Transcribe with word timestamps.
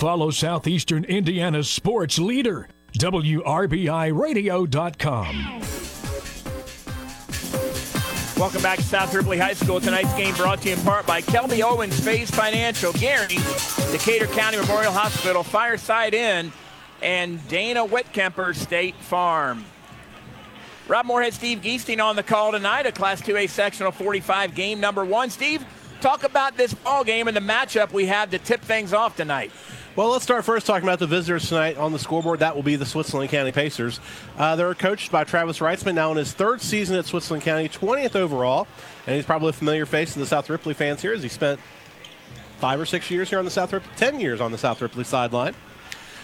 Follow 0.00 0.30
Southeastern 0.30 1.04
Indiana's 1.04 1.68
sports 1.68 2.18
leader, 2.18 2.66
WRBIRadio.com. 2.94 5.60
Welcome 8.40 8.62
back 8.62 8.78
to 8.78 8.82
South 8.82 9.14
Ripley 9.14 9.36
High 9.36 9.52
School. 9.52 9.78
Tonight's 9.78 10.14
game 10.14 10.34
brought 10.36 10.62
to 10.62 10.70
you 10.70 10.76
in 10.76 10.80
part 10.84 11.06
by 11.06 11.20
Kelby 11.20 11.62
Owens 11.62 12.00
Phase 12.00 12.30
Financial, 12.30 12.94
Gary, 12.94 13.36
Decatur 13.92 14.26
County 14.28 14.56
Memorial 14.56 14.90
Hospital, 14.90 15.42
Fireside 15.42 16.14
Inn, 16.14 16.50
and 17.02 17.46
Dana 17.48 17.86
Whitkemper 17.86 18.56
State 18.56 18.94
Farm. 18.94 19.66
Rob 20.88 21.04
Moorhead, 21.04 21.34
Steve 21.34 21.60
Geesting 21.60 22.02
on 22.02 22.16
the 22.16 22.22
call 22.22 22.52
tonight, 22.52 22.86
a 22.86 22.92
Class 22.92 23.20
2A 23.20 23.50
sectional 23.50 23.92
45 23.92 24.54
game 24.54 24.80
number 24.80 25.04
one. 25.04 25.28
Steve, 25.28 25.62
talk 26.00 26.24
about 26.24 26.56
this 26.56 26.72
ball 26.72 27.04
game 27.04 27.28
and 27.28 27.36
the 27.36 27.42
matchup 27.42 27.92
we 27.92 28.06
have 28.06 28.30
to 28.30 28.38
tip 28.38 28.62
things 28.62 28.94
off 28.94 29.14
tonight. 29.14 29.52
Well, 30.00 30.08
let's 30.08 30.24
start 30.24 30.46
first 30.46 30.66
talking 30.66 30.88
about 30.88 30.98
the 30.98 31.06
visitors 31.06 31.46
tonight 31.46 31.76
on 31.76 31.92
the 31.92 31.98
scoreboard. 31.98 32.38
That 32.38 32.56
will 32.56 32.62
be 32.62 32.74
the 32.74 32.86
Switzerland 32.86 33.30
County 33.30 33.52
Pacers. 33.52 34.00
Uh, 34.38 34.56
they're 34.56 34.74
coached 34.74 35.12
by 35.12 35.24
Travis 35.24 35.58
Reitzman, 35.58 35.94
now 35.94 36.10
in 36.10 36.16
his 36.16 36.32
third 36.32 36.62
season 36.62 36.96
at 36.96 37.04
Switzerland 37.04 37.44
County, 37.44 37.68
20th 37.68 38.16
overall, 38.16 38.66
and 39.06 39.14
he's 39.14 39.26
probably 39.26 39.50
a 39.50 39.52
familiar 39.52 39.84
face 39.84 40.14
to 40.14 40.18
the 40.18 40.24
South 40.24 40.48
Ripley 40.48 40.72
fans 40.72 41.02
here 41.02 41.12
as 41.12 41.22
he 41.22 41.28
spent 41.28 41.60
five 42.60 42.80
or 42.80 42.86
six 42.86 43.10
years 43.10 43.28
here 43.28 43.38
on 43.38 43.44
the 43.44 43.50
South 43.50 43.74
Ripley, 43.74 43.92
10 43.98 44.20
years 44.20 44.40
on 44.40 44.52
the 44.52 44.56
South 44.56 44.80
Ripley 44.80 45.04
sideline. 45.04 45.54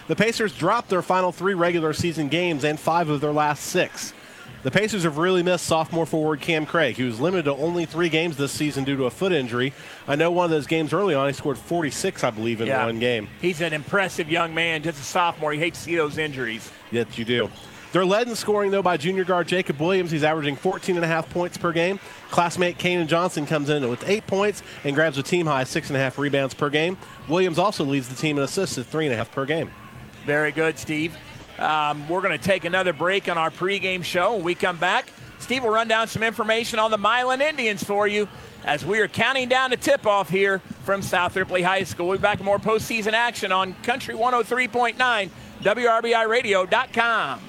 The 0.09 0.17
Pacers 0.17 0.56
dropped 0.56 0.89
their 0.89 1.03
final 1.03 1.31
three 1.31 1.53
regular 1.53 1.93
season 1.93 2.29
games 2.29 2.65
and 2.65 2.81
five 2.81 3.11
of 3.11 3.20
their 3.20 3.31
last 3.31 3.62
six. 3.62 4.15
The 4.62 4.70
Pacers 4.70 5.05
have 5.05 5.16
really 5.19 5.42
missed 5.45 5.65
sophomore 5.66 6.06
forward 6.06 6.41
Cam 6.41 6.66
Craig. 6.66 6.97
He 6.97 7.05
was 7.05 7.20
limited 7.20 7.45
to 7.45 7.52
only 7.55 7.84
three 7.84 8.09
games 8.09 8.37
this 8.37 8.51
season 8.51 8.83
due 8.83 8.97
to 8.97 9.05
a 9.05 9.10
foot 9.10 9.30
injury. 9.33 9.73
I 10.09 10.16
know 10.16 10.33
one 10.33 10.47
of 10.47 10.51
those 10.51 10.66
games 10.66 10.92
early 10.92 11.14
on, 11.14 11.28
he 11.28 11.33
scored 11.34 11.56
46, 11.59 12.24
I 12.24 12.30
believe, 12.30 12.61
in 12.61 12.66
Yeah. 12.66 12.84
one 12.84 12.98
game. 12.98 13.28
He's 13.41 13.61
an 13.61 13.73
impressive 13.73 14.28
young 14.28 14.55
man, 14.55 14.83
just 14.83 14.98
a 14.98 15.05
sophomore. 15.05 15.55
You 15.55 15.61
hate 15.61 15.74
to 15.74 15.80
see 15.80 15.95
those 15.95 16.19
injuries. 16.19 16.69
Yes, 16.91 17.06
you 17.16 17.24
do. 17.24 17.48
They're 17.92 18.05
led 18.05 18.27
in 18.27 18.34
scoring, 18.34 18.72
though, 18.72 18.83
by 18.83 18.97
junior 18.97 19.25
guard 19.25 19.47
Jacob 19.47 19.78
Williams. 19.81 20.11
He's 20.11 20.25
averaging 20.25 20.56
14 20.56 20.97
and 20.97 21.05
a 21.05 21.09
half 21.09 21.31
points 21.31 21.56
per 21.56 21.72
game. 21.72 22.00
Classmate 22.31 22.77
Kanan 22.77 23.06
Johnson 23.06 23.47
comes 23.47 23.70
in 23.70 23.88
with 23.88 24.06
eight 24.09 24.27
points 24.27 24.62
and 24.84 24.94
grabs 24.97 25.16
a 25.16 25.22
team 25.22 25.47
high 25.47 25.64
six 25.64 25.88
and 25.88 25.97
a 25.97 26.00
half 26.00 26.19
rebounds 26.19 26.55
per 26.55 26.69
game. 26.70 26.98
Williams 27.28 27.59
also 27.59 27.84
leads 27.84 28.09
the 28.09 28.16
team 28.16 28.36
in 28.36 28.42
assists 28.44 28.77
at 28.78 28.86
three 28.86 29.06
and 29.06 29.14
a 29.14 29.16
half 29.16 29.31
per 29.31 29.47
game. 29.47 29.70
Very 30.27 30.50
good, 30.50 30.77
Steve. 30.78 31.16
Um, 31.59 32.09
we're 32.09 32.21
going 32.21 32.37
to 32.39 32.45
take 32.45 32.65
another 32.65 32.93
break 32.93 33.29
on 33.29 33.39
our 33.39 33.51
pregame 33.51 34.05
show. 34.05 34.35
When 34.35 34.45
we 34.45 34.55
come 34.55 34.77
back, 34.77 35.11
Steve 35.39 35.65
will 35.65 35.71
run 35.71 35.89
down 35.89 36.09
some 36.09 36.23
information 36.23 36.79
on 36.79 36.91
the 36.91 36.99
Milan 36.99 37.41
Indians 37.41 37.83
for 37.83 38.07
you 38.07 38.29
as 38.65 38.85
we 38.85 39.01
are 39.01 39.09
counting 39.09 39.49
down 39.49 39.71
to 39.71 39.77
tip 39.77 40.07
off 40.07 40.29
here 40.29 40.59
from 40.84 41.03
South 41.03 41.37
Ripley 41.37 41.62
High 41.62 41.84
School. 41.84 42.09
We'll 42.09 42.19
be 42.19 42.23
back 42.23 42.39
with 42.39 42.45
more 42.45 42.59
postseason 42.59 43.12
action 43.12 43.53
on 43.53 43.75
Country 43.83 44.15
103.9, 44.15 45.31
WRBIRadio.com. 45.62 47.41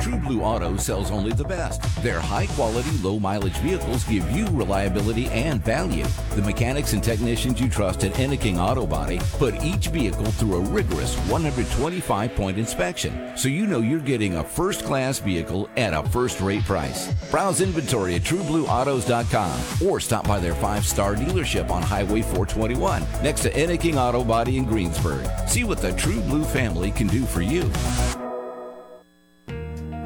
True 0.00 0.16
Blue 0.18 0.42
Auto 0.42 0.76
sells 0.76 1.10
only 1.10 1.32
the 1.32 1.44
best. 1.44 1.82
Their 2.02 2.20
high 2.20 2.46
quality, 2.46 2.90
low 2.98 3.18
mileage 3.18 3.56
vehicles 3.58 4.04
give 4.04 4.30
you 4.30 4.46
reliability 4.46 5.26
and 5.28 5.64
value. 5.64 6.04
The 6.34 6.42
mechanics 6.42 6.92
and 6.92 7.02
technicians 7.02 7.60
you 7.60 7.68
trust 7.68 8.04
at 8.04 8.18
Enneking 8.18 8.58
Auto 8.60 8.86
Body 8.86 9.20
put 9.38 9.62
each 9.62 9.88
vehicle 9.88 10.26
through 10.26 10.56
a 10.56 10.60
rigorous 10.60 11.16
125 11.28 12.34
point 12.34 12.58
inspection, 12.58 13.36
so 13.36 13.48
you 13.48 13.66
know 13.66 13.80
you're 13.80 13.98
getting 14.00 14.36
a 14.36 14.44
first 14.44 14.84
class 14.84 15.18
vehicle 15.18 15.68
at 15.76 15.94
a 15.94 16.02
first 16.10 16.40
rate 16.40 16.64
price. 16.64 17.12
Browse 17.30 17.60
inventory 17.60 18.14
at 18.14 18.22
trueblueautos.com 18.22 19.88
or 19.88 20.00
stop 20.00 20.26
by 20.26 20.38
their 20.38 20.54
five 20.54 20.84
star 20.84 21.14
dealership 21.14 21.70
on 21.70 21.82
Highway 21.82 22.22
421 22.22 23.02
next 23.22 23.42
to 23.42 23.60
Enneking 23.60 23.98
Auto 23.98 24.24
Body 24.24 24.56
in 24.56 24.64
Greensburg. 24.64 25.26
See 25.48 25.64
what 25.64 25.78
the 25.78 25.92
True 25.92 26.20
Blue 26.22 26.44
family 26.44 26.90
can 26.90 27.06
do 27.08 27.24
for 27.24 27.42
you. 27.42 27.70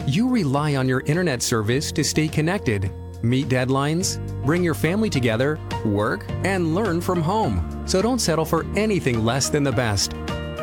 You 0.09 0.29
rely 0.29 0.75
on 0.75 0.89
your 0.89 1.03
internet 1.07 1.43
service 1.43 1.93
to 1.93 2.03
stay 2.03 2.27
connected, 2.27 2.91
meet 3.23 3.49
deadlines, 3.49 4.19
bring 4.45 4.65
your 4.65 4.75
family 4.75 5.09
together, 5.09 5.61
work, 5.85 6.25
and 6.43 6.75
learn 6.75 7.01
from 7.01 7.23
home. 7.23 7.85
So 7.87 8.03
don't 8.03 8.19
settle 8.19 8.45
for 8.45 8.67
anything 8.75 9.25
less 9.25 9.49
than 9.49 9.63
the 9.63 9.71
best. 9.71 10.15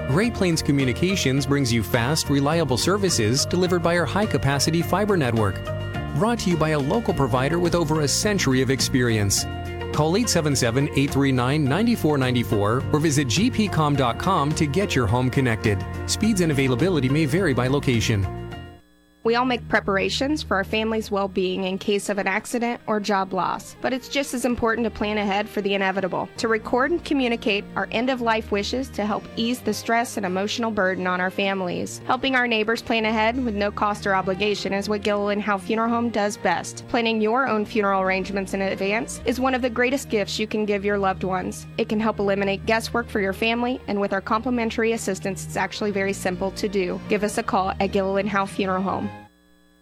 Great 0.10 0.34
Plains 0.34 0.62
Communications 0.62 1.46
brings 1.46 1.72
you 1.72 1.84
fast, 1.84 2.30
reliable 2.30 2.76
services 2.76 3.46
delivered 3.46 3.82
by 3.82 3.98
our 3.98 4.06
high 4.06 4.26
capacity 4.26 4.82
fiber 4.82 5.16
network. 5.16 5.64
Brought 6.16 6.40
to 6.40 6.50
you 6.50 6.58
by 6.58 6.72
a 6.72 6.80
local 6.80 7.14
provider 7.14 7.60
with 7.60 7.76
over 7.76 8.02
a 8.02 8.08
century 8.10 8.62
of 8.62 8.70
experience. 8.70 9.46
Call 9.94 10.18
877 10.18 10.90
839 10.90 11.64
9494 11.64 12.84
or 12.92 13.00
visit 13.00 13.28
gpcom.com 13.28 14.52
to 14.52 14.66
get 14.66 14.96
your 14.96 15.08
home 15.08 15.30
connected. 15.30 15.82
Speeds 16.08 16.42
and 16.42 16.52
availability 16.52 17.08
may 17.08 17.26
vary 17.26 17.54
by 17.54 17.70
location. 17.70 18.39
We 19.26 19.36
all 19.36 19.44
make 19.44 19.68
preparations 19.68 20.42
for 20.42 20.56
our 20.56 20.64
family's 20.64 21.12
well 21.12 21.28
being 21.28 21.66
in 21.66 21.78
case 21.78 22.08
of 22.08 22.20
an 22.20 22.28
accident 22.28 22.80
or 22.88 23.02
job 23.02 23.34
loss, 23.34 23.76
but 23.82 23.92
it's 23.92 24.08
just 24.08 24.34
as 24.34 24.46
important 24.46 24.86
to 24.86 24.92
plan 24.92 25.18
ahead 25.18 25.50
for 25.50 25.60
the 25.60 25.74
inevitable, 25.74 26.30
to 26.38 26.48
record 26.48 26.92
and 26.92 27.04
communicate 27.04 27.66
our 27.76 27.90
end 27.92 28.10
of 28.10 28.22
life 28.22 28.50
wishes 28.50 28.88
to 28.92 29.06
help 29.06 29.26
ease 29.36 29.60
the 29.60 29.74
stress 29.74 30.16
and 30.16 30.26
emotional 30.26 30.72
burden 30.72 31.06
on 31.06 31.20
our 31.20 31.30
families. 31.30 32.00
Helping 32.06 32.36
our 32.36 32.48
neighbors 32.48 32.82
plan 32.82 33.04
ahead 33.04 33.44
with 33.44 33.56
no 33.56 33.72
cost 33.72 34.08
or 34.08 34.16
obligation 34.16 34.72
is 34.72 34.88
what 34.88 35.04
Gilliland 35.04 35.42
Howe 35.42 35.58
Funeral 35.58 35.90
Home 35.90 36.10
does 36.10 36.38
best. 36.38 36.88
Planning 36.88 37.20
your 37.20 37.46
own 37.46 37.66
funeral 37.66 38.02
arrangements 38.02 38.54
in 38.54 38.62
advance 38.62 39.22
is 39.26 39.38
one 39.38 39.54
of 39.54 39.62
the 39.62 39.70
greatest 39.70 40.10
gifts 40.10 40.40
you 40.40 40.48
can 40.48 40.64
give 40.64 40.86
your 40.86 40.98
loved 40.98 41.26
ones. 41.26 41.68
It 41.78 41.90
can 41.90 42.00
help 42.00 42.20
eliminate 42.20 42.66
guesswork 42.66 43.10
for 43.10 43.20
your 43.20 43.34
family, 43.34 43.82
and 43.88 44.00
with 44.00 44.14
our 44.14 44.22
complimentary 44.22 44.94
assistance, 44.94 45.46
it's 45.46 45.58
actually 45.58 45.92
very 45.92 46.14
simple 46.14 46.52
to 46.52 46.70
do. 46.70 47.02
Give 47.10 47.26
us 47.26 47.38
a 47.38 47.44
call 47.44 47.74
at 47.82 47.92
Gilliland 47.92 48.30
Howe 48.30 48.46
Funeral 48.46 48.82
Home. 48.82 49.10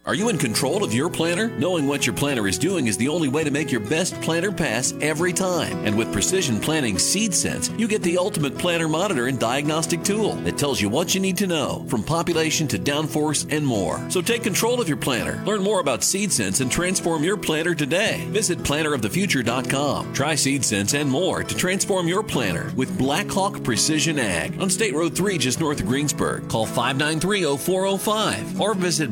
Are 0.08 0.14
you 0.14 0.30
in 0.30 0.38
control 0.38 0.82
of 0.84 0.94
your 0.94 1.10
planner? 1.10 1.48
Knowing 1.58 1.86
what 1.86 2.06
your 2.06 2.14
planner 2.14 2.48
is 2.48 2.56
doing 2.56 2.86
is 2.86 2.96
the 2.96 3.08
only 3.08 3.28
way 3.28 3.44
to 3.44 3.50
make 3.50 3.70
your 3.70 3.82
best 3.82 4.18
planner 4.22 4.50
pass 4.50 4.94
every 5.02 5.34
time. 5.34 5.84
And 5.84 5.98
with 5.98 6.10
Precision 6.14 6.60
Planting 6.60 6.98
Seed 6.98 7.34
Sense, 7.34 7.68
you 7.76 7.86
get 7.86 8.00
the 8.00 8.16
ultimate 8.16 8.56
planner 8.56 8.88
monitor 8.88 9.26
and 9.26 9.38
diagnostic 9.38 10.02
tool 10.02 10.32
that 10.44 10.56
tells 10.56 10.80
you 10.80 10.88
what 10.88 11.14
you 11.14 11.20
need 11.20 11.36
to 11.36 11.46
know, 11.46 11.84
from 11.90 12.02
population 12.02 12.66
to 12.68 12.78
downforce 12.78 13.54
and 13.54 13.66
more. 13.66 14.00
So 14.08 14.22
take 14.22 14.42
control 14.42 14.80
of 14.80 14.88
your 14.88 14.96
planner. 14.96 15.44
Learn 15.44 15.62
more 15.62 15.80
about 15.80 16.02
Seed 16.02 16.32
Sense 16.32 16.60
and 16.60 16.72
transform 16.72 17.22
your 17.22 17.36
planner 17.36 17.74
today. 17.74 18.24
Visit 18.30 18.60
plannerofthefuture.com. 18.60 20.14
Try 20.14 20.36
Seed 20.36 20.64
Sense 20.64 20.94
and 20.94 21.10
more 21.10 21.44
to 21.44 21.54
transform 21.54 22.08
your 22.08 22.22
planner 22.22 22.72
with 22.76 22.96
Blackhawk 22.96 23.62
Precision 23.62 24.18
Ag 24.18 24.58
on 24.58 24.70
State 24.70 24.94
Road 24.94 25.14
3 25.14 25.36
just 25.36 25.60
north 25.60 25.80
of 25.80 25.86
Greensburg. 25.86 26.48
Call 26.48 26.66
593-0405 26.66 28.58
or 28.58 28.72
visit 28.72 29.10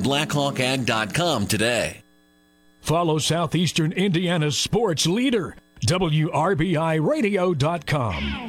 blackhawkag.com 0.87 1.47
today. 1.47 2.03
Follow 2.81 3.19
Southeastern 3.19 3.93
Indiana's 3.93 4.57
sports 4.57 5.07
leader, 5.07 5.55
WRBIRadio.com. 5.85 8.49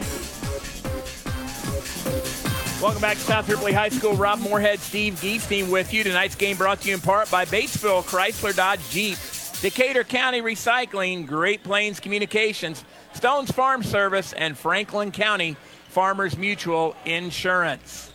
Welcome 2.80 3.02
back 3.02 3.18
to 3.18 3.24
South 3.24 3.50
Ripley 3.50 3.74
High 3.74 3.90
School. 3.90 4.14
Rob 4.14 4.38
Moorhead, 4.40 4.78
Steve 4.80 5.16
Geesting 5.16 5.72
with 5.72 5.92
you. 5.92 6.04
Tonight's 6.04 6.36
game 6.36 6.58
brought 6.58 6.82
to 6.82 6.90
you 6.90 6.94
in 6.94 7.02
part 7.02 7.32
by 7.32 7.44
Batesville 7.46 8.04
Chrysler 8.04 8.56
Dodge 8.56 8.88
Jeep, 8.92 9.18
Decatur 9.62 10.04
County 10.04 10.44
Recycling, 10.44 11.26
Great 11.26 11.64
Plains 11.64 12.00
Communications, 12.00 12.86
Stones 13.14 13.50
Farm 13.50 13.82
Service, 13.82 14.34
and 14.34 14.56
Franklin 14.56 15.12
County 15.12 15.58
Farmers 15.90 16.38
Mutual 16.38 16.96
Insurance. 17.06 18.12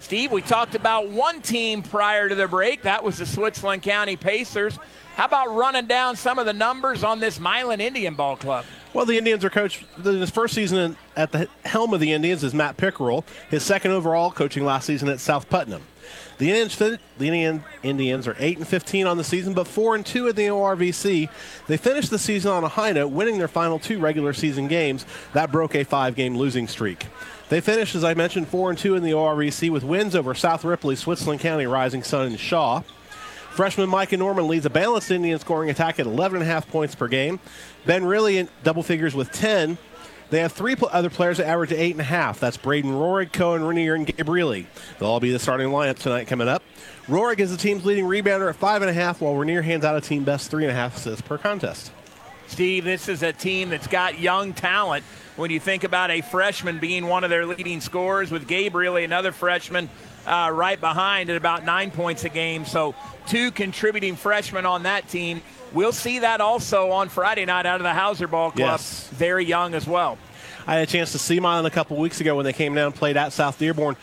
Steve, 0.00 0.30
we 0.30 0.42
talked 0.42 0.74
about 0.74 1.08
one 1.08 1.40
team 1.40 1.82
prior 1.82 2.28
to 2.28 2.34
the 2.34 2.46
break. 2.46 2.82
That 2.82 3.02
was 3.02 3.18
the 3.18 3.26
Switzerland 3.26 3.82
County 3.82 4.16
Pacers. 4.16 4.78
How 5.14 5.24
about 5.24 5.54
running 5.54 5.86
down 5.86 6.14
some 6.16 6.38
of 6.38 6.44
the 6.44 6.52
numbers 6.52 7.02
on 7.02 7.20
this 7.20 7.40
Milan 7.40 7.80
Indian 7.80 8.14
Ball 8.14 8.36
Club? 8.36 8.66
Well, 8.92 9.06
the 9.06 9.16
Indians 9.16 9.44
are 9.44 9.50
coached. 9.50 9.84
His 10.02 10.30
first 10.30 10.54
season 10.54 10.96
at 11.16 11.32
the 11.32 11.48
helm 11.64 11.94
of 11.94 12.00
the 12.00 12.12
Indians 12.12 12.44
is 12.44 12.54
Matt 12.54 12.76
Pickerel. 12.76 13.24
His 13.50 13.62
second 13.62 13.92
overall 13.92 14.30
coaching 14.30 14.64
last 14.64 14.86
season 14.86 15.08
at 15.08 15.18
South 15.20 15.48
Putnam. 15.48 15.82
The 16.38 16.50
Indians, 16.50 16.76
the 16.76 16.98
Indian, 17.18 17.64
Indians 17.82 18.28
are 18.28 18.36
eight 18.38 18.58
and 18.58 18.68
fifteen 18.68 19.06
on 19.06 19.16
the 19.16 19.24
season, 19.24 19.54
but 19.54 19.66
four 19.66 19.94
and 19.94 20.04
two 20.04 20.28
in 20.28 20.36
the 20.36 20.48
ORVC. 20.48 21.30
They 21.66 21.76
finished 21.78 22.10
the 22.10 22.18
season 22.18 22.52
on 22.52 22.62
a 22.62 22.68
high 22.68 22.92
note, 22.92 23.08
winning 23.08 23.38
their 23.38 23.48
final 23.48 23.78
two 23.78 23.98
regular 23.98 24.34
season 24.34 24.68
games. 24.68 25.06
That 25.32 25.50
broke 25.50 25.74
a 25.74 25.84
five-game 25.84 26.36
losing 26.36 26.68
streak. 26.68 27.06
They 27.48 27.60
finished, 27.60 27.94
as 27.94 28.02
I 28.02 28.14
mentioned, 28.14 28.48
four 28.48 28.70
and 28.70 28.78
two 28.78 28.96
in 28.96 29.02
the 29.02 29.12
ORVC 29.12 29.70
with 29.70 29.84
wins 29.84 30.16
over 30.16 30.34
South 30.34 30.64
Ripley, 30.64 30.96
Switzerland 30.96 31.40
County, 31.40 31.66
Rising 31.66 32.02
Sun, 32.02 32.26
and 32.26 32.40
Shaw. 32.40 32.82
Freshman 33.50 33.88
Micah 33.88 34.16
Norman 34.16 34.48
leads 34.48 34.66
a 34.66 34.70
balanced 34.70 35.10
Indian 35.10 35.38
scoring 35.38 35.70
attack 35.70 35.98
at 35.98 36.06
11.5 36.06 36.68
points 36.68 36.94
per 36.94 37.08
game. 37.08 37.38
Ben 37.86 38.04
Reilly 38.04 38.38
in 38.38 38.48
double 38.64 38.82
figures 38.82 39.14
with 39.14 39.32
10. 39.32 39.78
They 40.28 40.40
have 40.40 40.52
three 40.52 40.74
other 40.90 41.08
players 41.08 41.38
that 41.38 41.46
average 41.46 41.70
8.5. 41.70 42.40
That's 42.40 42.56
Braden 42.56 42.90
Rorig, 42.90 43.32
Cohen, 43.32 43.62
Rainier, 43.62 43.94
and 43.94 44.06
Gabe 44.06 44.28
Reilly. 44.28 44.66
They'll 44.98 45.08
all 45.08 45.20
be 45.20 45.30
the 45.30 45.38
starting 45.38 45.68
lineup 45.68 45.98
tonight 45.98 46.26
coming 46.26 46.48
up. 46.48 46.64
Rorig 47.06 47.38
is 47.38 47.52
the 47.52 47.56
team's 47.56 47.84
leading 47.86 48.04
rebounder 48.04 48.50
at 48.50 48.58
5.5, 48.58 49.20
while 49.20 49.36
Rainier 49.36 49.62
hands 49.62 49.84
out 49.84 49.96
a 49.96 50.00
team 50.00 50.24
best 50.24 50.50
3.5 50.50 50.96
assists 50.96 51.22
per 51.22 51.38
contest. 51.38 51.92
Steve, 52.48 52.84
this 52.84 53.08
is 53.08 53.22
a 53.22 53.32
team 53.32 53.70
that's 53.70 53.86
got 53.86 54.18
young 54.18 54.52
talent. 54.52 55.04
When 55.36 55.50
you 55.50 55.60
think 55.60 55.84
about 55.84 56.10
a 56.10 56.22
freshman 56.22 56.78
being 56.78 57.06
one 57.06 57.22
of 57.22 57.30
their 57.30 57.44
leading 57.44 57.82
scorers, 57.82 58.30
with 58.30 58.48
Gabriel, 58.48 58.96
another 58.96 59.32
freshman, 59.32 59.90
uh, 60.26 60.50
right 60.52 60.80
behind 60.80 61.28
at 61.28 61.36
about 61.36 61.64
nine 61.64 61.90
points 61.90 62.24
a 62.24 62.30
game. 62.30 62.64
So, 62.64 62.94
two 63.26 63.50
contributing 63.50 64.16
freshmen 64.16 64.64
on 64.64 64.84
that 64.84 65.08
team. 65.08 65.42
We'll 65.72 65.92
see 65.92 66.20
that 66.20 66.40
also 66.40 66.90
on 66.90 67.10
Friday 67.10 67.44
night 67.44 67.66
out 67.66 67.80
of 67.80 67.82
the 67.82 67.92
Hauser 67.92 68.26
Ball 68.26 68.50
Club. 68.50 68.80
Yes. 68.80 69.08
Very 69.08 69.44
young 69.44 69.74
as 69.74 69.86
well. 69.86 70.16
I 70.66 70.76
had 70.76 70.88
a 70.88 70.90
chance 70.90 71.12
to 71.12 71.18
see 71.18 71.38
Milan 71.38 71.66
a 71.66 71.70
couple 71.70 71.96
weeks 71.96 72.20
ago 72.20 72.34
when 72.34 72.44
they 72.44 72.52
came 72.52 72.74
down 72.74 72.86
and 72.86 72.94
played 72.94 73.16
at 73.16 73.32
South 73.32 73.58
Dearborn. 73.58 73.96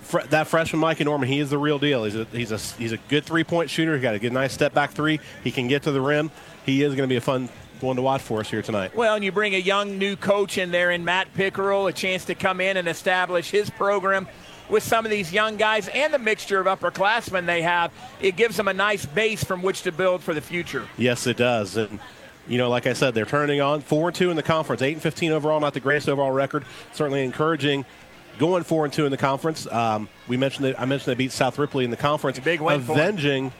Fre- 0.00 0.26
that 0.30 0.46
freshman 0.46 0.80
Micah 0.80 1.04
Norman, 1.04 1.28
he 1.28 1.38
is 1.38 1.50
the 1.50 1.58
real 1.58 1.78
deal. 1.78 2.04
He's 2.04 2.16
a 2.16 2.24
he's 2.24 2.52
a 2.52 2.58
he's 2.58 2.92
a 2.92 2.98
good 3.08 3.24
three 3.24 3.44
point 3.44 3.70
shooter. 3.70 3.94
He's 3.94 4.02
got 4.02 4.14
a 4.14 4.18
good 4.18 4.32
nice 4.32 4.52
step 4.52 4.74
back 4.74 4.92
three. 4.92 5.20
He 5.42 5.50
can 5.50 5.68
get 5.68 5.84
to 5.84 5.92
the 5.92 6.00
rim. 6.00 6.30
He 6.64 6.82
is 6.82 6.94
going 6.94 7.08
to 7.08 7.12
be 7.12 7.16
a 7.16 7.20
fun 7.20 7.48
one 7.80 7.96
to 7.96 8.02
watch 8.02 8.22
for 8.22 8.40
us 8.40 8.50
here 8.50 8.62
tonight. 8.62 8.94
Well, 8.96 9.14
and 9.14 9.24
you 9.24 9.32
bring 9.32 9.54
a 9.54 9.58
young 9.58 9.98
new 9.98 10.16
coach 10.16 10.58
in 10.58 10.70
there 10.70 10.90
in 10.90 11.04
Matt 11.04 11.32
Pickerel, 11.34 11.86
a 11.86 11.92
chance 11.92 12.24
to 12.26 12.34
come 12.34 12.60
in 12.60 12.76
and 12.76 12.88
establish 12.88 13.50
his 13.50 13.70
program 13.70 14.28
with 14.68 14.82
some 14.82 15.04
of 15.04 15.10
these 15.10 15.32
young 15.32 15.56
guys 15.56 15.88
and 15.88 16.12
the 16.12 16.18
mixture 16.18 16.58
of 16.60 16.66
upperclassmen 16.66 17.46
they 17.46 17.62
have. 17.62 17.92
It 18.20 18.36
gives 18.36 18.56
them 18.56 18.68
a 18.68 18.74
nice 18.74 19.06
base 19.06 19.44
from 19.44 19.62
which 19.62 19.82
to 19.82 19.92
build 19.92 20.22
for 20.22 20.34
the 20.34 20.40
future. 20.40 20.86
Yes, 20.96 21.26
it 21.26 21.36
does. 21.36 21.76
And 21.76 22.00
you 22.48 22.58
know, 22.58 22.68
like 22.68 22.86
I 22.86 22.92
said, 22.92 23.14
they're 23.14 23.26
turning 23.26 23.60
on 23.60 23.80
four 23.80 24.08
and 24.08 24.16
two 24.16 24.30
in 24.30 24.36
the 24.36 24.42
conference, 24.42 24.82
eight 24.82 24.94
and 24.94 25.02
fifteen 25.02 25.32
overall, 25.32 25.60
not 25.60 25.74
the 25.74 25.80
greatest 25.80 26.08
overall 26.08 26.32
record. 26.32 26.64
Certainly 26.92 27.24
encouraging. 27.24 27.84
Going 28.38 28.64
four 28.64 28.84
and 28.84 28.92
two 28.92 29.06
in 29.06 29.10
the 29.10 29.16
conference. 29.16 29.66
Um, 29.66 30.10
we 30.28 30.36
mentioned 30.36 30.66
that 30.66 30.78
I 30.78 30.84
mentioned 30.84 31.10
they 31.10 31.16
beat 31.16 31.32
South 31.32 31.58
Ripley 31.58 31.84
in 31.84 31.90
the 31.90 31.96
conference, 31.96 32.38
big 32.38 32.60
win 32.60 32.82
for 32.82 32.92
avenging 32.92 33.50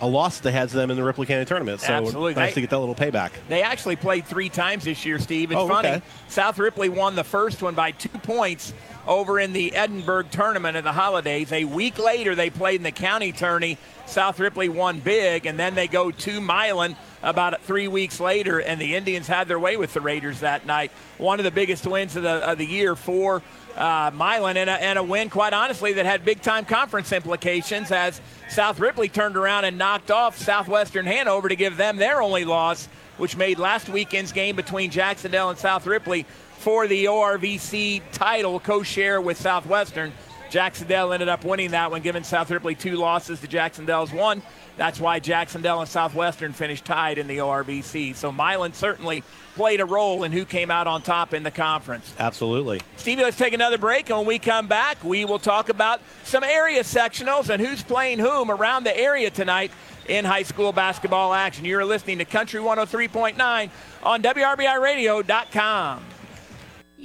a 0.00 0.06
loss 0.06 0.38
that 0.40 0.52
to 0.70 0.76
them 0.76 0.90
in 0.90 0.96
the 0.96 1.04
Ripley 1.04 1.26
County 1.26 1.44
tournament. 1.44 1.80
So 1.80 1.92
Absolutely. 1.92 2.34
nice 2.34 2.50
They- 2.50 2.54
to 2.56 2.60
get 2.62 2.70
that 2.70 2.78
little 2.78 2.94
payback. 2.94 3.30
They 3.48 3.62
actually 3.62 3.96
played 3.96 4.26
three 4.26 4.48
times 4.48 4.84
this 4.84 5.04
year, 5.06 5.18
Steve. 5.18 5.52
It's 5.52 5.60
Oh, 5.60 5.68
funny. 5.68 5.88
okay. 5.88 6.02
South 6.28 6.58
Ripley 6.58 6.88
won 6.88 7.14
the 7.14 7.24
first 7.24 7.62
one 7.62 7.74
by 7.74 7.92
two 7.92 8.08
points 8.08 8.72
over 9.06 9.38
in 9.38 9.52
the 9.52 9.74
Edinburgh 9.74 10.24
tournament 10.30 10.76
of 10.76 10.84
the 10.84 10.92
holidays. 10.92 11.52
A 11.52 11.64
week 11.64 11.98
later, 11.98 12.34
they 12.34 12.50
played 12.50 12.76
in 12.76 12.82
the 12.82 12.90
county 12.92 13.32
tourney. 13.32 13.78
South 14.06 14.38
Ripley 14.40 14.68
won 14.68 14.98
big, 15.00 15.46
and 15.46 15.58
then 15.58 15.74
they 15.74 15.86
go 15.88 16.10
to 16.10 16.40
Milan 16.40 16.96
about 17.24 17.60
three 17.62 17.88
weeks 17.88 18.20
later, 18.20 18.60
and 18.60 18.80
the 18.80 18.94
Indians 18.94 19.26
had 19.26 19.48
their 19.48 19.58
way 19.58 19.76
with 19.76 19.94
the 19.94 20.00
Raiders 20.00 20.40
that 20.40 20.66
night. 20.66 20.92
One 21.18 21.40
of 21.40 21.44
the 21.44 21.50
biggest 21.50 21.86
wins 21.86 22.14
of 22.16 22.22
the, 22.22 22.50
of 22.50 22.58
the 22.58 22.66
year 22.66 22.94
for 22.94 23.42
uh, 23.76 24.10
Milan, 24.14 24.56
and 24.56 24.70
a, 24.70 24.82
and 24.82 24.98
a 24.98 25.02
win, 25.02 25.30
quite 25.30 25.52
honestly, 25.52 25.94
that 25.94 26.06
had 26.06 26.24
big 26.24 26.42
time 26.42 26.64
conference 26.64 27.12
implications 27.12 27.90
as 27.90 28.20
South 28.48 28.78
Ripley 28.78 29.08
turned 29.08 29.36
around 29.36 29.64
and 29.64 29.78
knocked 29.78 30.10
off 30.10 30.38
Southwestern 30.38 31.06
Hanover 31.06 31.48
to 31.48 31.56
give 31.56 31.76
them 31.76 31.96
their 31.96 32.22
only 32.22 32.44
loss, 32.44 32.86
which 33.16 33.36
made 33.36 33.58
last 33.58 33.88
weekend's 33.88 34.32
game 34.32 34.54
between 34.54 34.90
Jac-Cen-Del 34.90 35.50
and 35.50 35.58
South 35.58 35.86
Ripley 35.86 36.26
for 36.58 36.86
the 36.86 37.06
ORVC 37.06 38.02
title 38.12 38.60
co-share 38.60 39.20
with 39.20 39.40
Southwestern. 39.40 40.12
Jac-Cen-Del 40.50 41.12
ended 41.12 41.28
up 41.28 41.44
winning 41.44 41.72
that 41.72 41.90
one, 41.90 42.00
giving 42.00 42.22
South 42.22 42.50
Ripley 42.50 42.76
two 42.76 42.96
losses 42.96 43.40
to 43.40 43.48
Jac-Cen-Del's 43.48 44.12
one. 44.12 44.40
That's 44.76 44.98
why 44.98 45.20
Jac-Cen-Del 45.20 45.80
and 45.80 45.88
Southwestern 45.88 46.52
finished 46.52 46.84
tied 46.84 47.18
in 47.18 47.26
the 47.26 47.38
ORVC. 47.38 48.16
So 48.16 48.32
Milan 48.32 48.72
certainly 48.72 49.22
played 49.54 49.80
a 49.80 49.84
role 49.84 50.24
in 50.24 50.32
who 50.32 50.44
came 50.44 50.70
out 50.70 50.86
on 50.86 51.02
top 51.02 51.32
in 51.32 51.44
the 51.44 51.50
conference. 51.50 52.12
Absolutely. 52.18 52.80
Stevie, 52.96 53.22
let's 53.22 53.36
take 53.36 53.52
another 53.52 53.78
break, 53.78 54.10
and 54.10 54.18
when 54.18 54.26
we 54.26 54.38
come 54.38 54.66
back, 54.66 55.02
we 55.04 55.24
will 55.24 55.38
talk 55.38 55.68
about 55.68 56.00
some 56.24 56.42
area 56.42 56.82
sectionals 56.82 57.50
and 57.50 57.64
who's 57.64 57.82
playing 57.82 58.18
whom 58.18 58.50
around 58.50 58.84
the 58.84 58.96
area 58.96 59.30
tonight 59.30 59.70
in 60.08 60.24
high 60.24 60.42
school 60.42 60.72
basketball 60.72 61.32
action. 61.32 61.64
You're 61.64 61.84
listening 61.84 62.18
to 62.18 62.24
Country 62.24 62.60
103.9 62.60 63.70
on 64.02 64.22
WRBIRadio.com. 64.22 66.04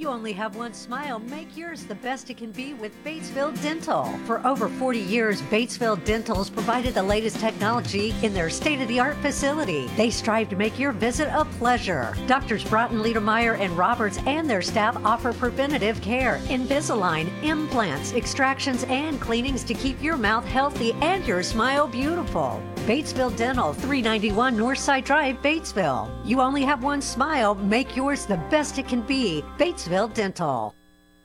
You 0.00 0.08
only 0.08 0.32
have 0.32 0.56
one 0.56 0.72
smile. 0.72 1.18
Make 1.18 1.58
yours 1.58 1.84
the 1.84 1.94
best 1.94 2.30
it 2.30 2.38
can 2.38 2.52
be 2.52 2.72
with 2.72 2.90
Batesville 3.04 3.60
Dental. 3.60 4.06
For 4.24 4.40
over 4.46 4.70
40 4.70 4.98
years, 4.98 5.42
Batesville 5.42 6.02
Dental's 6.06 6.48
provided 6.48 6.94
the 6.94 7.02
latest 7.02 7.38
technology 7.38 8.14
in 8.22 8.32
their 8.32 8.48
state 8.48 8.80
of 8.80 8.88
the 8.88 8.98
art 8.98 9.18
facility. 9.18 9.88
They 9.98 10.08
strive 10.08 10.48
to 10.48 10.56
make 10.56 10.78
your 10.78 10.92
visit 10.92 11.28
a 11.30 11.44
pleasure. 11.58 12.16
Doctors 12.26 12.64
Broughton, 12.64 13.02
Liedermeyer, 13.02 13.60
and 13.60 13.76
Roberts 13.76 14.16
and 14.24 14.48
their 14.48 14.62
staff 14.62 14.96
offer 15.04 15.34
preventative 15.34 16.00
care, 16.00 16.38
Invisalign, 16.44 17.28
implants, 17.42 18.14
extractions, 18.14 18.84
and 18.84 19.20
cleanings 19.20 19.62
to 19.64 19.74
keep 19.74 20.02
your 20.02 20.16
mouth 20.16 20.46
healthy 20.46 20.94
and 21.02 21.26
your 21.26 21.42
smile 21.42 21.86
beautiful. 21.86 22.62
Batesville 22.90 23.36
Dental, 23.36 23.72
391 23.72 24.56
Northside 24.56 25.04
Drive, 25.04 25.36
Batesville. 25.42 26.10
You 26.26 26.40
only 26.40 26.64
have 26.64 26.82
one 26.82 27.00
smile. 27.00 27.54
Make 27.54 27.94
yours 27.94 28.26
the 28.26 28.38
best 28.50 28.80
it 28.80 28.88
can 28.88 29.02
be. 29.02 29.44
Batesville 29.58 30.12
Dental. 30.12 30.74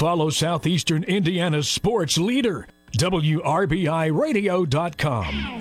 Follow 0.00 0.30
Southeastern 0.30 1.04
Indiana's 1.04 1.68
sports 1.68 2.16
leader, 2.16 2.66
WRBIRadio.com. 2.96 5.60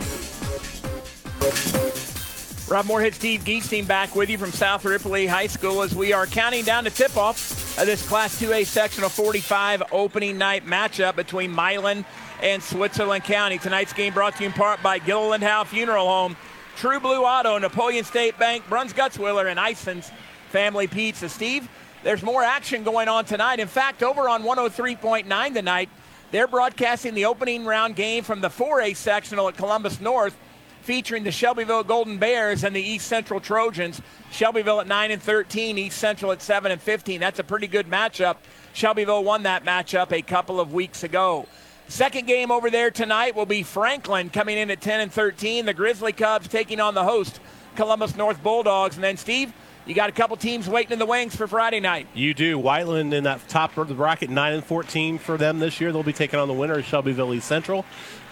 Rob 2.70 2.86
Moorhead, 2.86 3.16
Steve 3.16 3.44
Geesting 3.44 3.86
back 3.86 4.16
with 4.16 4.30
you 4.30 4.38
from 4.38 4.54
South 4.54 4.86
Ripley 4.86 5.28
High 5.28 5.48
School 5.48 5.82
as 5.82 5.94
we 5.94 6.14
are 6.14 6.26
counting 6.26 6.64
down 6.64 6.86
to 6.86 6.90
tip 6.90 7.18
off 7.18 7.78
of 7.78 7.86
this 7.86 8.08
Class 8.08 8.42
2A 8.42 8.66
Sectional 8.66 9.10
45 9.10 9.84
opening 9.92 10.38
night 10.38 10.66
matchup 10.66 11.18
between 11.18 11.52
Milan 11.52 12.06
and 12.42 12.64
Switzerland 12.64 13.26
County. 13.26 13.58
Tonight's 13.58 13.92
game 13.92 14.14
brought 14.14 14.38
to 14.38 14.44
you 14.44 14.48
in 14.48 14.54
part 14.54 14.82
by 14.82 15.00
Gilliland 15.00 15.44
Howe 15.44 15.66
Funeral 15.66 16.08
Home, 16.08 16.38
True 16.78 17.02
Blue 17.02 17.26
Auto, 17.26 17.58
Napoleon 17.58 18.06
State 18.06 18.40
Bank, 18.40 18.64
Bruns 18.70 18.94
Gutzwiller, 18.94 19.52
and 19.52 19.60
Ison's 19.60 20.10
Family 20.50 20.88
Pizza. 20.88 21.28
Steve, 21.28 21.68
there's 22.04 22.24
more 22.24 22.44
action 22.44 22.84
going 22.84 23.08
on 23.08 23.26
tonight. 23.26 23.60
In 23.60 23.68
fact, 23.68 24.04
over 24.04 24.30
on 24.30 24.44
103.9 24.44 25.54
tonight, 25.54 25.90
they're 26.32 26.48
broadcasting 26.48 27.14
the 27.14 27.26
opening 27.26 27.66
round 27.66 27.96
game 27.96 28.24
from 28.24 28.42
the 28.42 28.50
4A 28.50 28.96
sectional 28.96 29.48
at 29.48 29.58
Columbus 29.58 30.00
North, 30.00 30.38
featuring 30.82 31.24
the 31.24 31.32
Shelbyville 31.32 31.84
Golden 31.84 32.18
Bears 32.18 32.64
and 32.64 32.76
the 32.76 32.82
East 32.82 33.08
Central 33.08 33.40
Trojans. 33.40 34.02
Shelbyville 34.32 34.82
at 34.82 34.88
9 34.88 35.12
and 35.12 35.22
13, 35.22 35.78
East 35.78 35.98
Central 35.98 36.32
at 36.32 36.42
7 36.42 36.72
and 36.72 36.82
15. 36.82 37.20
That's 37.20 37.40
a 37.40 37.44
pretty 37.44 37.68
good 37.68 37.88
matchup. 37.88 38.38
Shelbyville 38.74 39.24
won 39.24 39.44
that 39.44 39.66
matchup 39.66 40.12
a 40.12 40.22
couple 40.22 40.60
of 40.60 40.72
weeks 40.72 41.04
ago. 41.04 41.48
Second 41.90 42.28
game 42.28 42.52
over 42.52 42.70
there 42.70 42.92
tonight 42.92 43.36
will 43.36 43.48
be 43.48 43.64
Franklin 43.64 44.30
coming 44.30 44.58
in 44.58 44.70
at 44.70 44.80
10 44.80 45.02
and 45.02 45.12
13. 45.12 45.66
The 45.66 45.74
Grizzly 45.74 46.14
Cubs 46.14 46.48
taking 46.48 46.80
on 46.80 46.94
the 46.94 47.04
host, 47.04 47.40
Columbus 47.76 48.16
North 48.16 48.42
Bulldogs. 48.44 48.96
And 48.96 49.04
then, 49.04 49.18
Steve, 49.18 49.52
You 49.90 49.96
got 49.96 50.08
a 50.08 50.12
couple 50.12 50.38
teams 50.38 50.70
waiting 50.70 50.92
in 50.92 51.00
the 51.00 51.08
wings 51.08 51.36
for 51.36 51.48
Friday 51.48 51.80
night. 51.80 52.06
You 52.14 52.36
do. 52.36 52.60
Whiteland 52.60 53.12
in 53.12 53.24
that 53.24 53.48
top 53.48 53.76
of 53.76 53.88
the 53.88 53.96
bracket, 53.96 54.30
9 54.30 54.54
and 54.54 54.64
14 54.64 55.18
for 55.18 55.36
them 55.36 55.58
this 55.58 55.82
year. 55.82 55.92
They'll 55.92 56.04
be 56.04 56.14
taking 56.14 56.40
on 56.40 56.48
the 56.48 56.54
winner 56.54 56.78
of 56.78 56.86
Shelbyville 56.86 57.34
East 57.34 57.48
Central. 57.48 57.84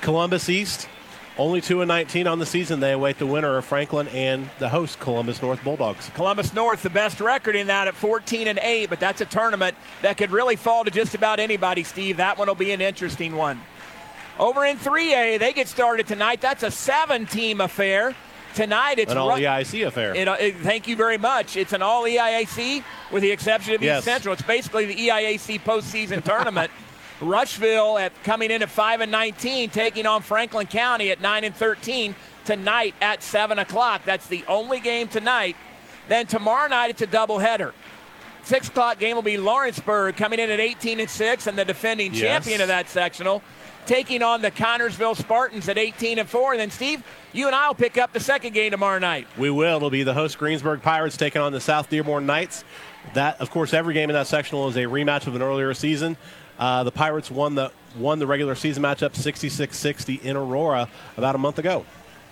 Columbus 0.01 0.49
East, 0.49 0.87
only 1.35 1.59
2 1.59 1.81
and 1.81 1.87
19 1.87 2.27
on 2.27 2.37
the 2.37 2.45
season. 2.45 2.79
They 2.79 2.91
await 2.91 3.17
the 3.17 3.25
winner 3.25 3.57
of 3.57 3.65
Franklin 3.65 4.07
and 4.09 4.47
the 4.59 4.69
host, 4.69 4.99
Columbus 4.99 5.41
North 5.41 5.63
Bulldogs. 5.63 6.11
Columbus 6.13 6.53
North, 6.53 6.83
the 6.83 6.91
best 6.91 7.19
record 7.19 7.55
in 7.55 7.65
that 7.65 7.87
at 7.87 7.95
14 7.95 8.47
and 8.47 8.59
8, 8.61 8.87
but 8.87 8.99
that's 8.99 9.21
a 9.21 9.25
tournament 9.25 9.75
that 10.03 10.15
could 10.15 10.29
really 10.29 10.57
fall 10.57 10.83
to 10.83 10.91
just 10.91 11.15
about 11.15 11.39
anybody, 11.39 11.83
Steve. 11.83 12.17
That 12.17 12.37
one 12.37 12.47
will 12.47 12.53
be 12.53 12.69
an 12.69 12.81
interesting 12.81 13.35
one. 13.35 13.59
Over 14.37 14.63
in 14.63 14.77
3A, 14.77 15.39
they 15.39 15.53
get 15.53 15.67
started 15.67 16.05
tonight. 16.05 16.39
That's 16.39 16.61
a 16.61 16.69
seven 16.69 17.25
team 17.25 17.61
affair. 17.61 18.13
Tonight, 18.57 18.97
it's 18.97 19.11
an 19.11 19.19
all 19.19 19.29
EIC 19.37 19.85
affair. 19.85 20.15
It, 20.15 20.27
uh, 20.27 20.35
it, 20.39 20.55
thank 20.57 20.87
you 20.87 20.95
very 20.95 21.19
much. 21.19 21.55
It's 21.55 21.73
an 21.73 21.83
all 21.83 22.05
EIAC 22.05 22.83
with 23.11 23.21
the 23.21 23.29
exception 23.29 23.75
of 23.75 23.83
Yes. 23.83 23.99
East 23.99 24.05
Central. 24.05 24.33
It's 24.33 24.41
basically 24.41 24.87
the 24.87 24.95
EIAC 24.95 25.61
postseason 25.61 26.23
tournament. 26.23 26.71
Rushville 27.21 27.99
at 27.99 28.11
coming 28.23 28.49
in 28.49 28.63
at 28.63 28.69
five 28.69 29.01
and 29.01 29.11
19, 29.11 29.69
taking 29.69 30.07
on 30.07 30.23
Franklin 30.23 30.65
County 30.65 31.11
at 31.11 31.21
nine 31.21 31.43
and 31.43 31.55
13 31.55 32.15
tonight 32.45 32.95
at 32.99 33.21
seven 33.21 33.59
o'clock. 33.59 34.01
That's 34.05 34.25
the 34.25 34.43
only 34.47 34.79
game 34.79 35.07
tonight. 35.07 35.55
Then 36.07 36.25
tomorrow 36.25 36.67
night 36.67 36.89
it's 36.89 37.03
a 37.03 37.07
doubleheader. 37.07 37.73
Six 38.41 38.69
o'clock 38.69 38.97
game 38.97 39.15
will 39.15 39.21
be 39.23 39.37
Lawrenceburg 39.37 40.15
coming 40.17 40.39
in 40.39 40.49
at 40.49 40.59
18 40.59 40.99
and 40.99 41.09
six, 41.09 41.45
and 41.45 41.55
the 41.55 41.65
defending 41.65 42.11
Yes. 42.11 42.21
champion 42.21 42.61
of 42.61 42.69
that 42.69 42.89
sectional, 42.89 43.43
taking 43.87 44.21
on 44.21 44.41
the 44.41 44.51
Connersville 44.51 45.15
Spartans 45.15 45.67
at 45.69 45.77
18 45.77 46.19
and 46.19 46.29
four. 46.29 46.51
And 46.51 46.59
then 46.59 46.69
Steve, 46.69 47.03
you 47.33 47.47
and 47.47 47.55
I 47.55 47.67
will 47.67 47.75
pick 47.75 47.97
up 47.97 48.13
the 48.13 48.19
second 48.19 48.53
game 48.53 48.71
tomorrow 48.71 48.99
night. 48.99 49.27
We 49.37 49.49
will. 49.49 49.77
It'll 49.77 49.89
be 49.89 50.03
the 50.03 50.13
host 50.13 50.37
Greensburg 50.37 50.81
Pirates 50.81 51.17
taking 51.17 51.41
on 51.41 51.51
the 51.51 51.61
South 51.61 51.89
Dearborn 51.89 52.25
Knights. 52.25 52.63
That, 53.13 53.39
of 53.41 53.49
course, 53.49 53.73
every 53.73 53.93
game 53.93 54.09
in 54.09 54.13
that 54.13 54.27
sectional 54.27 54.67
is 54.67 54.75
a 54.75 54.83
rematch 54.83 55.25
of 55.27 55.35
an 55.35 55.41
earlier 55.41 55.73
season. 55.73 56.17
Uh, 56.59 56.83
the 56.83 56.91
Pirates 56.91 57.31
won 57.31 57.55
the 57.55 57.71
won 57.97 58.19
the 58.19 58.27
regular 58.27 58.53
season 58.53 58.83
matchup 58.83 59.13
66-60 59.13 60.21
in 60.21 60.35
Aurora 60.35 60.87
about 61.15 61.33
a 61.35 61.37
month 61.37 61.57
ago. 61.57 61.85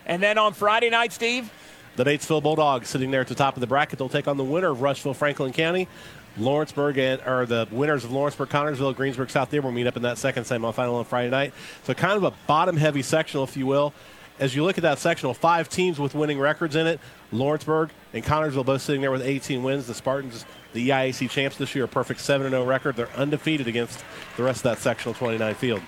And 0.06 0.22
then 0.22 0.38
on 0.38 0.54
Friday 0.54 0.90
night, 0.90 1.12
Steve, 1.12 1.52
The 1.96 2.04
Batesville 2.04 2.44
Bulldogs 2.44 2.90
sitting 2.90 3.10
there 3.10 3.22
at 3.22 3.28
the 3.28 3.36
top 3.36 3.56
of 3.56 3.62
the 3.62 3.68
bracket. 3.68 3.98
They'll 3.98 4.10
take 4.10 4.28
on 4.28 4.38
the 4.38 4.44
winner 4.44 4.70
of 4.70 4.82
Rushville 4.82 5.14
Franklin 5.16 5.54
County. 5.54 5.88
Lawrenceburg 6.38 6.98
and 6.98 7.22
or 7.26 7.46
the 7.46 7.68
winners 7.72 8.04
of 8.04 8.12
Lawrenceburg, 8.12 8.50
Connersville, 8.50 8.96
Greensburg, 8.96 9.30
South 9.30 9.50
Dearborn 9.52 9.74
meet 9.74 9.88
up 9.88 9.96
in 9.96 10.04
that 10.04 10.18
second 10.18 10.44
semifinal 10.44 10.96
on 10.96 11.06
Friday 11.06 11.30
night. 11.30 11.54
So 11.84 11.94
kind 11.94 12.18
of 12.18 12.24
a 12.24 12.34
bottom 12.48 12.78
heavy 12.78 13.02
sectional, 13.02 13.44
if 13.44 13.56
you 13.56 13.66
will. 13.66 13.94
As 14.38 14.54
you 14.54 14.66
look 14.66 14.78
at 14.78 14.82
that 14.82 15.00
sectional, 15.00 15.34
five 15.34 15.70
teams 15.70 15.98
with 15.98 16.14
winning 16.14 16.40
records 16.40 16.76
in 16.76 16.88
it. 16.88 17.00
Lawrenceburg 17.32 17.90
and 18.14 18.22
Connersville 18.24 18.66
both 18.66 18.82
sitting 18.82 19.00
there 19.02 19.12
with 19.12 19.22
18 19.22 19.64
wins. 19.64 19.88
The 19.88 19.94
Spartans, 19.94 20.46
the 20.74 20.90
EIAC 20.90 21.30
champs 21.30 21.56
this 21.56 21.74
year, 21.74 21.86
a 21.86 21.88
perfect 21.88 22.20
7 22.20 22.50
0 22.50 22.66
record. 22.66 22.98
They're 22.98 23.10
undefeated 23.16 23.68
against 23.68 24.04
the 24.36 24.44
rest 24.44 24.58
of 24.60 24.64
that 24.64 24.80
sectional 24.80 25.14
29 25.14 25.56
field. 25.56 25.82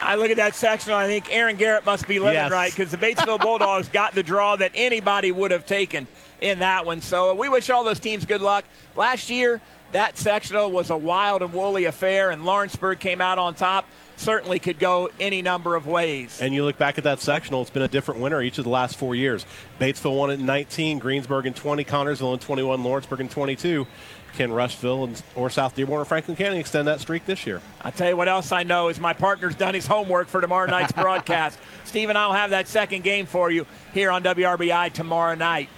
I 0.00 0.14
look 0.16 0.30
at 0.30 0.36
that 0.36 0.54
sectional. 0.54 0.96
I 0.96 1.06
think 1.06 1.26
Aaron 1.34 1.56
Garrett 1.56 1.84
must 1.86 2.06
be 2.08 2.18
living 2.18 2.34
Yes. 2.34 2.50
right 2.52 2.72
because 2.72 2.90
the 2.92 2.96
Batesville 2.98 3.40
Bulldogs 3.42 3.88
got 3.88 4.14
the 4.14 4.22
draw 4.22 4.54
that 4.56 4.72
anybody 4.74 5.30
would 5.32 5.50
have 5.50 5.66
taken 5.66 6.06
in 6.42 6.58
that 6.58 6.84
one. 6.84 7.00
So 7.00 7.30
uh, 7.30 7.34
we 7.34 7.48
wish 7.48 7.70
all 7.70 7.84
those 7.84 8.00
teams 8.00 8.26
good 8.26 8.42
luck. 8.42 8.64
Last 8.96 9.30
year, 9.30 9.60
that 9.92 10.18
sectional 10.18 10.70
was 10.70 10.90
a 10.90 10.96
wild 10.96 11.42
and 11.42 11.52
woolly 11.52 11.84
affair, 11.84 12.30
and 12.30 12.44
Lawrenceburg 12.44 12.98
came 12.98 13.20
out 13.20 13.38
on 13.38 13.54
top. 13.54 13.86
Certainly 14.16 14.58
could 14.58 14.78
go 14.78 15.10
any 15.18 15.42
number 15.42 15.74
of 15.74 15.86
ways. 15.86 16.40
And 16.40 16.54
you 16.54 16.64
look 16.64 16.78
back 16.78 16.98
at 16.98 17.04
that 17.04 17.20
sectional, 17.20 17.62
it's 17.62 17.70
been 17.70 17.82
a 17.82 17.88
different 17.88 18.20
winner 18.20 18.42
each 18.42 18.58
of 18.58 18.64
the 18.64 18.70
last 18.70 18.96
four 18.96 19.14
years. 19.14 19.46
Batesville 19.80 20.16
won 20.16 20.30
it 20.30 20.40
in 20.40 20.46
19, 20.46 20.98
Greensburg 20.98 21.46
in 21.46 21.54
20, 21.54 21.84
Connersville 21.84 22.34
in 22.34 22.38
21, 22.38 22.82
Lawrenceburg 22.84 23.20
in 23.20 23.28
22. 23.28 23.86
Can 24.34 24.50
Rushville 24.50 25.04
and, 25.04 25.22
or 25.34 25.50
South 25.50 25.74
Dearborn 25.74 26.00
or 26.00 26.04
Franklin 26.06 26.36
County 26.36 26.58
extend 26.58 26.88
that 26.88 27.00
streak 27.00 27.26
this 27.26 27.46
year? 27.46 27.60
I 27.82 27.90
tell 27.90 28.08
you 28.08 28.16
what 28.16 28.28
else 28.28 28.50
I 28.50 28.62
know 28.62 28.88
is 28.88 28.98
my 28.98 29.12
partner's 29.12 29.54
done 29.54 29.74
his 29.74 29.86
homework 29.86 30.28
for 30.28 30.40
tomorrow 30.40 30.70
night's 30.70 30.92
broadcast. 31.02 31.58
Steve 31.84 32.08
and 32.08 32.16
I 32.16 32.26
will 32.26 32.34
have 32.34 32.50
that 32.50 32.66
second 32.66 33.04
game 33.04 33.26
for 33.26 33.50
you 33.50 33.66
here 33.92 34.10
on 34.10 34.22
WRBI 34.22 34.92
tomorrow 34.92 35.34
night. 35.34 35.68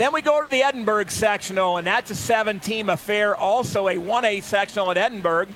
Then 0.00 0.14
we 0.14 0.22
go 0.22 0.42
to 0.42 0.48
the 0.48 0.62
Edinburgh 0.62 1.08
sectional, 1.08 1.76
and 1.76 1.86
that's 1.86 2.10
a 2.10 2.14
seven-team 2.14 2.88
affair, 2.88 3.36
also 3.36 3.86
a 3.86 3.96
1A 3.96 4.42
sectional 4.42 4.90
at 4.90 4.96
Edinburgh. 4.96 5.48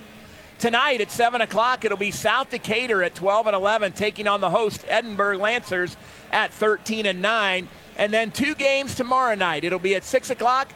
Tonight 0.58 1.00
at 1.00 1.10
7 1.10 1.40
o'clock, 1.40 1.86
it'll 1.86 1.96
be 1.96 2.10
South 2.10 2.50
Decatur 2.50 3.02
at 3.02 3.14
12 3.14 3.46
and 3.46 3.56
11 3.56 3.92
taking 3.92 4.28
on 4.28 4.42
the 4.42 4.50
host 4.50 4.84
Edinburgh 4.86 5.38
Lancers 5.38 5.96
at 6.30 6.52
13 6.52 7.06
and 7.06 7.22
9. 7.22 7.68
And 7.96 8.12
then 8.12 8.30
two 8.32 8.54
games 8.54 8.94
tomorrow 8.94 9.34
night. 9.34 9.64
It'll 9.64 9.78
be 9.78 9.94
at 9.94 10.04
6 10.04 10.28
o'clock. 10.28 10.68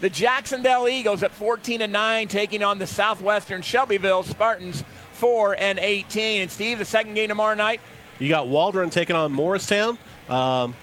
The 0.00 0.08
Jac-Cen-Del 0.08 0.86
Eagles 0.86 1.24
at 1.24 1.32
14 1.32 1.82
and 1.82 1.92
9 1.92 2.28
taking 2.28 2.62
on 2.62 2.78
the 2.78 2.86
Southwestern 2.86 3.60
Shelbyville 3.60 4.22
Spartans 4.22 4.84
4 5.14 5.56
and 5.58 5.80
18. 5.80 6.42
And 6.42 6.50
Steve, 6.52 6.78
the 6.78 6.84
second 6.84 7.14
game 7.14 7.30
tomorrow 7.30 7.56
night, 7.56 7.80
You 8.20 8.28
got 8.28 8.46
Waldron 8.46 8.90
taking 8.90 9.16
on 9.16 9.32
Morristown. 9.32 9.98
Um, 10.28 10.76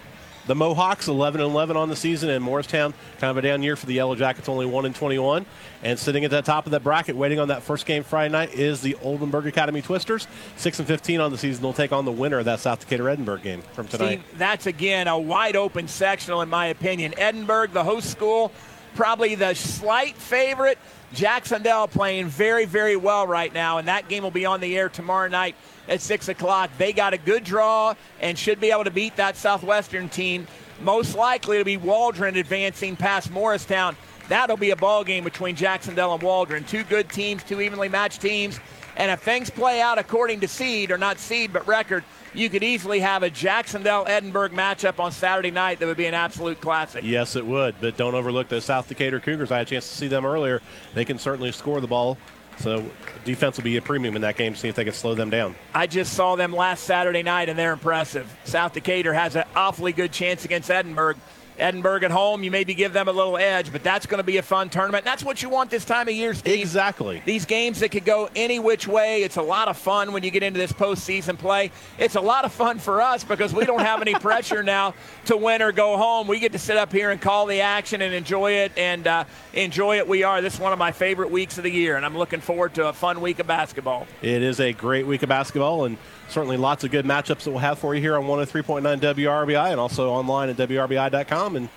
the 0.48 0.56
Mohawks 0.56 1.08
11 1.08 1.42
and 1.42 1.50
11 1.50 1.78
on 1.78 1.90
the 1.90 1.96
season, 1.96 2.30
and 2.30 2.44
Morristown 2.44 2.94
kind 3.20 3.32
of 3.32 3.38
a 3.38 3.42
down 3.42 3.64
year 3.64 3.76
for 3.76 3.86
the 3.86 3.94
Yellow 3.94 4.16
Jackets, 4.16 4.50
only 4.50 4.66
1 4.66 4.86
and 4.86 4.96
21. 4.96 5.46
And 5.84 5.98
sitting 5.98 6.26
at 6.26 6.32
the 6.32 6.42
top 6.42 6.66
of 6.66 6.72
that 6.72 6.84
bracket, 6.84 7.16
waiting 7.16 7.40
on 7.40 7.48
that 7.50 7.64
first 7.64 7.86
game 7.86 8.04
Friday 8.04 8.32
night, 8.32 8.54
is 8.54 8.82
the 8.82 8.96
Oldenburg 8.96 9.48
Academy 9.48 9.82
Twisters. 9.82 10.28
6 10.58 10.80
and 10.80 10.88
15 10.88 11.22
on 11.22 11.32
the 11.32 11.38
season. 11.38 11.62
They'll 11.62 11.74
take 11.74 11.92
on 11.92 12.06
the 12.06 12.12
winner 12.12 12.40
of 12.40 12.46
that 12.46 12.60
South 12.60 12.80
Decatur 12.80 13.10
Edinburgh 13.10 13.40
game 13.40 13.62
from 13.74 13.88
tonight. 13.88 14.22
Steve, 14.26 14.38
that's 14.38 14.66
again 14.66 15.08
a 15.08 15.18
wide 15.18 15.56
open 15.56 15.88
sectional, 15.88 16.42
in 16.42 16.50
my 16.50 16.68
opinion. 16.68 17.14
Edinburgh, 17.18 17.68
the 17.68 17.84
host 17.84 18.10
school, 18.10 18.52
probably 18.96 19.36
the 19.36 19.54
slight 19.54 20.16
favorite. 20.16 20.78
Jac-Cen-Del 21.14 21.90
playing 21.90 22.28
very, 22.28 22.66
very 22.66 22.96
well 22.96 23.28
right 23.28 23.54
now, 23.54 23.78
and 23.78 23.88
that 23.88 24.10
game 24.10 24.24
will 24.24 24.32
be 24.32 24.46
on 24.46 24.62
the 24.62 24.76
air 24.76 24.90
tomorrow 24.90 25.28
night 25.28 25.56
at 25.88 26.02
6 26.02 26.30
o'clock. 26.30 26.70
They 26.78 26.94
got 26.94 27.14
a 27.14 27.18
good 27.18 27.44
draw 27.44 27.96
and 28.22 28.38
should 28.38 28.60
be 28.60 28.72
able 28.72 28.84
to 28.86 28.92
beat 28.92 29.16
that 29.18 29.36
Southwestern 29.36 30.10
team. 30.10 30.48
Most 30.82 31.16
likely 31.16 31.58
to 31.58 31.66
be 31.66 31.78
Waldron 31.78 32.36
advancing 32.36 32.96
past 32.96 33.32
Morristown. 33.32 33.96
That'll 34.30 34.58
be 34.58 34.72
a 34.72 34.76
ball 34.76 35.04
game 35.04 35.24
between 35.24 35.56
Jac-Cen-Del 35.56 36.14
and 36.14 36.24
Waldron. 36.24 36.64
Two 36.64 36.84
good 36.84 37.10
teams, 37.10 37.44
two 37.44 37.62
evenly 37.62 37.90
matched 37.90 38.22
teams. 38.22 38.60
And 38.96 39.12
if 39.12 39.22
things 39.22 39.50
play 39.50 39.82
out 39.82 39.98
according 39.98 40.40
to 40.42 40.48
seed, 40.48 40.92
or 40.92 40.98
not 40.98 41.18
seed, 41.18 41.52
but 41.52 41.68
record, 41.68 42.04
you 42.34 42.50
could 42.50 42.64
easily 42.64 43.00
have 43.00 43.24
a 43.24 43.30
Jac-Cen-Del 43.30 44.06
Edinburgh 44.08 44.50
matchup 44.50 45.00
on 45.00 45.12
Saturday 45.12 45.52
night 45.52 45.80
that 45.80 45.86
would 45.86 45.98
be 45.98 46.06
an 46.06 46.14
absolute 46.14 46.62
classic. 46.62 47.04
Yes, 47.04 47.36
it 47.36 47.46
would, 47.46 47.76
but 47.82 47.98
don't 47.98 48.16
overlook 48.16 48.50
the 48.50 48.62
South 48.62 48.88
Decatur 48.88 49.20
Cougars. 49.20 49.52
I 49.52 49.58
had 49.58 49.68
a 49.68 49.70
chance 49.70 49.90
to 49.90 49.96
see 49.96 50.08
them 50.08 50.26
earlier. 50.26 50.62
They 50.94 51.06
can 51.06 51.18
certainly 51.18 51.52
score 51.52 51.82
the 51.82 51.88
ball, 51.88 52.18
so 52.60 52.86
defense 53.26 53.58
will 53.58 53.64
be 53.64 53.78
a 53.78 53.82
premium 53.82 54.16
in 54.16 54.22
that 54.22 54.38
game. 54.38 54.54
To 54.54 54.60
see 54.60 54.68
if 54.68 54.76
they 54.76 54.84
can 54.84 54.94
slow 54.94 55.16
them 55.16 55.30
down. 55.30 55.56
I 55.74 55.88
just 55.88 56.14
saw 56.14 56.36
them 56.36 56.54
last 56.54 56.84
Saturday 56.84 57.24
night, 57.24 57.50
and 57.50 57.58
they're 57.58 57.74
impressive. 57.74 58.32
South 58.46 58.74
Decatur 58.74 59.14
has 59.14 59.36
an 59.36 59.46
awfully 59.56 59.94
good 59.94 60.12
chance 60.12 60.46
against 60.46 60.70
Edinburgh. 60.70 61.16
Edinburgh 61.58 62.04
at 62.04 62.12
home, 62.12 62.44
you 62.44 62.52
maybe 62.52 62.74
give 62.74 62.94
them 62.94 63.08
a 63.08 63.12
little 63.12 63.38
edge, 63.38 63.72
but 63.72 63.84
that's 63.84 64.06
going 64.06 64.20
to 64.20 64.24
be 64.24 64.38
a 64.38 64.42
fun 64.42 64.70
tournament. 64.70 65.06
That's 65.06 65.24
what 65.24 65.42
you 65.42 65.50
want 65.50 65.70
this 65.70 65.86
time 65.86 66.08
of 66.08 66.14
year, 66.14 66.34
Steve. 66.34 66.60
Exactly. 66.60 67.22
These 67.26 67.46
games 67.46 67.80
that 67.80 67.90
could 67.90 68.06
go 68.06 68.30
any 68.36 68.60
which 68.60 68.88
way. 68.88 69.24
It's 69.24 69.38
a 69.38 69.42
lot 69.42 69.68
of 69.68 69.78
fun 69.78 70.14
when 70.14 70.24
you 70.24 70.32
get 70.32 70.44
into 70.44 70.60
this 70.60 70.72
postseason 70.72 71.38
play. 71.38 71.72
It's 71.98 72.16
a 72.16 72.22
lot 72.22 72.46
of 72.46 72.52
fun 72.52 72.80
for 72.80 73.02
us 73.02 73.24
because 73.24 73.54
we 73.54 73.66
don't 73.66 73.82
have 73.82 74.02
any 74.02 74.14
pressure 74.20 74.64
now 74.64 74.94
to 75.26 75.38
win 75.38 75.62
or 75.62 75.72
go 75.72 75.98
home. 75.98 76.28
We 76.28 76.40
get 76.40 76.52
to 76.54 76.60
sit 76.60 76.78
up 76.78 76.92
here 76.92 77.12
and 77.12 77.22
call 77.22 77.46
the 77.46 77.62
action 77.62 78.02
and 78.02 78.14
enjoy 78.14 78.54
it, 78.54 78.72
and 78.78 79.06
uh, 79.08 79.24
enjoy 79.54 79.98
it. 79.98 80.08
We 80.08 80.24
are. 80.24 80.42
This 80.42 80.56
is 80.56 80.60
one 80.60 80.74
of 80.74 80.80
my 80.80 80.92
favorite 80.92 81.32
weeks 81.32 81.58
of 81.58 81.64
the 81.64 81.72
year, 81.72 81.98
and 81.98 82.06
I'm 82.06 82.18
looking 82.18 82.42
forward 82.42 82.74
to 82.76 82.90
a 82.90 82.94
fun 82.94 83.22
week 83.22 83.40
of 83.40 83.48
basketball. 83.48 84.08
It 84.22 84.42
is 84.42 84.60
a 84.60 84.74
great 84.74 85.06
week 85.08 85.24
of 85.24 85.30
basketball 85.30 85.86
and 85.86 85.98
certainly 86.30 86.58
lots 86.58 86.84
of 86.84 86.92
good 86.92 87.06
matchups 87.06 87.44
that 87.44 87.52
we'll 87.52 87.60
have 87.60 87.78
for 87.78 87.94
you 87.94 88.02
here 88.02 88.18
on 88.18 88.24
103.9 88.24 88.82
WRBI 89.00 89.72
and 89.72 89.80
also 89.80 90.10
online 90.10 90.50
at 90.50 90.58
WRBI.com. 90.58 91.43
And 91.56 91.70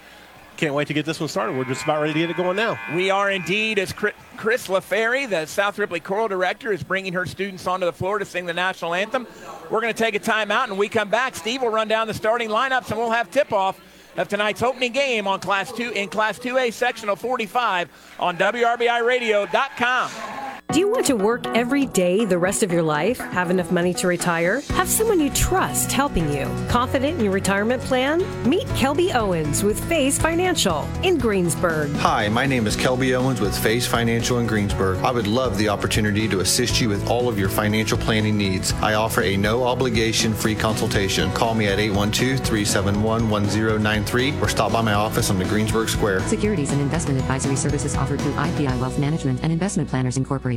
can't 0.57 0.75
wait 0.75 0.89
to 0.89 0.95
get 0.95 1.05
this 1.05 1.21
one 1.21 1.29
started. 1.29 1.57
We're 1.57 1.65
just 1.65 1.85
about 1.85 2.01
ready 2.01 2.15
to 2.15 2.19
get 2.19 2.31
it 2.31 2.37
going 2.37 2.57
now. 2.57 2.79
We 2.95 3.11
are 3.11 3.31
indeed, 3.31 3.79
as 3.79 3.93
Chris 3.93 4.69
LaFerry, 4.69 5.29
the 5.29 5.45
South 5.45 5.79
Ripley 5.79 6.01
Choral 6.01 6.29
Director, 6.29 6.73
is 6.73 6.83
bringing 6.83 7.13
her 7.13 7.27
students 7.27 7.67
onto 7.67 7.85
the 7.85 7.93
floor 7.93 8.19
to 8.19 8.25
sing 8.25 8.47
the 8.47 8.55
national 8.55 8.95
anthem. 8.95 9.27
We're 9.71 9.83
going 9.83 9.93
to 9.93 9.99
take 9.99 10.15
a 10.15 10.21
timeout, 10.21 10.69
and 10.69 10.79
we 10.79 10.89
come 10.89 11.11
back, 11.11 11.37
Steve 11.37 11.61
will 11.61 11.69
run 11.69 11.89
down 11.89 12.07
the 12.07 12.15
starting 12.15 12.49
lineups, 12.49 12.91
and 12.91 12.99
we'll 12.99 13.11
have 13.11 13.31
tip-off 13.31 13.79
of 14.17 14.29
tonight's 14.29 14.63
opening 14.63 14.93
game 14.93 15.29
on 15.29 15.41
Class 15.41 15.71
2 15.73 15.91
in 15.91 16.09
Class 16.09 16.39
2A 16.39 16.73
Sectional 16.73 17.17
45 17.17 17.91
on 18.19 18.39
WRBIRadio.com. 18.39 20.46
Do 20.73 20.81
you 20.81 20.91
want 20.91 21.07
to 21.07 21.17
work 21.17 21.47
every 21.47 21.87
day 21.87 22.25
the 22.25 22.39
rest 22.39 22.65
of 22.65 22.73
your 22.73 22.83
life? 22.83 23.19
Have 23.19 23.51
enough 23.51 23.71
money 23.71 23.95
to 23.95 24.09
retire? 24.09 24.61
Have 24.71 24.89
someone 24.89 25.21
you 25.21 25.31
trust 25.31 25.93
helping 25.93 26.31
you? 26.33 26.45
Confident 26.69 27.19
in 27.19 27.25
your 27.25 27.33
retirement 27.33 27.81
plan? 27.83 28.19
Meet 28.49 28.67
Kelby 28.69 29.15
Owens 29.15 29.63
with 29.63 29.83
Phase 29.89 30.19
Financial 30.19 30.83
in 31.05 31.19
Greensburg. 31.19 31.93
Hi, 31.97 32.29
my 32.29 32.47
name 32.47 32.67
is 32.67 32.77
Kelby 32.77 33.17
Owens 33.17 33.41
with 33.41 33.57
Phase 33.57 33.87
Financial 33.87 34.41
in 34.41 34.47
Greensburg. 34.47 34.99
I 34.99 35.13
would 35.13 35.29
love 35.29 35.57
the 35.57 35.69
opportunity 35.69 36.27
to 36.29 36.41
assist 36.41 36.81
you 36.81 36.89
with 36.89 37.09
all 37.09 37.29
of 37.29 37.39
your 37.39 37.49
financial 37.49 37.97
planning 37.97 38.37
needs. 38.37 38.73
I 38.75 38.95
offer 38.95 39.23
a 39.23 39.37
no 39.37 39.63
obligation 39.63 40.35
free 40.35 40.57
consultation. 40.57 41.31
Call 41.33 41.55
me 41.55 41.69
at 41.69 41.79
812 41.79 42.41
371 42.41 43.31
1093 43.31 44.41
or 44.41 44.49
stop 44.49 44.73
by 44.73 44.83
my 44.83 44.95
office 44.95 45.31
on 45.31 45.39
the 45.39 45.45
Greensburg 45.45 45.89
Square. 45.89 46.21
Securities 46.23 46.73
and 46.73 46.81
investment 46.81 47.21
advisory 47.21 47.57
services 47.57 47.95
offered 47.95 48.21
through 48.21 48.33
IPI 48.33 48.79
Wealth 48.81 48.99
Management 48.99 49.41
and 49.45 49.53
Investment 49.53 49.89
Planners 49.89 50.17
Incorporated. 50.17 50.56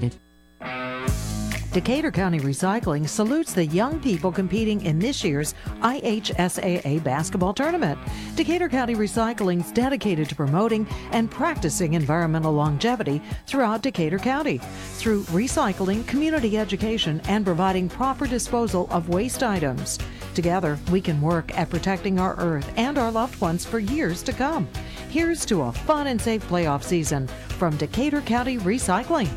Decatur 1.71 2.09
County 2.09 2.39
Recycling 2.39 3.07
salutes 3.07 3.53
the 3.53 3.63
young 3.63 3.99
people 3.99 4.31
competing 4.31 4.83
in 4.83 4.97
this 4.97 5.23
year's 5.23 5.53
IHSAA 5.81 7.03
basketball 7.03 7.53
tournament. 7.53 7.99
Decatur 8.35 8.67
County 8.69 8.95
Recycling 8.95 9.63
is 9.63 9.71
dedicated 9.71 10.27
to 10.29 10.35
promoting 10.35 10.87
and 11.11 11.29
practicing 11.29 11.93
environmental 11.93 12.51
longevity 12.51 13.21
throughout 13.45 13.83
Decatur 13.83 14.17
County 14.17 14.57
through 14.93 15.21
recycling, 15.25 16.05
community 16.07 16.57
education, 16.57 17.21
and 17.25 17.45
providing 17.45 17.87
proper 17.87 18.25
disposal 18.25 18.87
of 18.89 19.09
waste 19.09 19.43
items. 19.43 19.99
Together, 20.33 20.79
we 20.91 20.99
can 20.99 21.21
work 21.21 21.55
at 21.55 21.69
protecting 21.69 22.19
our 22.19 22.35
earth 22.39 22.71
and 22.77 22.97
our 22.97 23.11
loved 23.11 23.39
ones 23.39 23.63
for 23.63 23.77
years 23.77 24.23
to 24.23 24.33
come. 24.33 24.67
Here's 25.09 25.45
to 25.45 25.61
a 25.61 25.71
fun 25.71 26.07
and 26.07 26.19
safe 26.19 26.47
playoff 26.49 26.81
season 26.81 27.27
from 27.59 27.77
Decatur 27.77 28.21
County 28.21 28.57
Recycling. 28.57 29.29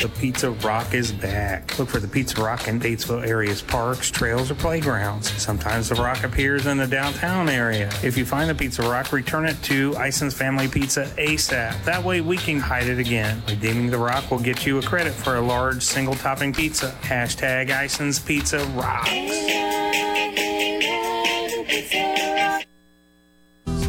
The 0.00 0.08
Pizza 0.18 0.50
Rock 0.50 0.94
is 0.94 1.12
back. 1.12 1.78
Look 1.78 1.90
for 1.90 2.00
the 2.00 2.08
Pizza 2.08 2.42
Rock 2.42 2.68
in 2.68 2.80
Batesville 2.80 3.26
area's 3.26 3.60
parks, 3.60 4.10
trails, 4.10 4.50
or 4.50 4.54
playgrounds. 4.54 5.30
Sometimes 5.30 5.90
the 5.90 5.94
rock 5.96 6.24
appears 6.24 6.64
in 6.64 6.78
the 6.78 6.86
downtown 6.86 7.50
area. 7.50 7.90
If 8.02 8.16
you 8.16 8.24
find 8.24 8.48
the 8.48 8.54
Pizza 8.54 8.80
Rock, 8.80 9.12
return 9.12 9.44
it 9.44 9.62
to 9.64 9.94
Ison's 9.98 10.32
Family 10.32 10.68
Pizza 10.68 11.04
ASAP. 11.18 11.84
That 11.84 12.02
way 12.02 12.22
we 12.22 12.38
can 12.38 12.60
hide 12.60 12.86
it 12.86 12.98
again. 12.98 13.42
Redeeming 13.46 13.90
the 13.90 13.98
rock 13.98 14.30
will 14.30 14.38
get 14.38 14.64
you 14.64 14.78
a 14.78 14.82
credit 14.82 15.12
for 15.12 15.36
a 15.36 15.40
large 15.42 15.82
single 15.82 16.14
topping 16.14 16.54
pizza. 16.54 16.96
Hashtag 17.02 17.68
Ison's 17.70 18.18
Pizza 18.18 18.64
Rocks. 18.68 19.10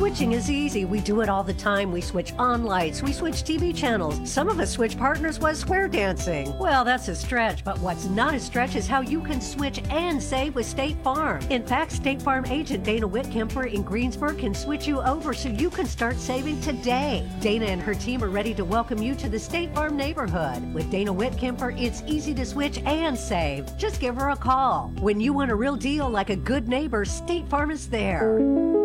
Switching 0.02 0.32
is 0.32 0.50
easy. 0.50 0.84
We 0.84 1.00
do 1.00 1.22
it 1.22 1.30
all 1.30 1.44
the 1.44 1.54
time. 1.54 1.92
We 1.92 2.02
switch 2.02 2.34
on 2.40 2.64
lights, 2.64 3.04
we 3.04 3.14
switch 3.14 3.44
TV 3.44 3.72
channels. 3.74 4.28
Some 4.28 4.50
of 4.50 4.60
us 4.60 4.72
switch 4.72 4.98
partners 4.98 5.40
while 5.40 5.54
square 5.54 5.88
dancing. 5.88 6.58
Well, 6.58 6.84
that's 6.84 7.08
a 7.08 7.16
stretch, 7.16 7.64
but 7.64 7.78
what's 7.82 8.06
not 8.06 8.34
a 8.34 8.40
stretch 8.40 8.76
is 8.76 8.88
how 8.88 9.02
you 9.02 9.22
can 9.22 9.40
switch 9.40 9.80
and 9.92 10.22
save 10.22 10.56
with 10.56 10.66
State 10.66 10.98
Farm. 11.04 11.44
In 11.52 11.64
fact, 11.64 11.92
State 11.92 12.20
Farm 12.20 12.48
agent 12.48 12.84
Dana 12.84 13.08
Whitkemper 13.08 13.72
in 13.72 13.84
Greensburg 13.84 14.40
can 14.40 14.56
switch 14.56 14.88
you 14.88 15.00
over 15.04 15.36
so 15.36 15.50
you 15.50 15.70
can 15.70 15.86
start 15.86 16.18
saving 16.18 16.60
today. 16.62 17.30
Dana 17.40 17.66
and 17.66 17.80
her 17.80 17.94
team 17.94 18.24
are 18.24 18.30
ready 18.30 18.56
to 18.56 18.66
welcome 18.66 19.04
you 19.04 19.14
to 19.14 19.30
the 19.30 19.38
State 19.38 19.72
Farm 19.76 19.96
neighborhood. 19.96 20.74
With 20.74 20.90
Dana 20.90 21.14
Whitkemper, 21.14 21.80
it's 21.80 22.02
easy 22.08 22.34
to 22.34 22.44
switch 22.44 22.80
and 22.80 23.16
save. 23.16 23.78
Just 23.78 24.02
give 24.02 24.16
her 24.16 24.30
a 24.30 24.36
call. 24.36 24.92
When 25.00 25.22
you 25.22 25.32
want 25.32 25.52
a 25.52 25.56
real 25.56 25.76
deal 25.76 26.10
like 26.10 26.32
a 26.32 26.36
good 26.36 26.68
neighbor, 26.68 27.06
State 27.06 27.48
Farm 27.48 27.70
is 27.70 27.88
there. 27.88 28.81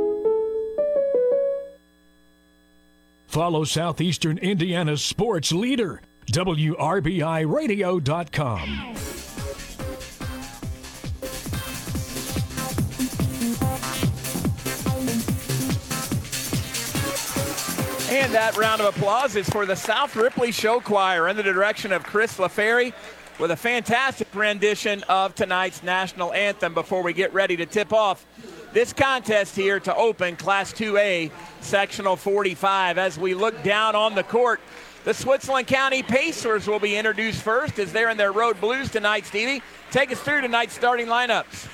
Follow 3.37 3.65
Southeastern 3.65 4.39
Indiana's 4.39 5.05
sports 5.05 5.53
leader, 5.53 6.01
WRBIRadio.com. 6.33 8.69
And 18.09 18.33
that 18.33 18.57
round 18.57 18.81
of 18.81 18.97
applause 18.97 19.37
is 19.37 19.47
for 19.51 19.67
the 19.67 19.77
South 19.77 20.17
Ripley 20.17 20.51
Show 20.51 20.81
Choir 20.81 21.29
under 21.29 21.43
the 21.43 21.53
direction 21.53 21.93
of 21.93 22.05
Chris 22.05 22.39
LaFerry 22.39 22.95
with 23.39 23.51
a 23.51 23.57
fantastic 23.57 24.35
rendition 24.35 25.03
of 25.11 25.35
tonight's 25.35 25.83
national 25.83 26.33
anthem 26.33 26.73
before 26.73 27.03
we 27.03 27.13
get 27.13 27.35
ready 27.35 27.55
to 27.59 27.67
tip 27.67 27.93
off 27.93 28.25
this 28.73 28.93
contest 28.93 29.57
here 29.57 29.81
to 29.81 29.95
open 29.95 30.37
Class 30.37 30.73
2A, 30.73 31.31
Sectional 31.61 32.17
45. 32.17 32.99
As 32.99 33.19
we 33.19 33.35
look 33.35 33.63
down 33.63 33.95
on 33.95 34.15
the 34.15 34.23
court, 34.23 34.61
the 35.05 35.15
Switzerland 35.15 35.67
County 35.67 36.03
Pacers 36.03 36.67
will 36.67 36.81
be 36.81 36.97
introduced 36.97 37.43
first 37.43 37.79
as 37.79 37.93
they're 37.93 38.11
in 38.11 38.17
their 38.17 38.33
road 38.33 38.61
blues 38.61 38.91
tonight, 38.91 39.25
Stevie. 39.25 39.63
Take 39.91 40.11
us 40.11 40.21
through 40.21 40.41
tonight's 40.41 40.75
starting 40.75 41.07
lineups. 41.07 41.69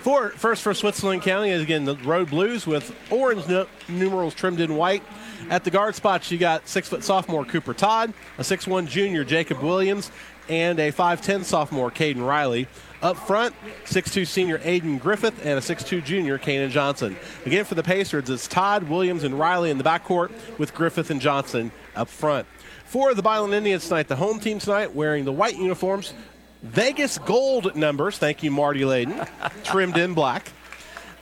For, 0.00 0.30
first 0.30 0.62
for 0.62 0.74
Switzerland 0.74 1.22
County 1.22 1.50
is 1.50 1.62
again 1.62 1.86
the 1.86 1.96
road 1.96 2.28
blues 2.28 2.66
with 2.66 2.94
orange 3.10 3.46
nu- 3.48 3.66
numerals 3.88 4.34
trimmed 4.34 4.60
in 4.60 4.76
white. 4.76 5.02
At 5.48 5.64
the 5.64 5.70
guard 5.70 5.94
spots, 5.94 6.30
you 6.30 6.38
got 6.38 6.68
six 6.68 6.88
foot 6.88 7.02
sophomore 7.02 7.44
Cooper 7.44 7.74
Todd, 7.74 8.12
a 8.38 8.44
six-one 8.44 8.86
junior 8.86 9.24
Jacob 9.24 9.60
Williams, 9.62 10.10
and 10.48 10.78
a 10.78 10.92
5'10 10.92 11.44
sophomore 11.44 11.90
Caden 11.90 12.26
Riley. 12.26 12.68
Up 13.04 13.18
front, 13.18 13.54
6'2 13.84 14.26
senior 14.26 14.58
Aiden 14.60 14.98
Griffith 14.98 15.44
and 15.44 15.58
a 15.58 15.60
6'2 15.60 16.02
junior 16.02 16.38
Kanan 16.38 16.70
Johnson. 16.70 17.18
Again, 17.44 17.66
for 17.66 17.74
the 17.74 17.82
Pacers, 17.82 18.30
it's 18.30 18.48
Todd, 18.48 18.84
Williams, 18.84 19.24
and 19.24 19.38
Riley 19.38 19.68
in 19.68 19.76
the 19.76 19.84
backcourt 19.84 20.30
with 20.58 20.74
Griffith 20.74 21.10
and 21.10 21.20
Johnson 21.20 21.70
up 21.94 22.08
front. 22.08 22.46
For 22.86 23.12
the 23.12 23.20
Milan 23.20 23.52
Indians 23.52 23.86
tonight, 23.86 24.08
the 24.08 24.16
home 24.16 24.40
team 24.40 24.58
tonight 24.58 24.94
wearing 24.94 25.26
the 25.26 25.32
white 25.32 25.58
uniforms, 25.58 26.14
Vegas 26.62 27.18
gold 27.18 27.76
numbers, 27.76 28.16
thank 28.16 28.42
you, 28.42 28.50
Marty 28.50 28.80
Layden, 28.80 29.28
trimmed 29.64 29.98
in 29.98 30.14
black. 30.14 30.50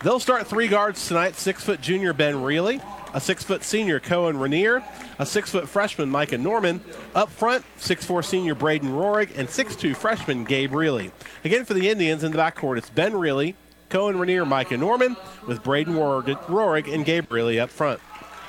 They'll 0.05 0.21
start 0.21 0.47
three 0.47 0.69
guards 0.69 1.09
tonight 1.09 1.35
six 1.35 1.65
foot 1.65 1.81
junior 1.81 2.13
Ben 2.13 2.45
Reilly, 2.45 2.81
a 3.15 3.21
six 3.21 3.43
foot 3.45 3.63
senior 3.65 4.01
Cohen 4.01 4.39
Rainier, 4.39 4.83
a 5.19 5.27
six 5.27 5.51
foot 5.51 5.69
freshman 5.69 6.09
Micah 6.09 6.39
Norman. 6.39 6.83
Up 7.15 7.31
front, 7.31 7.65
six 7.77 8.05
four 8.05 8.23
senior 8.23 8.55
Braden 8.55 8.91
Rorig, 8.91 9.37
and 9.37 9.49
six 9.49 9.77
two 9.77 9.95
freshman 9.95 10.45
Gabe 10.45 10.73
Reilly. 10.73 11.13
Again 11.45 11.65
for 11.65 11.75
the 11.75 11.89
Indians 11.89 12.25
in 12.25 12.33
the 12.33 12.39
backcourt, 12.39 12.79
it's 12.79 12.91
Ben 12.91 13.15
Reilly, 13.15 13.55
Cohen 13.89 14.19
Rainier, 14.19 14.45
Micah 14.45 14.77
Norman, 14.77 15.17
with 15.47 15.63
Braden 15.63 15.95
Rorig, 15.95 16.93
and 16.93 17.05
Gabe 17.05 17.31
Reilly 17.31 17.61
up 17.61 17.71
front. 17.71 18.01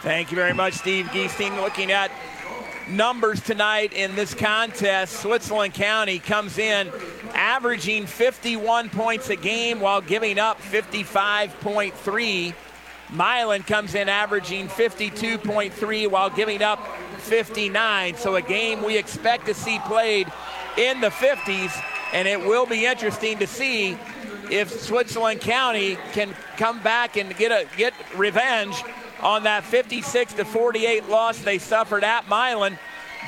Thank 0.02 0.32
you 0.32 0.36
very 0.36 0.54
much, 0.54 0.74
Steve 0.74 1.06
Geesting. 1.08 1.56
Looking 1.62 1.92
at 1.92 2.12
numbers 2.90 3.42
tonight 3.42 3.94
in 3.94 4.16
this 4.16 4.34
contest, 4.34 5.22
Switzerland 5.22 5.74
County 5.74 6.20
comes 6.20 6.58
in 6.58 6.92
averaging 7.34 8.06
51 8.06 8.90
points 8.90 9.30
a 9.30 9.36
game 9.36 9.80
while 9.80 10.02
giving 10.02 10.40
up 10.40 10.60
55.3. 10.62 12.54
Milan 13.14 13.64
comes 13.64 13.96
in 13.96 14.10
averaging 14.10 14.68
52.3 14.68 16.08
while 16.10 16.30
giving 16.30 16.62
up 16.62 16.86
59. 17.20 18.16
So 18.16 18.36
a 18.36 18.42
game 18.42 18.84
we 18.84 18.98
expect 18.98 19.46
to 19.46 19.54
see 19.54 19.80
played 19.86 20.32
in 20.78 21.00
the 21.00 21.10
50s, 21.10 21.80
and 22.12 22.28
it 22.28 22.40
will 22.40 22.66
be 22.66 22.86
interesting 22.86 23.38
to 23.40 23.48
see 23.48 23.98
if 24.52 24.72
Switzerland 24.72 25.42
County 25.42 25.98
can 26.12 26.36
come 26.58 26.82
back 26.82 27.16
and 27.18 27.36
get 27.38 27.52
a 27.52 27.68
get 27.78 27.94
revenge 28.16 28.76
on 29.22 29.44
that 29.44 29.64
56 29.64 30.34
to 30.34 30.46
48 30.46 31.08
loss 31.08 31.40
they 31.40 31.58
suffered 31.58 32.04
at 32.04 32.28
Milan. 32.28 32.78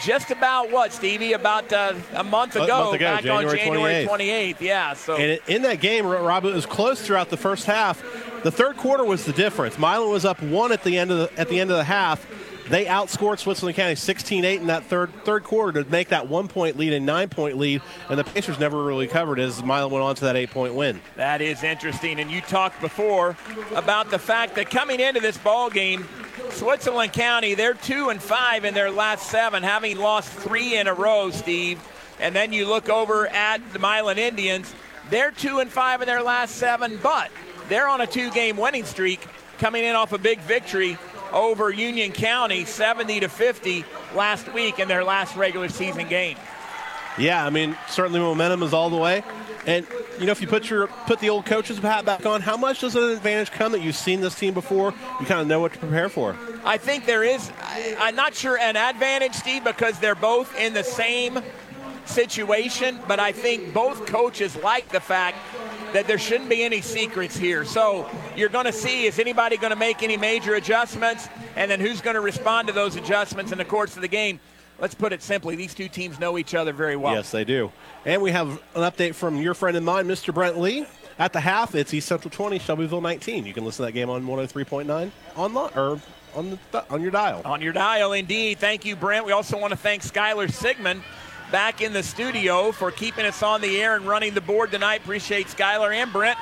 Just 0.03 0.29
about 0.29 0.71
what, 0.71 0.91
Stevie? 0.91 1.31
About 1.33 1.71
uh, 1.71 1.93
a 2.15 2.23
month 2.23 2.57
ago, 2.57 2.63
A 2.65 2.83
month 2.83 2.95
ago, 2.95 3.05
back 3.05 3.23
January 3.23 3.45
on 3.45 3.57
January 3.57 4.05
28th. 4.05 4.55
28th. 4.55 4.59
Yeah. 4.59 4.93
So 4.93 5.15
And 5.15 5.39
in 5.47 5.61
that 5.61 5.79
game, 5.79 6.05
Rob, 6.05 6.43
it 6.43 6.53
was 6.53 6.65
close 6.65 7.05
throughout 7.05 7.29
the 7.29 7.37
first 7.37 7.65
half. 7.65 8.03
The 8.45 8.51
third 8.51 8.77
quarter 8.77 9.03
was 9.03 9.25
the 9.25 9.33
difference. 9.33 9.79
Milan 9.79 10.11
was 10.11 10.23
up 10.23 10.39
one 10.39 10.71
at 10.71 10.83
the 10.83 10.99
end 10.99 11.09
of 11.09 11.17
the, 11.17 11.39
at 11.39 11.49
the 11.49 11.59
end 11.59 11.71
of 11.71 11.77
the 11.77 11.83
half. 11.83 12.23
They 12.69 12.85
outscored 12.85 13.39
Switzerland 13.39 13.75
County 13.75 13.95
16-8 13.95 14.57
in 14.57 14.67
that 14.67 14.83
third 14.83 15.11
third 15.23 15.43
quarter 15.43 15.83
to 15.83 15.89
make 15.89 16.09
that 16.09 16.27
one 16.27 16.47
point 16.47 16.77
lead 16.77 16.93
and 16.93 17.07
nine 17.07 17.27
point 17.29 17.57
lead, 17.57 17.81
and 18.07 18.19
the 18.19 18.23
Pacers 18.23 18.59
never 18.59 18.83
really 18.83 19.07
covered 19.07 19.39
as 19.39 19.63
Milan 19.63 19.89
went 19.89 20.03
on 20.03 20.13
to 20.13 20.25
that 20.25 20.35
eight 20.35 20.51
point 20.51 20.75
win. 20.75 21.01
That 21.15 21.41
is 21.41 21.63
interesting. 21.63 22.19
And 22.19 22.29
you 22.29 22.39
talked 22.39 22.79
before 22.81 23.35
about 23.73 24.11
the 24.11 24.19
fact 24.19 24.53
that 24.57 24.69
coming 24.69 24.99
into 24.99 25.21
this 25.21 25.39
ball 25.39 25.71
game, 25.71 26.07
Switzerland 26.51 27.13
County, 27.13 27.55
they're 27.55 27.73
two 27.73 28.09
and 28.09 28.21
five 28.21 28.63
in 28.63 28.75
their 28.75 28.91
last 28.91 29.31
seven, 29.31 29.63
having 29.63 29.97
lost 29.97 30.31
three 30.31 30.77
in 30.77 30.85
a 30.85 30.93
row, 30.93 31.31
Steve. 31.31 31.81
And 32.19 32.35
then 32.35 32.53
you 32.53 32.67
look 32.67 32.89
over 32.89 33.25
at 33.25 33.73
the 33.73 33.79
Milan 33.79 34.19
Indians, 34.19 34.71
they're 35.09 35.31
two 35.31 35.57
and 35.57 35.71
five 35.71 36.03
in 36.03 36.05
their 36.05 36.21
last 36.21 36.57
seven, 36.57 36.99
but 37.01 37.31
they're 37.69 37.87
on 37.87 38.01
a 38.01 38.07
two-game 38.07 38.57
winning 38.57 38.85
streak, 38.85 39.25
coming 39.59 39.83
in 39.83 39.95
off 39.95 40.13
a 40.13 40.17
big 40.17 40.39
victory 40.41 40.97
over 41.31 41.69
Union 41.71 42.11
County, 42.11 42.65
70 42.65 43.21
to 43.21 43.29
50 43.29 43.85
last 44.15 44.53
week 44.53 44.79
in 44.79 44.87
their 44.87 45.03
last 45.03 45.35
regular 45.35 45.69
season 45.69 46.07
game. 46.07 46.37
Yeah, 47.17 47.45
I 47.45 47.49
mean, 47.49 47.77
certainly 47.87 48.19
momentum 48.19 48.63
is 48.63 48.73
all 48.73 48.89
the 48.89 48.97
way. 48.97 49.23
And 49.65 49.87
you 50.19 50.25
know, 50.25 50.31
if 50.31 50.41
you 50.41 50.47
put 50.47 50.69
your 50.69 50.87
put 50.87 51.19
the 51.19 51.29
old 51.29 51.45
coach's 51.45 51.77
hat 51.79 52.05
back 52.05 52.25
on, 52.25 52.41
how 52.41 52.55
much 52.57 52.81
does 52.81 52.95
an 52.95 53.03
advantage 53.03 53.51
come 53.51 53.71
that 53.71 53.81
you've 53.81 53.95
seen 53.95 54.21
this 54.21 54.35
team 54.35 54.53
before? 54.53 54.93
You 55.19 55.25
kind 55.25 55.41
of 55.41 55.47
know 55.47 55.59
what 55.59 55.73
to 55.73 55.79
prepare 55.79 56.09
for. 56.09 56.35
I 56.63 56.77
think 56.77 57.05
there 57.05 57.23
is, 57.23 57.51
I, 57.61 57.95
I'm 57.99 58.15
not 58.15 58.35
sure 58.35 58.57
an 58.57 58.75
advantage, 58.75 59.33
Steve, 59.33 59.63
because 59.63 59.99
they're 59.99 60.15
both 60.15 60.57
in 60.57 60.73
the 60.73 60.83
same 60.83 61.39
situation, 62.05 62.99
but 63.07 63.19
I 63.19 63.31
think 63.31 63.73
both 63.73 64.05
coaches 64.05 64.55
like 64.57 64.89
the 64.89 64.99
fact 64.99 65.37
that 65.93 66.07
there 66.07 66.17
shouldn't 66.17 66.49
be 66.49 66.63
any 66.63 66.81
secrets 66.81 67.37
here. 67.37 67.65
So 67.65 68.09
you're 68.35 68.49
going 68.49 68.65
to 68.65 68.73
see 68.73 69.05
is 69.05 69.19
anybody 69.19 69.57
going 69.57 69.71
to 69.71 69.77
make 69.77 70.03
any 70.03 70.17
major 70.17 70.55
adjustments, 70.55 71.27
and 71.55 71.69
then 71.69 71.79
who's 71.79 72.01
going 72.01 72.15
to 72.15 72.21
respond 72.21 72.67
to 72.67 72.73
those 72.73 72.95
adjustments 72.95 73.51
in 73.51 73.57
the 73.57 73.65
course 73.65 73.95
of 73.95 74.01
the 74.01 74.07
game. 74.07 74.39
Let's 74.79 74.95
put 74.95 75.13
it 75.13 75.21
simply: 75.21 75.55
these 75.55 75.73
two 75.73 75.87
teams 75.87 76.19
know 76.19 76.37
each 76.37 76.53
other 76.53 76.73
very 76.73 76.95
well. 76.95 77.13
Yes, 77.13 77.31
they 77.31 77.45
do. 77.45 77.71
And 78.05 78.21
we 78.21 78.31
have 78.31 78.49
an 78.75 78.81
update 78.81 79.15
from 79.15 79.41
your 79.41 79.53
friend 79.53 79.77
and 79.77 79.85
mine, 79.85 80.05
Mr. 80.05 80.33
Brent 80.33 80.59
Lee. 80.59 80.85
At 81.17 81.31
the 81.31 81.39
half, 81.39 81.75
it's 81.75 81.93
East 81.93 82.09
Central 82.09 82.29
20, 82.29 82.59
Shelbyville 82.59 82.99
19. 82.99 83.45
You 83.45 83.53
can 83.53 83.63
listen 83.63 83.85
to 83.85 83.87
that 83.87 83.93
game 83.93 84.09
on 84.09 84.25
103.9 84.25 85.11
online 85.37 85.71
or 85.77 86.01
on 86.35 86.59
the 86.71 86.85
on 86.89 87.01
your 87.01 87.11
dial. 87.11 87.41
On 87.45 87.61
your 87.61 87.71
dial, 87.71 88.11
indeed. 88.11 88.59
Thank 88.59 88.83
you, 88.83 88.97
Brent. 88.97 89.25
We 89.25 89.31
also 89.31 89.57
want 89.57 89.71
to 89.71 89.77
thank 89.77 90.03
Skylar 90.03 90.51
Sigmund 90.51 91.03
back 91.55 91.79
in 91.79 91.93
the 91.93 92.03
studio 92.03 92.69
for 92.73 92.91
keeping 92.91 93.25
us 93.25 93.41
on 93.41 93.61
the 93.61 93.79
air 93.81 93.95
and 93.95 94.05
running 94.05 94.33
the 94.33 94.41
board 94.41 94.71
tonight. 94.71 94.99
Appreciate 94.99 95.47
Skylar 95.47 95.95
and 95.95 96.11
Brent 96.11 96.37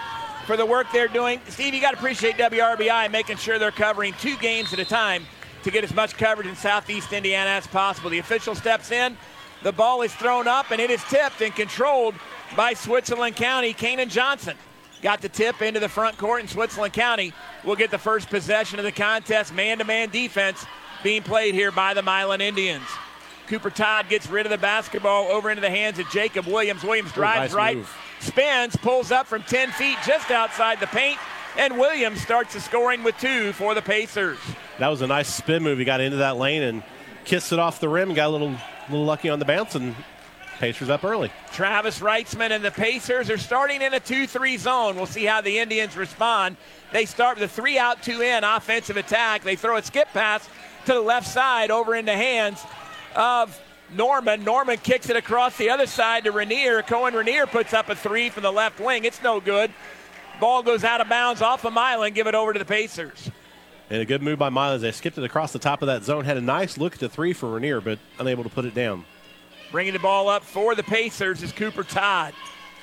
for 0.48 0.58
the 0.58 0.66
work 0.66 0.88
they're 0.92 1.08
doing. 1.08 1.40
Steve, 1.50 1.76
you 1.76 1.80
got 1.80 1.92
to 1.92 1.98
appreciate 1.98 2.36
WRBI 2.36 3.12
making 3.12 3.38
sure 3.38 3.60
they're 3.60 3.70
covering 3.70 4.16
two 4.20 4.36
games 4.38 4.74
at 4.74 4.80
a 4.80 4.86
time 4.86 5.24
to 5.62 5.70
get 5.70 5.84
as 5.84 5.94
much 5.94 6.18
coverage 6.18 6.48
in 6.48 6.56
Southeast 6.56 7.14
Indiana 7.14 7.52
as 7.52 7.68
possible. 7.68 8.10
The 8.10 8.18
official 8.18 8.56
steps 8.56 8.90
in. 8.90 9.16
The 9.62 9.72
ball 9.72 10.02
is 10.02 10.12
thrown 10.16 10.48
up 10.48 10.72
and 10.72 10.82
it 10.82 10.90
is 10.90 11.04
tipped 11.04 11.42
and 11.42 11.54
controlled 11.54 12.16
by 12.58 12.74
Switzerland 12.74 13.36
County. 13.36 13.76
Kanan 13.76 14.10
Johnson 14.10 14.58
got 15.04 15.22
the 15.22 15.30
tip 15.30 15.62
into 15.62 15.80
the 15.80 15.90
front 15.90 16.18
court, 16.18 16.40
and 16.40 16.50
Switzerland 16.50 16.94
County 16.94 17.34
We'll 17.64 17.76
get 17.76 17.92
the 17.92 18.00
first 18.00 18.32
possession 18.32 18.80
of 18.80 18.86
the 18.86 18.92
contest. 18.92 19.54
Man 19.54 19.78
to 19.78 19.84
man 19.84 20.10
defense 20.10 20.66
being 21.04 21.22
played 21.22 21.54
here 21.54 21.72
by 21.72 21.94
the 21.94 22.02
Milan 22.02 22.42
Indians. 22.42 22.88
Cooper 23.48 23.70
Todd 23.70 24.08
gets 24.10 24.28
rid 24.28 24.46
of 24.46 24.52
the 24.52 24.58
basketball 24.58 25.26
over 25.26 25.50
into 25.50 25.62
the 25.62 25.70
hands 25.70 26.00
of 26.00 26.10
Jacob 26.10 26.46
Williams. 26.46 26.84
Williams 26.84 27.12
drives 27.12 27.52
nice 27.52 27.58
right, 27.58 27.78
move. 27.78 27.98
spins, 28.20 28.76
pulls 28.78 29.12
up 29.12 29.28
from 29.28 29.44
10 29.44 29.72
feet 29.72 29.98
just 30.06 30.32
outside 30.32 30.80
the 30.80 30.88
paint, 30.88 31.20
and 31.58 31.78
Williams 31.78 32.22
starts 32.22 32.54
the 32.54 32.62
scoring 32.62 33.04
with 33.04 33.18
two 33.18 33.52
for 33.54 33.76
the 33.76 33.82
Pacers. 33.82 34.40
That 34.80 34.88
was 34.88 35.02
a 35.02 35.08
nice 35.08 35.34
spin 35.34 35.62
move. 35.62 35.78
He 35.78 35.86
got 35.86 36.02
into 36.02 36.18
that 36.18 36.38
lane 36.38 36.64
and 36.64 36.84
kissed 37.26 37.54
it 37.54 37.60
off 37.60 37.80
the 37.80 37.90
rim 37.90 38.14
got 38.14 38.28
a 38.28 38.32
little 38.32 38.56
little 38.90 39.06
lucky 39.06 39.30
on 39.30 39.40
the 39.40 39.46
bounce, 39.46 39.76
and 39.76 39.96
Pacers 40.60 40.90
up 40.90 41.04
early. 41.04 41.32
Travis 41.52 42.00
Reitzman 42.00 42.52
and 42.52 42.64
the 42.64 42.72
Pacers 42.72 43.30
are 43.30 43.38
starting 43.38 43.82
in 43.82 43.94
a 43.94 44.00
2 44.00 44.28
3 44.28 44.58
zone. 44.58 44.96
We'll 44.96 45.06
see 45.06 45.26
how 45.26 45.42
the 45.42 45.60
Indians 45.60 45.98
respond. 45.98 46.58
They 46.92 47.06
start 47.06 47.40
with 47.40 47.52
a 47.52 47.54
three 47.54 47.78
out, 47.78 48.04
two 48.04 48.22
in 48.22 48.44
offensive 48.44 48.98
attack. 48.98 49.44
They 49.44 49.56
throw 49.56 49.78
a 49.78 49.84
skip 49.84 50.08
pass 50.10 50.48
to 50.86 50.94
the 50.94 51.02
left 51.02 51.28
side 51.28 51.72
over 51.72 51.96
into 51.96 52.14
hands 52.14 52.64
of 53.16 53.60
Norman. 53.96 54.44
Norman 54.44 54.78
kicks 54.78 55.10
it 55.10 55.16
across 55.16 55.58
the 55.58 55.70
other 55.70 55.88
side 55.88 56.24
to 56.26 56.32
Rainier. 56.32 56.82
Cohen 56.82 57.14
Rainier 57.14 57.46
puts 57.46 57.74
up 57.74 57.90
a 57.90 57.96
three 57.96 58.30
from 58.30 58.44
the 58.44 58.52
left 58.52 58.80
wing. 58.80 59.06
It's 59.06 59.22
no 59.22 59.40
good. 59.40 59.72
Ball 60.40 60.64
goes 60.64 60.84
out 60.84 61.02
of 61.02 61.10
bounds 61.10 61.42
off 61.42 61.66
of 61.66 61.74
Milan. 61.74 62.14
Give 62.14 62.28
it 62.28 62.36
over 62.36 62.54
to 62.54 62.60
the 62.60 62.66
Pacers. 62.66 63.30
And 63.90 64.02
a 64.02 64.06
good 64.06 64.22
move 64.22 64.40
by 64.40 64.50
Miles. 64.50 64.82
They 64.82 64.92
skipped 64.92 65.18
it 65.18 65.24
across 65.24 65.54
the 65.54 65.60
top 65.60 65.82
of 65.82 65.88
that 65.88 66.04
zone. 66.04 66.26
Had 66.26 66.38
a 66.38 66.42
nice 66.42 66.78
look 66.78 66.94
at 66.94 67.00
the 67.00 67.10
three 67.10 67.34
for 67.34 67.50
Rainier, 67.50 67.82
but 67.82 68.00
unable 68.20 68.44
to 68.44 68.50
put 68.50 68.66
it 68.66 68.74
down. 68.74 69.06
Bringing 69.72 69.94
the 69.94 70.00
ball 70.00 70.30
up 70.30 70.44
for 70.44 70.76
the 70.76 70.84
Pacers 70.84 71.44
is 71.44 71.52
Cooper 71.52 71.84
Todd. 71.84 72.34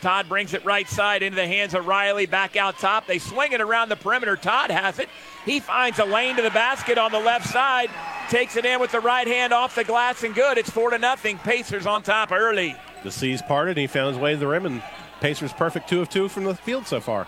Todd 0.01 0.29
brings 0.29 0.55
it 0.55 0.65
right 0.65 0.89
side 0.89 1.23
into 1.23 1.37
the 1.37 1.47
hands 1.47 1.75
of 1.75 1.87
Riley. 1.87 2.27
Back 2.27 2.57
out 2.57 2.79
top. 2.79 3.07
They 3.07 3.19
swing 3.19 3.53
it 3.53 3.61
around 3.61 3.89
the 3.89 3.97
perimeter. 3.97 4.37
Todd 4.37 4.71
has 4.71 4.99
it. 4.99 5.09
He 5.45 5.61
finds 5.61 5.99
a 5.99 6.05
lane 6.05 6.37
to 6.37 6.43
the 6.43 6.51
basket 6.51 6.99
on 6.99 7.13
the 7.13 7.21
left 7.21 7.47
side. 7.49 7.91
Takes 8.29 8.57
it 8.57 8.65
in 8.65 8.81
with 8.81 8.93
the 8.93 9.01
right 9.01 9.27
hand 9.27 9.53
off 9.53 9.75
the 9.75 9.85
glass 9.85 10.23
and 10.23 10.35
good. 10.35 10.59
It's 10.59 10.71
four 10.71 10.91
to 10.91 10.99
nothing. 10.99 11.39
Pacers 11.39 11.87
on 11.87 12.03
top 12.03 12.33
early. 12.33 12.77
The 13.03 13.11
seas 13.11 13.43
parted, 13.43 13.77
he 13.77 13.87
found 13.87 14.15
his 14.15 14.19
way 14.23 14.33
to 14.33 14.39
the 14.39 14.47
rim, 14.47 14.67
and 14.67 14.83
Pacers 15.21 15.53
perfect 15.53 15.89
two 15.89 16.01
of 16.01 16.09
two 16.09 16.29
from 16.29 16.45
the 16.45 16.55
field 16.55 16.87
so 16.87 17.01
far. 17.01 17.27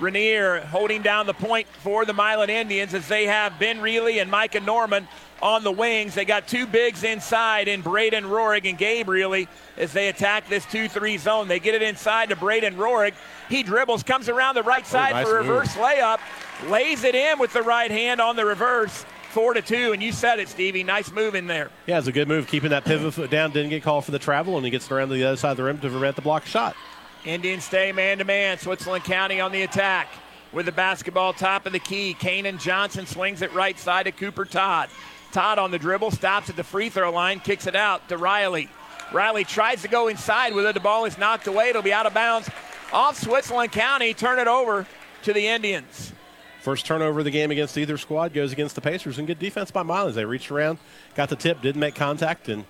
Rainier 0.00 0.60
holding 0.60 1.02
down 1.02 1.26
the 1.26 1.34
point 1.34 1.66
for 1.68 2.04
the 2.04 2.12
Milan 2.12 2.50
Indians 2.50 2.94
as 2.94 3.08
they 3.08 3.26
have 3.26 3.58
Ben 3.58 3.80
Reilly 3.80 4.18
and 4.18 4.30
Micah 4.30 4.60
Norman 4.60 5.06
on 5.42 5.64
the 5.64 5.72
wings. 5.72 6.14
They 6.14 6.24
got 6.24 6.46
two 6.46 6.66
bigs 6.66 7.02
inside 7.04 7.68
in 7.68 7.82
Braden 7.82 8.24
Rorig 8.24 8.68
and 8.68 8.78
Gabe 8.78 9.08
Reilly 9.08 9.48
as 9.76 9.92
they 9.92 10.08
attack 10.08 10.48
this 10.48 10.64
2 10.66 10.88
3 10.88 11.18
zone. 11.18 11.48
They 11.48 11.58
get 11.58 11.74
it 11.74 11.82
inside 11.82 12.28
to 12.30 12.36
Braden 12.36 12.76
Rorig. 12.76 13.14
He 13.48 13.62
dribbles, 13.62 14.02
comes 14.02 14.28
around 14.28 14.54
the 14.54 14.62
right 14.62 14.86
side 14.86 15.12
nice 15.12 15.26
for 15.26 15.38
a 15.38 15.42
move. 15.42 15.50
reverse 15.50 15.74
layup, 15.74 16.20
lays 16.68 17.04
it 17.04 17.14
in 17.14 17.38
with 17.38 17.52
the 17.52 17.62
right 17.62 17.90
hand 17.90 18.20
on 18.20 18.36
the 18.36 18.46
reverse. 18.46 19.04
Four 19.30 19.54
to 19.54 19.62
two, 19.62 19.92
and 19.92 20.02
you 20.02 20.12
said 20.12 20.40
it, 20.40 20.48
Stevie. 20.48 20.84
Nice 20.84 21.10
move 21.10 21.34
in 21.34 21.46
there. 21.46 21.70
Yeah, 21.86 21.98
it's 21.98 22.06
a 22.06 22.12
good 22.12 22.28
move. 22.28 22.46
Keeping 22.46 22.68
that 22.68 22.84
pivot 22.84 23.14
foot 23.14 23.30
down, 23.30 23.50
didn't 23.50 23.70
get 23.70 23.82
called 23.82 24.04
for 24.04 24.10
the 24.10 24.18
travel, 24.18 24.56
and 24.56 24.64
he 24.64 24.70
gets 24.70 24.90
around 24.90 25.08
to 25.08 25.14
the 25.14 25.24
other 25.24 25.38
side 25.38 25.52
of 25.52 25.56
the 25.56 25.62
rim 25.62 25.78
to 25.78 25.88
prevent 25.88 26.16
the 26.16 26.22
block 26.22 26.44
shot. 26.44 26.76
Indians 27.24 27.64
stay 27.64 27.92
man 27.92 28.18
to 28.18 28.24
man. 28.24 28.58
Switzerland 28.58 29.04
County 29.04 29.40
on 29.40 29.52
the 29.52 29.62
attack 29.62 30.08
with 30.52 30.66
the 30.66 30.72
basketball 30.72 31.32
top 31.32 31.66
of 31.66 31.72
the 31.72 31.78
key. 31.78 32.16
Kanan 32.18 32.60
Johnson 32.60 33.06
swings 33.06 33.42
it 33.42 33.52
right 33.52 33.78
side 33.78 34.04
to 34.04 34.12
Cooper 34.12 34.44
Todd. 34.44 34.88
Todd 35.30 35.58
on 35.58 35.70
the 35.70 35.78
dribble, 35.78 36.10
stops 36.10 36.50
at 36.50 36.56
the 36.56 36.64
free 36.64 36.88
throw 36.88 37.10
line, 37.10 37.40
kicks 37.40 37.66
it 37.66 37.76
out 37.76 38.08
to 38.08 38.18
Riley. 38.18 38.68
Riley 39.12 39.44
tries 39.44 39.82
to 39.82 39.88
go 39.88 40.08
inside 40.08 40.54
with 40.54 40.66
it. 40.66 40.74
The 40.74 40.80
ball 40.80 41.04
is 41.04 41.16
knocked 41.16 41.46
away. 41.46 41.70
It'll 41.70 41.82
be 41.82 41.92
out 41.92 42.06
of 42.06 42.14
bounds 42.14 42.50
off 42.92 43.18
Switzerland 43.18 43.72
County. 43.72 44.14
Turn 44.14 44.38
it 44.38 44.48
over 44.48 44.86
to 45.22 45.32
the 45.32 45.46
Indians. 45.46 46.12
First 46.60 46.86
turnover 46.86 47.20
of 47.20 47.24
the 47.24 47.30
game 47.30 47.50
against 47.50 47.76
either 47.76 47.98
squad 47.98 48.32
goes 48.32 48.52
against 48.52 48.74
the 48.74 48.80
Pacers, 48.80 49.18
and 49.18 49.26
good 49.26 49.38
defense 49.38 49.70
by 49.70 49.82
Miles. 49.82 50.14
They 50.14 50.24
reached 50.24 50.50
around, 50.50 50.78
got 51.14 51.28
the 51.28 51.36
tip, 51.36 51.60
didn't 51.60 51.80
make 51.80 51.94
contact, 51.94 52.48
and 52.48 52.64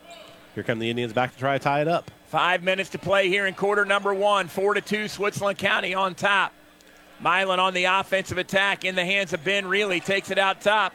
here 0.55 0.63
come 0.63 0.79
the 0.79 0.89
Indians 0.89 1.13
back 1.13 1.33
to 1.33 1.39
try 1.39 1.59
to 1.59 1.63
tie 1.63 1.83
it 1.83 1.89
up. 1.89 2.11
Five 2.33 2.63
minutes 2.63 2.89
to 2.89 2.99
play 2.99 3.29
here 3.29 3.47
in 3.47 3.53
quarter 3.53 3.85
number 3.85 4.15
one. 4.15 4.49
Four 4.49 4.73
to 4.73 4.81
two, 4.81 5.07
Switzerland 5.07 5.59
County 5.59 5.93
on 5.93 6.15
top. 6.15 6.55
Milan 7.21 7.61
on 7.61 7.75
the 7.75 7.85
offensive 7.85 8.39
attack 8.39 8.87
in 8.87 8.95
the 8.95 9.05
hands 9.05 9.35
of 9.35 9.45
Ben 9.45 9.67
Reilly. 9.67 10.01
Takes 10.01 10.31
it 10.31 10.39
out 10.39 10.63
top 10.63 10.95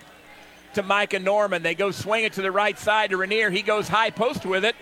to 0.74 0.82
Micah 0.82 1.20
Norman. 1.20 1.62
They 1.62 1.76
go 1.76 1.92
swing 1.92 2.24
it 2.24 2.34
to 2.34 2.42
the 2.42 2.52
right 2.52 2.76
side 2.80 3.12
to 3.12 3.18
Rainier. 3.18 3.52
He 3.52 3.62
goes 3.62 3.88
high 3.88 4.10
post 4.10 4.48
with 4.48 4.66
it 4.66 4.76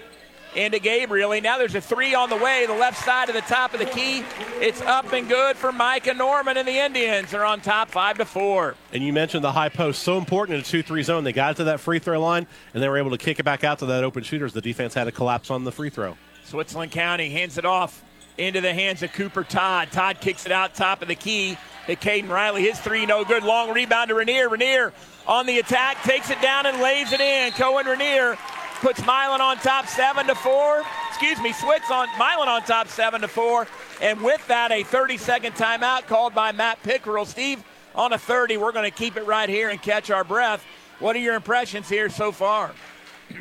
into 0.55 0.79
Gabe 0.79 1.11
Reilly. 1.11 1.41
Now 1.41 1.57
there's 1.57 1.75
a 1.75 1.81
three 1.81 2.15
on 2.15 2.29
the 2.29 2.37
way, 2.37 2.65
the 2.65 2.73
left 2.73 3.03
side 3.03 3.27
of 3.27 3.35
the 3.35 3.41
top 3.41 3.73
of 3.73 3.81
the 3.81 3.85
key. 3.85 4.23
It's 4.61 4.79
up 4.79 5.11
and 5.11 5.27
good 5.27 5.57
for 5.57 5.73
Micah 5.73 6.13
Norman, 6.13 6.55
and 6.55 6.65
the 6.65 6.85
Indians 6.85 7.33
are 7.33 7.43
on 7.43 7.59
top 7.59 7.91
five 7.91 8.17
to 8.19 8.25
four. 8.25 8.75
And 8.93 9.03
you 9.03 9.11
mentioned 9.11 9.43
the 9.43 9.51
high 9.51 9.67
post, 9.67 10.03
so 10.03 10.17
important 10.17 10.55
in 10.55 10.61
a 10.61 10.63
2 10.63 10.83
3 10.83 11.03
zone. 11.03 11.25
They 11.25 11.33
got 11.33 11.51
it 11.51 11.57
to 11.57 11.63
that 11.65 11.81
free 11.81 11.99
throw 11.99 12.21
line, 12.21 12.47
and 12.73 12.81
they 12.81 12.87
were 12.87 12.97
able 12.97 13.11
to 13.11 13.17
kick 13.17 13.41
it 13.41 13.43
back 13.43 13.65
out 13.65 13.79
to 13.79 13.87
that 13.87 14.05
open 14.05 14.23
shooters. 14.23 14.53
The 14.53 14.61
defense 14.61 14.93
had 14.93 15.09
a 15.09 15.11
collapse 15.11 15.51
on 15.51 15.65
the 15.65 15.71
free 15.73 15.89
throw. 15.89 16.15
Switzerland 16.45 16.91
County 16.91 17.29
hands 17.29 17.57
it 17.57 17.65
off 17.65 18.03
into 18.37 18.61
the 18.61 18.73
hands 18.73 19.01
of 19.03 19.11
Cooper 19.13 19.43
Todd. 19.43 19.89
Todd 19.91 20.19
kicks 20.21 20.45
it 20.45 20.51
out 20.51 20.75
top 20.75 21.01
of 21.01 21.07
the 21.07 21.15
key 21.15 21.57
to 21.87 21.95
Caden 21.95 22.29
Riley. 22.29 22.63
His 22.63 22.79
three 22.79 23.05
no 23.05 23.23
good. 23.25 23.43
Long 23.43 23.73
rebound 23.73 24.09
to 24.09 24.15
Rainier. 24.15 24.49
Rainier 24.49 24.93
on 25.27 25.47
the 25.47 25.59
attack, 25.59 26.01
takes 26.03 26.29
it 26.29 26.39
down 26.41 26.65
and 26.65 26.79
lays 26.79 27.11
it 27.11 27.19
in. 27.19 27.51
Cohen 27.53 27.87
Rainier 27.87 28.37
puts 28.81 28.99
Milan 29.01 29.41
on 29.41 29.57
top 29.57 29.87
seven 29.87 30.27
to 30.27 30.35
four. 30.35 30.83
Excuse 31.09 31.39
me, 31.41 31.51
Switz 31.51 31.89
on 31.89 32.07
Milan 32.19 32.47
on 32.47 32.61
top 32.63 32.89
seven 32.89 33.21
to 33.21 33.27
four. 33.27 33.67
And 34.01 34.21
with 34.21 34.45
that, 34.47 34.71
a 34.71 34.83
30-second 34.83 35.53
timeout 35.53 36.05
called 36.07 36.35
by 36.35 36.51
Matt 36.51 36.83
Pickerel. 36.83 37.25
Steve, 37.25 37.63
on 37.95 38.13
a 38.13 38.17
30, 38.17 38.57
we're 38.57 38.73
going 38.73 38.89
to 38.89 38.95
keep 38.95 39.15
it 39.17 39.25
right 39.25 39.49
here 39.49 39.69
and 39.69 39.81
catch 39.81 40.11
our 40.11 40.23
breath. 40.23 40.63
What 40.99 41.15
are 41.15 41.19
your 41.19 41.35
impressions 41.35 41.89
here 41.89 42.09
so 42.09 42.31
far? 42.31 42.73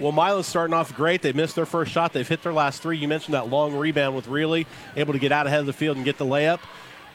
Well, 0.00 0.12
Milo's 0.12 0.46
starting 0.46 0.74
off 0.74 0.94
great. 0.96 1.22
They 1.22 1.32
missed 1.32 1.54
their 1.54 1.66
first 1.66 1.92
shot. 1.92 2.12
They've 2.12 2.26
hit 2.26 2.42
their 2.42 2.52
last 2.52 2.82
three. 2.82 2.98
You 2.98 3.08
mentioned 3.08 3.34
that 3.34 3.48
long 3.48 3.74
rebound 3.74 4.16
with 4.16 4.28
Reilly, 4.28 4.66
able 4.96 5.12
to 5.12 5.18
get 5.18 5.30
out 5.30 5.46
ahead 5.46 5.60
of 5.60 5.66
the 5.66 5.72
field 5.72 5.96
and 5.96 6.04
get 6.04 6.18
the 6.18 6.24
layup. 6.24 6.60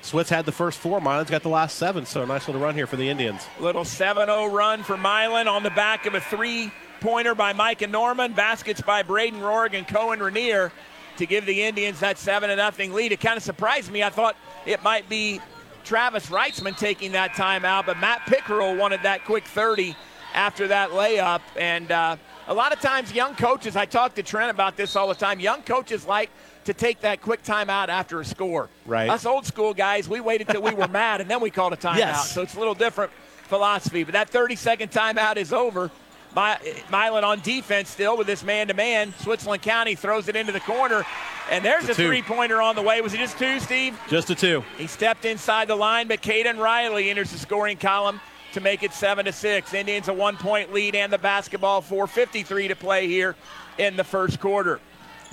Switz 0.02 0.30
had 0.30 0.46
the 0.46 0.52
first 0.52 0.80
four. 0.80 1.02
Milan's 1.02 1.30
got 1.30 1.44
the 1.44 1.50
last 1.50 1.78
seven, 1.78 2.06
so 2.06 2.24
a 2.24 2.26
nice 2.26 2.48
little 2.48 2.62
run 2.62 2.74
here 2.74 2.88
for 2.88 2.96
the 2.96 3.10
Indians. 3.10 3.46
Little 3.60 3.84
7 3.84 4.28
0 4.28 4.48
run 4.48 4.84
for 4.84 4.98
Milan 4.98 5.48
on 5.48 5.64
the 5.64 5.72
back 5.72 6.06
of 6.06 6.14
a 6.14 6.22
three 6.22 6.72
pointer 7.02 7.36
by 7.36 7.54
Micah 7.54 7.88
Norman. 7.88 8.34
Baskets 8.34 8.82
by 8.82 9.04
Braden 9.04 9.40
Rorig 9.42 9.74
and 9.74 9.88
Cohen 9.88 10.22
Rainier 10.22 10.72
to 11.18 11.26
give 11.26 11.46
the 11.46 11.64
Indians 11.64 12.00
that 12.00 12.18
7 12.18 12.50
0 12.50 12.96
lead. 12.96 13.12
It 13.12 13.20
kind 13.20 13.36
of 13.36 13.44
surprised 13.44 13.92
me. 13.92 14.02
I 14.02 14.10
thought 14.10 14.38
it 14.66 14.82
might 14.84 15.10
be 15.10 15.42
Travis 15.84 16.28
Reitzman 16.28 16.78
taking 16.78 17.12
that 17.12 17.32
timeout, 17.32 17.86
but 17.86 18.00
Matt 18.00 18.26
Pickerel 18.26 18.76
wanted 18.78 19.04
that 19.04 19.26
quick 19.26 19.44
30 19.44 19.96
after 20.34 20.68
that 20.70 20.92
layup. 20.92 21.42
And 21.58 21.92
uh, 21.92 22.16
a 22.50 22.54
lot 22.54 22.74
of 22.74 22.82
times, 22.82 23.14
young 23.14 23.36
coaches, 23.36 23.76
I 23.76 23.86
talk 23.86 24.16
to 24.16 24.24
Trent 24.24 24.50
about 24.50 24.76
this 24.76 24.96
all 24.96 25.08
the 25.08 25.14
time, 25.14 25.40
young 25.40 25.62
coaches 25.62 26.06
like 26.08 26.32
to 26.66 26.74
take 26.74 27.02
that 27.02 27.22
quick 27.22 27.44
timeout 27.44 27.90
after 27.90 28.20
a 28.20 28.26
score. 28.26 28.70
Right. 28.88 29.08
Us 29.08 29.26
old 29.28 29.46
school 29.46 29.74
guys, 29.76 30.10
we 30.10 30.20
waited 30.20 30.48
till 30.50 30.62
we 30.64 30.74
were 30.74 30.88
mad 30.90 31.22
and 31.22 31.30
then 31.30 31.42
we 31.42 31.52
called 31.52 31.74
a 31.74 31.78
timeout. 31.78 31.98
Yes. 31.98 32.32
So 32.32 32.42
it's 32.42 32.56
a 32.56 32.60
little 32.60 32.74
different 32.74 33.12
philosophy. 33.44 34.04
But 34.04 34.14
that 34.14 34.30
30 34.30 34.56
second 34.56 34.92
timeout 34.92 35.38
is 35.38 35.54
over. 35.54 35.92
My, 36.36 36.60
Milan 36.92 37.24
on 37.24 37.40
defense 37.42 37.90
still 37.90 38.18
with 38.18 38.26
this 38.28 38.44
man 38.44 38.68
to 38.68 38.74
man. 38.74 39.14
Switzerland 39.20 39.62
County 39.62 39.94
throws 39.96 40.28
it 40.28 40.36
into 40.36 40.52
the 40.52 40.60
corner. 40.60 41.06
And 41.52 41.64
there's 41.64 41.86
The 41.86 41.94
a 41.94 41.96
two. 41.96 42.08
three 42.08 42.22
pointer 42.24 42.62
on 42.62 42.76
the 42.76 42.82
way. 42.84 43.02
Was 43.02 43.14
it 43.14 43.18
just 43.18 43.38
two, 43.40 43.60
Steve? 43.60 44.00
Just 44.08 44.30
a 44.32 44.36
two. 44.36 44.64
He 44.78 44.86
stepped 44.88 45.26
inside 45.26 45.68
the 45.68 45.76
line, 45.76 46.08
but 46.08 46.22
Caden 46.22 46.58
Riley 46.60 47.10
enters 47.12 47.32
the 47.32 47.40
scoring 47.40 47.78
column 47.78 48.20
to 48.54 48.62
make 48.62 48.84
it 48.84 48.94
seven 48.94 49.26
to 49.26 49.32
six. 49.32 49.74
Indians 49.74 50.08
a 50.08 50.14
one-point 50.14 50.74
lead 50.74 50.96
and 50.96 51.12
the 51.12 51.18
basketball. 51.18 51.82
4:53 51.82 52.70
to 52.70 52.76
play 52.76 53.08
here 53.08 53.36
in 53.78 53.96
the 53.96 54.04
first 54.04 54.40
quarter. 54.40 54.80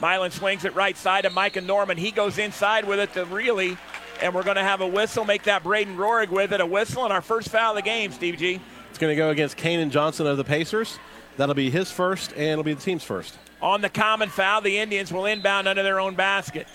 Milan 0.00 0.30
swings 0.30 0.64
it 0.64 0.74
right 0.74 0.96
side 0.96 1.24
to 1.24 1.30
Micah 1.30 1.60
Norman. 1.60 1.96
He 1.96 2.10
goes 2.10 2.38
inside 2.38 2.84
with 2.84 2.98
it 2.98 3.12
to 3.14 3.24
Reilly, 3.24 3.78
and 4.20 4.34
we're 4.34 4.42
going 4.42 4.56
to 4.56 4.62
have 4.62 4.82
a 4.82 4.86
whistle. 4.86 5.24
Make 5.24 5.44
that 5.44 5.62
Braden 5.62 5.96
Rorig 5.96 6.28
with 6.28 6.52
it 6.52 6.60
a 6.60 6.66
whistle 6.66 7.04
and 7.04 7.12
our 7.12 7.22
first 7.22 7.48
foul 7.48 7.70
of 7.70 7.76
the 7.76 7.82
game. 7.82 8.12
Steve 8.12 8.36
G. 8.36 8.60
It's 8.90 8.98
going 8.98 9.10
to 9.10 9.16
go 9.16 9.30
against 9.30 9.56
Kanan 9.56 9.90
Johnson 9.90 10.26
of 10.26 10.36
the 10.36 10.44
Pacers. 10.44 10.98
That'll 11.36 11.54
be 11.54 11.70
his 11.70 11.90
first, 11.90 12.32
and 12.32 12.42
it'll 12.44 12.64
be 12.64 12.74
the 12.74 12.80
team's 12.80 13.04
first. 13.04 13.36
On 13.62 13.80
the 13.80 13.88
common 13.88 14.28
foul, 14.28 14.60
the 14.60 14.78
Indians 14.78 15.12
will 15.12 15.26
inbound 15.26 15.66
under 15.66 15.82
their 15.82 16.00
own 16.00 16.14
basket. 16.14 16.66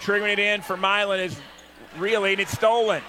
Triggering 0.00 0.32
it 0.32 0.38
in 0.38 0.60
for 0.62 0.76
Milan 0.76 1.20
is 1.20 1.38
Reilly, 1.98 2.32
and 2.32 2.40
it's 2.40 2.52
stolen. 2.52 3.02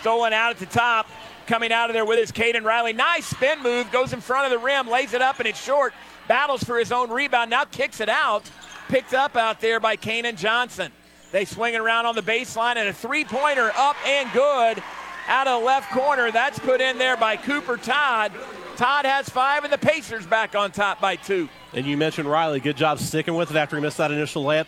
Stolen 0.00 0.32
out 0.32 0.50
at 0.50 0.58
the 0.58 0.66
top. 0.66 1.06
Coming 1.46 1.72
out 1.72 1.90
of 1.90 1.94
there 1.94 2.04
with 2.04 2.18
his 2.18 2.32
Caden 2.32 2.64
Riley. 2.64 2.92
Nice 2.92 3.26
spin 3.26 3.62
move. 3.62 3.90
Goes 3.90 4.12
in 4.12 4.20
front 4.20 4.46
of 4.46 4.58
the 4.58 4.64
rim, 4.64 4.88
lays 4.88 5.12
it 5.12 5.22
up, 5.22 5.38
and 5.38 5.48
it's 5.48 5.62
short. 5.62 5.92
Battles 6.28 6.62
for 6.62 6.78
his 6.78 6.92
own 6.92 7.10
rebound. 7.10 7.50
Now 7.50 7.64
kicks 7.64 8.00
it 8.00 8.08
out. 8.08 8.48
Picked 8.88 9.14
up 9.14 9.36
out 9.36 9.60
there 9.60 9.80
by 9.80 9.96
Kanan 9.96 10.36
Johnson. 10.36 10.92
They 11.32 11.44
swing 11.44 11.74
it 11.74 11.80
around 11.80 12.06
on 12.06 12.14
the 12.14 12.22
baseline, 12.22 12.76
and 12.76 12.88
a 12.88 12.92
three 12.92 13.24
pointer 13.24 13.72
up 13.74 13.96
and 14.06 14.30
good 14.32 14.82
out 15.28 15.46
of 15.46 15.62
left 15.62 15.90
corner. 15.90 16.30
That's 16.30 16.58
put 16.58 16.80
in 16.80 16.98
there 16.98 17.16
by 17.16 17.36
Cooper 17.36 17.76
Todd. 17.76 18.32
Todd 18.76 19.04
has 19.04 19.28
five, 19.28 19.64
and 19.64 19.72
the 19.72 19.78
Pacers 19.78 20.26
back 20.26 20.54
on 20.54 20.70
top 20.72 21.00
by 21.00 21.16
two. 21.16 21.48
And 21.72 21.86
you 21.86 21.96
mentioned 21.96 22.30
Riley. 22.30 22.60
Good 22.60 22.76
job 22.76 22.98
sticking 22.98 23.34
with 23.34 23.50
it 23.50 23.56
after 23.56 23.76
he 23.76 23.82
missed 23.82 23.96
that 23.98 24.10
initial 24.10 24.44
layup. 24.44 24.66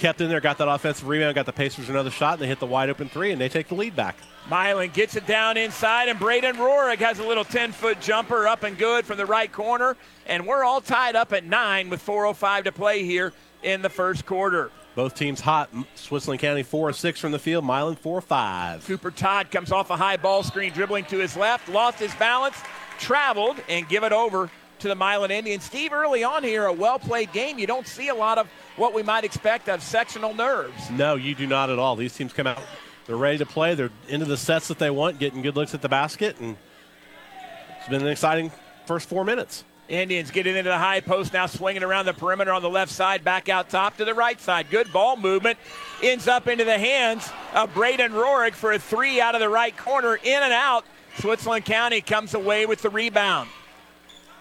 Kept 0.00 0.22
in 0.22 0.30
there, 0.30 0.40
got 0.40 0.56
that 0.56 0.66
offensive 0.66 1.06
rebound, 1.06 1.34
got 1.34 1.44
the 1.44 1.52
Pacers 1.52 1.90
another 1.90 2.10
shot, 2.10 2.32
and 2.32 2.42
they 2.42 2.46
hit 2.46 2.58
the 2.58 2.64
wide 2.64 2.88
open 2.88 3.10
three, 3.10 3.32
and 3.32 3.40
they 3.40 3.50
take 3.50 3.68
the 3.68 3.74
lead 3.74 3.94
back. 3.94 4.16
Milan 4.48 4.88
gets 4.94 5.14
it 5.14 5.26
down 5.26 5.58
inside, 5.58 6.08
and 6.08 6.18
Braden 6.18 6.56
Rorig 6.56 6.96
has 7.00 7.18
a 7.18 7.22
little 7.22 7.44
10 7.44 7.72
foot 7.72 8.00
jumper 8.00 8.48
up 8.48 8.62
and 8.62 8.78
good 8.78 9.04
from 9.04 9.18
the 9.18 9.26
right 9.26 9.52
corner. 9.52 9.98
And 10.24 10.46
we're 10.46 10.64
all 10.64 10.80
tied 10.80 11.16
up 11.16 11.34
at 11.34 11.44
nine 11.44 11.90
with 11.90 12.02
4.05 12.04 12.64
to 12.64 12.72
play 12.72 13.04
here 13.04 13.34
in 13.62 13.82
the 13.82 13.90
first 13.90 14.24
quarter. 14.24 14.70
Both 14.94 15.16
teams 15.16 15.42
hot. 15.42 15.68
Switzerland 15.96 16.40
County 16.40 16.62
four 16.62 16.88
or 16.88 16.92
six 16.94 17.20
from 17.20 17.32
the 17.32 17.38
field. 17.38 17.66
Milan 17.66 17.96
four 17.96 18.16
or 18.16 18.22
five. 18.22 18.86
Cooper 18.86 19.10
Todd 19.10 19.50
comes 19.50 19.70
off 19.70 19.90
a 19.90 19.96
high 19.96 20.16
ball 20.16 20.42
screen, 20.42 20.72
dribbling 20.72 21.04
to 21.04 21.18
his 21.18 21.36
left, 21.36 21.68
lost 21.68 21.98
his 21.98 22.14
balance, 22.14 22.56
traveled, 22.98 23.62
and 23.68 23.86
give 23.86 24.02
it 24.02 24.12
over 24.12 24.50
to 24.80 24.88
the 24.88 24.94
Milan 24.94 25.30
Indians. 25.30 25.64
Steve, 25.64 25.92
early 25.92 26.24
on 26.24 26.42
here, 26.42 26.66
a 26.66 26.72
well 26.72 26.98
played 26.98 27.32
game. 27.32 27.58
You 27.58 27.66
don't 27.66 27.86
see 27.86 28.08
a 28.08 28.14
lot 28.14 28.38
of 28.38 28.48
what 28.76 28.94
we 28.94 29.02
might 29.02 29.24
expect 29.24 29.68
of 29.68 29.82
sectional 29.82 30.34
nerves. 30.34 30.90
No, 30.90 31.14
you 31.14 31.34
do 31.34 31.46
not 31.46 31.70
at 31.70 31.78
all. 31.78 31.96
These 31.96 32.14
teams 32.14 32.32
come 32.32 32.46
out. 32.46 32.62
They're 33.06 33.16
ready 33.16 33.38
to 33.38 33.46
play. 33.46 33.74
They're 33.74 33.90
into 34.08 34.26
the 34.26 34.36
sets 34.36 34.68
that 34.68 34.78
they 34.78 34.90
want, 34.90 35.18
getting 35.18 35.42
good 35.42 35.56
looks 35.56 35.74
at 35.74 35.82
the 35.82 35.88
basket, 35.88 36.38
and 36.40 36.56
it's 37.78 37.88
been 37.88 38.02
an 38.02 38.08
exciting 38.08 38.52
first 38.86 39.08
four 39.08 39.24
minutes. 39.24 39.64
Indians 39.88 40.30
getting 40.30 40.56
into 40.56 40.70
the 40.70 40.78
high 40.78 41.00
post 41.00 41.32
now, 41.32 41.46
swinging 41.46 41.82
around 41.82 42.06
the 42.06 42.14
perimeter 42.14 42.52
on 42.52 42.62
the 42.62 42.70
left 42.70 42.92
side, 42.92 43.24
back 43.24 43.48
out 43.48 43.68
top 43.68 43.96
to 43.96 44.04
the 44.04 44.14
right 44.14 44.40
side. 44.40 44.70
Good 44.70 44.92
ball 44.92 45.16
movement. 45.16 45.58
Ends 46.02 46.28
up 46.28 46.46
into 46.46 46.64
the 46.64 46.78
hands 46.78 47.28
of 47.54 47.74
Braden 47.74 48.12
Rorig 48.12 48.52
for 48.52 48.72
a 48.72 48.78
three 48.78 49.20
out 49.20 49.34
of 49.34 49.40
the 49.40 49.48
right 49.48 49.76
corner, 49.76 50.14
in 50.14 50.42
and 50.42 50.52
out. 50.52 50.84
Switzerland 51.18 51.64
County 51.64 52.00
comes 52.00 52.34
away 52.34 52.66
with 52.66 52.82
the 52.82 52.90
rebound. 52.90 53.50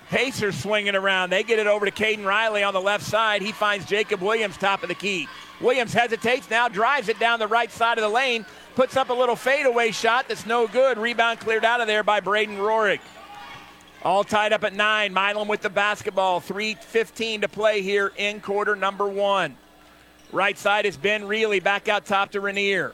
Pacers 0.09 0.57
swinging 0.57 0.95
around. 0.95 1.29
They 1.29 1.43
get 1.43 1.59
it 1.59 1.67
over 1.67 1.85
to 1.85 1.91
Caden 1.91 2.25
Riley 2.25 2.63
on 2.63 2.73
the 2.73 2.81
left 2.81 3.05
side. 3.05 3.43
He 3.43 3.51
finds 3.51 3.85
Jacob 3.85 4.21
Williams 4.21 4.57
top 4.57 4.81
of 4.81 4.89
the 4.89 4.95
key. 4.95 5.27
Williams 5.61 5.93
hesitates 5.93 6.49
now, 6.49 6.67
drives 6.67 7.09
it 7.09 7.19
down 7.19 7.37
the 7.37 7.47
right 7.47 7.71
side 7.71 7.97
of 7.97 8.01
the 8.01 8.09
lane, 8.09 8.45
puts 8.75 8.97
up 8.97 9.09
a 9.09 9.13
little 9.13 9.35
fadeaway 9.35 9.91
shot 9.91 10.27
that's 10.27 10.45
no 10.45 10.67
good. 10.67 10.97
Rebound 10.97 11.39
cleared 11.39 11.63
out 11.63 11.79
of 11.79 11.87
there 11.87 12.03
by 12.03 12.21
Braden 12.21 12.57
Rorig. 12.57 12.99
All 14.01 14.23
tied 14.23 14.53
up 14.53 14.63
at 14.63 14.73
nine. 14.73 15.13
Milan 15.13 15.47
with 15.47 15.61
the 15.61 15.69
basketball. 15.69 16.39
3.15 16.41 17.41
to 17.41 17.47
play 17.49 17.81
here 17.81 18.11
in 18.15 18.39
quarter 18.39 18.75
number 18.75 19.07
one. 19.07 19.57
Right 20.31 20.57
side 20.57 20.85
is 20.85 20.95
Ben 20.95 21.25
Reilly 21.25 21.59
back 21.59 21.87
out 21.87 22.05
top 22.05 22.31
to 22.31 22.41
Rainier. 22.41 22.93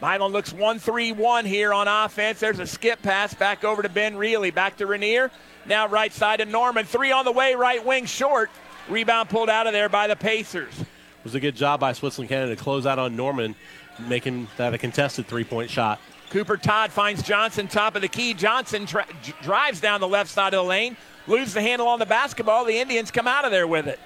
Milan 0.00 0.32
looks 0.32 0.52
1 0.52 0.78
3 0.78 1.12
1 1.12 1.44
here 1.44 1.72
on 1.72 1.86
offense. 1.86 2.40
There's 2.40 2.58
a 2.58 2.66
skip 2.66 3.02
pass 3.02 3.34
back 3.34 3.62
over 3.62 3.82
to 3.82 3.88
Ben 3.88 4.16
Reilly. 4.16 4.50
Back 4.50 4.78
to 4.78 4.86
Rainier. 4.86 5.30
Now 5.68 5.88
right 5.88 6.12
side 6.12 6.38
to 6.38 6.44
Norman. 6.44 6.84
Three 6.84 7.12
on 7.12 7.24
the 7.24 7.32
way, 7.32 7.54
right 7.54 7.84
wing 7.84 8.06
short. 8.06 8.50
Rebound 8.88 9.28
pulled 9.28 9.50
out 9.50 9.66
of 9.66 9.72
there 9.72 9.88
by 9.88 10.06
the 10.06 10.16
Pacers. 10.16 10.80
It 10.80 10.86
was 11.24 11.34
a 11.34 11.40
good 11.40 11.56
job 11.56 11.80
by 11.80 11.92
Switzerland 11.92 12.28
County 12.28 12.54
to 12.54 12.62
close 12.62 12.86
out 12.86 13.00
on 13.00 13.16
Norman, 13.16 13.56
making 13.98 14.46
that 14.58 14.74
a 14.74 14.78
contested 14.78 15.26
three 15.26 15.42
point 15.44 15.70
shot. 15.70 16.00
Cooper 16.30 16.56
Todd 16.56 16.92
finds 16.92 17.22
Johnson 17.22 17.66
top 17.66 17.96
of 17.96 18.02
the 18.02 18.08
key. 18.08 18.34
Johnson 18.34 18.84
dri- 18.84 19.04
drives 19.42 19.80
down 19.80 20.00
the 20.00 20.08
left 20.08 20.30
side 20.30 20.54
of 20.54 20.64
the 20.64 20.68
lane, 20.68 20.96
loses 21.26 21.54
the 21.54 21.62
handle 21.62 21.88
on 21.88 21.98
the 21.98 22.06
basketball. 22.06 22.64
The 22.64 22.78
Indians 22.78 23.10
come 23.10 23.26
out 23.26 23.44
of 23.44 23.50
there 23.50 23.66
with 23.66 23.86
it. 23.86 23.98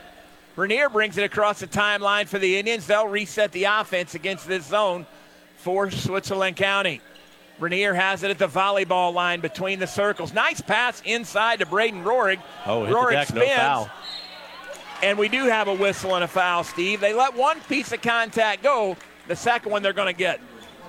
Rainier 0.56 0.88
brings 0.88 1.16
it 1.16 1.24
across 1.24 1.60
the 1.60 1.66
timeline 1.66 2.26
for 2.26 2.38
the 2.38 2.58
Indians. 2.58 2.86
They'll 2.86 3.08
reset 3.08 3.52
the 3.52 3.64
offense 3.64 4.14
against 4.14 4.46
this 4.46 4.66
zone 4.66 5.06
for 5.56 5.90
Switzerland 5.90 6.56
County. 6.56 7.00
Rainier 7.60 7.94
has 7.94 8.22
it 8.22 8.30
at 8.30 8.38
the 8.38 8.48
volleyball 8.48 9.12
line 9.12 9.40
between 9.40 9.78
the 9.78 9.86
circles. 9.86 10.32
Nice 10.32 10.60
pass 10.60 11.02
inside 11.04 11.60
to 11.60 11.66
Braden 11.66 12.04
Rorig. 12.04 12.40
Oh, 12.66 12.84
hit 12.84 12.94
Rorig 12.94 13.26
the 13.28 13.34
deck, 13.34 13.34
no 13.34 13.56
foul. 13.56 13.90
And 15.02 15.18
we 15.18 15.28
do 15.28 15.44
have 15.44 15.68
a 15.68 15.74
whistle 15.74 16.14
and 16.14 16.24
a 16.24 16.28
foul, 16.28 16.64
Steve. 16.64 17.00
They 17.00 17.14
let 17.14 17.34
one 17.34 17.60
piece 17.62 17.92
of 17.92 18.02
contact 18.02 18.62
go. 18.62 18.96
The 19.28 19.36
second 19.36 19.72
one 19.72 19.82
they're 19.82 19.92
going 19.92 20.12
to 20.12 20.18
get. 20.18 20.40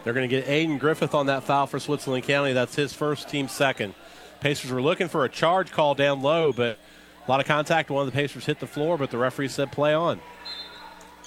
They're 0.03 0.13
going 0.13 0.27
to 0.27 0.35
get 0.35 0.47
Aiden 0.47 0.79
Griffith 0.79 1.13
on 1.13 1.27
that 1.27 1.43
foul 1.43 1.67
for 1.67 1.79
Switzerland 1.79 2.23
County. 2.23 2.53
That's 2.53 2.75
his 2.75 2.93
first 2.93 3.29
team 3.29 3.47
second. 3.47 3.93
Pacers 4.39 4.71
were 4.71 4.81
looking 4.81 5.07
for 5.07 5.25
a 5.25 5.29
charge 5.29 5.71
call 5.71 5.93
down 5.93 6.21
low, 6.21 6.51
but 6.51 6.79
a 7.25 7.31
lot 7.31 7.39
of 7.39 7.45
contact. 7.45 7.89
One 7.91 8.07
of 8.07 8.11
the 8.11 8.17
Pacers 8.17 8.45
hit 8.45 8.59
the 8.59 8.67
floor, 8.67 8.97
but 8.97 9.11
the 9.11 9.17
referee 9.17 9.49
said 9.49 9.71
play 9.71 9.93
on. 9.93 10.19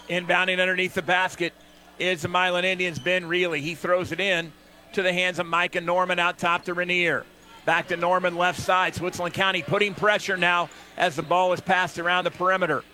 Inbounding 0.09 0.61
underneath 0.61 0.95
the 0.95 1.03
basket 1.03 1.55
is 1.99 2.23
the 2.23 2.29
Milan 2.29 2.65
Indians' 2.65 2.99
Ben 2.99 3.27
Reilly. 3.27 3.61
He 3.61 3.75
throws 3.75 4.11
it 4.11 4.21
in 4.21 4.53
to 4.95 5.03
the 5.03 5.13
hands 5.13 5.39
of 5.39 5.47
Micah 5.47 5.81
Norman 5.81 6.19
out 6.19 6.39
top 6.39 6.65
to 6.65 6.75
Rainier. 6.75 7.25
Back 7.65 7.89
to 7.89 7.97
Norman 7.97 8.37
left 8.37 8.61
side. 8.61 8.95
Switzerland 8.95 9.35
County 9.35 9.63
putting 9.63 9.95
pressure 9.95 10.37
now 10.37 10.69
as 10.97 11.17
the 11.17 11.23
ball 11.23 11.53
is 11.53 11.61
passed 11.61 11.99
around 11.99 12.25
the 12.25 12.31
perimeter. 12.31 12.85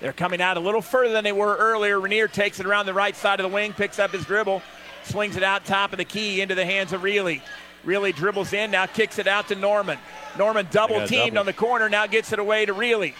They're 0.00 0.12
coming 0.12 0.40
out 0.40 0.56
a 0.56 0.60
little 0.60 0.82
further 0.82 1.12
than 1.12 1.24
they 1.24 1.32
were 1.32 1.56
earlier. 1.56 2.00
Rainier 2.00 2.28
takes 2.28 2.60
it 2.60 2.66
around 2.66 2.86
the 2.86 2.94
right 2.94 3.16
side 3.16 3.40
of 3.40 3.48
the 3.48 3.54
wing, 3.54 3.72
picks 3.72 3.98
up 3.98 4.10
his 4.10 4.24
dribble, 4.24 4.62
swings 5.04 5.36
it 5.36 5.42
out 5.42 5.64
top 5.64 5.92
of 5.92 5.98
the 5.98 6.04
key 6.04 6.40
into 6.40 6.54
the 6.54 6.64
hands 6.64 6.92
of 6.92 7.02
Reilly. 7.02 7.42
Reilly 7.84 8.12
dribbles 8.12 8.52
in, 8.52 8.70
now 8.70 8.86
kicks 8.86 9.18
it 9.18 9.26
out 9.26 9.48
to 9.48 9.54
Norman. 9.54 9.98
Norman 10.36 10.66
double 10.70 11.06
teamed 11.06 11.34
double. 11.34 11.38
on 11.38 11.46
the 11.46 11.52
corner, 11.52 11.88
now 11.88 12.06
gets 12.06 12.32
it 12.32 12.38
away 12.38 12.66
to 12.66 12.72
Reilly. 12.72 13.14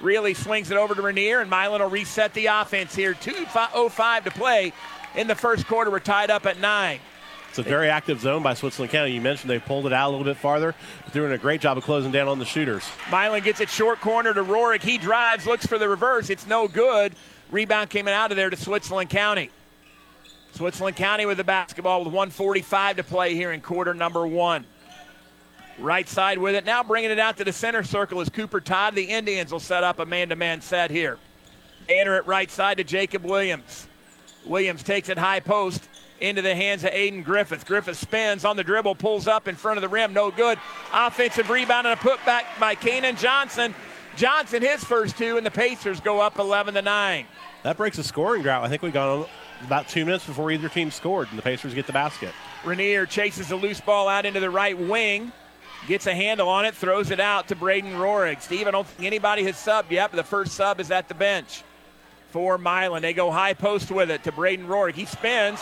Reilly 0.00 0.34
swings 0.34 0.70
it 0.70 0.76
over 0.76 0.94
to 0.94 1.02
Rainier, 1.02 1.40
and 1.40 1.50
Milan 1.50 1.80
will 1.80 1.90
reset 1.90 2.34
the 2.34 2.46
offense 2.46 2.94
here. 2.94 3.14
2.05 3.14 4.24
to 4.24 4.30
play 4.30 4.72
in 5.14 5.26
the 5.26 5.34
first 5.34 5.66
quarter. 5.66 5.90
We're 5.90 6.00
tied 6.00 6.30
up 6.30 6.46
at 6.46 6.58
nine. 6.60 7.00
It's 7.48 7.58
a 7.58 7.62
very 7.62 7.88
active 7.88 8.20
zone 8.20 8.42
by 8.42 8.54
Switzerland 8.54 8.92
County. 8.92 9.12
You 9.12 9.20
mentioned 9.20 9.50
they 9.50 9.58
pulled 9.58 9.86
it 9.86 9.92
out 9.92 10.08
a 10.08 10.10
little 10.10 10.24
bit 10.24 10.36
farther, 10.36 10.74
but 11.04 11.12
they're 11.12 11.22
doing 11.22 11.32
a 11.32 11.38
great 11.38 11.60
job 11.60 11.78
of 11.78 11.84
closing 11.84 12.12
down 12.12 12.28
on 12.28 12.38
the 12.38 12.44
shooters. 12.44 12.88
Milan 13.10 13.42
gets 13.42 13.60
it 13.60 13.68
short 13.68 14.00
corner 14.00 14.34
to 14.34 14.44
Rorig. 14.44 14.82
He 14.82 14.98
drives, 14.98 15.46
looks 15.46 15.66
for 15.66 15.78
the 15.78 15.88
reverse. 15.88 16.30
It's 16.30 16.46
no 16.46 16.68
good. 16.68 17.14
Rebound 17.50 17.90
came 17.90 18.06
out 18.06 18.30
of 18.30 18.36
there 18.36 18.50
to 18.50 18.56
Switzerland 18.56 19.10
County. 19.10 19.50
Switzerland 20.52 20.96
County 20.96 21.26
with 21.26 21.38
the 21.38 21.44
basketball 21.44 22.00
with 22.00 22.08
145 22.12 22.96
to 22.96 23.04
play 23.04 23.34
here 23.34 23.52
in 23.52 23.60
quarter 23.60 23.94
number 23.94 24.26
one. 24.26 24.64
Right 25.78 26.08
side 26.08 26.38
with 26.38 26.54
it. 26.54 26.64
Now 26.64 26.82
bringing 26.82 27.10
it 27.10 27.18
out 27.18 27.36
to 27.38 27.44
the 27.44 27.52
center 27.52 27.82
circle 27.82 28.20
is 28.20 28.28
Cooper 28.28 28.60
Todd. 28.60 28.94
The 28.94 29.04
Indians 29.04 29.52
will 29.52 29.60
set 29.60 29.84
up 29.84 30.00
a 30.00 30.06
man 30.06 30.28
to 30.30 30.36
man 30.36 30.60
set 30.60 30.90
here. 30.90 31.18
Enter 31.88 32.16
it 32.16 32.26
right 32.26 32.50
side 32.50 32.78
to 32.78 32.84
Jacob 32.84 33.24
Williams. 33.24 33.86
Williams 34.44 34.82
takes 34.82 35.08
it 35.08 35.18
high 35.18 35.40
post 35.40 35.88
into 36.20 36.42
the 36.42 36.54
hands 36.54 36.84
of 36.84 36.90
Aiden 36.90 37.24
Griffith. 37.24 37.66
Griffith 37.66 37.96
spins 37.96 38.44
on 38.44 38.56
the 38.56 38.64
dribble, 38.64 38.96
pulls 38.96 39.26
up 39.26 39.48
in 39.48 39.54
front 39.54 39.78
of 39.78 39.82
the 39.82 39.88
rim. 39.88 40.12
No 40.12 40.30
good. 40.30 40.58
Offensive 40.92 41.50
rebound 41.50 41.86
and 41.86 41.98
a 41.98 42.02
putback 42.02 42.44
by 42.58 42.74
Kanan 42.74 43.18
Johnson. 43.18 43.74
Johnson 44.16 44.62
his 44.62 44.82
first 44.82 45.16
two, 45.16 45.36
and 45.36 45.46
the 45.46 45.50
Pacers 45.50 46.00
go 46.00 46.20
up 46.20 46.38
11 46.38 46.74
to 46.74 46.82
9. 46.82 47.26
That 47.62 47.76
breaks 47.76 47.98
a 47.98 48.04
scoring 48.04 48.42
drought. 48.42 48.64
I 48.64 48.68
think 48.68 48.82
we 48.82 48.90
got 48.90 49.28
about 49.64 49.88
two 49.88 50.04
minutes 50.04 50.26
before 50.26 50.50
either 50.50 50.68
team 50.68 50.90
scored, 50.90 51.28
and 51.30 51.38
the 51.38 51.42
Pacers 51.42 51.74
get 51.74 51.86
the 51.86 51.92
basket. 51.92 52.32
Rainier 52.64 53.06
chases 53.06 53.48
the 53.48 53.56
loose 53.56 53.80
ball 53.80 54.08
out 54.08 54.26
into 54.26 54.40
the 54.40 54.50
right 54.50 54.76
wing, 54.76 55.32
gets 55.86 56.06
a 56.06 56.14
handle 56.14 56.48
on 56.48 56.64
it, 56.64 56.74
throws 56.74 57.10
it 57.10 57.20
out 57.20 57.48
to 57.48 57.56
Braden 57.56 57.92
Rorig. 57.92 58.42
Steve, 58.42 58.66
I 58.66 58.72
don't 58.72 58.86
think 58.86 59.06
anybody 59.06 59.44
has 59.44 59.54
subbed 59.54 59.90
yet, 59.90 60.10
but 60.10 60.16
the 60.16 60.24
first 60.24 60.52
sub 60.52 60.80
is 60.80 60.90
at 60.90 61.08
the 61.08 61.14
bench 61.14 61.62
for 62.30 62.58
Milan. 62.58 63.02
They 63.02 63.12
go 63.12 63.30
high 63.30 63.54
post 63.54 63.90
with 63.90 64.10
it 64.10 64.24
to 64.24 64.32
Braden 64.32 64.66
Rorig. 64.66 64.94
He 64.94 65.04
spins, 65.04 65.60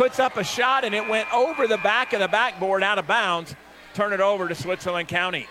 puts 0.00 0.18
up 0.18 0.38
a 0.38 0.44
shot, 0.44 0.82
and 0.82 0.94
it 0.94 1.06
went 1.06 1.30
over 1.30 1.66
the 1.66 1.76
back 1.76 2.14
of 2.14 2.20
the 2.20 2.28
backboard 2.28 2.82
out 2.82 2.98
of 2.98 3.06
bounds. 3.06 3.54
Turn 3.92 4.14
it 4.14 4.20
over 4.20 4.48
to 4.48 4.54
Switzerland 4.54 5.08
County. 5.08 5.46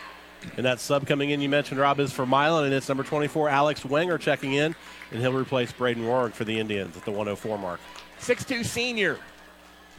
And 0.57 0.65
that 0.65 0.79
sub 0.79 1.05
coming 1.05 1.29
in, 1.29 1.39
you 1.39 1.47
mentioned, 1.47 1.79
Rob, 1.79 1.99
is 1.99 2.11
for 2.11 2.25
Milan, 2.25 2.63
and 2.63 2.73
it's 2.73 2.89
number 2.89 3.03
24, 3.03 3.47
Alex 3.47 3.85
Wenger, 3.85 4.17
checking 4.17 4.53
in, 4.53 4.73
and 5.11 5.21
he'll 5.21 5.33
replace 5.33 5.71
Braden 5.71 6.01
Rorig 6.01 6.33
for 6.33 6.45
the 6.45 6.59
Indians 6.59 6.97
at 6.97 7.05
the 7.05 7.11
104 7.11 7.59
mark. 7.59 7.79
6'2 8.21 8.65
senior 8.65 9.19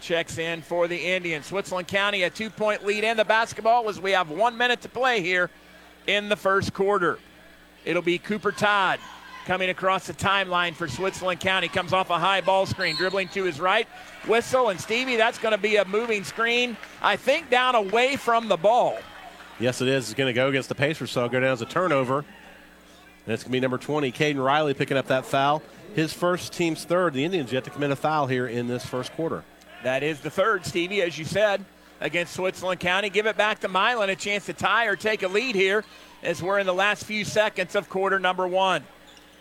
checks 0.01 0.37
in 0.37 0.63
for 0.63 0.89
the 0.89 0.99
Indians. 0.99 1.47
Switzerland 1.47 1.87
County 1.87 2.25
a 2.25 2.31
two 2.31 2.51
point 2.51 2.85
lead 2.85 3.05
in 3.05 3.17
the 3.17 3.25
basketball 3.25 3.89
as 3.89 4.01
we 4.01 4.11
have 4.11 4.31
one 4.31 4.57
minute 4.57 4.81
to 4.81 4.89
play 4.89 5.21
here 5.21 5.49
in 6.09 6.29
the 6.29 6.35
first 6.35 6.75
quarter. 6.75 7.21
It'll 7.85 8.03
be 8.03 8.19
Cooper 8.19 8.51
Todd 8.51 8.99
coming 9.45 9.71
across 9.71 10.07
the 10.07 10.13
timeline 10.13 10.75
for 10.75 10.89
Switzerland 10.89 11.41
County. 11.41 11.69
Comes 11.69 11.93
off 11.93 12.11
a 12.11 12.19
high 12.19 12.41
ball 12.41 12.67
screen, 12.67 12.97
dribbling 12.97 13.29
to 13.29 13.45
his 13.45 13.61
right. 13.61 13.87
Whistle, 14.27 14.69
and 14.69 14.81
Stevie, 14.81 15.17
that's 15.17 15.39
going 15.39 15.53
to 15.53 15.59
be 15.59 15.77
a 15.77 15.85
moving 15.85 16.25
screen, 16.25 16.77
I 17.03 17.17
think, 17.17 17.51
down 17.51 17.75
away 17.75 18.17
from 18.17 18.49
the 18.49 18.57
ball. 18.57 18.99
Yes, 19.59 19.81
it 19.81 19.89
is. 19.89 20.11
It's 20.11 20.15
going 20.15 20.29
to 20.29 20.33
go 20.33 20.49
against 20.49 20.69
the 20.69 20.75
Pacers, 20.75 21.11
so 21.11 21.21
it'll 21.21 21.31
go 21.31 21.41
down 21.41 21.53
as 21.53 21.63
a 21.63 21.67
turnover. 21.67 22.19
And 22.19 23.35
it's 23.35 23.43
going 23.43 23.51
to 23.51 23.57
be 23.57 23.61
number 23.61 23.79
20, 23.79 24.11
Caden 24.13 24.43
Riley, 24.43 24.75
picking 24.75 24.97
up 24.97 25.07
that 25.09 25.27
foul. 25.27 25.63
His 25.95 26.13
first 26.13 26.53
team's 26.53 26.85
third. 26.85 27.15
The 27.15 27.25
Indians 27.25 27.53
yet 27.53 27.65
to 27.65 27.71
commit 27.71 27.91
a 27.91 27.97
foul 27.97 28.27
here 28.27 28.47
in 28.47 28.69
this 28.69 28.85
first 28.87 29.13
quarter. 29.13 29.45
That 29.83 30.03
is 30.03 30.21
the 30.21 30.31
third, 30.31 30.65
Stevie, 30.65 31.03
as 31.03 31.19
you 31.19 31.25
said, 31.25 31.65
against 32.01 32.35
Switzerland 32.35 32.81
County. 32.81 33.11
Give 33.11 33.27
it 33.27 33.37
back 33.37 33.61
to 33.61 33.69
Milan, 33.69 34.09
a 34.11 34.17
chance 34.17 34.47
to 34.47 34.53
tie 34.53 34.87
or 34.87 34.97
take 34.97 35.23
a 35.23 35.29
lead 35.29 35.55
here 35.55 35.85
as 36.23 36.43
we're 36.43 36.59
in 36.59 36.67
the 36.67 36.75
last 36.75 37.05
few 37.05 37.25
seconds 37.25 37.75
of 37.75 37.89
quarter 37.89 38.19
number 38.19 38.47
one. 38.47 38.83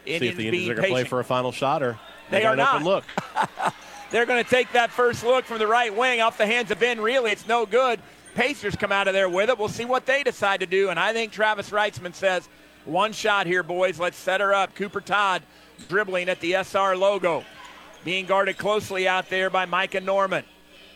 See 0.05 0.13
if 0.13 0.37
the 0.37 0.47
Indians 0.47 0.69
are 0.69 0.75
going 0.75 0.87
to 0.87 0.91
play 0.93 1.03
for 1.03 1.19
a 1.19 1.23
final 1.23 1.51
shot 1.51 1.83
or 1.83 1.99
They 2.31 2.41
got 2.41 2.53
are 2.53 2.55
not. 2.55 2.83
look. 2.83 3.03
They're 4.11 4.25
going 4.25 4.43
to 4.43 4.49
take 4.49 4.71
that 4.71 4.89
first 4.89 5.23
look 5.23 5.45
from 5.45 5.59
the 5.59 5.67
right 5.67 5.95
wing 5.95 6.19
off 6.19 6.37
the 6.37 6.47
hands 6.47 6.71
of 6.71 6.79
Ben 6.79 6.99
Reilly. 6.99 7.31
It's 7.31 7.47
no 7.47 7.65
good. 7.65 7.99
Pacers 8.33 8.75
come 8.75 8.91
out 8.91 9.07
of 9.07 9.13
there 9.13 9.29
with 9.29 9.49
it. 9.49 9.57
We'll 9.57 9.69
see 9.69 9.85
what 9.85 10.05
they 10.05 10.23
decide 10.23 10.61
to 10.61 10.65
do. 10.65 10.89
And 10.89 10.99
I 10.99 11.13
think 11.13 11.31
Travis 11.31 11.69
Reitzman 11.69 12.15
says, 12.15 12.49
one 12.85 13.11
shot 13.11 13.45
here, 13.45 13.61
boys. 13.61 13.99
Let's 13.99 14.17
set 14.17 14.41
her 14.41 14.53
up. 14.53 14.73
Cooper 14.73 15.01
Todd 15.01 15.43
dribbling 15.87 16.27
at 16.27 16.39
the 16.39 16.53
SR 16.53 16.95
logo. 16.95 17.43
Being 18.03 18.25
guarded 18.25 18.57
closely 18.57 19.07
out 19.07 19.29
there 19.29 19.49
by 19.49 19.65
Micah 19.65 20.01
Norman. 20.01 20.43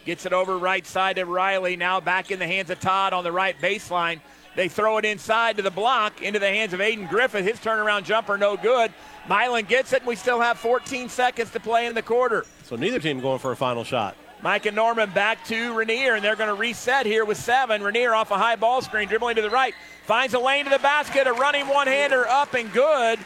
Gets 0.05 0.25
it 0.25 0.33
over 0.33 0.57
right 0.57 0.85
side 0.85 1.17
to 1.17 1.25
Riley. 1.25 1.75
Now 1.75 1.99
back 1.99 2.31
in 2.31 2.39
the 2.39 2.47
hands 2.47 2.69
of 2.69 2.79
Todd 2.79 3.13
on 3.13 3.23
the 3.23 3.31
right 3.31 3.59
baseline. 3.59 4.21
They 4.55 4.67
throw 4.67 4.97
it 4.97 5.05
inside 5.05 5.57
to 5.57 5.63
the 5.63 5.71
block 5.71 6.21
into 6.21 6.39
the 6.39 6.47
hands 6.47 6.73
of 6.73 6.79
Aiden 6.79 7.09
Griffith. 7.09 7.45
His 7.45 7.59
turnaround 7.59 8.03
jumper, 8.03 8.37
no 8.37 8.55
good. 8.55 8.93
Milan 9.27 9.65
gets 9.65 9.93
it, 9.93 10.01
and 10.01 10.07
we 10.07 10.15
still 10.15 10.39
have 10.39 10.59
14 10.59 11.09
seconds 11.09 11.49
to 11.51 11.59
play 11.59 11.87
in 11.87 11.95
the 11.95 12.01
quarter. 12.01 12.45
So 12.63 12.75
neither 12.75 12.99
team 12.99 13.19
going 13.19 13.39
for 13.39 13.51
a 13.51 13.55
final 13.55 13.83
shot. 13.83 14.15
Micah 14.43 14.71
Norman 14.71 15.09
back 15.11 15.43
to 15.45 15.73
Rainier, 15.73 16.15
and 16.15 16.23
they're 16.23 16.35
going 16.35 16.49
to 16.49 16.55
reset 16.55 17.05
here 17.05 17.23
with 17.23 17.37
seven. 17.37 17.81
Rainier 17.81 18.13
off 18.13 18.29
a 18.29 18.37
high 18.37 18.57
ball 18.57 18.81
screen, 18.81 19.07
dribbling 19.07 19.37
to 19.37 19.41
the 19.41 19.49
right, 19.49 19.73
finds 20.05 20.33
a 20.33 20.39
lane 20.39 20.65
to 20.65 20.69
the 20.69 20.79
basket, 20.79 21.27
a 21.27 21.33
running 21.33 21.67
one-hander 21.67 22.27
up 22.27 22.53
and 22.53 22.71
good. 22.73 23.19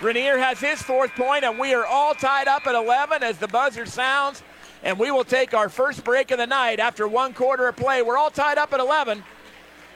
Rainier 0.00 0.38
has 0.38 0.60
his 0.60 0.80
fourth 0.80 1.10
point, 1.16 1.44
and 1.44 1.58
we 1.58 1.74
are 1.74 1.84
all 1.84 2.14
tied 2.14 2.46
up 2.46 2.66
at 2.68 2.74
11 2.76 3.22
as 3.22 3.36
the 3.36 3.48
buzzer 3.48 3.84
sounds, 3.84 4.44
and 4.84 4.96
we 4.96 5.10
will 5.10 5.24
take 5.24 5.52
our 5.52 5.68
first 5.68 6.04
break 6.04 6.30
of 6.30 6.38
the 6.38 6.46
night 6.46 6.78
after 6.78 7.06
one 7.06 7.34
quarter 7.34 7.66
of 7.66 7.76
play. 7.76 8.00
We're 8.00 8.16
all 8.16 8.30
tied 8.30 8.56
up 8.56 8.72
at 8.72 8.78
11 8.80 9.24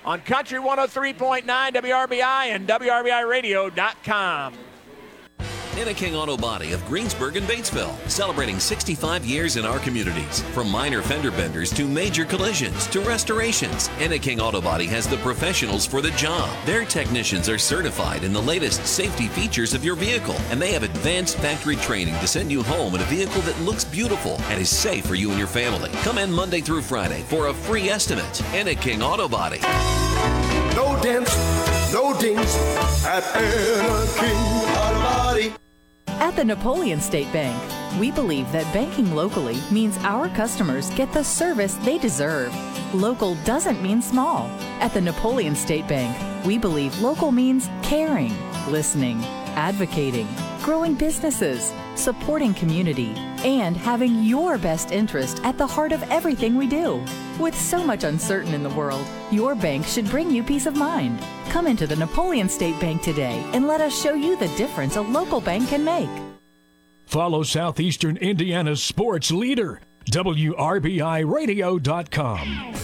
on 0.04 0.20
Country 0.20 0.60
103.9 0.60 1.44
WRBI 1.44 2.46
and 2.54 2.68
WRBIRadio.com. 2.68 4.54
King 5.94 6.14
Auto 6.16 6.36
Body 6.36 6.72
of 6.72 6.84
Greensburg 6.86 7.36
and 7.36 7.46
Batesville, 7.46 7.94
celebrating 8.08 8.58
65 8.58 9.24
years 9.24 9.56
in 9.56 9.64
our 9.64 9.78
communities. 9.78 10.40
From 10.52 10.70
minor 10.70 11.02
fender 11.02 11.30
benders 11.30 11.72
to 11.72 11.86
major 11.86 12.24
collisions 12.24 12.86
to 12.88 13.00
restorations, 13.00 13.90
King 14.22 14.40
Auto 14.40 14.60
Body 14.60 14.86
has 14.86 15.06
the 15.06 15.16
professionals 15.18 15.84
for 15.84 16.00
the 16.00 16.10
job. 16.12 16.48
Their 16.64 16.84
technicians 16.84 17.48
are 17.48 17.58
certified 17.58 18.24
in 18.24 18.32
the 18.32 18.40
latest 18.40 18.86
safety 18.86 19.28
features 19.28 19.74
of 19.74 19.84
your 19.84 19.96
vehicle, 19.96 20.36
and 20.50 20.60
they 20.60 20.72
have 20.72 20.82
advanced 20.82 21.36
factory 21.38 21.76
training 21.76 22.14
to 22.20 22.26
send 22.26 22.50
you 22.50 22.62
home 22.62 22.94
in 22.94 23.00
a 23.00 23.04
vehicle 23.04 23.42
that 23.42 23.60
looks 23.60 23.84
beautiful 23.84 24.40
and 24.48 24.60
is 24.60 24.68
safe 24.68 25.04
for 25.04 25.14
you 25.14 25.30
and 25.30 25.38
your 25.38 25.48
family. 25.48 25.90
Come 26.02 26.18
in 26.18 26.32
Monday 26.32 26.60
through 26.60 26.82
Friday 26.82 27.22
for 27.22 27.48
a 27.48 27.54
free 27.54 27.88
estimate. 27.88 28.42
King 28.80 29.02
Auto 29.02 29.28
Body. 29.28 29.58
No 30.74 30.98
dents, 31.02 31.36
no 31.92 32.18
dings 32.18 32.56
at 33.04 33.24
Anna 33.36 34.06
King 34.18 34.36
Auto 34.36 34.66
Body. 34.66 34.73
At 36.34 36.38
the 36.38 36.44
Napoleon 36.46 37.00
State 37.00 37.32
Bank, 37.32 37.56
we 38.00 38.10
believe 38.10 38.50
that 38.50 38.74
banking 38.74 39.14
locally 39.14 39.56
means 39.70 39.96
our 39.98 40.28
customers 40.30 40.90
get 40.90 41.12
the 41.12 41.22
service 41.22 41.74
they 41.74 41.96
deserve. 41.96 42.52
Local 42.92 43.36
doesn't 43.44 43.80
mean 43.80 44.02
small. 44.02 44.48
At 44.80 44.92
the 44.92 45.00
Napoleon 45.00 45.54
State 45.54 45.86
Bank, 45.86 46.44
we 46.44 46.58
believe 46.58 47.00
local 47.00 47.30
means 47.30 47.70
caring, 47.84 48.34
listening, 48.68 49.24
advocating, 49.54 50.26
growing 50.60 50.94
businesses, 50.94 51.72
supporting 51.94 52.52
community, 52.52 53.14
and 53.44 53.76
having 53.76 54.24
your 54.24 54.58
best 54.58 54.90
interest 54.90 55.40
at 55.44 55.56
the 55.56 55.66
heart 55.68 55.92
of 55.92 56.02
everything 56.10 56.56
we 56.56 56.66
do. 56.66 57.00
With 57.38 57.54
so 57.54 57.84
much 57.84 58.02
uncertain 58.02 58.54
in 58.54 58.64
the 58.64 58.70
world, 58.70 59.06
your 59.30 59.54
bank 59.54 59.86
should 59.86 60.06
bring 60.06 60.32
you 60.32 60.42
peace 60.42 60.66
of 60.66 60.74
mind. 60.74 61.20
Come 61.50 61.68
into 61.68 61.86
the 61.86 61.94
Napoleon 61.94 62.48
State 62.48 62.80
Bank 62.80 63.02
today 63.02 63.48
and 63.52 63.68
let 63.68 63.80
us 63.80 63.96
show 63.96 64.14
you 64.14 64.36
the 64.36 64.48
difference 64.56 64.96
a 64.96 65.00
local 65.00 65.40
bank 65.40 65.68
can 65.68 65.84
make. 65.84 66.23
Follow 67.04 67.42
Southeastern 67.42 68.16
Indiana's 68.16 68.82
sports 68.82 69.30
leader, 69.30 69.82
WRBIRadio.com. 70.10 72.74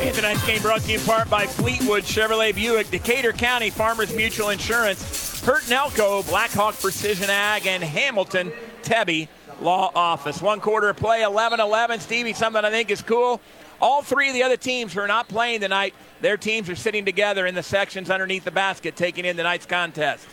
And 0.00 0.14
tonight's 0.14 0.46
game 0.46 0.62
brought 0.62 0.82
to 0.82 0.92
you 0.92 0.98
in 0.98 1.04
part 1.04 1.28
by 1.30 1.46
Fleetwood 1.46 2.04
Chevrolet 2.04 2.54
Buick, 2.54 2.90
Decatur 2.90 3.32
County 3.32 3.70
Farmers 3.70 4.14
Mutual 4.14 4.50
Insurance, 4.50 5.40
Hurt 5.44 5.64
Blackhawk 5.68 6.80
Precision 6.80 7.30
Ag, 7.30 7.66
and 7.66 7.82
Hamilton 7.82 8.52
Tebby 8.82 9.28
Law 9.60 9.90
Office. 9.94 10.42
One 10.42 10.60
quarter 10.60 10.92
play, 10.94 11.22
11 11.22 11.60
11. 11.60 12.00
Stevie, 12.00 12.32
something 12.32 12.64
I 12.64 12.70
think 12.70 12.90
is 12.90 13.02
cool. 13.02 13.40
All 13.80 14.02
three 14.02 14.28
of 14.28 14.34
the 14.34 14.42
other 14.42 14.56
teams 14.56 14.92
who 14.92 15.00
are 15.00 15.08
not 15.08 15.28
playing 15.28 15.60
tonight, 15.60 15.94
their 16.20 16.36
teams 16.36 16.68
are 16.68 16.76
sitting 16.76 17.04
together 17.04 17.46
in 17.46 17.54
the 17.54 17.62
sections 17.62 18.10
underneath 18.10 18.44
the 18.44 18.50
basket, 18.50 18.96
taking 18.96 19.24
in 19.24 19.36
tonight's 19.36 19.66
contest. 19.66 20.26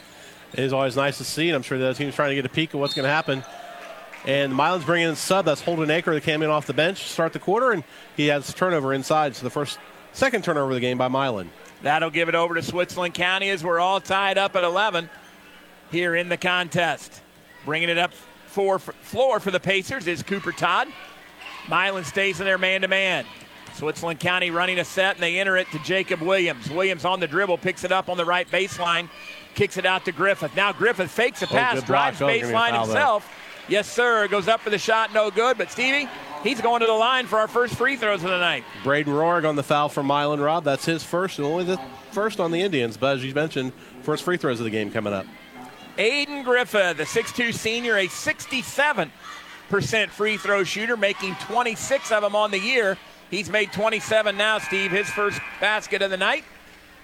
It 0.54 0.60
is 0.60 0.74
always 0.74 0.96
nice 0.96 1.18
to 1.20 1.24
see, 1.24 1.50
and 1.50 1.56
I'm 1.56 1.62
sure 1.62 1.78
the 1.78 1.86
other 1.86 1.98
team's 1.98 2.16
trying 2.16 2.30
to 2.30 2.36
get 2.36 2.46
a 2.46 2.50
peek 2.50 2.74
of 2.74 2.80
what's 2.80 2.94
going 2.94 3.04
to 3.04 3.10
happen. 3.10 3.44
And 4.26 4.54
Milan's 4.54 4.84
bringing 4.84 5.08
in 5.08 5.16
sub. 5.16 5.46
That's 5.46 5.62
Holden 5.62 5.90
Acre 5.92 6.14
that 6.14 6.24
came 6.24 6.42
in 6.42 6.50
off 6.50 6.68
the 6.68 6.74
bench 6.74 7.02
to 7.04 7.10
start 7.10 7.34
the 7.34 7.40
quarter, 7.40 7.72
and 7.72 7.84
he 8.18 8.28
has 8.28 8.54
turnover 8.54 8.94
inside. 8.94 9.36
So 9.36 9.44
the 9.44 9.50
first, 9.50 9.80
second 10.12 10.44
turnover 10.44 10.72
of 10.72 10.76
the 10.76 10.82
game 10.82 10.98
by 10.98 11.08
Milan. 11.08 11.50
That'll 11.82 12.10
give 12.10 12.28
it 12.28 12.36
over 12.36 12.56
to 12.56 12.62
Switzerland 12.62 13.14
County 13.14 13.50
as 13.50 13.64
we're 13.64 13.80
all 13.80 14.02
tied 14.02 14.38
up 14.38 14.56
at 14.56 14.64
11 14.64 15.10
here 15.92 16.16
in 16.16 16.28
the 16.28 16.38
contest. 16.38 17.22
Bringing 17.64 17.90
it 17.90 17.98
up 17.98 18.12
for 18.48 18.80
floor 18.80 19.40
for 19.40 19.52
the 19.52 19.60
Pacers 19.60 20.08
is 20.08 20.24
Cooper 20.24 20.52
Todd. 20.52 20.88
Milan 21.70 22.04
stays 22.04 22.40
in 22.40 22.46
there 22.46 22.58
man 22.58 22.82
to 22.82 22.88
man. 22.88 23.26
Switzerland 23.76 24.20
County 24.20 24.52
running 24.52 24.80
a 24.80 24.86
set 24.86 25.16
and 25.16 25.24
they 25.24 25.40
enter 25.40 25.56
it 25.56 25.70
to 25.72 25.80
Jacob 25.80 26.22
Williams. 26.22 26.70
Williams 26.70 27.06
on 27.06 27.20
the 27.20 27.28
dribble, 27.28 27.60
picks 27.60 27.84
it 27.84 27.92
up 27.92 28.10
on 28.10 28.18
the 28.18 28.26
right 28.26 28.50
baseline, 28.50 29.10
kicks 29.60 29.76
it 29.76 29.86
out 29.86 30.06
to 30.06 30.14
Griffith. 30.14 30.56
Now 30.56 30.72
Griffith 30.72 31.12
fakes 31.12 31.42
a 31.42 31.46
Oh, 31.46 31.50
pass, 31.50 31.84
drives 31.84 32.22
Oh, 32.22 32.30
a 32.30 32.32
baseline 32.42 32.80
himself. 32.80 33.30
Yes, 33.68 33.92
sir. 33.92 34.26
Goes 34.30 34.48
up 34.48 34.62
for 34.62 34.70
the 34.70 34.78
shot, 34.78 35.14
no 35.14 35.30
good. 35.30 35.58
But 35.58 35.70
Stevie, 35.70 36.08
he's 36.44 36.62
going 36.62 36.80
to 36.80 36.86
the 36.88 36.94
line 36.94 37.28
for 37.28 37.40
our 37.40 37.48
first 37.50 37.76
free 37.76 37.98
throws 37.98 38.24
of 38.24 38.30
the 38.30 38.40
night. 38.40 38.64
Braden 38.86 39.12
Rorig 39.14 39.48
on 39.48 39.58
the 39.58 39.64
foul 39.64 39.90
for 39.90 40.02
Milan 40.02 40.40
Rob. 40.40 40.64
That's 40.64 40.86
his 40.86 41.04
first 41.04 41.40
and 41.40 41.46
only 41.46 41.66
the 41.66 41.78
first 42.12 42.40
on 42.40 42.52
the 42.52 42.62
Indians. 42.62 42.96
But 42.96 43.18
as 43.18 43.26
you 43.26 43.34
mentioned, 43.34 43.74
first 44.02 44.24
free 44.24 44.38
throws 44.38 44.62
of 44.62 44.64
the 44.64 44.70
game 44.72 44.92
coming 44.92 45.12
up. 45.12 45.26
Aiden 45.98 46.46
Griffith, 46.46 46.96
the 46.96 47.04
6'2 47.04 47.54
senior, 47.54 47.98
a 47.98 48.08
67% 48.08 49.12
free 50.10 50.38
throw 50.38 50.64
shooter, 50.64 50.96
making 50.96 51.36
26 51.36 52.14
of 52.14 52.22
them 52.24 52.34
on 52.34 52.52
the 52.52 52.60
year. 52.60 52.98
He's 53.30 53.50
made 53.50 53.74
27 53.74 54.38
now, 54.38 54.60
Steve. 54.60 54.92
His 54.92 55.10
first 55.10 55.42
basket 55.60 56.02
of 56.02 56.12
the 56.12 56.18
night. 56.18 56.46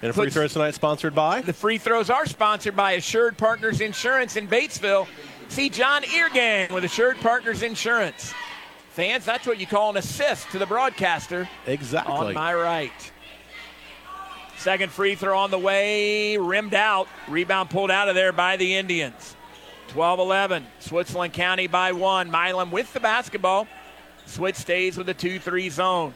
And 0.02 0.10
a 0.10 0.14
free 0.14 0.30
throws 0.30 0.54
tonight 0.54 0.76
sponsored 0.76 1.16
by 1.16 1.42
The 1.42 1.54
free 1.54 1.78
throws 1.78 2.10
are 2.10 2.26
sponsored 2.26 2.76
by 2.76 2.94
Assured 2.94 3.38
Partners 3.38 3.82
Insurance 3.82 4.36
in 4.36 4.48
Batesville. 4.48 5.08
See 5.48 5.70
John 5.70 6.04
Eargan 6.04 6.72
with 6.72 6.84
Assured 6.84 7.18
Partners 7.18 7.64
Insurance. 7.64 8.34
Fans, 8.90 9.26
that's 9.26 9.46
what 9.48 9.60
you 9.60 9.68
call 9.68 9.92
an 9.92 9.98
assist 9.98 10.50
to 10.52 10.60
the 10.60 10.66
broadcaster. 10.66 11.50
Exactly. 11.66 12.14
On 12.14 12.34
my 12.34 12.54
right. 12.54 13.12
Second 14.58 14.92
free 14.92 15.16
throw 15.16 15.38
on 15.38 15.52
the 15.52 15.60
way, 15.60 16.38
rimmed 16.38 16.74
out. 16.74 17.08
Rebound 17.28 17.70
pulled 17.70 17.92
out 17.92 18.08
of 18.08 18.16
there 18.16 18.32
by 18.32 18.58
the 18.58 18.76
Indians. 18.76 19.36
12 19.90 20.20
11. 20.20 20.66
Switzerland 20.80 21.34
County 21.34 21.68
by 21.68 21.92
one. 21.92 22.32
Milan 22.32 22.72
with 22.72 22.92
the 22.94 23.00
basketball. 23.00 23.68
Switch 24.26 24.56
stays 24.56 24.98
with 24.98 25.08
the 25.08 25.14
2 25.14 25.40
3 25.40 25.70
zone. 25.70 26.14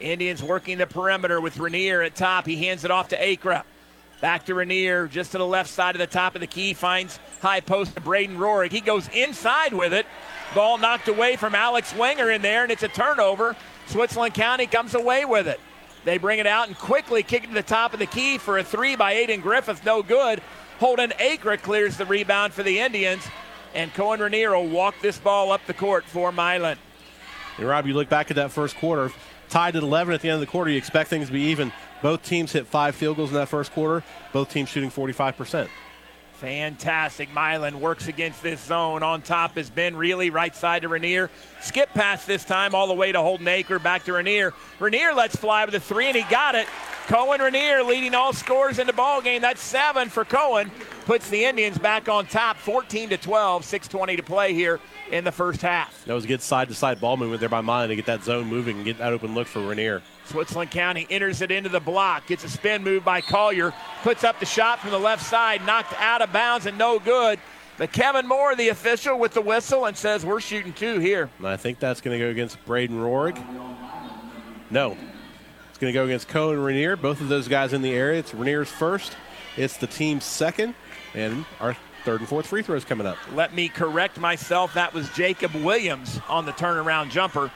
Indians 0.00 0.42
working 0.42 0.78
the 0.78 0.86
perimeter 0.86 1.40
with 1.40 1.58
Rainier 1.58 2.02
at 2.02 2.14
top. 2.14 2.46
He 2.46 2.56
hands 2.56 2.84
it 2.84 2.90
off 2.90 3.08
to 3.08 3.22
Acra. 3.22 3.64
Back 4.20 4.46
to 4.46 4.54
Rainier, 4.54 5.06
just 5.06 5.32
to 5.32 5.38
the 5.38 5.46
left 5.46 5.70
side 5.70 5.94
of 5.94 6.00
the 6.00 6.06
top 6.06 6.34
of 6.34 6.40
the 6.40 6.46
key. 6.46 6.74
Finds 6.74 7.20
high 7.40 7.60
post 7.60 7.94
to 7.94 8.00
Braden 8.00 8.36
Rorig. 8.36 8.72
He 8.72 8.80
goes 8.80 9.08
inside 9.08 9.72
with 9.72 9.92
it. 9.92 10.06
Ball 10.54 10.78
knocked 10.78 11.08
away 11.08 11.36
from 11.36 11.54
Alex 11.54 11.94
Wenger 11.94 12.30
in 12.30 12.42
there, 12.42 12.62
and 12.62 12.72
it's 12.72 12.82
a 12.82 12.88
turnover. 12.88 13.54
Switzerland 13.86 14.34
County 14.34 14.66
comes 14.66 14.94
away 14.94 15.24
with 15.24 15.46
it. 15.46 15.60
They 16.04 16.18
bring 16.18 16.38
it 16.38 16.46
out 16.46 16.68
and 16.68 16.76
quickly 16.76 17.22
kick 17.22 17.44
it 17.44 17.48
to 17.48 17.54
the 17.54 17.62
top 17.62 17.92
of 17.92 17.98
the 17.98 18.06
key 18.06 18.38
for 18.38 18.58
a 18.58 18.64
three 18.64 18.96
by 18.96 19.14
Aiden 19.14 19.42
Griffith. 19.42 19.84
No 19.84 20.02
good. 20.02 20.40
Holden 20.78 21.12
Acre 21.18 21.56
clears 21.56 21.96
the 21.96 22.06
rebound 22.06 22.52
for 22.52 22.62
the 22.62 22.80
Indians. 22.80 23.22
And 23.74 23.92
Cohen 23.92 24.20
Rainier 24.20 24.56
will 24.56 24.68
walk 24.68 24.94
this 25.02 25.18
ball 25.18 25.52
up 25.52 25.60
the 25.66 25.74
court 25.74 26.04
for 26.04 26.32
Milan. 26.32 26.78
And 27.58 27.66
Rob, 27.66 27.86
you 27.86 27.94
look 27.94 28.08
back 28.08 28.30
at 28.30 28.36
that 28.36 28.52
first 28.52 28.76
quarter, 28.76 29.12
tied 29.48 29.76
at 29.76 29.82
11 29.82 30.14
at 30.14 30.20
the 30.20 30.28
end 30.28 30.34
of 30.34 30.40
the 30.40 30.46
quarter. 30.46 30.70
You 30.70 30.78
expect 30.78 31.10
things 31.10 31.28
to 31.28 31.32
be 31.32 31.42
even. 31.42 31.72
Both 32.02 32.22
teams 32.22 32.52
hit 32.52 32.66
five 32.66 32.94
field 32.94 33.16
goals 33.16 33.30
in 33.30 33.36
that 33.36 33.48
first 33.48 33.72
quarter. 33.72 34.04
Both 34.32 34.50
teams 34.50 34.68
shooting 34.68 34.90
45%. 34.90 35.68
Fantastic. 36.34 37.34
Milan 37.34 37.80
works 37.80 38.06
against 38.06 38.44
this 38.44 38.60
zone. 38.60 39.02
On 39.02 39.20
top 39.22 39.58
is 39.58 39.70
Ben 39.70 39.96
Reilly, 39.96 40.30
right 40.30 40.54
side 40.54 40.82
to 40.82 40.88
Rainier. 40.88 41.30
Skip 41.60 41.92
pass 41.94 42.24
this 42.26 42.44
time 42.44 42.76
all 42.76 42.86
the 42.86 42.94
way 42.94 43.10
to 43.10 43.20
Holden 43.20 43.48
Acre, 43.48 43.80
back 43.80 44.04
to 44.04 44.12
Rainier. 44.12 44.54
Rainier 44.78 45.14
lets 45.14 45.34
fly 45.34 45.64
with 45.64 45.74
a 45.74 45.80
three, 45.80 46.06
and 46.06 46.16
he 46.16 46.22
got 46.30 46.54
it. 46.54 46.68
Cohen 47.08 47.40
Rainier 47.40 47.82
leading 47.82 48.14
all 48.14 48.32
scores 48.32 48.78
in 48.78 48.86
the 48.86 48.92
ball 48.92 49.20
game. 49.20 49.42
That's 49.42 49.60
seven 49.60 50.10
for 50.10 50.24
Cohen. 50.24 50.70
Puts 51.08 51.30
the 51.30 51.42
Indians 51.42 51.78
back 51.78 52.06
on 52.10 52.26
top, 52.26 52.58
14 52.58 53.08
to 53.08 53.16
12, 53.16 53.64
6:20 53.64 54.16
to 54.18 54.22
play 54.22 54.52
here 54.52 54.78
in 55.10 55.24
the 55.24 55.32
first 55.32 55.62
half. 55.62 56.04
That 56.04 56.12
was 56.12 56.26
a 56.26 56.28
good 56.28 56.42
side 56.42 56.68
to 56.68 56.74
side 56.74 57.00
ball 57.00 57.16
movement 57.16 57.40
there 57.40 57.48
by 57.48 57.62
Milan 57.62 57.88
to 57.88 57.96
get 57.96 58.04
that 58.04 58.22
zone 58.22 58.46
moving 58.46 58.76
and 58.76 58.84
get 58.84 58.98
that 58.98 59.14
open 59.14 59.34
look 59.34 59.46
for 59.46 59.60
Rainier. 59.60 60.02
Switzerland 60.26 60.70
County 60.70 61.06
enters 61.08 61.40
it 61.40 61.50
into 61.50 61.70
the 61.70 61.80
block, 61.80 62.26
gets 62.26 62.44
a 62.44 62.48
spin 62.50 62.84
move 62.84 63.06
by 63.06 63.22
Collier, 63.22 63.72
puts 64.02 64.22
up 64.22 64.38
the 64.38 64.44
shot 64.44 64.80
from 64.80 64.90
the 64.90 64.98
left 64.98 65.24
side, 65.24 65.64
knocked 65.64 65.94
out 65.98 66.20
of 66.20 66.30
bounds 66.30 66.66
and 66.66 66.76
no 66.76 66.98
good. 66.98 67.38
But 67.78 67.90
Kevin 67.90 68.28
Moore, 68.28 68.54
the 68.54 68.68
official, 68.68 69.18
with 69.18 69.32
the 69.32 69.40
whistle 69.40 69.86
and 69.86 69.96
says 69.96 70.26
we're 70.26 70.40
shooting 70.40 70.74
two 70.74 70.98
here. 70.98 71.30
And 71.38 71.48
I 71.48 71.56
think 71.56 71.78
that's 71.78 72.02
going 72.02 72.18
to 72.18 72.22
go 72.22 72.30
against 72.30 72.62
Braden 72.66 73.00
Rorig. 73.00 73.42
No. 74.70 74.94
It's 75.70 75.78
going 75.78 75.90
to 75.90 75.98
go 75.98 76.04
against 76.04 76.28
Cohen 76.28 76.58
Rainier. 76.58 76.96
Both 76.96 77.22
of 77.22 77.28
those 77.28 77.48
guys 77.48 77.72
in 77.72 77.80
the 77.80 77.94
area. 77.94 78.18
It's 78.18 78.34
Rainier's 78.34 78.70
first. 78.70 79.16
It's 79.56 79.78
the 79.78 79.86
team's 79.86 80.24
second. 80.24 80.74
And 81.18 81.44
our 81.58 81.76
third 82.04 82.20
and 82.20 82.28
fourth 82.28 82.46
free 82.46 82.62
throws 82.62 82.84
coming 82.84 83.04
up. 83.04 83.18
Let 83.34 83.52
me 83.52 83.68
correct 83.68 84.20
myself. 84.20 84.74
That 84.74 84.94
was 84.94 85.10
Jacob 85.10 85.52
Williams 85.52 86.20
on 86.28 86.46
the 86.46 86.52
turnaround 86.52 87.10
jumper 87.10 87.50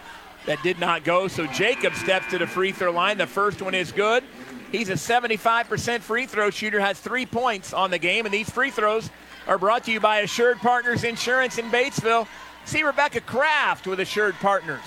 that 0.46 0.60
did 0.64 0.80
not 0.80 1.04
go. 1.04 1.28
So 1.28 1.46
Jacob 1.46 1.94
steps 1.94 2.26
to 2.32 2.38
the 2.38 2.46
free 2.48 2.72
throw 2.72 2.90
line. 2.90 3.18
The 3.18 3.26
first 3.28 3.62
one 3.62 3.72
is 3.72 3.92
good. 3.92 4.24
He's 4.72 4.88
a 4.88 4.94
75% 4.94 6.00
free 6.00 6.26
throw 6.26 6.50
shooter, 6.50 6.80
has 6.80 6.98
three 6.98 7.24
points 7.24 7.72
on 7.72 7.92
the 7.92 8.00
game, 8.00 8.24
and 8.24 8.34
these 8.34 8.50
free 8.50 8.70
throws 8.70 9.10
are 9.46 9.58
brought 9.58 9.84
to 9.84 9.92
you 9.92 10.00
by 10.00 10.18
Assured 10.18 10.58
Partners 10.58 11.04
Insurance 11.04 11.58
in 11.58 11.66
Batesville. 11.66 12.26
See 12.64 12.82
Rebecca 12.82 13.20
Kraft 13.20 13.86
with 13.86 14.00
Assured 14.00 14.34
Partners 14.36 14.82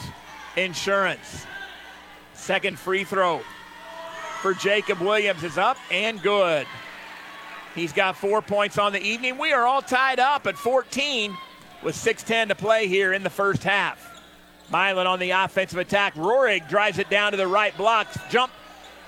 Insurance. 0.57 1.45
Second 2.34 2.78
free 2.78 3.05
throw 3.05 3.39
for 4.41 4.53
Jacob 4.53 4.99
Williams 4.99 5.43
is 5.43 5.57
up 5.57 5.78
and 5.89 6.21
good. 6.21 6.67
He's 7.76 7.91
got 7.91 8.15
four 8.15 8.41
points 8.41 8.78
on 8.78 8.93
the 8.93 9.01
evening. 9.01 9.38
We 9.38 9.51
are 9.51 9.65
all 9.65 9.82
tied 9.82 10.19
up 10.19 10.47
at 10.47 10.57
14 10.57 11.38
with 11.84 11.95
6:10 11.95 12.47
to 12.47 12.55
play 12.55 12.88
here 12.88 13.11
in 13.11 13.21
the 13.21 13.30
first 13.30 13.63
half. 13.63 14.11
Milan 14.69 15.05
on 15.05 15.19
the 15.19 15.32
offensive 15.32 15.78
attack. 15.78 16.15
Rorig 16.15 16.67
drives 16.69 16.97
it 16.97 17.09
down 17.09 17.32
to 17.32 17.38
the 17.38 17.47
right 17.47 17.76
block. 17.78 18.07
Jump, 18.30 18.51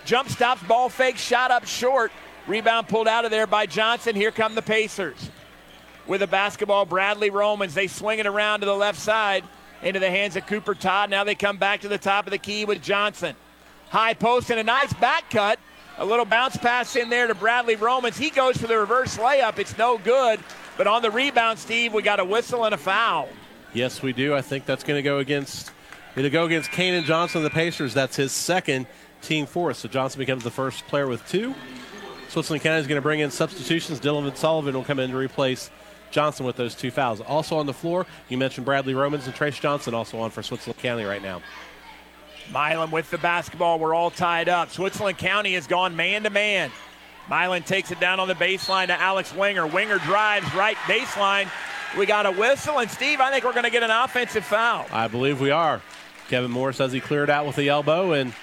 jump 0.05 0.29
stops, 0.29 0.61
ball 0.63 0.89
fake, 0.89 1.17
shot 1.17 1.49
up 1.49 1.65
short. 1.65 2.11
Rebound 2.45 2.87
pulled 2.87 3.07
out 3.07 3.25
of 3.25 3.31
there 3.31 3.47
by 3.47 3.65
Johnson. 3.65 4.15
Here 4.15 4.31
come 4.31 4.53
the 4.53 4.61
Pacers. 4.61 5.29
With 6.05 6.21
a 6.21 6.27
basketball, 6.27 6.85
Bradley 6.85 7.29
Romans. 7.29 7.73
They 7.73 7.87
swing 7.87 8.19
it 8.19 8.27
around 8.27 8.61
to 8.61 8.65
the 8.65 8.75
left 8.75 8.99
side 8.99 9.43
into 9.81 9.99
the 9.99 10.09
hands 10.09 10.35
of 10.35 10.45
Cooper 10.45 10.75
Todd. 10.75 11.09
Now 11.09 11.23
they 11.23 11.35
come 11.35 11.57
back 11.57 11.81
to 11.81 11.87
the 11.87 11.97
top 11.97 12.27
of 12.27 12.31
the 12.31 12.37
key 12.37 12.65
with 12.65 12.81
Johnson. 12.81 13.35
High 13.89 14.13
post 14.13 14.49
and 14.49 14.59
a 14.59 14.63
nice 14.63 14.93
back 14.93 15.29
cut. 15.29 15.59
A 15.99 16.05
little 16.05 16.25
bounce 16.25 16.57
pass 16.57 16.95
in 16.95 17.09
there 17.09 17.27
to 17.27 17.33
Bradley 17.33 17.75
Romans. 17.75 18.17
He 18.17 18.29
goes 18.29 18.57
for 18.57 18.67
the 18.67 18.77
reverse 18.77 19.17
layup. 19.17 19.57
It's 19.57 19.77
no 19.77 19.97
good. 19.97 20.39
But 20.77 20.85
on 20.85 21.01
the 21.01 21.09
rebound, 21.09 21.57
Steve, 21.57 21.93
we 21.93 22.03
got 22.03 22.19
a 22.19 22.25
whistle 22.25 22.65
and 22.65 22.75
a 22.75 22.77
foul. 22.77 23.27
Yes, 23.73 24.03
we 24.03 24.13
do. 24.13 24.35
I 24.35 24.41
think 24.41 24.65
that's 24.65 24.83
going 24.83 24.97
to 24.97 25.03
go 25.03 25.17
against 25.17 25.71
it'll 26.15 26.31
go 26.31 26.45
against 26.45 26.69
Kanan 26.71 27.03
Johnson, 27.03 27.39
of 27.39 27.43
the 27.43 27.49
Pacers. 27.49 27.93
That's 27.93 28.15
his 28.15 28.31
second 28.31 28.85
team 29.21 29.45
fourth. 29.47 29.77
So 29.77 29.89
Johnson 29.89 30.19
becomes 30.19 30.43
the 30.43 30.51
first 30.51 30.85
player 30.87 31.07
with 31.07 31.27
two. 31.27 31.55
Switzerland 32.29 32.61
County 32.61 32.79
is 32.79 32.87
going 32.87 32.97
to 32.97 33.01
bring 33.01 33.19
in 33.19 33.31
substitutions. 33.31 33.99
Dylan 33.99 34.35
Sullivan 34.35 34.75
will 34.75 34.83
come 34.83 34.99
in 34.99 35.11
to 35.11 35.17
replace 35.17 35.71
Johnson 36.11 36.45
with 36.45 36.57
those 36.57 36.75
two 36.75 36.91
fouls. 36.91 37.21
Also 37.21 37.57
on 37.57 37.65
the 37.65 37.73
floor, 37.73 38.05
you 38.29 38.37
mentioned 38.37 38.65
Bradley 38.65 38.93
Romans 38.93 39.25
and 39.25 39.35
Trace 39.35 39.59
Johnson 39.59 39.93
also 39.93 40.19
on 40.19 40.29
for 40.29 40.43
Switzerland 40.43 40.79
County 40.79 41.05
right 41.05 41.21
now. 41.21 41.41
Milan 42.51 42.91
with 42.91 43.09
the 43.11 43.17
basketball. 43.17 43.79
We're 43.79 43.93
all 43.93 44.11
tied 44.11 44.49
up. 44.49 44.71
Switzerland 44.71 45.17
County 45.17 45.53
has 45.53 45.67
gone 45.67 45.95
man 45.95 46.23
to 46.23 46.29
man. 46.29 46.71
Milan 47.29 47.63
takes 47.63 47.91
it 47.91 47.99
down 47.99 48.19
on 48.19 48.27
the 48.27 48.35
baseline 48.35 48.87
to 48.87 48.99
Alex 48.99 49.33
Winger. 49.33 49.67
Winger 49.67 49.97
drives 49.99 50.53
right 50.55 50.77
baseline. 50.85 51.49
We 51.97 52.05
got 52.05 52.25
a 52.25 52.31
whistle, 52.31 52.79
and 52.79 52.89
Steve, 52.89 53.19
I 53.19 53.31
think 53.31 53.43
we're 53.43 53.53
going 53.53 53.65
to 53.65 53.69
get 53.69 53.83
an 53.83 53.91
offensive 53.91 54.45
foul. 54.45 54.85
I 54.91 55.07
believe 55.07 55.41
we 55.41 55.51
are. 55.51 55.81
Kevin 56.29 56.51
Moore 56.51 56.73
says 56.73 56.91
he 56.91 56.99
cleared 56.99 57.29
out 57.29 57.45
with 57.45 57.55
the 57.55 57.69
elbow, 57.69 58.11
and 58.13 58.33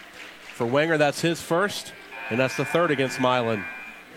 for 0.55 0.67
Winger, 0.67 0.99
that's 0.99 1.21
his 1.21 1.41
first, 1.41 1.93
and 2.31 2.39
that's 2.39 2.57
the 2.57 2.65
third 2.65 2.91
against 2.91 3.21
Milan. 3.21 3.65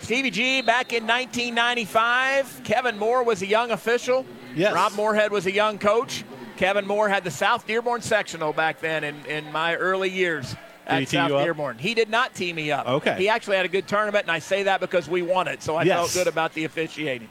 Stevie 0.00 0.30
G, 0.30 0.62
back 0.62 0.92
in 0.92 1.06
1995, 1.06 2.60
Kevin 2.64 2.98
Moore 2.98 3.22
was 3.22 3.42
a 3.42 3.46
young 3.46 3.70
official. 3.70 4.24
Yes. 4.54 4.72
Rob 4.74 4.92
Moorhead 4.94 5.32
was 5.32 5.46
a 5.46 5.52
young 5.52 5.78
coach. 5.78 6.24
Kevin 6.58 6.86
Moore 6.86 7.08
had 7.08 7.22
the 7.24 7.30
South 7.30 7.66
Dearborn 7.66 8.02
sectional 8.02 8.52
back 8.52 8.80
then 8.80 9.04
in, 9.04 9.24
in 9.26 9.50
my 9.52 9.76
early 9.76 10.10
years 10.10 10.56
at 10.86 11.08
South? 11.08 11.30
Dearborn. 11.30 11.78
He 11.78 11.94
did 11.94 12.10
not 12.10 12.34
tee 12.34 12.52
me 12.52 12.72
up. 12.72 12.86
Okay. 12.86 13.14
He 13.16 13.28
actually 13.28 13.56
had 13.56 13.64
a 13.64 13.68
good 13.68 13.86
tournament, 13.86 14.24
and 14.24 14.32
I 14.32 14.40
say 14.40 14.64
that 14.64 14.80
because 14.80 15.08
we 15.08 15.22
won 15.22 15.46
it, 15.48 15.62
so 15.62 15.76
I 15.76 15.84
Yes. 15.84 15.96
felt 15.98 16.12
good 16.14 16.26
about 16.32 16.54
the 16.54 16.64
officiating. 16.64 17.28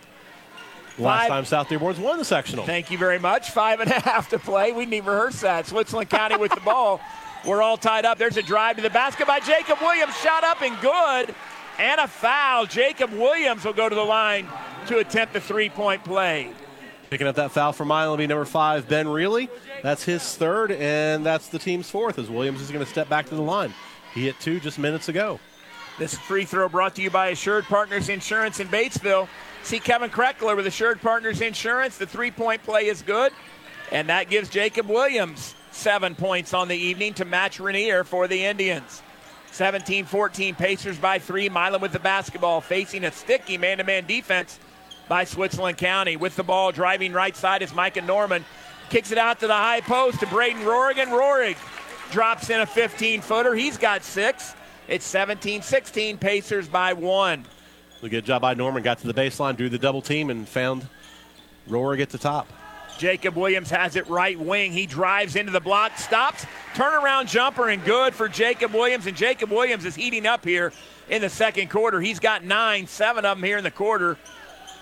Last 0.98 1.24
Five- 1.24 1.28
time 1.30 1.46
South 1.46 1.68
Dearborn's 1.70 2.00
won 2.00 2.18
the 2.18 2.26
sectional. 2.26 2.66
Thank 2.66 2.90
you 2.90 2.98
very 2.98 3.20
much. 3.20 3.52
Five 3.52 3.82
and 3.82 3.92
a 3.92 4.00
half 4.00 4.30
to 4.30 4.40
play. 4.40 4.72
We 4.72 4.84
didn't 4.84 4.94
even 4.96 5.12
rehearse 5.14 5.42
that. 5.42 5.68
Switzerland 5.68 6.10
County 6.10 6.38
with 6.38 6.54
the 6.54 6.62
ball. 6.62 7.02
We're 7.46 7.62
all 7.62 7.78
tied 7.78 8.06
up. 8.06 8.18
There's 8.18 8.38
a 8.38 8.42
drive 8.42 8.78
to 8.78 8.82
the 8.82 8.90
basket 8.90 9.28
by 9.28 9.40
Jacob 9.42 9.80
Williams. 9.82 10.16
Shot 10.18 10.44
up 10.44 10.62
and 10.62 10.80
good. 10.82 11.36
And 11.80 12.00
a 12.02 12.08
foul. 12.08 12.66
Jacob 12.66 13.12
Williams 13.12 13.64
will 13.66 13.74
go 13.74 13.88
to 13.90 13.94
the 13.96 14.04
line 14.04 14.48
to 14.88 14.98
attempt 15.00 15.34
the 15.34 15.40
three 15.42 15.70
point 15.70 16.04
play. 16.04 16.52
Picking 17.10 17.28
up 17.28 17.36
that 17.36 17.52
foul 17.52 17.72
for 17.72 17.86
Milan 17.86 18.10
will 18.10 18.18
be 18.18 18.28
number 18.28 18.46
five, 18.46 18.90
Ben 18.90 19.08
Reilly. 19.08 19.50
That's 19.82 20.04
his 20.04 20.36
third, 20.36 20.72
and 20.72 21.26
that's 21.26 21.48
the 21.48 21.60
team's 21.60 21.90
fourth, 21.90 22.20
as 22.20 22.30
Williams 22.30 22.62
is 22.62 22.70
going 22.70 22.84
to 22.84 22.90
step 22.90 23.08
back 23.08 23.28
to 23.28 23.36
the 23.36 23.42
line. 23.42 23.74
He 24.14 24.26
hit 24.26 24.40
two 24.42 24.60
just 24.60 24.78
minutes 24.78 25.08
ago. 25.08 25.40
This 25.98 26.18
free 26.18 26.44
throw 26.44 26.68
brought 26.68 26.96
to 26.96 27.02
you 27.02 27.10
by 27.10 27.30
Assured 27.30 27.64
Partners 27.64 28.10
Insurance 28.10 28.60
in 28.60 28.68
Batesville. 28.68 29.28
See 29.64 29.80
Kevin 29.80 30.10
Kreckler 30.10 30.56
with 30.56 30.68
Assured 30.68 31.02
Partners 31.02 31.42
Insurance. 31.42 31.98
The 31.98 32.06
three 32.06 32.30
point 32.30 32.62
play 32.64 32.88
is 32.88 33.02
good, 33.02 33.32
and 33.92 34.10
that 34.10 34.30
gives 34.30 34.50
Jacob 34.50 34.88
Williams 34.88 35.56
seven 35.72 36.14
points 36.14 36.54
on 36.54 36.68
the 36.68 36.76
evening 36.76 37.14
to 37.16 37.26
match 37.26 37.60
Rainier 37.60 38.04
for 38.04 38.28
the 38.28 38.46
Indians. 38.46 39.02
17 39.52 40.06
14 40.06 40.56
Pacers 40.56 40.98
by 40.98 41.20
three. 41.20 41.48
Milan 41.48 41.82
with 41.82 41.94
the 41.94 42.00
basketball, 42.00 42.60
facing 42.60 43.06
a 43.06 43.12
sticky 43.12 43.58
man 43.58 43.78
to 43.78 43.84
man 43.84 44.06
defense 44.06 44.60
by 45.08 45.24
Switzerland 45.24 45.78
County. 45.78 46.16
With 46.16 46.36
the 46.36 46.44
ball, 46.44 46.72
driving 46.72 47.14
right 47.14 47.36
side 47.36 47.62
is 47.62 47.74
Micah 47.74 48.02
Norman. 48.02 48.46
Kicks 48.90 49.12
it 49.12 49.18
out 49.18 49.40
to 49.42 49.48
the 49.48 49.54
high 49.54 49.82
post 49.82 50.20
to 50.22 50.28
Braden 50.28 50.62
Rorig, 50.62 50.98
and 50.98 51.12
Rorig 51.12 51.58
drops 52.12 52.50
in 52.50 52.62
a 52.62 52.66
15 52.66 53.22
footer. 53.22 53.54
He's 53.54 53.78
got 53.78 54.04
six. 54.04 54.56
It's 54.88 55.06
17 55.06 55.62
16, 55.62 56.18
Pacers 56.18 56.68
by 56.68 56.94
one. 56.94 57.46
A 58.02 58.10
good 58.10 58.26
job 58.26 58.42
by 58.42 58.54
Norman. 58.54 58.84
Got 58.84 59.00
to 59.00 59.08
the 59.08 59.14
baseline, 59.14 59.58
drew 59.58 59.70
the 59.70 59.78
double 59.78 60.02
team, 60.02 60.30
and 60.30 60.48
found 60.48 60.88
Rorig 61.68 62.02
at 62.02 62.10
the 62.10 62.18
top. 62.18 62.48
Jacob 62.98 63.36
Williams 63.36 63.70
has 63.70 63.96
it 63.96 64.08
right 64.08 64.40
wing. 64.40 64.72
He 64.72 64.86
drives 64.86 65.36
into 65.36 65.52
the 65.52 65.60
block, 65.60 65.98
stops, 65.98 66.46
turnaround 66.74 67.28
jumper, 67.28 67.70
and 67.70 67.84
good 67.84 68.14
for 68.14 68.28
Jacob 68.28 68.74
Williams. 68.74 69.06
And 69.06 69.16
Jacob 69.16 69.52
Williams 69.52 69.86
is 69.86 69.96
heating 69.96 70.26
up 70.26 70.44
here 70.44 70.74
in 71.10 71.22
the 71.22 71.30
second 71.30 71.70
quarter. 71.70 72.02
He's 72.02 72.20
got 72.20 72.44
nine, 72.44 72.88
seven 72.88 73.26
of 73.26 73.38
them 73.38 73.44
here 73.44 73.58
in 73.58 73.64
the 73.64 73.72
quarter. 73.72 74.18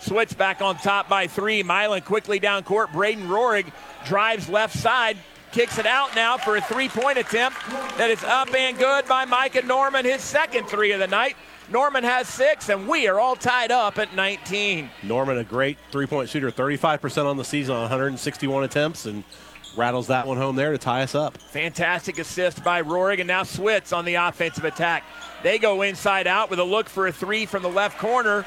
Switch 0.05 0.37
back 0.37 0.61
on 0.61 0.77
top 0.77 1.09
by 1.09 1.25
three. 1.25 1.63
Milan 1.63 2.01
quickly 2.01 2.37
down 2.37 2.63
court. 2.63 2.91
Braden 2.93 3.27
Rorig 3.27 3.71
drives 4.05 4.47
left 4.47 4.77
side, 4.77 5.17
kicks 5.51 5.79
it 5.79 5.87
out 5.87 6.15
now 6.15 6.37
for 6.37 6.57
a 6.57 6.61
three 6.61 6.89
point 6.89 7.17
attempt 7.17 7.57
that 7.97 8.11
is 8.11 8.23
up 8.23 8.53
and 8.53 8.77
good 8.77 9.07
by 9.07 9.25
Micah 9.25 9.63
Norman, 9.63 10.05
his 10.05 10.21
second 10.21 10.67
three 10.67 10.91
of 10.91 10.99
the 10.99 11.07
night. 11.07 11.35
Norman 11.71 12.03
has 12.03 12.27
six, 12.27 12.69
and 12.69 12.87
we 12.87 13.07
are 13.07 13.19
all 13.19 13.35
tied 13.35 13.71
up 13.71 13.97
at 13.97 14.13
19. 14.13 14.91
Norman, 15.01 15.39
a 15.39 15.43
great 15.43 15.79
three 15.91 16.05
point 16.05 16.29
shooter, 16.29 16.51
35% 16.51 17.25
on 17.25 17.37
the 17.37 17.43
season 17.43 17.73
on 17.73 17.81
161 17.81 18.63
attempts, 18.63 19.07
and 19.07 19.23
rattles 19.75 20.05
that 20.07 20.27
one 20.27 20.37
home 20.37 20.55
there 20.55 20.71
to 20.71 20.77
tie 20.77 21.01
us 21.01 21.15
up. 21.15 21.39
Fantastic 21.39 22.19
assist 22.19 22.63
by 22.63 22.83
Rorig, 22.83 23.19
and 23.19 23.27
now 23.27 23.41
Switz 23.41 23.91
on 23.91 24.05
the 24.05 24.15
offensive 24.15 24.65
attack. 24.65 25.03
They 25.41 25.57
go 25.57 25.81
inside 25.81 26.27
out 26.27 26.51
with 26.51 26.59
a 26.59 26.63
look 26.63 26.87
for 26.87 27.07
a 27.07 27.11
three 27.11 27.47
from 27.47 27.63
the 27.63 27.69
left 27.69 27.97
corner 27.97 28.45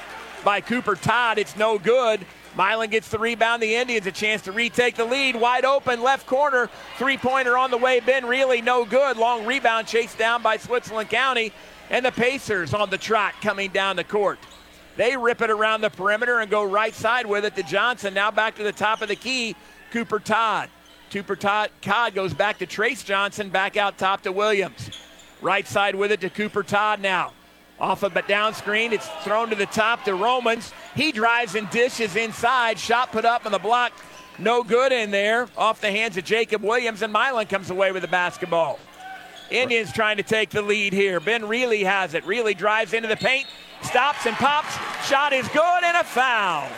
by 0.48 0.62
Cooper 0.62 0.94
Todd. 0.94 1.36
It's 1.36 1.58
no 1.58 1.78
good. 1.78 2.24
Milan 2.56 2.88
gets 2.88 3.10
the 3.10 3.18
rebound. 3.18 3.62
The 3.62 3.74
Indians 3.74 4.06
a 4.06 4.12
chance 4.12 4.40
to 4.44 4.52
retake 4.52 4.94
the 4.94 5.04
lead. 5.04 5.36
Wide 5.36 5.66
open, 5.66 6.02
left 6.02 6.26
corner. 6.26 6.70
Three 6.96 7.18
pointer 7.18 7.58
on 7.58 7.70
the 7.70 7.76
way. 7.76 8.00
Ben 8.00 8.24
Reilly 8.24 8.62
no 8.62 8.86
good. 8.86 9.18
Long 9.18 9.44
rebound 9.44 9.86
chased 9.86 10.16
down 10.16 10.40
by 10.40 10.56
Switzerland 10.56 11.10
County. 11.10 11.52
And 11.90 12.02
the 12.02 12.12
Pacers 12.12 12.72
on 12.72 12.88
the 12.88 12.96
trot 12.96 13.34
coming 13.42 13.72
down 13.72 13.96
the 13.96 14.04
court. 14.04 14.38
They 14.96 15.18
rip 15.18 15.42
it 15.42 15.50
around 15.50 15.82
the 15.82 15.90
perimeter 15.90 16.38
and 16.38 16.50
go 16.50 16.64
right 16.64 16.94
side 16.94 17.26
with 17.26 17.44
it 17.44 17.54
to 17.56 17.62
Johnson. 17.62 18.14
Now 18.14 18.30
back 18.30 18.54
to 18.54 18.62
the 18.62 18.72
top 18.72 19.02
of 19.02 19.08
the 19.08 19.16
key. 19.16 19.54
Cooper 19.90 20.18
Todd. 20.18 20.70
Cooper 21.10 21.36
Todd, 21.36 21.68
Todd 21.82 22.14
goes 22.14 22.32
back 22.32 22.56
to 22.60 22.66
Trace 22.66 23.02
Johnson. 23.02 23.50
Back 23.50 23.76
out 23.76 23.98
top 23.98 24.22
to 24.22 24.32
Williams. 24.32 24.98
Right 25.42 25.68
side 25.68 25.94
with 25.94 26.10
it 26.10 26.22
to 26.22 26.30
Cooper 26.30 26.62
Todd 26.62 27.02
now. 27.02 27.34
Off 27.80 28.02
of 28.02 28.16
a 28.16 28.22
down 28.22 28.54
screen, 28.54 28.92
it's 28.92 29.08
thrown 29.22 29.50
to 29.50 29.56
the 29.56 29.66
top 29.66 30.04
to 30.04 30.14
Romans. 30.14 30.72
He 30.96 31.12
drives 31.12 31.54
and 31.54 31.70
dishes 31.70 32.16
inside. 32.16 32.78
Shot 32.78 33.12
put 33.12 33.24
up 33.24 33.46
on 33.46 33.52
the 33.52 33.58
block. 33.58 33.92
No 34.38 34.62
good 34.62 34.92
in 34.92 35.10
there. 35.10 35.48
Off 35.56 35.80
the 35.80 35.90
hands 35.90 36.16
of 36.16 36.24
Jacob 36.24 36.62
Williams, 36.62 37.02
and 37.02 37.12
Milan 37.12 37.46
comes 37.46 37.70
away 37.70 37.92
with 37.92 38.02
the 38.02 38.08
basketball. 38.08 38.78
Indians 39.50 39.92
trying 39.92 40.16
to 40.18 40.22
take 40.22 40.50
the 40.50 40.62
lead 40.62 40.92
here. 40.92 41.20
Ben 41.20 41.46
Reilly 41.46 41.84
has 41.84 42.14
it. 42.14 42.26
Reilly 42.26 42.54
drives 42.54 42.92
into 42.92 43.08
the 43.08 43.16
paint, 43.16 43.46
stops 43.82 44.26
and 44.26 44.36
pops. 44.36 44.74
Shot 45.08 45.32
is 45.32 45.48
good 45.48 45.84
and 45.84 45.96
a 45.96 46.04
foul. 46.04 46.68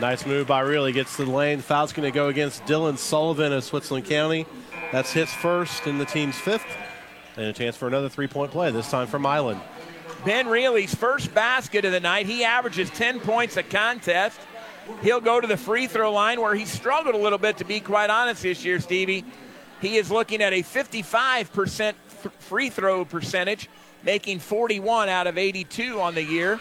Nice 0.00 0.24
move 0.24 0.46
by 0.46 0.60
Reilly. 0.60 0.92
Gets 0.92 1.16
to 1.16 1.24
the 1.24 1.30
lane. 1.30 1.60
Foul's 1.60 1.92
going 1.92 2.10
to 2.10 2.14
go 2.14 2.28
against 2.28 2.64
Dylan 2.64 2.96
Sullivan 2.96 3.52
of 3.52 3.64
Switzerland 3.64 4.06
County. 4.06 4.46
That's 4.90 5.12
his 5.12 5.32
first 5.32 5.86
and 5.86 6.00
the 6.00 6.04
team's 6.04 6.38
fifth. 6.38 6.66
And 7.36 7.46
a 7.46 7.52
chance 7.52 7.76
for 7.76 7.88
another 7.88 8.08
three 8.08 8.26
point 8.26 8.50
play, 8.50 8.70
this 8.70 8.90
time 8.90 9.06
from 9.06 9.22
Milan. 9.22 9.60
Ben 10.24 10.46
Reilly's 10.46 10.94
first 10.94 11.34
basket 11.34 11.84
of 11.84 11.92
the 11.92 12.00
night. 12.00 12.26
He 12.26 12.44
averages 12.44 12.90
10 12.90 13.20
points 13.20 13.56
a 13.56 13.62
contest. 13.62 14.40
He'll 15.02 15.20
go 15.20 15.40
to 15.40 15.46
the 15.46 15.56
free 15.56 15.86
throw 15.86 16.12
line 16.12 16.40
where 16.40 16.54
he 16.54 16.64
struggled 16.64 17.14
a 17.14 17.18
little 17.18 17.38
bit, 17.38 17.56
to 17.58 17.64
be 17.64 17.80
quite 17.80 18.10
honest, 18.10 18.42
this 18.42 18.64
year, 18.64 18.80
Stevie. 18.80 19.24
He 19.80 19.96
is 19.96 20.10
looking 20.10 20.42
at 20.42 20.52
a 20.52 20.62
55% 20.62 21.88
f- 21.88 22.32
free 22.38 22.70
throw 22.70 23.04
percentage, 23.04 23.68
making 24.04 24.38
41 24.38 25.08
out 25.08 25.26
of 25.26 25.38
82 25.38 26.00
on 26.00 26.14
the 26.14 26.22
year. 26.22 26.60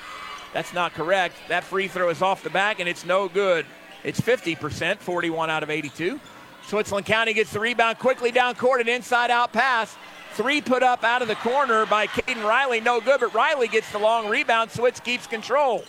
That's 0.54 0.74
not 0.74 0.94
correct. 0.94 1.36
That 1.50 1.64
free 1.64 1.88
throw 1.88 2.10
is 2.10 2.22
off 2.22 2.44
the 2.44 2.50
back 2.50 2.80
and 2.80 2.90
it's 2.90 3.06
no 3.06 3.28
good. 3.28 3.66
It's 4.04 4.20
50%, 4.20 4.98
41 4.98 5.50
out 5.50 5.62
of 5.64 5.70
82. 5.70 6.20
Switzerland 6.66 7.06
County 7.06 7.34
gets 7.34 7.52
the 7.52 7.60
rebound 7.60 8.00
quickly 8.00 8.32
down 8.32 8.56
court, 8.56 8.82
an 8.82 8.88
inside 8.88 9.30
out 9.30 9.54
pass. 9.54 9.96
Three 10.34 10.62
put 10.62 10.82
up 10.82 11.04
out 11.04 11.22
of 11.22 11.28
the 11.28 11.36
corner 11.36 11.86
by 11.86 12.08
Caden 12.08 12.44
Riley, 12.44 12.80
no 12.80 13.02
good, 13.02 13.20
but 13.20 13.34
Riley 13.34 13.68
gets 13.68 13.92
the 13.92 14.00
long 14.00 14.30
rebound. 14.30 14.72
Switz 14.72 15.04
keeps 15.04 15.28
control. 15.28 15.84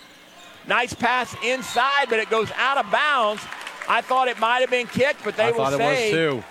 Nice 0.67 0.93
pass 0.93 1.35
inside, 1.43 2.07
but 2.09 2.19
it 2.19 2.29
goes 2.29 2.51
out 2.55 2.77
of 2.77 2.89
bounds. 2.91 3.41
I 3.87 4.01
thought 4.01 4.27
it 4.27 4.39
might 4.39 4.59
have 4.59 4.69
been 4.69 4.87
kicked, 4.87 5.23
but 5.23 5.35
they 5.35 5.45
I 5.45 5.51
will 5.51 5.57
thought 5.57 5.73
it 5.73 5.77
say 5.77 6.11
was 6.11 6.41
too. 6.41 6.43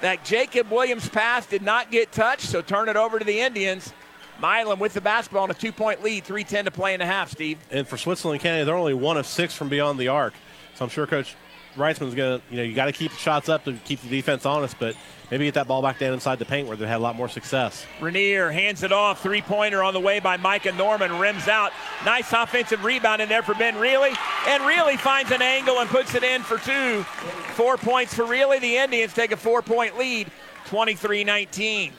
that 0.00 0.24
Jacob 0.24 0.70
Williams' 0.70 1.08
pass 1.08 1.46
did 1.46 1.62
not 1.62 1.90
get 1.90 2.12
touched, 2.12 2.46
so 2.46 2.60
turn 2.62 2.88
it 2.88 2.96
over 2.96 3.18
to 3.18 3.24
the 3.24 3.40
Indians. 3.40 3.92
Milan 4.40 4.78
with 4.78 4.94
the 4.94 5.00
basketball 5.00 5.44
and 5.44 5.52
a 5.52 5.54
two 5.54 5.72
point 5.72 6.02
lead, 6.02 6.24
3.10 6.24 6.64
to 6.64 6.70
play 6.70 6.92
in 6.94 7.00
the 7.00 7.06
half, 7.06 7.30
Steve. 7.30 7.58
And 7.70 7.86
for 7.86 7.96
Switzerland 7.96 8.40
County, 8.42 8.64
they're 8.64 8.74
only 8.74 8.94
one 8.94 9.16
of 9.16 9.26
six 9.26 9.54
from 9.54 9.68
beyond 9.68 9.98
the 9.98 10.08
arc. 10.08 10.34
So 10.74 10.84
I'm 10.84 10.90
sure 10.90 11.06
Coach 11.06 11.36
Reitzman's 11.76 12.14
going 12.14 12.40
to, 12.40 12.42
you 12.50 12.56
know, 12.56 12.62
you 12.64 12.74
got 12.74 12.86
to 12.86 12.92
keep 12.92 13.12
the 13.12 13.16
shots 13.16 13.48
up 13.48 13.64
to 13.64 13.74
keep 13.84 14.00
the 14.00 14.08
defense 14.08 14.44
honest, 14.44 14.76
but 14.78 14.96
maybe 15.34 15.46
get 15.46 15.54
that 15.54 15.66
ball 15.66 15.82
back 15.82 15.98
down 15.98 16.14
inside 16.14 16.38
the 16.38 16.44
paint 16.44 16.68
where 16.68 16.76
they 16.76 16.86
had 16.86 16.98
a 16.98 17.02
lot 17.02 17.16
more 17.16 17.28
success. 17.28 17.84
Rainier 18.00 18.52
hands 18.52 18.84
it 18.84 18.92
off. 18.92 19.20
Three 19.20 19.42
pointer 19.42 19.82
on 19.82 19.92
the 19.92 19.98
way 19.98 20.20
by 20.20 20.36
Micah 20.36 20.70
Norman. 20.70 21.18
Rims 21.18 21.48
out. 21.48 21.72
Nice 22.04 22.32
offensive 22.32 22.84
rebound 22.84 23.20
in 23.20 23.28
there 23.28 23.42
for 23.42 23.52
Ben 23.54 23.76
Reilly. 23.76 24.12
And 24.46 24.64
Reilly 24.64 24.96
finds 24.96 25.32
an 25.32 25.42
angle 25.42 25.80
and 25.80 25.90
puts 25.90 26.14
it 26.14 26.22
in 26.22 26.42
for 26.42 26.58
two. 26.58 27.02
Four 27.54 27.76
points 27.76 28.14
for 28.14 28.24
Reilly. 28.24 28.60
The 28.60 28.76
Indians 28.76 29.12
take 29.12 29.32
a 29.32 29.36
four 29.36 29.60
point 29.60 29.98
lead, 29.98 30.30
23 30.66 31.24
19. 31.24 31.92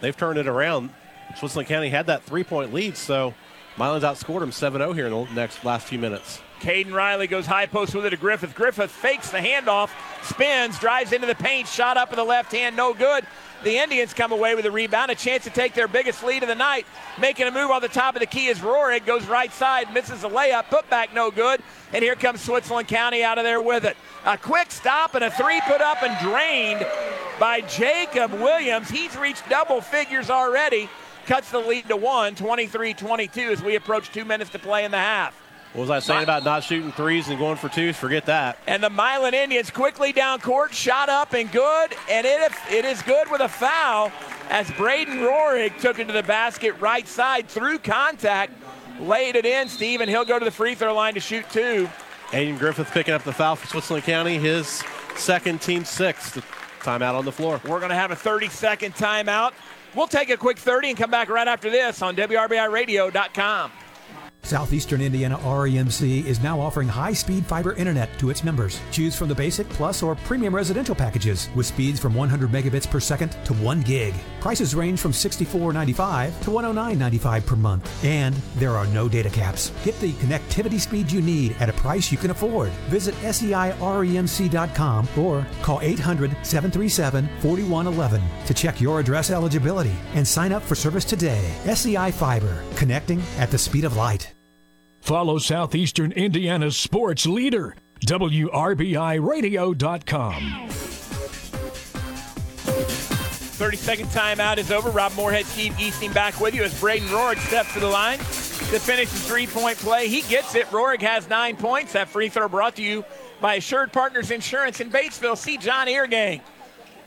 They've 0.00 0.16
turned 0.16 0.40
it 0.40 0.48
around. 0.48 0.90
Switzerland 1.36 1.68
County 1.68 1.90
had 1.90 2.08
that 2.08 2.24
three 2.24 2.42
point 2.42 2.74
lead, 2.74 2.96
so 2.96 3.34
Milan's 3.78 4.02
outscored 4.02 4.40
them 4.40 4.50
7 4.50 4.80
0 4.80 4.92
here 4.94 5.06
in 5.06 5.12
the 5.12 5.26
next 5.32 5.64
last 5.64 5.86
few 5.86 6.00
minutes. 6.00 6.40
Caden 6.64 6.94
Riley 6.94 7.26
goes 7.26 7.44
high 7.44 7.66
post 7.66 7.94
with 7.94 8.06
it 8.06 8.10
to 8.10 8.16
Griffith. 8.16 8.54
Griffith 8.54 8.90
fakes 8.90 9.30
the 9.30 9.36
handoff, 9.36 9.90
spins, 10.22 10.78
drives 10.78 11.12
into 11.12 11.26
the 11.26 11.34
paint, 11.34 11.68
shot 11.68 11.98
up 11.98 12.10
in 12.10 12.16
the 12.16 12.24
left 12.24 12.52
hand, 12.52 12.74
no 12.74 12.94
good. 12.94 13.26
The 13.64 13.76
Indians 13.76 14.14
come 14.14 14.32
away 14.32 14.54
with 14.54 14.64
a 14.64 14.70
rebound, 14.70 15.10
a 15.10 15.14
chance 15.14 15.44
to 15.44 15.50
take 15.50 15.74
their 15.74 15.86
biggest 15.88 16.24
lead 16.24 16.42
of 16.42 16.48
the 16.48 16.54
night. 16.54 16.86
Making 17.20 17.48
a 17.48 17.50
move 17.50 17.70
on 17.70 17.82
the 17.82 17.88
top 17.88 18.16
of 18.16 18.20
the 18.20 18.26
key 18.26 18.46
is 18.46 18.60
Rorig, 18.60 19.04
goes 19.04 19.26
right 19.26 19.52
side, 19.52 19.92
misses 19.92 20.24
a 20.24 20.28
layup, 20.28 20.70
put 20.70 20.88
back 20.88 21.12
no 21.12 21.30
good. 21.30 21.60
And 21.92 22.02
here 22.02 22.14
comes 22.14 22.40
Switzerland 22.40 22.88
County 22.88 23.22
out 23.22 23.36
of 23.36 23.44
there 23.44 23.60
with 23.60 23.84
it. 23.84 23.98
A 24.24 24.38
quick 24.38 24.70
stop 24.70 25.14
and 25.14 25.22
a 25.22 25.30
three 25.30 25.60
put 25.66 25.82
up 25.82 26.02
and 26.02 26.18
drained 26.20 26.86
by 27.38 27.60
Jacob 27.60 28.32
Williams. 28.32 28.88
He's 28.88 29.14
reached 29.18 29.46
double 29.50 29.82
figures 29.82 30.30
already. 30.30 30.88
Cuts 31.26 31.50
the 31.50 31.58
lead 31.58 31.88
to 31.88 31.96
one, 31.96 32.34
23 32.34 32.94
22, 32.94 33.40
as 33.50 33.62
we 33.62 33.76
approach 33.76 34.10
two 34.12 34.24
minutes 34.24 34.50
to 34.52 34.58
play 34.58 34.86
in 34.86 34.90
the 34.90 34.96
half. 34.96 35.43
What 35.74 35.80
was 35.80 35.90
I 35.90 35.98
saying 35.98 36.22
about 36.22 36.44
not 36.44 36.62
shooting 36.62 36.92
threes 36.92 37.28
and 37.28 37.36
going 37.36 37.56
for 37.56 37.68
twos? 37.68 37.96
Forget 37.96 38.26
that. 38.26 38.58
And 38.68 38.80
the 38.80 38.90
Milan 38.90 39.34
Indians 39.34 39.72
quickly 39.72 40.12
down 40.12 40.38
court, 40.38 40.72
shot 40.72 41.08
up 41.08 41.32
and 41.32 41.50
good, 41.50 41.96
and 42.08 42.24
it, 42.24 42.52
it 42.70 42.84
is 42.84 43.02
good 43.02 43.28
with 43.28 43.40
a 43.40 43.48
foul 43.48 44.12
as 44.50 44.70
Braden 44.72 45.18
Rorig 45.18 45.76
took 45.80 45.98
it 45.98 46.06
to 46.06 46.12
the 46.12 46.22
basket 46.22 46.80
right 46.80 47.08
side 47.08 47.48
through 47.48 47.80
contact, 47.80 48.52
laid 49.00 49.34
it 49.34 49.44
in. 49.44 49.66
Steven, 49.66 50.08
he'll 50.08 50.24
go 50.24 50.38
to 50.38 50.44
the 50.44 50.50
free 50.52 50.76
throw 50.76 50.94
line 50.94 51.14
to 51.14 51.20
shoot 51.20 51.44
two. 51.50 51.90
Aiden 52.28 52.56
Griffith 52.56 52.92
picking 52.92 53.12
up 53.12 53.24
the 53.24 53.32
foul 53.32 53.56
for 53.56 53.66
Switzerland 53.66 54.04
County, 54.04 54.38
his 54.38 54.80
second 55.16 55.60
team 55.60 55.84
sixth. 55.84 56.40
Timeout 56.82 57.14
on 57.14 57.24
the 57.24 57.32
floor. 57.32 57.60
We're 57.64 57.80
going 57.80 57.88
to 57.88 57.96
have 57.96 58.12
a 58.12 58.16
30 58.16 58.48
second 58.48 58.94
timeout. 58.94 59.54
We'll 59.96 60.06
take 60.06 60.30
a 60.30 60.36
quick 60.36 60.58
30 60.58 60.90
and 60.90 60.98
come 60.98 61.10
back 61.10 61.28
right 61.28 61.48
after 61.48 61.68
this 61.68 62.00
on 62.00 62.14
WRBIRadio.com. 62.14 63.72
Southeastern 64.44 65.00
Indiana 65.00 65.38
REMC 65.38 66.24
is 66.24 66.42
now 66.42 66.60
offering 66.60 66.86
high 66.86 67.14
speed 67.14 67.46
fiber 67.46 67.72
internet 67.72 68.16
to 68.18 68.30
its 68.30 68.44
members. 68.44 68.80
Choose 68.92 69.16
from 69.16 69.28
the 69.28 69.34
basic, 69.34 69.68
plus, 69.70 70.02
or 70.02 70.14
premium 70.14 70.54
residential 70.54 70.94
packages 70.94 71.48
with 71.54 71.66
speeds 71.66 71.98
from 71.98 72.14
100 72.14 72.50
megabits 72.50 72.88
per 72.88 73.00
second 73.00 73.30
to 73.44 73.54
1 73.54 73.80
gig. 73.82 74.14
Prices 74.40 74.74
range 74.74 75.00
from 75.00 75.12
$64.95 75.12 76.38
to 76.42 76.50
$109.95 76.50 77.46
per 77.46 77.56
month. 77.56 78.04
And 78.04 78.34
there 78.56 78.76
are 78.76 78.86
no 78.88 79.08
data 79.08 79.30
caps. 79.30 79.72
Get 79.84 79.98
the 80.00 80.12
connectivity 80.12 80.78
speed 80.78 81.10
you 81.10 81.22
need 81.22 81.56
at 81.60 81.70
a 81.70 81.72
price 81.72 82.12
you 82.12 82.18
can 82.18 82.30
afford. 82.30 82.68
Visit 82.90 83.14
seiremc.com 83.22 85.08
or 85.16 85.46
call 85.62 85.80
800 85.80 86.30
737 86.42 87.28
4111 87.40 88.22
to 88.46 88.54
check 88.54 88.80
your 88.80 89.00
address 89.00 89.30
eligibility 89.30 89.94
and 90.14 90.26
sign 90.26 90.52
up 90.52 90.62
for 90.62 90.74
service 90.74 91.04
today. 91.04 91.54
SEI 91.72 92.10
Fiber, 92.10 92.62
connecting 92.76 93.22
at 93.38 93.50
the 93.50 93.58
speed 93.58 93.84
of 93.84 93.96
light. 93.96 94.33
Follow 95.04 95.36
Southeastern 95.36 96.12
Indiana's 96.12 96.78
sports 96.78 97.26
leader, 97.26 97.76
WRBIRadio.com. 98.06 100.68
30 103.50 103.76
second 103.76 104.06
timeout 104.06 104.56
is 104.56 104.72
over. 104.72 104.88
Rob 104.88 105.14
Moorhead, 105.14 105.44
Steve 105.44 105.74
Geesting 105.74 106.14
back 106.14 106.40
with 106.40 106.54
you 106.54 106.64
as 106.64 106.80
Braden 106.80 107.06
Rorig 107.08 107.36
steps 107.46 107.74
to 107.74 107.80
the 107.80 107.86
line 107.86 108.16
to 108.16 108.80
finish 108.80 109.10
the 109.10 109.18
three 109.18 109.46
point 109.46 109.76
play. 109.76 110.08
He 110.08 110.22
gets 110.22 110.54
it. 110.54 110.64
Rorig 110.68 111.02
has 111.02 111.28
nine 111.28 111.58
points. 111.58 111.92
That 111.92 112.08
free 112.08 112.30
throw 112.30 112.48
brought 112.48 112.76
to 112.76 112.82
you 112.82 113.04
by 113.42 113.56
Assured 113.56 113.92
Partners 113.92 114.30
Insurance 114.30 114.80
in 114.80 114.90
Batesville. 114.90 115.36
See 115.36 115.58
John 115.58 115.86
Eargang. 115.86 116.40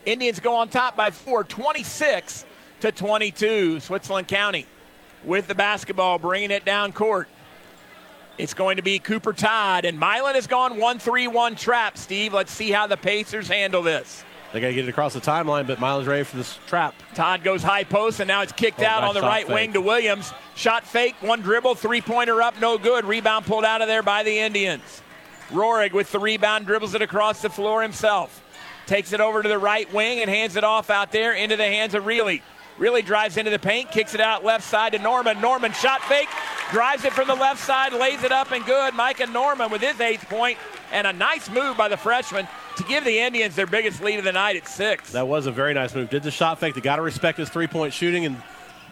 Indians 0.06 0.38
go 0.38 0.54
on 0.54 0.68
top 0.68 0.94
by 0.94 1.10
four, 1.10 1.42
26 1.42 2.44
to 2.78 2.92
22. 2.92 3.80
Switzerland 3.80 4.28
County 4.28 4.66
with 5.24 5.48
the 5.48 5.56
basketball, 5.56 6.20
bringing 6.20 6.52
it 6.52 6.64
down 6.64 6.92
court. 6.92 7.26
It's 8.38 8.54
going 8.54 8.76
to 8.76 8.82
be 8.82 8.98
Cooper 9.00 9.32
Todd, 9.32 9.84
and 9.84 9.98
Milan 9.98 10.34
has 10.36 10.46
gone 10.46 10.78
1 10.78 10.98
3 11.00 11.26
1 11.26 11.56
trap. 11.56 11.98
Steve, 11.98 12.32
let's 12.32 12.52
see 12.52 12.70
how 12.70 12.86
the 12.86 12.96
Pacers 12.96 13.48
handle 13.48 13.82
this. 13.82 14.24
They 14.52 14.60
got 14.60 14.68
to 14.68 14.74
get 14.74 14.84
it 14.86 14.88
across 14.88 15.12
the 15.12 15.20
timeline, 15.20 15.66
but 15.66 15.78
Miles 15.78 16.06
ready 16.06 16.24
for 16.24 16.36
this 16.38 16.58
trap. 16.66 16.94
Todd 17.14 17.42
goes 17.44 17.62
high 17.62 17.84
post, 17.84 18.20
and 18.20 18.28
now 18.28 18.40
it's 18.42 18.52
kicked 18.52 18.80
Oh, 18.80 18.84
out 18.86 19.00
nice 19.00 19.08
on 19.08 19.14
the 19.14 19.20
right 19.20 19.46
fake. 19.46 19.54
wing 19.54 19.72
to 19.74 19.80
Williams. 19.80 20.32
Shot 20.54 20.84
fake, 20.86 21.16
one 21.20 21.42
dribble, 21.42 21.74
three 21.74 22.00
pointer 22.00 22.40
up, 22.40 22.58
no 22.60 22.78
good. 22.78 23.04
Rebound 23.04 23.44
pulled 23.44 23.64
out 23.64 23.82
of 23.82 23.88
there 23.88 24.02
by 24.02 24.22
the 24.22 24.38
Indians. 24.38 25.02
Rorig 25.50 25.92
with 25.92 26.10
the 26.12 26.18
rebound, 26.18 26.64
dribbles 26.66 26.94
it 26.94 27.02
across 27.02 27.42
the 27.42 27.50
floor 27.50 27.82
himself. 27.82 28.42
Takes 28.86 29.12
it 29.12 29.20
over 29.20 29.42
to 29.42 29.48
the 29.48 29.58
right 29.58 29.92
wing 29.92 30.20
and 30.20 30.30
hands 30.30 30.56
it 30.56 30.64
off 30.64 30.88
out 30.88 31.12
there 31.12 31.34
into 31.34 31.56
the 31.56 31.64
hands 31.66 31.92
of 31.94 32.06
Reilly. 32.06 32.42
Reilly 32.78 33.02
drives 33.02 33.36
into 33.36 33.50
the 33.50 33.58
paint, 33.58 33.90
kicks 33.90 34.14
it 34.14 34.20
out 34.20 34.44
left 34.44 34.64
side 34.64 34.92
to 34.92 34.98
Norman. 34.98 35.40
Norman 35.40 35.72
shot 35.72 36.00
fake, 36.02 36.28
drives 36.70 37.04
it 37.04 37.12
from 37.12 37.28
the 37.28 37.34
left 37.34 37.60
side, 37.60 37.92
lays 37.92 38.22
it 38.22 38.32
up 38.32 38.52
and 38.52 38.64
good. 38.64 38.94
Micah 38.94 39.26
Norman 39.26 39.70
with 39.70 39.82
his 39.82 40.00
eighth 40.00 40.28
point, 40.28 40.58
and 40.92 41.06
a 41.06 41.12
nice 41.12 41.50
move 41.50 41.76
by 41.76 41.88
the 41.88 41.96
freshman 41.96 42.46
to 42.76 42.84
give 42.84 43.04
the 43.04 43.18
Indians 43.18 43.56
their 43.56 43.66
biggest 43.66 44.02
lead 44.02 44.18
of 44.18 44.24
the 44.24 44.32
night 44.32 44.56
at 44.56 44.68
six. 44.68 45.12
That 45.12 45.26
was 45.26 45.46
a 45.46 45.52
very 45.52 45.74
nice 45.74 45.94
move. 45.94 46.10
Did 46.10 46.22
the 46.22 46.30
shot 46.30 46.60
fake. 46.60 46.74
They 46.74 46.80
got 46.80 46.96
to 46.96 47.02
respect 47.02 47.38
his 47.38 47.48
three 47.48 47.66
point 47.66 47.92
shooting, 47.92 48.24
and 48.24 48.36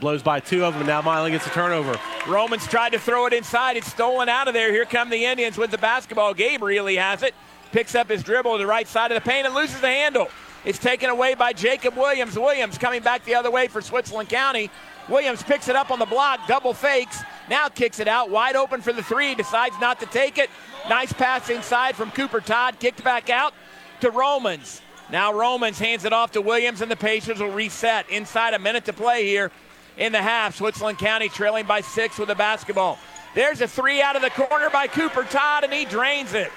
Blows 0.00 0.22
by 0.22 0.40
two 0.40 0.62
of 0.62 0.74
them, 0.74 0.82
and 0.82 0.88
now 0.88 1.00
Milan 1.00 1.30
gets 1.30 1.46
a 1.46 1.50
turnover. 1.50 1.98
Romans 2.28 2.66
tried 2.66 2.92
to 2.92 2.98
throw 2.98 3.26
it 3.26 3.32
inside. 3.32 3.78
It's 3.78 3.86
stolen 3.86 4.28
out 4.28 4.46
of 4.46 4.52
there. 4.52 4.70
Here 4.70 4.84
come 4.84 5.08
the 5.08 5.24
Indians 5.24 5.56
with 5.56 5.70
the 5.70 5.78
basketball. 5.78 6.34
Gabe 6.34 6.62
Reilly 6.62 6.96
has 6.96 7.22
it. 7.22 7.34
Picks 7.72 7.94
up 7.94 8.10
his 8.10 8.22
dribble 8.22 8.52
to 8.52 8.58
the 8.58 8.66
right 8.66 8.86
side 8.86 9.10
of 9.10 9.14
the 9.22 9.26
paint 9.26 9.46
and 9.46 9.54
loses 9.54 9.80
the 9.80 9.88
handle. 9.88 10.28
It's 10.66 10.80
taken 10.80 11.10
away 11.10 11.34
by 11.34 11.52
Jacob 11.52 11.96
Williams. 11.96 12.36
Williams 12.36 12.76
coming 12.76 13.00
back 13.00 13.24
the 13.24 13.36
other 13.36 13.52
way 13.52 13.68
for 13.68 13.80
Switzerland 13.80 14.28
County. 14.28 14.68
Williams 15.08 15.40
picks 15.44 15.68
it 15.68 15.76
up 15.76 15.92
on 15.92 16.00
the 16.00 16.06
block, 16.06 16.40
double 16.48 16.74
fakes, 16.74 17.22
now 17.48 17.68
kicks 17.68 18.00
it 18.00 18.08
out, 18.08 18.30
wide 18.30 18.56
open 18.56 18.80
for 18.80 18.92
the 18.92 19.04
three, 19.04 19.36
decides 19.36 19.78
not 19.80 20.00
to 20.00 20.06
take 20.06 20.38
it. 20.38 20.50
Nice 20.88 21.12
pass 21.12 21.48
inside 21.50 21.94
from 21.94 22.10
Cooper 22.10 22.40
Todd, 22.40 22.80
kicked 22.80 23.04
back 23.04 23.30
out 23.30 23.54
to 24.00 24.10
Romans. 24.10 24.82
Now 25.08 25.32
Romans 25.32 25.78
hands 25.78 26.04
it 26.04 26.12
off 26.12 26.32
to 26.32 26.40
Williams, 26.40 26.80
and 26.80 26.90
the 26.90 26.96
Pacers 26.96 27.38
will 27.38 27.52
reset. 27.52 28.10
Inside 28.10 28.52
a 28.54 28.58
minute 28.58 28.86
to 28.86 28.92
play 28.92 29.24
here 29.24 29.52
in 29.96 30.10
the 30.10 30.20
half. 30.20 30.56
Switzerland 30.56 30.98
County 30.98 31.28
trailing 31.28 31.66
by 31.66 31.80
six 31.80 32.18
with 32.18 32.26
the 32.26 32.34
basketball. 32.34 32.98
There's 33.36 33.60
a 33.60 33.68
three 33.68 34.02
out 34.02 34.16
of 34.16 34.22
the 34.22 34.30
corner 34.30 34.68
by 34.70 34.88
Cooper 34.88 35.22
Todd, 35.22 35.62
and 35.62 35.72
he 35.72 35.84
drains 35.84 36.34
it. 36.34 36.50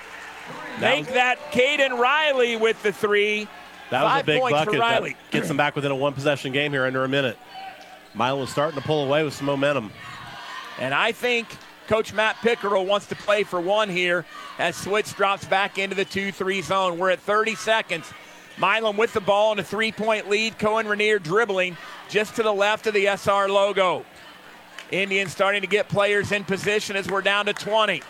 Make 0.81 1.05
that 1.13 1.37
Caden 1.51 1.99
Riley 1.99 2.55
with 2.55 2.81
the 2.81 2.91
three. 2.91 3.47
That 3.91 4.03
was 4.03 4.11
Five 4.11 4.23
a 4.23 4.25
big 4.25 4.41
bucket. 4.41 4.79
That 4.79 5.31
gets 5.31 5.47
them 5.47 5.57
back 5.57 5.75
within 5.75 5.91
a 5.91 5.95
one 5.95 6.13
possession 6.13 6.51
game 6.51 6.71
here 6.71 6.85
under 6.85 7.03
a 7.03 7.09
minute. 7.09 7.37
Milan 8.13 8.41
was 8.41 8.49
starting 8.49 8.79
to 8.79 8.85
pull 8.85 9.03
away 9.03 9.23
with 9.23 9.33
some 9.33 9.45
momentum. 9.45 9.91
And 10.79 10.93
I 10.93 11.11
think 11.11 11.47
Coach 11.87 12.13
Matt 12.13 12.37
Pickerel 12.41 12.85
wants 12.85 13.07
to 13.07 13.15
play 13.15 13.43
for 13.43 13.59
one 13.59 13.89
here 13.89 14.25
as 14.59 14.75
Switz 14.75 15.15
drops 15.15 15.45
back 15.45 15.77
into 15.77 15.95
the 15.95 16.05
2 16.05 16.31
3 16.31 16.61
zone. 16.61 16.97
We're 16.97 17.11
at 17.11 17.19
30 17.19 17.55
seconds. 17.55 18.11
Milan 18.59 18.97
with 18.97 19.13
the 19.13 19.21
ball 19.21 19.53
in 19.53 19.59
a 19.59 19.63
three 19.63 19.91
point 19.91 20.29
lead. 20.29 20.59
Cohen 20.59 20.87
Rainier 20.87 21.17
dribbling 21.17 21.77
just 22.09 22.35
to 22.35 22.43
the 22.43 22.53
left 22.53 22.87
of 22.87 22.93
the 22.93 23.07
SR 23.07 23.47
logo. 23.49 24.05
Indians 24.91 25.31
starting 25.31 25.61
to 25.61 25.67
get 25.67 25.87
players 25.87 26.31
in 26.31 26.43
position 26.43 26.95
as 26.95 27.09
we're 27.09 27.21
down 27.21 27.45
to 27.45 27.53
20. 27.53 28.01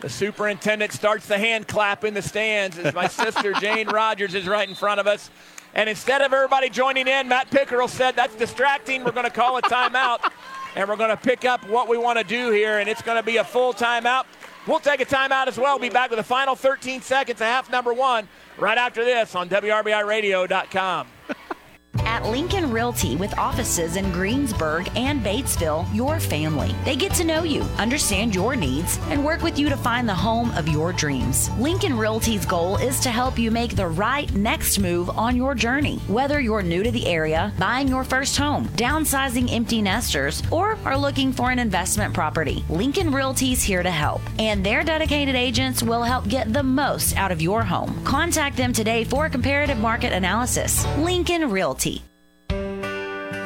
The 0.00 0.08
superintendent 0.08 0.92
starts 0.92 1.26
the 1.26 1.38
hand 1.38 1.66
clap 1.66 2.04
in 2.04 2.14
the 2.14 2.22
stands 2.22 2.78
as 2.78 2.94
my 2.94 3.08
sister 3.08 3.52
Jane 3.60 3.88
Rogers 3.88 4.34
is 4.34 4.46
right 4.46 4.68
in 4.68 4.74
front 4.74 5.00
of 5.00 5.06
us. 5.08 5.30
And 5.74 5.88
instead 5.88 6.22
of 6.22 6.32
everybody 6.32 6.70
joining 6.70 7.08
in, 7.08 7.28
Matt 7.28 7.50
Pickerel 7.50 7.88
said, 7.88 8.14
That's 8.14 8.34
distracting. 8.36 9.02
We're 9.04 9.12
going 9.12 9.26
to 9.26 9.30
call 9.30 9.56
a 9.58 9.62
timeout. 9.62 10.30
and 10.76 10.88
we're 10.88 10.96
going 10.96 11.10
to 11.10 11.16
pick 11.16 11.44
up 11.44 11.68
what 11.68 11.88
we 11.88 11.98
want 11.98 12.18
to 12.18 12.24
do 12.24 12.50
here. 12.50 12.78
And 12.78 12.88
it's 12.88 13.02
going 13.02 13.18
to 13.18 13.24
be 13.24 13.38
a 13.38 13.44
full 13.44 13.72
timeout. 13.72 14.24
We'll 14.66 14.80
take 14.80 15.00
a 15.00 15.06
timeout 15.06 15.48
as 15.48 15.58
well. 15.58 15.78
Be 15.78 15.88
back 15.88 16.10
with 16.10 16.18
the 16.18 16.24
final 16.24 16.54
13 16.54 17.00
seconds 17.00 17.40
of 17.40 17.46
half 17.46 17.70
number 17.70 17.92
one 17.92 18.28
right 18.56 18.78
after 18.78 19.04
this 19.04 19.34
on 19.34 19.48
WRBIRadio.com. 19.48 21.06
At 22.18 22.26
Lincoln 22.26 22.72
Realty, 22.72 23.14
with 23.14 23.38
offices 23.38 23.94
in 23.94 24.10
Greensburg 24.10 24.90
and 24.96 25.22
Batesville, 25.24 25.86
your 25.94 26.18
family. 26.18 26.74
They 26.84 26.96
get 26.96 27.14
to 27.14 27.22
know 27.22 27.44
you, 27.44 27.60
understand 27.78 28.34
your 28.34 28.56
needs, 28.56 28.98
and 29.10 29.24
work 29.24 29.42
with 29.42 29.56
you 29.56 29.68
to 29.68 29.76
find 29.76 30.08
the 30.08 30.16
home 30.16 30.50
of 30.56 30.68
your 30.68 30.92
dreams. 30.92 31.48
Lincoln 31.60 31.96
Realty's 31.96 32.44
goal 32.44 32.76
is 32.78 32.98
to 33.02 33.10
help 33.10 33.38
you 33.38 33.52
make 33.52 33.76
the 33.76 33.86
right 33.86 34.34
next 34.34 34.80
move 34.80 35.10
on 35.10 35.36
your 35.36 35.54
journey. 35.54 35.98
Whether 36.08 36.40
you're 36.40 36.60
new 36.60 36.82
to 36.82 36.90
the 36.90 37.06
area, 37.06 37.52
buying 37.56 37.86
your 37.86 38.02
first 38.02 38.36
home, 38.36 38.66
downsizing 38.70 39.52
empty 39.52 39.80
nesters, 39.80 40.42
or 40.50 40.76
are 40.84 40.98
looking 40.98 41.32
for 41.32 41.52
an 41.52 41.60
investment 41.60 42.14
property, 42.14 42.64
Lincoln 42.68 43.12
Realty's 43.12 43.62
here 43.62 43.84
to 43.84 43.92
help. 43.92 44.22
And 44.40 44.66
their 44.66 44.82
dedicated 44.82 45.36
agents 45.36 45.84
will 45.84 46.02
help 46.02 46.26
get 46.26 46.52
the 46.52 46.64
most 46.64 47.16
out 47.16 47.30
of 47.30 47.40
your 47.40 47.62
home. 47.62 48.02
Contact 48.04 48.56
them 48.56 48.72
today 48.72 49.04
for 49.04 49.26
a 49.26 49.30
comparative 49.30 49.78
market 49.78 50.12
analysis. 50.12 50.84
Lincoln 50.96 51.48
Realty. 51.48 52.02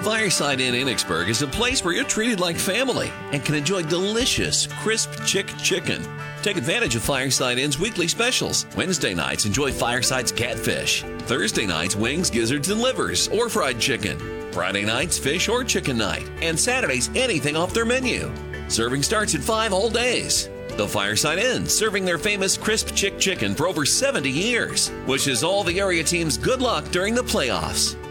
Fireside 0.03 0.61
Inn 0.61 0.75
Enochsburg 0.75 1.29
is 1.29 1.43
a 1.43 1.47
place 1.47 1.85
where 1.85 1.95
you're 1.95 2.03
treated 2.03 2.41
like 2.41 2.57
family 2.57 3.13
and 3.31 3.45
can 3.45 3.55
enjoy 3.55 3.85
delicious, 3.85 4.67
crisp 4.67 5.25
chick 5.25 5.47
chicken. 5.59 6.05
Take 6.43 6.57
advantage 6.57 6.97
of 6.97 7.03
Fireside 7.03 7.57
Inn's 7.57 7.79
weekly 7.79 8.09
specials. 8.09 8.67
Wednesday 8.77 9.15
nights, 9.15 9.47
enjoy 9.47 9.71
Fireside's 9.71 10.33
catfish. 10.33 11.05
Thursday 11.21 11.67
nights, 11.67 11.95
wings, 11.95 12.31
gizzards, 12.31 12.69
and 12.71 12.81
livers, 12.81 13.29
or 13.29 13.49
fried 13.49 13.79
chicken. 13.79 14.19
Friday 14.51 14.85
nights, 14.85 15.21
fish 15.21 15.49
or 15.49 15.63
chicken 15.63 15.99
night. 15.99 16.29
And 16.41 16.59
Saturdays, 16.59 17.09
anything 17.15 17.55
off 17.55 17.73
their 17.73 17.87
menu. 17.87 18.29
Serving 18.67 19.05
starts 19.05 19.37
at 19.37 19.41
5 19.41 19.73
all 19.73 19.89
days. 19.89 20.51
The 20.71 20.89
Fireside 20.89 21.39
Inn, 21.39 21.69
serving 21.69 22.05
their 22.05 22.19
famous 22.19 22.57
crisp 22.57 22.93
chick 22.97 23.21
chicken 23.21 23.55
for 23.55 23.69
over 23.69 23.87
70 23.87 24.29
years. 24.29 24.91
Wishes 25.07 25.45
all 25.45 25.63
the 25.63 25.79
area 25.79 26.03
teams 26.03 26.37
good 26.37 26.61
luck 26.61 26.91
during 26.91 27.15
the 27.15 27.23
playoffs. 27.23 28.02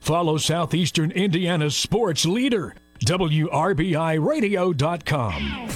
Follow 0.00 0.38
Southeastern 0.38 1.10
Indiana's 1.10 1.76
sports 1.76 2.24
leader, 2.24 2.74
WRBIRadio.com. 3.04 5.68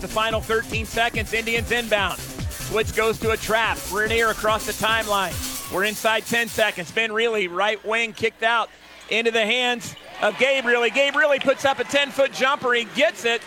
The 0.00 0.08
final 0.08 0.40
13 0.40 0.86
seconds, 0.86 1.32
Indians 1.32 1.70
inbound. 1.72 2.18
Switch 2.18 2.94
goes 2.94 3.18
to 3.20 3.30
a 3.30 3.36
trap. 3.36 3.78
Rainier 3.92 4.28
across 4.28 4.66
the 4.66 4.72
timeline. 4.72 5.32
We're 5.72 5.84
inside 5.84 6.26
10 6.26 6.48
seconds. 6.48 6.90
Ben 6.90 7.12
Reilly, 7.12 7.48
right 7.48 7.82
wing, 7.84 8.12
kicked 8.12 8.42
out 8.42 8.70
into 9.10 9.30
the 9.30 9.44
hands 9.44 9.94
of 10.22 10.38
Gabe 10.38 10.64
Reilly. 10.64 10.90
Gabe 10.90 11.16
Reilly 11.16 11.38
puts 11.38 11.64
up 11.64 11.78
a 11.78 11.84
10 11.84 12.10
foot 12.10 12.32
jumper. 12.32 12.72
He 12.72 12.84
gets 12.94 13.24
it. 13.24 13.42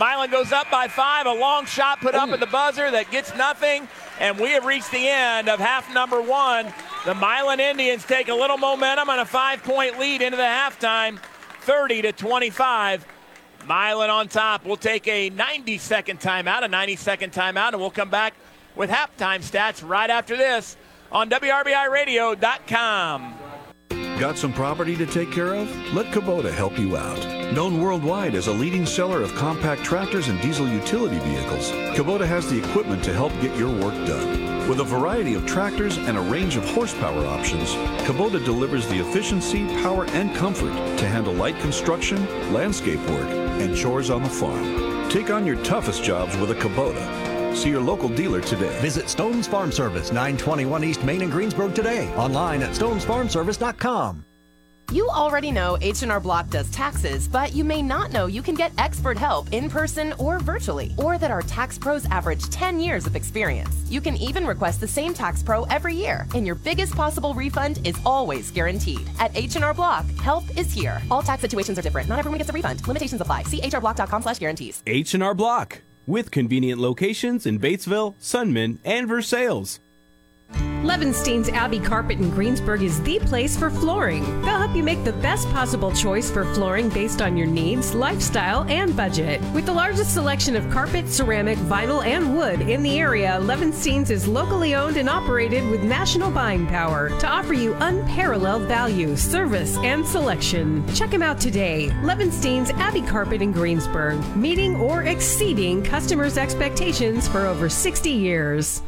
Milan 0.00 0.30
goes 0.30 0.50
up 0.50 0.68
by 0.70 0.88
five. 0.88 1.26
A 1.26 1.32
long 1.32 1.66
shot 1.66 2.00
put 2.00 2.14
up 2.14 2.30
at 2.30 2.40
the 2.40 2.46
buzzer 2.46 2.90
that 2.90 3.10
gets 3.10 3.36
nothing. 3.36 3.86
And 4.18 4.38
we 4.38 4.52
have 4.52 4.64
reached 4.64 4.90
the 4.90 5.06
end 5.06 5.50
of 5.50 5.60
half 5.60 5.92
number 5.92 6.22
one. 6.22 6.72
The 7.04 7.14
Milan 7.14 7.60
Indians 7.60 8.06
take 8.06 8.28
a 8.28 8.34
little 8.34 8.56
momentum 8.56 9.10
and 9.10 9.20
a 9.20 9.26
five 9.26 9.62
point 9.62 9.98
lead 9.98 10.22
into 10.22 10.38
the 10.38 10.42
halftime, 10.42 11.18
30 11.60 12.00
to 12.02 12.12
25. 12.12 13.06
Milan 13.66 14.08
on 14.08 14.28
top. 14.28 14.64
We'll 14.64 14.78
take 14.78 15.06
a 15.06 15.28
90 15.28 15.76
second 15.76 16.18
timeout, 16.18 16.64
a 16.64 16.68
90 16.68 16.96
second 16.96 17.32
timeout, 17.32 17.72
and 17.72 17.80
we'll 17.80 17.90
come 17.90 18.08
back 18.08 18.32
with 18.74 18.88
halftime 18.88 19.40
stats 19.40 19.86
right 19.86 20.08
after 20.08 20.34
this 20.34 20.78
on 21.12 21.28
WRBIRadio.com. 21.28 23.34
Got 24.18 24.38
some 24.38 24.54
property 24.54 24.96
to 24.96 25.04
take 25.06 25.30
care 25.30 25.54
of? 25.54 25.68
Let 25.94 26.06
Kubota 26.06 26.50
help 26.50 26.78
you 26.78 26.96
out. 26.96 27.39
Known 27.52 27.80
worldwide 27.80 28.36
as 28.36 28.46
a 28.46 28.52
leading 28.52 28.86
seller 28.86 29.22
of 29.22 29.34
compact 29.34 29.82
tractors 29.82 30.28
and 30.28 30.40
diesel 30.40 30.68
utility 30.68 31.18
vehicles, 31.18 31.72
Kubota 31.96 32.24
has 32.24 32.48
the 32.48 32.56
equipment 32.56 33.02
to 33.02 33.12
help 33.12 33.32
get 33.40 33.56
your 33.56 33.70
work 33.70 33.94
done. 34.06 34.68
With 34.68 34.78
a 34.78 34.84
variety 34.84 35.34
of 35.34 35.46
tractors 35.46 35.98
and 35.98 36.16
a 36.16 36.20
range 36.20 36.54
of 36.54 36.64
horsepower 36.70 37.26
options, 37.26 37.70
Kubota 38.06 38.44
delivers 38.44 38.86
the 38.86 39.00
efficiency, 39.00 39.66
power, 39.82 40.04
and 40.10 40.32
comfort 40.36 40.72
to 40.98 41.08
handle 41.08 41.32
light 41.32 41.58
construction, 41.58 42.24
landscape 42.52 43.00
work, 43.10 43.28
and 43.58 43.76
chores 43.76 44.10
on 44.10 44.22
the 44.22 44.28
farm. 44.28 45.10
Take 45.10 45.30
on 45.30 45.44
your 45.44 45.60
toughest 45.64 46.04
jobs 46.04 46.36
with 46.36 46.52
a 46.52 46.54
Kubota. 46.54 47.56
See 47.56 47.70
your 47.70 47.82
local 47.82 48.08
dealer 48.08 48.40
today. 48.40 48.78
Visit 48.80 49.08
Stone's 49.08 49.48
Farm 49.48 49.72
Service, 49.72 50.12
921 50.12 50.84
East 50.84 51.02
Main 51.02 51.22
in 51.22 51.30
Greensburg 51.30 51.74
today. 51.74 52.14
Online 52.14 52.62
at 52.62 52.70
stonesfarmservice.com. 52.70 54.24
You 54.90 55.08
already 55.08 55.52
know 55.52 55.78
H&R 55.80 56.18
Block 56.18 56.50
does 56.50 56.68
taxes, 56.72 57.28
but 57.28 57.54
you 57.54 57.62
may 57.62 57.80
not 57.80 58.10
know 58.10 58.26
you 58.26 58.42
can 58.42 58.56
get 58.56 58.72
expert 58.76 59.16
help 59.16 59.52
in 59.52 59.70
person 59.70 60.12
or 60.18 60.40
virtually, 60.40 60.92
or 60.98 61.16
that 61.16 61.30
our 61.30 61.42
tax 61.42 61.78
pros 61.78 62.06
average 62.06 62.48
10 62.48 62.80
years 62.80 63.06
of 63.06 63.14
experience. 63.14 63.88
You 63.88 64.00
can 64.00 64.16
even 64.16 64.44
request 64.44 64.80
the 64.80 64.88
same 64.88 65.14
tax 65.14 65.44
pro 65.44 65.62
every 65.64 65.94
year, 65.94 66.26
and 66.34 66.44
your 66.44 66.56
biggest 66.56 66.96
possible 66.96 67.34
refund 67.34 67.78
is 67.86 67.94
always 68.04 68.50
guaranteed. 68.50 69.08
At 69.20 69.30
H&R 69.36 69.74
Block, 69.74 70.06
help 70.16 70.42
is 70.58 70.72
here. 70.72 71.00
All 71.08 71.22
tax 71.22 71.40
situations 71.40 71.78
are 71.78 71.82
different. 71.82 72.08
Not 72.08 72.18
everyone 72.18 72.38
gets 72.38 72.50
a 72.50 72.52
refund. 72.52 72.84
Limitations 72.88 73.20
apply. 73.20 73.44
See 73.44 73.60
hrblock.com/guarantees. 73.60 74.82
H&R 74.88 75.34
Block 75.34 75.82
with 76.04 76.32
convenient 76.32 76.80
locations 76.80 77.46
in 77.46 77.60
Batesville, 77.60 78.16
Sunman, 78.18 78.78
and 78.84 79.06
Versailles. 79.06 79.78
Levenstein's 80.82 81.50
Abbey 81.50 81.78
Carpet 81.78 82.18
in 82.18 82.30
Greensburg 82.30 82.82
is 82.82 83.02
the 83.02 83.18
place 83.18 83.54
for 83.54 83.68
flooring. 83.68 84.24
They'll 84.40 84.56
help 84.56 84.74
you 84.74 84.82
make 84.82 85.04
the 85.04 85.12
best 85.12 85.46
possible 85.50 85.92
choice 85.92 86.30
for 86.30 86.46
flooring 86.54 86.88
based 86.88 87.20
on 87.20 87.36
your 87.36 87.46
needs, 87.46 87.94
lifestyle, 87.94 88.64
and 88.64 88.96
budget. 88.96 89.42
With 89.52 89.66
the 89.66 89.74
largest 89.74 90.14
selection 90.14 90.56
of 90.56 90.70
carpet, 90.70 91.06
ceramic, 91.08 91.58
vinyl, 91.58 92.02
and 92.04 92.34
wood 92.34 92.62
in 92.62 92.82
the 92.82 92.98
area, 92.98 93.38
Levenstein's 93.42 94.10
is 94.10 94.26
locally 94.26 94.74
owned 94.74 94.96
and 94.96 95.08
operated 95.08 95.68
with 95.70 95.82
national 95.82 96.30
buying 96.30 96.66
power 96.66 97.10
to 97.20 97.28
offer 97.28 97.52
you 97.52 97.74
unparalleled 97.80 98.62
value, 98.62 99.16
service, 99.16 99.76
and 99.78 100.06
selection. 100.06 100.82
Check 100.94 101.10
them 101.10 101.22
out 101.22 101.38
today. 101.38 101.90
Levenstein's 102.02 102.70
Abbey 102.70 103.02
Carpet 103.02 103.42
in 103.42 103.52
Greensburg, 103.52 104.18
meeting 104.34 104.76
or 104.76 105.02
exceeding 105.02 105.82
customers' 105.82 106.38
expectations 106.38 107.28
for 107.28 107.40
over 107.40 107.68
60 107.68 108.10
years. 108.10 108.82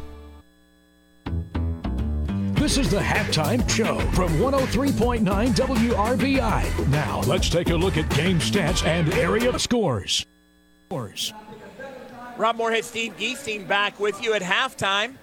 This 2.63 2.77
is 2.77 2.89
the 2.89 2.99
halftime 2.99 3.69
show 3.69 3.99
from 4.11 4.31
103.9 4.35 5.19
WRBI. 5.25 6.87
Now, 6.87 7.19
let's 7.27 7.49
take 7.49 7.69
a 7.71 7.75
look 7.75 7.97
at 7.97 8.09
game 8.11 8.39
stats 8.39 8.87
and 8.87 9.13
area 9.15 9.59
scores. 9.59 10.25
Scores. 10.87 11.33
Rob 12.37 12.55
Moorhead, 12.55 12.85
Steve 12.85 13.17
Geesting 13.17 13.67
back 13.67 13.99
with 13.99 14.23
you 14.23 14.33
at 14.33 14.41
halftime. 14.41 15.17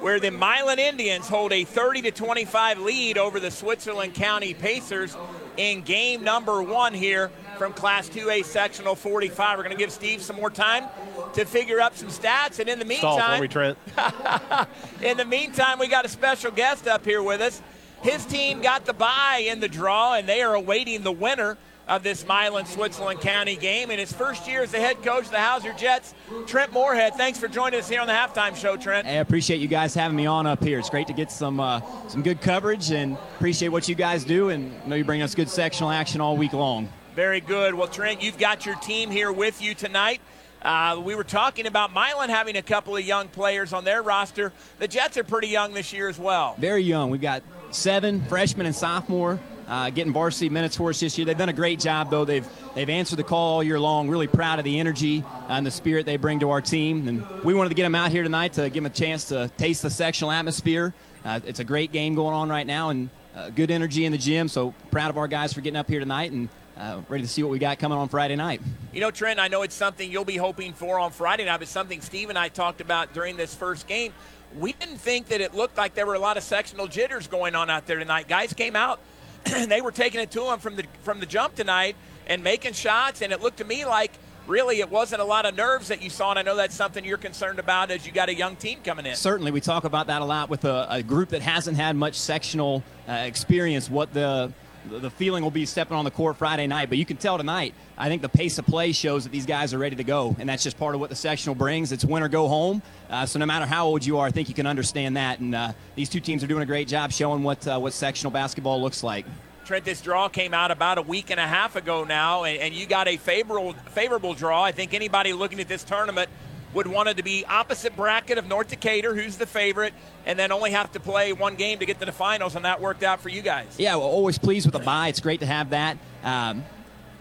where 0.00 0.18
the 0.18 0.32
Milan 0.32 0.80
Indians 0.80 1.28
hold 1.28 1.52
a 1.52 1.62
30 1.62 2.02
to 2.02 2.10
25 2.10 2.80
lead 2.80 3.16
over 3.16 3.38
the 3.38 3.52
Switzerland 3.52 4.14
County 4.14 4.52
Pacers 4.52 5.16
in 5.56 5.82
game 5.82 6.24
number 6.24 6.64
one 6.64 6.94
here 6.94 7.30
from 7.62 7.72
Class 7.72 8.08
2A 8.08 8.44
Sectional 8.44 8.96
45. 8.96 9.56
We're 9.56 9.62
going 9.62 9.76
to 9.76 9.80
give 9.80 9.92
Steve 9.92 10.20
some 10.20 10.34
more 10.34 10.50
time 10.50 10.86
to 11.34 11.44
figure 11.44 11.80
up 11.80 11.94
some 11.96 12.08
stats, 12.08 12.58
and 12.58 12.68
in 12.68 12.80
the 12.80 12.94
Stall 12.96 13.16
for 13.16 13.38
meantime, 13.38 13.40
me, 13.40 13.46
Trent. 13.46 13.78
in 15.00 15.16
the 15.16 15.24
meantime, 15.24 15.78
we 15.78 15.86
got 15.86 16.04
a 16.04 16.08
special 16.08 16.50
guest 16.50 16.88
up 16.88 17.04
here 17.04 17.22
with 17.22 17.40
us. 17.40 17.62
His 18.02 18.26
team 18.26 18.62
got 18.62 18.84
the 18.84 18.92
bye 18.92 19.44
in 19.46 19.60
the 19.60 19.68
draw, 19.68 20.14
and 20.14 20.28
they 20.28 20.42
are 20.42 20.56
awaiting 20.56 21.04
the 21.04 21.12
winner 21.12 21.56
of 21.86 22.02
this 22.02 22.26
Milan 22.26 22.66
Switzerland 22.66 23.20
County 23.20 23.54
game. 23.54 23.92
In 23.92 24.00
his 24.00 24.12
first 24.12 24.48
year 24.48 24.64
as 24.64 24.72
the 24.72 24.80
head 24.80 25.00
coach 25.04 25.26
of 25.26 25.30
the 25.30 25.38
Hauser 25.38 25.72
Jets, 25.72 26.14
Trent 26.48 26.72
Moorhead. 26.72 27.14
Thanks 27.14 27.38
for 27.38 27.46
joining 27.46 27.78
us 27.78 27.88
here 27.88 28.00
on 28.00 28.08
the 28.08 28.12
halftime 28.12 28.56
show, 28.56 28.76
Trent. 28.76 29.06
Hey, 29.06 29.18
I 29.18 29.20
appreciate 29.20 29.60
you 29.60 29.68
guys 29.68 29.94
having 29.94 30.16
me 30.16 30.26
on 30.26 30.48
up 30.48 30.64
here. 30.64 30.80
It's 30.80 30.90
great 30.90 31.06
to 31.06 31.12
get 31.12 31.30
some 31.30 31.60
uh, 31.60 31.80
some 32.08 32.22
good 32.22 32.40
coverage 32.40 32.90
and 32.90 33.16
appreciate 33.36 33.68
what 33.68 33.88
you 33.88 33.94
guys 33.94 34.24
do. 34.24 34.48
And 34.48 34.74
I 34.84 34.88
know 34.88 34.96
you 34.96 35.04
bring 35.04 35.22
us 35.22 35.36
good 35.36 35.48
sectional 35.48 35.92
action 35.92 36.20
all 36.20 36.36
week 36.36 36.54
long. 36.54 36.88
Very 37.14 37.40
good. 37.40 37.74
Well, 37.74 37.88
Trent, 37.88 38.22
you've 38.22 38.38
got 38.38 38.64
your 38.64 38.76
team 38.76 39.10
here 39.10 39.30
with 39.30 39.60
you 39.60 39.74
tonight. 39.74 40.22
Uh, 40.62 41.02
we 41.04 41.14
were 41.14 41.24
talking 41.24 41.66
about 41.66 41.92
Milan 41.92 42.30
having 42.30 42.56
a 42.56 42.62
couple 42.62 42.96
of 42.96 43.04
young 43.04 43.28
players 43.28 43.74
on 43.74 43.84
their 43.84 44.00
roster. 44.00 44.52
The 44.78 44.88
Jets 44.88 45.18
are 45.18 45.24
pretty 45.24 45.48
young 45.48 45.74
this 45.74 45.92
year 45.92 46.08
as 46.08 46.18
well. 46.18 46.54
Very 46.58 46.82
young. 46.82 47.10
We've 47.10 47.20
got 47.20 47.42
seven 47.70 48.22
freshmen 48.22 48.64
and 48.64 48.74
sophomore 48.74 49.38
uh, 49.68 49.90
getting 49.90 50.12
varsity 50.12 50.48
minutes 50.48 50.76
for 50.76 50.90
us 50.90 51.00
this 51.00 51.18
year. 51.18 51.26
They've 51.26 51.36
done 51.36 51.48
a 51.50 51.54
great 51.54 51.80
job, 51.80 52.10
though. 52.10 52.24
They've 52.24 52.46
they've 52.74 52.88
answered 52.88 53.16
the 53.16 53.24
call 53.24 53.56
all 53.56 53.62
year 53.62 53.78
long. 53.78 54.08
Really 54.08 54.26
proud 54.26 54.58
of 54.58 54.64
the 54.64 54.78
energy 54.78 55.22
and 55.48 55.66
the 55.66 55.70
spirit 55.70 56.06
they 56.06 56.16
bring 56.16 56.40
to 56.40 56.50
our 56.50 56.62
team. 56.62 57.08
And 57.08 57.44
we 57.44 57.52
wanted 57.52 57.70
to 57.70 57.74
get 57.74 57.82
them 57.82 57.94
out 57.94 58.10
here 58.10 58.22
tonight 58.22 58.54
to 58.54 58.70
give 58.70 58.82
them 58.82 58.86
a 58.86 58.90
chance 58.90 59.26
to 59.26 59.50
taste 59.58 59.82
the 59.82 59.90
sectional 59.90 60.30
atmosphere. 60.30 60.94
Uh, 61.24 61.40
it's 61.44 61.60
a 61.60 61.64
great 61.64 61.92
game 61.92 62.14
going 62.14 62.34
on 62.34 62.48
right 62.48 62.66
now, 62.66 62.88
and 62.88 63.10
uh, 63.36 63.50
good 63.50 63.70
energy 63.70 64.06
in 64.06 64.12
the 64.12 64.18
gym. 64.18 64.48
So 64.48 64.74
proud 64.90 65.10
of 65.10 65.18
our 65.18 65.28
guys 65.28 65.52
for 65.52 65.60
getting 65.60 65.76
up 65.76 65.88
here 65.88 66.00
tonight 66.00 66.32
and. 66.32 66.48
Uh, 66.76 67.02
ready 67.08 67.22
to 67.22 67.28
see 67.28 67.42
what 67.42 67.52
we 67.52 67.58
got 67.58 67.78
coming 67.78 67.98
on 67.98 68.08
Friday 68.08 68.34
night. 68.34 68.60
You 68.92 69.00
know, 69.00 69.10
Trent, 69.10 69.38
I 69.38 69.48
know 69.48 69.62
it's 69.62 69.74
something 69.74 70.10
you'll 70.10 70.24
be 70.24 70.36
hoping 70.36 70.72
for 70.72 70.98
on 70.98 71.10
Friday 71.10 71.44
night, 71.44 71.58
but 71.58 71.68
something 71.68 72.00
Steve 72.00 72.30
and 72.30 72.38
I 72.38 72.48
talked 72.48 72.80
about 72.80 73.12
during 73.12 73.36
this 73.36 73.54
first 73.54 73.86
game. 73.86 74.12
We 74.58 74.72
didn't 74.72 74.98
think 74.98 75.28
that 75.28 75.40
it 75.40 75.54
looked 75.54 75.76
like 75.76 75.94
there 75.94 76.06
were 76.06 76.14
a 76.14 76.18
lot 76.18 76.36
of 76.36 76.42
sectional 76.42 76.86
jitters 76.86 77.26
going 77.26 77.54
on 77.54 77.70
out 77.70 77.86
there 77.86 77.98
tonight. 77.98 78.26
Guys 78.26 78.52
came 78.52 78.74
out 78.74 79.00
and 79.46 79.70
they 79.70 79.80
were 79.80 79.92
taking 79.92 80.20
it 80.20 80.30
to 80.32 80.40
them 80.40 80.58
from 80.58 80.76
the 80.76 80.84
from 81.02 81.20
the 81.20 81.26
jump 81.26 81.54
tonight 81.54 81.96
and 82.26 82.42
making 82.42 82.72
shots, 82.72 83.22
and 83.22 83.32
it 83.32 83.40
looked 83.40 83.58
to 83.58 83.64
me 83.64 83.84
like 83.84 84.12
really 84.46 84.80
it 84.80 84.90
wasn't 84.90 85.20
a 85.20 85.24
lot 85.24 85.46
of 85.46 85.54
nerves 85.54 85.88
that 85.88 86.02
you 86.02 86.10
saw, 86.10 86.30
and 86.30 86.38
I 86.38 86.42
know 86.42 86.56
that's 86.56 86.74
something 86.74 87.04
you're 87.04 87.18
concerned 87.18 87.58
about 87.58 87.90
as 87.90 88.06
you 88.06 88.12
got 88.12 88.28
a 88.28 88.34
young 88.34 88.56
team 88.56 88.80
coming 88.82 89.06
in. 89.06 89.14
Certainly, 89.14 89.50
we 89.50 89.60
talk 89.60 89.84
about 89.84 90.06
that 90.06 90.22
a 90.22 90.24
lot 90.24 90.48
with 90.48 90.64
a, 90.64 90.86
a 90.90 91.02
group 91.02 91.30
that 91.30 91.42
hasn't 91.42 91.76
had 91.76 91.96
much 91.96 92.18
sectional 92.18 92.82
uh, 93.08 93.12
experience. 93.12 93.90
What 93.90 94.12
the 94.12 94.52
the 94.88 95.10
feeling 95.10 95.42
will 95.42 95.50
be 95.50 95.66
stepping 95.66 95.96
on 95.96 96.04
the 96.04 96.10
court 96.10 96.36
Friday 96.36 96.66
night, 96.66 96.88
but 96.88 96.98
you 96.98 97.04
can 97.04 97.16
tell 97.16 97.38
tonight. 97.38 97.74
I 97.96 98.08
think 98.08 98.22
the 98.22 98.28
pace 98.28 98.58
of 98.58 98.66
play 98.66 98.92
shows 98.92 99.24
that 99.24 99.30
these 99.30 99.46
guys 99.46 99.72
are 99.72 99.78
ready 99.78 99.96
to 99.96 100.04
go, 100.04 100.34
and 100.38 100.48
that's 100.48 100.62
just 100.62 100.78
part 100.78 100.94
of 100.94 101.00
what 101.00 101.10
the 101.10 101.16
sectional 101.16 101.54
brings. 101.54 101.92
It's 101.92 102.04
win 102.04 102.22
or 102.22 102.28
go 102.28 102.48
home. 102.48 102.82
Uh, 103.08 103.26
so 103.26 103.38
no 103.38 103.46
matter 103.46 103.66
how 103.66 103.86
old 103.86 104.04
you 104.04 104.18
are, 104.18 104.26
I 104.26 104.30
think 104.30 104.48
you 104.48 104.54
can 104.54 104.66
understand 104.66 105.16
that. 105.16 105.40
And 105.40 105.54
uh, 105.54 105.72
these 105.94 106.08
two 106.08 106.20
teams 106.20 106.42
are 106.42 106.46
doing 106.46 106.62
a 106.62 106.66
great 106.66 106.88
job 106.88 107.12
showing 107.12 107.42
what 107.42 107.66
uh, 107.66 107.78
what 107.78 107.92
sectional 107.92 108.30
basketball 108.30 108.80
looks 108.80 109.02
like. 109.02 109.26
Trent, 109.64 109.84
this 109.84 110.00
draw 110.00 110.28
came 110.28 110.52
out 110.52 110.72
about 110.72 110.98
a 110.98 111.02
week 111.02 111.30
and 111.30 111.38
a 111.38 111.46
half 111.46 111.76
ago 111.76 112.02
now, 112.02 112.44
and, 112.44 112.58
and 112.58 112.74
you 112.74 112.86
got 112.86 113.06
a 113.06 113.16
favorable 113.16 113.74
favorable 113.90 114.34
draw. 114.34 114.62
I 114.62 114.72
think 114.72 114.94
anybody 114.94 115.32
looking 115.32 115.60
at 115.60 115.68
this 115.68 115.84
tournament 115.84 116.28
would 116.74 116.86
want 116.86 117.08
it 117.08 117.16
to 117.16 117.22
be 117.22 117.44
opposite 117.46 117.94
bracket 117.96 118.38
of 118.38 118.46
North 118.46 118.68
Decatur, 118.68 119.14
who's 119.14 119.36
the 119.36 119.46
favorite, 119.46 119.94
and 120.26 120.38
then 120.38 120.52
only 120.52 120.70
have 120.70 120.92
to 120.92 121.00
play 121.00 121.32
one 121.32 121.56
game 121.56 121.78
to 121.78 121.86
get 121.86 121.98
to 122.00 122.06
the 122.06 122.12
finals, 122.12 122.56
and 122.56 122.64
that 122.64 122.80
worked 122.80 123.02
out 123.02 123.20
for 123.20 123.28
you 123.28 123.42
guys. 123.42 123.66
Yeah, 123.78 123.96
well, 123.96 124.06
always 124.06 124.38
pleased 124.38 124.66
with 124.66 124.72
the 124.72 124.78
bye. 124.78 125.08
It's 125.08 125.20
great 125.20 125.40
to 125.40 125.46
have 125.46 125.70
that. 125.70 125.98
Um, 126.22 126.64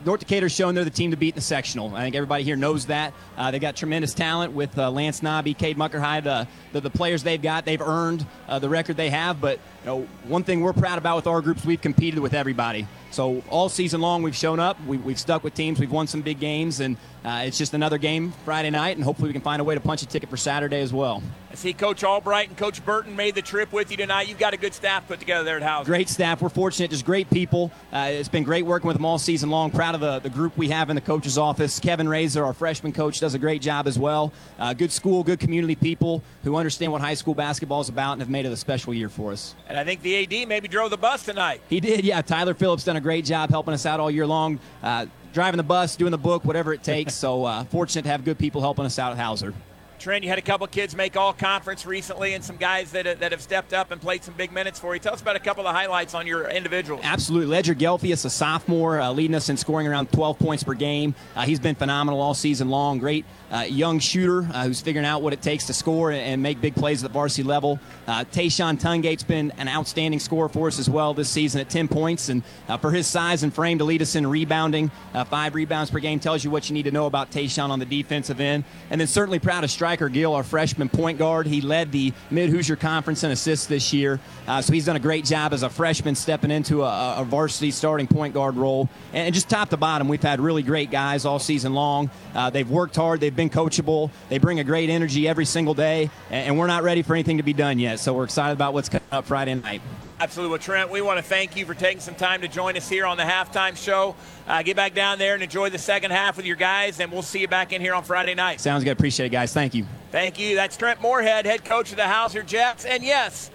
North 0.06 0.22
Decatur's 0.22 0.52
shown 0.52 0.76
they're 0.76 0.84
the 0.84 0.89
team 0.89 1.12
to 1.12 1.18
beat 1.18 1.34
in 1.34 1.36
the 1.36 1.41
sectional. 1.41 1.95
I 1.95 2.02
think 2.02 2.16
everybody 2.16 2.43
here 2.43 2.56
knows 2.56 2.88
that. 2.88 3.14
Uh, 3.38 3.52
they 3.52 3.60
got 3.60 3.76
tremendous 3.76 4.14
talent 4.14 4.54
with 4.54 4.78
uh, 4.78 4.89
Lance 4.89 5.22
Nobby, 5.22 5.54
Cade 5.54 5.78
Muckerhide, 5.78 6.26
uh, 6.26 6.45
the, 6.74 6.82
the 6.82 6.89
players 6.89 7.24
they've 7.24 7.41
got. 7.41 7.66
They've 7.66 7.82
earned 7.82 8.26
uh, 8.47 8.60
the 8.60 8.70
record 8.70 8.97
they 8.97 9.10
have. 9.10 9.39
But 9.39 9.60
you 9.82 9.86
know, 9.86 10.08
one 10.26 10.43
thing 10.43 10.62
we're 10.62 10.74
proud 10.74 10.97
about 10.97 11.18
with 11.18 11.28
our 11.28 11.41
groups, 11.41 11.66
we've 11.66 11.82
competed 11.82 12.20
with 12.20 12.34
everybody. 12.34 12.88
So 13.12 13.43
all 13.49 13.70
season 13.70 14.02
long, 14.02 14.24
we've 14.24 14.36
shown 14.36 14.60
up. 14.60 14.84
We, 14.86 14.97
we've 14.97 15.20
stuck 15.20 15.43
with 15.43 15.54
teams. 15.54 15.80
We've 15.80 15.91
won 15.91 16.08
some 16.08 16.22
big 16.22 16.39
games, 16.39 16.80
and 16.80 16.97
uh, 17.24 17.43
it's 17.45 17.58
just 17.58 17.74
another 17.74 17.97
game 17.97 18.34
Friday 18.45 18.70
night. 18.70 18.97
And 18.97 19.04
hopefully, 19.04 19.30
we 19.30 19.34
can 19.34 19.41
find 19.41 19.62
a 19.62 19.64
way 19.64 19.76
to 19.76 19.82
punch 19.82 20.02
a 20.02 20.08
ticket 20.08 20.30
for 20.30 20.38
Saturday 20.38 20.82
as 20.82 20.93
well. 20.93 21.22
I 21.52 21.56
see 21.56 21.74
Coach 21.74 22.02
Albright 22.02 22.47
and 22.47 22.58
Coach 22.58 22.84
Burton 22.86 23.14
made 23.14 23.36
the 23.36 23.41
trip 23.41 23.74
with 23.74 23.91
you 23.91 23.97
tonight. 23.97 24.30
You've 24.30 24.39
got 24.39 24.54
a 24.54 24.58
good 24.58 24.74
staff 24.74 25.06
put 25.06 25.20
together 25.20 25.43
there 25.43 25.58
at 25.58 25.64
House. 25.64 25.86
Great 25.86 26.08
staff. 26.08 26.41
We're 26.41 26.47
fortunate. 26.47 26.91
Just 26.91 27.04
great 27.04 27.30
people. 27.30 27.74
Uh, 27.91 28.08
it's 28.12 28.30
been 28.30 28.45
great 28.45 28.66
working 28.66 28.88
with 28.88 28.95
them 28.95 29.04
all 29.04 29.20
season 29.20 29.49
long. 29.49 29.70
Proud 29.70 29.93
of 29.93 29.99
the, 29.99 30.20
the 30.20 30.30
group 30.30 30.58
we 30.58 30.70
have 30.70 30.89
in 30.89 30.95
the 30.95 31.02
coach's 31.02 31.38
office. 31.38 31.78
Kevin 31.78 32.08
Razor, 32.08 32.45
our 32.45 32.54
freshman 32.54 32.93
coach, 32.93 33.20
does 33.20 33.34
a 33.34 33.39
great 33.39 33.62
job 33.62 33.86
as 33.86 33.99
well. 33.99 34.32
Uh, 34.58 34.74
good 34.74 34.93
school, 34.93 35.26
good 35.26 35.41
community 35.41 35.76
people 35.76 36.24
who 36.45 36.56
understand 36.56 36.93
what 36.93 37.02
high 37.02 37.16
school 37.16 37.36
basketball 37.36 37.82
is 37.82 37.89
about 37.89 38.14
and 38.14 38.22
have 38.22 38.30
made 38.30 38.45
it 38.45 38.52
a 38.54 38.58
special 38.58 38.93
year 38.93 39.10
for 39.10 39.34
us. 39.34 39.54
And 39.68 39.78
I 39.78 39.84
think 39.84 40.04
the 40.04 40.24
AD 40.24 40.47
maybe 40.47 40.70
drove 40.70 40.89
the 40.89 40.97
bus 40.97 41.26
tonight. 41.26 41.60
He 41.68 41.82
did, 41.82 42.06
yeah. 42.06 42.22
Tyler 42.22 42.54
Phillips 42.54 42.86
done 42.86 42.95
a 42.95 43.02
great 43.02 43.26
job 43.26 43.49
helping 43.49 43.74
us 43.74 43.86
out 43.86 43.99
all 43.99 44.10
year 44.10 44.26
long. 44.26 44.58
Uh, 44.82 45.08
driving 45.34 45.58
the 45.58 45.64
bus, 45.64 45.97
doing 45.97 46.12
the 46.12 46.18
book, 46.18 46.45
whatever 46.45 46.74
it 46.74 46.82
takes. 46.82 47.14
so 47.22 47.43
uh, 47.43 47.66
fortunate 47.66 48.04
to 48.04 48.10
have 48.10 48.24
good 48.24 48.38
people 48.38 48.62
helping 48.62 48.86
us 48.86 48.97
out 48.97 49.12
at 49.12 49.18
Hauser. 49.18 49.54
Trent, 50.02 50.24
you 50.24 50.30
had 50.32 50.39
a 50.39 50.41
couple 50.41 50.66
kids 50.66 50.95
make 50.95 51.16
all 51.16 51.32
conference 51.32 51.86
recently 51.86 52.34
and 52.34 52.43
some 52.43 52.58
guys 52.58 52.91
that, 52.93 53.20
that 53.20 53.32
have 53.32 53.41
stepped 53.41 53.72
up 53.72 53.91
and 53.91 54.02
played 54.02 54.24
some 54.24 54.34
big 54.34 54.52
minutes 54.52 54.80
for 54.80 54.95
you. 54.95 54.99
Tell 54.99 55.14
us 55.14 55.22
about 55.22 55.36
a 55.36 55.39
couple 55.39 55.68
of 55.68 55.76
highlights 55.76 56.16
on 56.16 56.26
your 56.26 56.49
individuals. 56.49 57.02
Absolutely. 57.04 57.47
Ledger 57.47 57.76
Gelfius, 57.76 58.26
a 58.26 58.30
sophomore, 58.32 58.99
uh, 58.99 59.12
leading 59.12 59.36
us 59.36 59.49
in 59.49 59.58
scoring 59.58 59.86
around 59.88 60.12
12 60.12 60.39
points 60.39 60.64
per 60.64 60.74
game. 60.74 61.14
Uh, 61.36 61.43
he's 61.43 61.60
been 61.60 61.76
phenomenal 61.76 62.20
all 62.20 62.34
season 62.34 62.70
long. 62.70 62.97
Great 62.97 63.26
uh, 63.52 63.60
young 63.60 63.99
shooter 63.99 64.49
uh, 64.54 64.64
who's 64.64 64.82
figuring 64.82 65.06
out 65.06 65.22
what 65.22 65.34
it 65.34 65.41
takes 65.43 65.68
to 65.68 65.74
score 65.74 66.10
and, 66.10 66.22
and 66.22 66.41
make 66.41 66.60
big 66.62 66.74
plays 66.74 67.04
at 67.04 67.10
the 67.10 67.14
varsity 67.14 67.43
level. 67.43 67.80
Uh, 68.08 68.24
Tayshawn 68.24 68.80
Tungate's 68.80 69.24
been 69.24 69.52
an 69.58 69.68
outstanding 69.68 70.20
scorer 70.20 70.49
for 70.49 70.68
us 70.68 70.80
as 70.80 70.89
well 70.89 71.14
this 71.14 71.30
season 71.30 71.62
at 71.62 71.70
10 71.70 71.88
points. 71.88 72.30
And 72.30 72.41
uh, 72.68 72.78
for 72.78 72.91
his 72.91 73.06
size 73.06 73.43
and 73.43 73.54
frame 73.54 73.78
to 73.78 73.84
lead 73.84 74.02
us 74.02 74.16
in 74.16 74.26
rebounding, 74.26 74.89
uh, 75.14 75.26
five 75.26 75.54
rebounds 75.54 75.91
per 75.91 75.99
game 75.99 76.20
tells 76.20 76.43
you 76.43 76.49
what 76.49 76.70
you 76.70 76.74
need 76.74 76.84
to 76.84 76.91
know 76.91 77.06
about 77.06 77.30
Tayshawn 77.30 77.70
on 77.70 77.80
the 77.80 77.86
defensive 77.86 78.39
end. 78.39 78.64
And 78.89 78.99
then 78.99 79.08
certainly 79.08 79.38
proud 79.38 79.64
of 79.64 79.70
Striker 79.91 80.07
Gill, 80.07 80.35
our 80.35 80.43
freshman 80.43 80.87
point 80.87 81.17
guard. 81.17 81.45
He 81.45 81.59
led 81.59 81.91
the 81.91 82.13
Mid 82.29 82.49
Hoosier 82.49 82.77
Conference 82.77 83.25
in 83.25 83.31
assists 83.31 83.65
this 83.65 83.91
year. 83.91 84.21
Uh, 84.47 84.61
so 84.61 84.71
he's 84.71 84.85
done 84.85 84.95
a 84.95 85.01
great 85.01 85.25
job 85.25 85.51
as 85.51 85.63
a 85.63 85.69
freshman 85.69 86.15
stepping 86.15 86.49
into 86.49 86.83
a, 86.83 87.15
a 87.17 87.25
varsity 87.25 87.71
starting 87.71 88.07
point 88.07 88.33
guard 88.33 88.55
role. 88.55 88.87
And, 89.11 89.35
just 89.35 89.49
top 89.49 89.67
to 89.71 89.75
bottom, 89.75 90.07
we've 90.07 90.23
had 90.23 90.39
really 90.39 90.63
great 90.63 90.91
guys 90.91 91.25
all 91.25 91.39
season 91.39 91.73
long. 91.73 92.09
Uh, 92.33 92.49
they've 92.49 92.69
worked 92.69 92.95
hard, 92.95 93.19
they've 93.19 93.35
been 93.35 93.49
coachable, 93.49 94.11
they 94.29 94.37
bring 94.37 94.61
a 94.61 94.63
great 94.63 94.89
energy 94.89 95.27
every 95.27 95.43
single 95.43 95.73
day, 95.73 96.09
and 96.29 96.57
we're 96.57 96.67
not 96.67 96.83
ready 96.83 97.01
for 97.01 97.13
anything 97.13 97.35
to 97.35 97.43
be 97.43 97.51
done 97.51 97.77
yet. 97.77 97.99
So 97.99 98.13
we're 98.13 98.23
excited 98.23 98.53
about 98.53 98.73
what's 98.73 98.87
coming 98.87 99.03
up 99.11 99.25
Friday 99.25 99.55
night. 99.55 99.81
Absolutely. 100.22 100.51
Well, 100.51 100.59
Trent, 100.59 100.91
we 100.91 101.01
want 101.01 101.17
to 101.17 101.24
thank 101.24 101.55
you 101.55 101.65
for 101.65 101.74
taking 101.74 101.99
some 101.99 102.13
time 102.13 102.41
to 102.41 102.47
join 102.47 102.78
us 102.78 102.88
here 102.88 103.07
on 103.07 103.17
the 103.17 103.24
halftime 103.24 103.76
show. 103.76 104.15
Uh, 104.47 104.61
get 104.61 104.76
back 104.76 104.93
down 104.93 105.17
there 105.17 105.34
and 105.34 105.41
enjoy 105.41 105.72
the 105.72 105.80
second 105.80 106.11
half 106.11 106.38
with 106.38 106.45
your 106.45 106.55
guys, 106.57 106.99
and 106.99 107.11
we'll 107.11 107.24
see 107.24 107.39
you 107.39 107.47
back 107.47 107.74
in 107.74 107.82
here 107.82 107.95
on 107.95 108.03
Friday 108.03 108.36
night. 108.36 108.61
Sounds 108.61 108.84
good. 108.84 108.91
Appreciate 108.91 109.26
it, 109.26 109.30
guys. 109.30 109.51
Thank 109.51 109.74
you. 109.74 109.84
Thank 110.11 110.38
you. 110.38 110.55
That's 110.55 110.78
Trent 110.78 111.01
Moorhead, 111.01 111.47
head 111.47 111.65
coach 111.65 111.89
of 111.89 111.97
the 111.97 112.07
Hauser 112.07 112.43
Jets. 112.43 112.86
And 112.86 113.01
yes, 113.03 113.49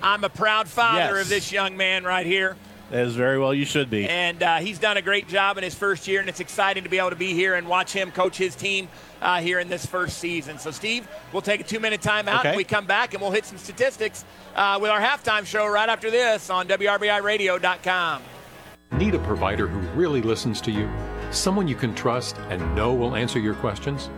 I'm 0.00 0.22
a 0.22 0.28
proud 0.28 0.68
father 0.68 1.16
Yes. 1.16 1.22
of 1.22 1.28
this 1.28 1.50
young 1.50 1.76
man 1.76 2.04
right 2.04 2.26
here. 2.26 2.56
That 2.94 3.08
is 3.08 3.16
very 3.16 3.40
well 3.40 3.52
you 3.52 3.64
should 3.64 3.90
be. 3.90 4.08
And 4.08 4.40
uh, 4.40 4.58
he's 4.58 4.78
done 4.78 4.96
a 4.96 5.02
great 5.02 5.26
job 5.26 5.58
in 5.58 5.64
his 5.64 5.74
first 5.74 6.06
year, 6.06 6.20
and 6.20 6.28
it's 6.28 6.38
exciting 6.38 6.84
to 6.84 6.88
be 6.88 6.98
able 6.98 7.10
to 7.10 7.16
be 7.16 7.34
here 7.34 7.56
and 7.56 7.66
watch 7.66 7.92
him 7.92 8.12
coach 8.12 8.36
his 8.36 8.54
team 8.54 8.86
uh, 9.20 9.40
here 9.40 9.58
in 9.58 9.68
this 9.68 9.84
first 9.84 10.18
season. 10.18 10.60
So, 10.60 10.70
Steve, 10.70 11.08
we'll 11.32 11.42
take 11.42 11.60
a 11.60 11.64
two 11.64 11.80
minute 11.80 12.00
timeout, 12.00 12.38
Okay. 12.38 12.50
and 12.50 12.56
we 12.56 12.62
come 12.62 12.86
back 12.86 13.12
and 13.12 13.20
we'll 13.20 13.32
hit 13.32 13.46
some 13.46 13.58
statistics 13.58 14.24
uh, 14.54 14.78
with 14.80 14.92
our 14.92 15.00
halftime 15.00 15.44
show 15.44 15.66
right 15.66 15.88
after 15.88 16.08
this 16.08 16.50
on 16.50 16.68
WRBIRadio.com. 16.68 18.22
Need 18.92 19.16
a 19.16 19.18
provider 19.18 19.66
who 19.66 19.80
really 19.98 20.22
listens 20.22 20.60
to 20.60 20.70
you? 20.70 20.88
Someone 21.32 21.66
you 21.66 21.74
can 21.74 21.96
trust 21.96 22.36
and 22.48 22.76
know 22.76 22.94
will 22.94 23.16
answer 23.16 23.40
your 23.40 23.54
questions? 23.54 24.08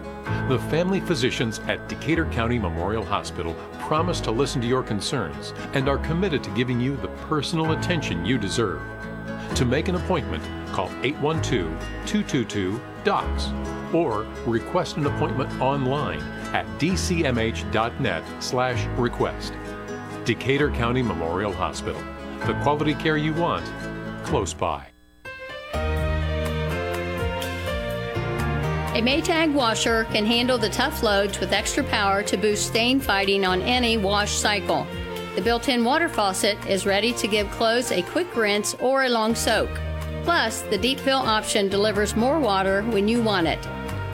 The 0.49 0.59
family 0.70 1.01
physicians 1.01 1.61
at 1.68 1.89
Decatur 1.89 2.27
County 2.27 2.59
Memorial 2.59 3.05
Hospital 3.05 3.55
promise 3.79 4.20
to 4.22 4.31
listen 4.31 4.61
to 4.61 4.66
your 4.66 4.83
concerns 4.83 5.55
and 5.72 5.89
are 5.89 5.99
committed 5.99 6.43
to 6.45 6.51
giving 6.51 6.81
you 6.81 6.97
the 6.97 7.09
personal 7.29 7.72
attention 7.72 8.24
you 8.24 8.37
deserve. 8.37 8.81
To 9.55 9.64
make 9.64 9.89
an 9.89 9.95
appointment, 9.95 10.43
call 10.72 10.89
812 11.03 11.70
222 12.07 12.81
DOCS 13.05 13.95
or 13.95 14.27
request 14.47 14.97
an 14.97 15.07
appointment 15.07 15.61
online 15.61 16.20
at 16.53 16.66
dcmh.net 16.79 18.24
slash 18.43 18.87
request. 18.99 19.53
Decatur 20.24 20.70
County 20.72 21.03
Memorial 21.03 21.53
Hospital. 21.53 22.03
The 22.47 22.55
quality 22.62 22.95
care 22.95 23.16
you 23.16 23.33
want, 23.33 23.64
close 24.24 24.53
by. 24.53 24.89
A 28.97 29.03
Maytag 29.03 29.53
washer 29.53 30.05
can 30.05 30.24
handle 30.24 30.57
the 30.57 30.70
tough 30.70 31.03
loads 31.03 31.38
with 31.38 31.53
extra 31.53 31.84
power 31.84 32.22
to 32.22 32.38
boost 32.38 32.68
stain 32.68 32.99
fighting 32.99 33.44
on 33.44 33.61
any 33.61 33.99
wash 33.99 34.32
cycle. 34.32 34.86
The 35.34 35.42
built 35.42 35.68
in 35.68 35.84
water 35.84 36.09
faucet 36.09 36.57
is 36.66 36.86
ready 36.86 37.12
to 37.12 37.28
give 37.28 37.51
clothes 37.51 37.92
a 37.92 38.01
quick 38.01 38.34
rinse 38.34 38.72
or 38.80 39.05
a 39.05 39.11
long 39.11 39.34
soak. 39.34 39.68
Plus, 40.24 40.62
the 40.62 40.78
deep 40.78 40.99
fill 40.99 41.18
option 41.18 41.68
delivers 41.68 42.16
more 42.16 42.40
water 42.40 42.84
when 42.84 43.07
you 43.07 43.20
want 43.20 43.49
it. 43.49 43.62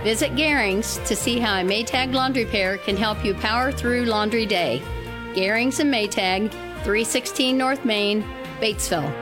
Visit 0.02 0.34
Garings 0.34 0.98
to 1.06 1.14
see 1.14 1.38
how 1.38 1.60
a 1.60 1.64
Maytag 1.64 2.12
laundry 2.12 2.44
pair 2.44 2.76
can 2.78 2.96
help 2.96 3.24
you 3.24 3.34
power 3.34 3.70
through 3.70 4.06
laundry 4.06 4.46
day. 4.46 4.82
Garings 5.32 5.78
and 5.78 5.94
Maytag, 5.94 6.50
316 6.82 7.56
North 7.56 7.84
Main, 7.84 8.24
Batesville. 8.60 9.21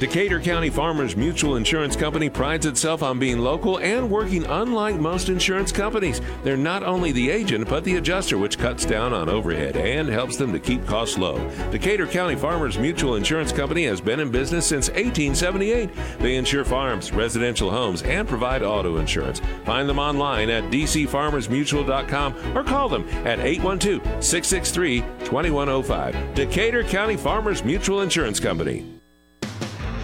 Decatur 0.00 0.40
County 0.40 0.70
Farmers 0.70 1.16
Mutual 1.16 1.54
Insurance 1.54 1.94
Company 1.94 2.28
prides 2.28 2.66
itself 2.66 3.02
on 3.02 3.20
being 3.20 3.38
local 3.38 3.78
and 3.78 4.10
working 4.10 4.44
unlike 4.44 4.96
most 4.96 5.28
insurance 5.28 5.70
companies. 5.70 6.20
They're 6.42 6.56
not 6.56 6.82
only 6.82 7.12
the 7.12 7.30
agent, 7.30 7.68
but 7.68 7.84
the 7.84 7.96
adjuster, 7.96 8.36
which 8.36 8.58
cuts 8.58 8.84
down 8.84 9.12
on 9.12 9.28
overhead 9.28 9.76
and 9.76 10.08
helps 10.08 10.36
them 10.36 10.52
to 10.52 10.58
keep 10.58 10.84
costs 10.84 11.16
low. 11.16 11.38
Decatur 11.70 12.08
County 12.08 12.34
Farmers 12.34 12.76
Mutual 12.76 13.14
Insurance 13.14 13.52
Company 13.52 13.84
has 13.84 14.00
been 14.00 14.18
in 14.18 14.32
business 14.32 14.66
since 14.66 14.88
1878. 14.88 15.90
They 16.18 16.34
insure 16.34 16.64
farms, 16.64 17.12
residential 17.12 17.70
homes, 17.70 18.02
and 18.02 18.28
provide 18.28 18.64
auto 18.64 18.96
insurance. 18.96 19.40
Find 19.64 19.88
them 19.88 20.00
online 20.00 20.50
at 20.50 20.64
dcfarmersmutual.com 20.64 22.56
or 22.56 22.64
call 22.64 22.88
them 22.88 23.08
at 23.24 23.38
812 23.38 24.24
663 24.24 25.00
2105. 25.24 26.34
Decatur 26.34 26.82
County 26.82 27.16
Farmers 27.16 27.62
Mutual 27.62 28.02
Insurance 28.02 28.40
Company. 28.40 28.93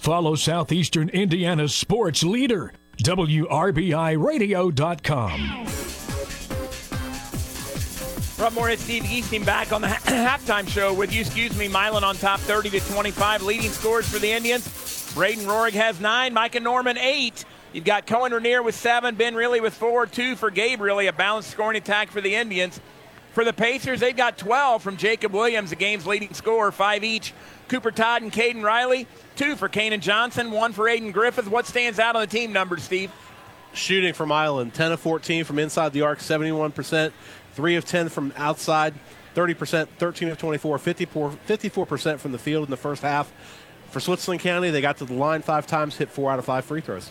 Follow 0.00 0.34
Southeastern 0.34 1.08
Indiana's 1.10 1.74
sports 1.74 2.22
leader, 2.22 2.72
WRBIRadio.com. 3.02 5.66
Rob 8.38 8.54
Moorhead, 8.54 8.78
Steve 8.78 9.02
Geesting 9.02 9.44
back 9.44 9.74
on 9.74 9.82
the 9.82 9.88
halftime 9.88 10.66
show 10.66 10.94
with 10.94 11.12
you. 11.12 11.20
Excuse 11.20 11.54
me, 11.54 11.68
Milan 11.68 12.02
on 12.02 12.14
top 12.14 12.40
30 12.40 12.70
to 12.70 12.80
25. 12.80 13.42
Leading 13.42 13.68
scores 13.68 14.08
for 14.08 14.18
the 14.18 14.32
Indians. 14.32 15.12
Braden 15.12 15.44
Rorig 15.44 15.72
has 15.72 16.00
nine. 16.00 16.32
Micah 16.32 16.60
Norman 16.60 16.96
eight. 16.96 17.44
You've 17.74 17.84
got 17.84 18.06
Cohen 18.06 18.32
Rainier 18.32 18.62
with 18.62 18.74
seven. 18.74 19.16
Ben 19.16 19.34
Reilly 19.34 19.60
with 19.60 19.74
four. 19.74 20.06
Two 20.06 20.34
for 20.34 20.50
Gabe 20.50 20.80
Reilly. 20.80 21.08
A 21.08 21.12
balanced 21.12 21.50
scoring 21.50 21.76
attack 21.76 22.10
for 22.10 22.22
the 22.22 22.36
Indians. 22.36 22.80
For 23.32 23.44
the 23.44 23.52
Pacers, 23.52 24.00
they've 24.00 24.16
got 24.16 24.38
12 24.38 24.82
from 24.82 24.96
Jacob 24.96 25.32
Williams, 25.32 25.70
the 25.70 25.76
game's 25.76 26.04
leading 26.04 26.34
scorer, 26.34 26.72
five 26.72 27.04
each. 27.04 27.32
Cooper 27.68 27.92
Todd 27.92 28.22
and 28.22 28.32
Caden 28.32 28.64
Riley, 28.64 29.06
two 29.40 29.56
for 29.56 29.70
Kanan 29.70 30.00
Johnson, 30.00 30.50
one 30.50 30.74
for 30.74 30.84
Aiden 30.84 31.14
Griffith. 31.14 31.48
What 31.48 31.66
stands 31.66 31.98
out 31.98 32.14
on 32.14 32.20
the 32.20 32.26
team 32.26 32.52
numbers, 32.52 32.82
Steve? 32.82 33.10
Shooting 33.72 34.12
from 34.12 34.28
Milan, 34.28 34.70
10 34.70 34.92
of 34.92 35.00
14 35.00 35.44
from 35.44 35.58
inside 35.58 35.94
the 35.94 36.02
arc, 36.02 36.18
71%, 36.18 37.12
3 37.54 37.76
of 37.76 37.84
10 37.86 38.10
from 38.10 38.34
outside, 38.36 38.92
30%, 39.34 39.88
13 39.96 40.28
of 40.28 40.36
24, 40.36 40.78
54, 40.78 41.30
54% 41.48 42.18
from 42.18 42.32
the 42.32 42.38
field 42.38 42.64
in 42.64 42.70
the 42.70 42.76
first 42.76 43.00
half. 43.00 43.32
For 43.88 43.98
Switzerland 43.98 44.42
County, 44.42 44.70
they 44.70 44.82
got 44.82 44.98
to 44.98 45.06
the 45.06 45.14
line 45.14 45.40
five 45.40 45.66
times, 45.66 45.96
hit 45.96 46.10
four 46.10 46.30
out 46.30 46.38
of 46.38 46.44
five 46.44 46.66
free 46.66 46.82
throws. 46.82 47.10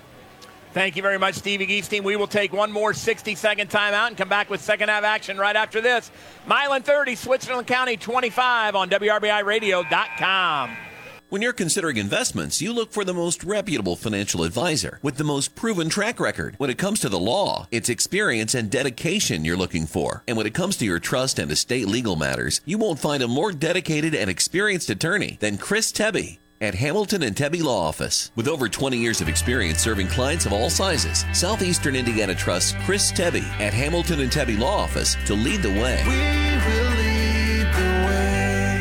Thank 0.71 0.95
you 0.95 1.01
very 1.01 1.17
much, 1.17 1.33
Stevie 1.33 1.65
Geesting. 1.65 2.03
We 2.03 2.15
will 2.15 2.27
take 2.27 2.53
one 2.53 2.71
more 2.71 2.93
60 2.93 3.33
second 3.33 3.71
timeout 3.71 4.09
and 4.09 4.15
come 4.15 4.29
back 4.29 4.51
with 4.51 4.61
second 4.61 4.89
half 4.89 5.03
action 5.03 5.39
right 5.39 5.55
after 5.55 5.81
this. 5.81 6.11
Milan 6.45 6.83
30, 6.83 7.15
Switzerland 7.15 7.65
County 7.65 7.97
25 7.97 8.75
on 8.75 8.87
WRBIRadio.com. 8.87 10.88
When 11.29 11.43
you're 11.43 11.53
considering 11.53 11.97
investments, 11.97 12.59
you 12.59 12.73
look 12.73 12.91
for 12.91 13.05
the 13.05 13.13
most 13.13 13.43
reputable 13.43 13.95
financial 13.95 14.43
advisor 14.43 14.97
with 15.03 15.17
the 15.17 15.23
most 15.23 15.53
proven 15.53 15.87
track 15.87 16.19
record. 16.19 16.55
When 16.57 16.71
it 16.71 16.79
comes 16.79 17.01
to 17.01 17.09
the 17.09 17.19
law, 17.19 17.67
it's 17.69 17.87
experience 17.87 18.55
and 18.55 18.71
dedication 18.71 19.45
you're 19.45 19.55
looking 19.55 19.85
for. 19.85 20.23
And 20.27 20.37
when 20.37 20.47
it 20.47 20.55
comes 20.55 20.75
to 20.77 20.85
your 20.85 20.97
trust 20.97 21.37
and 21.37 21.51
estate 21.51 21.87
legal 21.87 22.15
matters, 22.15 22.61
you 22.65 22.79
won't 22.79 22.97
find 22.97 23.21
a 23.21 23.27
more 23.27 23.51
dedicated 23.51 24.15
and 24.15 24.27
experienced 24.27 24.89
attorney 24.89 25.37
than 25.39 25.59
Chris 25.59 25.91
Tebby 25.91 26.39
at 26.61 26.73
Hamilton 26.73 27.21
and 27.21 27.37
Tebby 27.37 27.61
Law 27.61 27.87
Office. 27.87 28.31
With 28.35 28.47
over 28.47 28.67
20 28.67 28.97
years 28.97 29.21
of 29.21 29.29
experience 29.29 29.81
serving 29.81 30.07
clients 30.07 30.47
of 30.47 30.53
all 30.53 30.71
sizes, 30.71 31.25
Southeastern 31.33 31.95
Indiana 31.95 32.33
trusts 32.33 32.73
Chris 32.85 33.11
Tebby 33.11 33.45
at 33.59 33.71
Hamilton 33.71 34.21
and 34.21 34.31
Tebby 34.31 34.57
Law 34.57 34.77
Office 34.77 35.15
to 35.27 35.35
lead 35.35 35.61
the 35.61 35.69
way. 35.69 36.98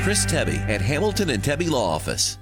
Chris 0.08 0.24
Tebby 0.24 0.56
at 0.70 0.80
Hamilton 0.80 1.28
and 1.28 1.44
Tebby 1.44 1.68
Law 1.68 1.94
Office. 1.94 2.38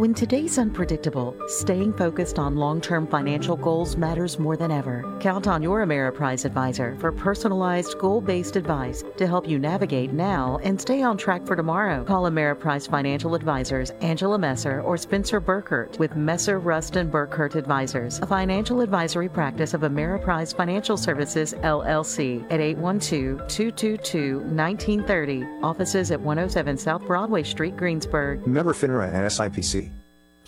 When 0.00 0.14
today's 0.14 0.56
unpredictable, 0.56 1.36
staying 1.46 1.92
focused 1.92 2.38
on 2.38 2.56
long 2.56 2.80
term 2.80 3.06
financial 3.06 3.54
goals 3.54 3.98
matters 3.98 4.38
more 4.38 4.56
than 4.56 4.72
ever. 4.72 5.04
Count 5.20 5.46
on 5.46 5.62
your 5.62 5.84
Ameriprise 5.84 6.46
advisor 6.46 6.96
for 7.00 7.12
personalized, 7.12 7.98
goal 7.98 8.22
based 8.22 8.56
advice 8.56 9.04
to 9.18 9.26
help 9.26 9.46
you 9.46 9.58
navigate 9.58 10.14
now 10.14 10.58
and 10.62 10.80
stay 10.80 11.02
on 11.02 11.18
track 11.18 11.46
for 11.46 11.54
tomorrow. 11.54 12.02
Call 12.02 12.22
Ameriprise 12.22 12.88
Financial 12.88 13.34
Advisors 13.34 13.90
Angela 14.00 14.38
Messer 14.38 14.80
or 14.80 14.96
Spencer 14.96 15.38
Burkert 15.38 15.98
with 15.98 16.16
Messer, 16.16 16.60
Rust, 16.60 16.96
and 16.96 17.12
Burkert 17.12 17.54
Advisors, 17.54 18.20
a 18.20 18.26
financial 18.26 18.80
advisory 18.80 19.28
practice 19.28 19.74
of 19.74 19.82
Ameriprise 19.82 20.56
Financial 20.56 20.96
Services, 20.96 21.52
LLC, 21.60 22.42
at 22.50 22.58
812 22.62 23.46
222 23.48 24.38
1930. 24.38 25.44
Offices 25.62 26.10
at 26.10 26.18
107 26.22 26.78
South 26.78 27.06
Broadway 27.06 27.42
Street, 27.42 27.76
Greensburg. 27.76 28.46
Member 28.46 28.72
FINRA 28.72 29.12
and 29.12 29.26
SIPC. 29.26 29.89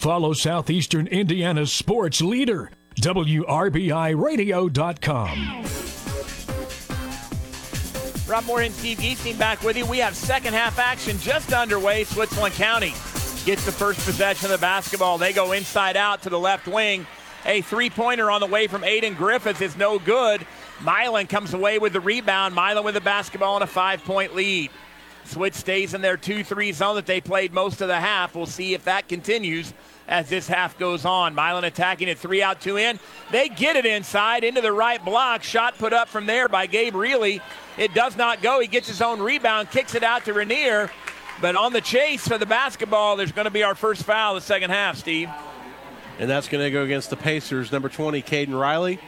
Follow 0.03 0.32
Southeastern 0.32 1.07
Indiana's 1.07 1.72
sports 1.72 2.20
leader, 2.20 2.72
WRBIRadio.com. 2.96 5.64
Rob 8.26 8.44
Moore 8.44 8.62
and 8.62 8.74
Steve 8.74 8.98
Geesting 8.98 9.38
back 9.38 9.62
with 9.62 9.76
you. 9.76 9.86
We 9.86 9.98
have 9.98 10.16
second 10.16 10.55
half 10.55 10.80
action 10.80 11.20
just 11.20 11.53
underway. 11.53 12.03
Switzerland 12.03 12.57
County 12.57 12.94
gets 13.44 13.64
the 13.64 13.70
first 13.70 14.05
possession 14.05 14.46
of 14.46 14.50
the 14.50 14.59
basketball. 14.59 15.18
They 15.18 15.32
go 15.32 15.53
inside 15.53 15.96
out 15.96 16.22
to 16.22 16.30
the 16.30 16.40
left 16.40 16.66
wing. 16.66 17.07
A 17.46 17.61
three 17.61 17.88
pointer 17.88 18.28
on 18.28 18.40
the 18.40 18.48
way 18.48 18.66
from 18.66 18.82
Aiden 18.82 19.16
Griffith 19.16 19.62
is 19.62 19.76
no 19.76 20.00
good. 20.00 20.44
Milan 20.80 21.28
comes 21.28 21.55
away 21.55 21.78
with 21.78 21.92
the 21.92 22.00
rebound. 22.00 22.57
Milan 22.57 22.82
with 22.82 22.94
the 22.94 23.00
basketball 23.00 23.55
and 23.55 23.62
a 23.62 23.68
five 23.68 24.03
point 24.03 24.34
lead. 24.34 24.72
Switch 25.24 25.55
stays 25.55 25.94
in 25.94 26.03
their 26.03 26.16
2 26.16 26.42
3 26.42 26.72
zone 26.72 26.96
that 26.96 27.07
they 27.07 27.20
played 27.20 27.53
most 27.53 27.80
of 27.80 27.86
the 27.88 28.00
half. 28.00 28.34
We'll 28.34 28.46
see 28.46 28.74
if 28.74 28.84
that 28.84 29.09
continues 29.09 29.72
as 30.12 30.28
this 30.28 30.46
half 30.46 30.78
goes 30.78 31.06
on. 31.06 31.34
Milan 31.34 31.64
attacking 31.64 32.06
it 32.06 32.18
three 32.18 32.42
out, 32.42 32.60
two 32.60 32.76
in. 32.76 33.00
They 33.30 33.48
get 33.48 33.76
it 33.76 33.86
inside 33.86 34.44
into 34.44 34.60
the 34.60 34.70
right 34.70 35.02
block. 35.02 35.42
Shot 35.42 35.78
put 35.78 35.94
up 35.94 36.06
from 36.06 36.26
there 36.26 36.48
by 36.48 36.66
Gabe 36.66 36.94
Reilly. 36.94 37.40
It 37.78 37.94
does 37.94 38.14
not 38.14 38.42
go. 38.42 38.60
He 38.60 38.68
gets 38.68 38.86
his 38.86 39.00
own 39.00 39.20
rebound, 39.20 39.70
kicks 39.70 39.94
it 39.94 40.02
out 40.02 40.26
to 40.26 40.34
Rainier. 40.34 40.90
But 41.40 41.56
on 41.56 41.72
the 41.72 41.80
chase 41.80 42.28
for 42.28 42.36
the 42.36 42.44
basketball, 42.44 43.16
there's 43.16 43.32
going 43.32 43.46
to 43.46 43.50
be 43.50 43.62
our 43.62 43.74
first 43.74 44.02
foul 44.02 44.34
the 44.34 44.42
second 44.42 44.68
half, 44.68 44.98
Steve. 44.98 45.30
And 46.18 46.28
that's 46.28 46.46
going 46.46 46.62
to 46.62 46.70
go 46.70 46.82
against 46.82 47.08
the 47.08 47.16
Pacers. 47.16 47.72
Number 47.72 47.88
20, 47.88 48.20
Caden 48.20 48.60
Riley. 48.60 49.00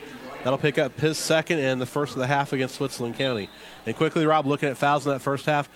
That'll 0.43 0.59
pick 0.59 0.79
up 0.79 0.99
his 0.99 1.19
second 1.19 1.59
and 1.59 1.83
the 1.83 1.87
first 1.87 2.15
of 2.15 2.19
the 2.19 2.27
half 2.27 2.55
against 2.55 2.77
Switzerland 2.77 3.17
County. 3.17 3.51
And 3.85 3.95
quickly, 3.95 4.25
Rob, 4.25 4.47
looking 4.47 4.71
at 4.71 4.79
fouls 4.79 5.07
in 5.07 5.13
that 5.13 5.21
first 5.21 5.45
half, 5.45 5.69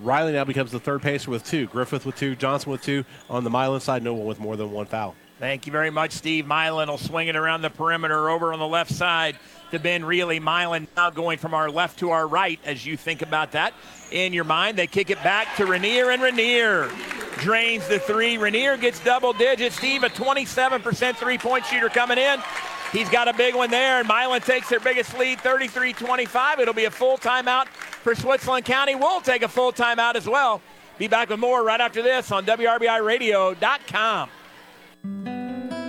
Riley 0.00 0.32
now 0.32 0.44
becomes 0.44 0.70
the 0.70 0.80
third 0.80 1.02
pacer 1.02 1.30
with 1.30 1.44
two. 1.44 1.66
Griffith 1.66 2.06
with 2.06 2.16
two, 2.16 2.36
Johnson 2.36 2.72
with 2.72 2.82
two. 2.82 3.04
On 3.28 3.44
the 3.44 3.50
Milan 3.50 3.80
side, 3.80 4.02
no 4.02 4.14
one 4.14 4.26
with 4.26 4.38
more 4.38 4.56
than 4.56 4.70
one 4.70 4.86
foul. 4.86 5.14
Thank 5.38 5.66
you 5.66 5.72
very 5.72 5.90
much, 5.90 6.12
Steve. 6.12 6.46
Milan 6.46 6.88
will 6.88 6.98
swing 6.98 7.28
it 7.28 7.36
around 7.36 7.62
the 7.62 7.70
perimeter 7.70 8.28
over 8.28 8.52
on 8.52 8.58
the 8.58 8.66
left 8.66 8.90
side 8.90 9.36
to 9.70 9.78
Ben 9.78 10.04
Reilly. 10.04 10.40
Milan 10.40 10.88
now 10.96 11.10
going 11.10 11.38
from 11.38 11.54
our 11.54 11.70
left 11.70 12.00
to 12.00 12.10
our 12.10 12.26
right 12.26 12.58
as 12.64 12.84
you 12.84 12.96
think 12.96 13.22
about 13.22 13.52
that 13.52 13.72
in 14.10 14.32
your 14.32 14.44
mind. 14.44 14.76
They 14.76 14.88
kick 14.88 15.10
it 15.10 15.22
back 15.22 15.54
to 15.56 15.66
Rainier, 15.66 16.10
and 16.10 16.22
Rainier 16.22 16.90
drains 17.38 17.86
the 17.86 18.00
three. 18.00 18.36
Rainier 18.36 18.76
gets 18.76 18.98
double 19.00 19.32
digits. 19.32 19.76
Steve, 19.76 20.02
a 20.02 20.08
27% 20.08 21.16
three 21.16 21.38
point 21.38 21.64
shooter 21.66 21.88
coming 21.88 22.18
in. 22.18 22.40
He's 22.92 23.08
got 23.10 23.28
a 23.28 23.34
big 23.34 23.54
one 23.54 23.70
there, 23.70 23.98
and 23.98 24.08
Milan 24.08 24.40
takes 24.40 24.68
their 24.68 24.80
biggest 24.80 25.16
lead, 25.18 25.40
33 25.40 25.92
25. 25.92 26.60
It'll 26.60 26.74
be 26.74 26.86
a 26.86 26.90
full 26.90 27.18
timeout 27.18 27.68
for 27.68 28.14
Switzerland 28.14 28.64
County. 28.64 28.94
We'll 28.94 29.20
take 29.20 29.42
a 29.42 29.48
full 29.48 29.72
timeout 29.72 30.14
as 30.14 30.26
well. 30.26 30.62
Be 30.96 31.06
back 31.06 31.28
with 31.28 31.38
more 31.38 31.62
right 31.62 31.80
after 31.80 32.02
this 32.02 32.32
on 32.32 32.46
WRBIRadio.com. 32.46 35.37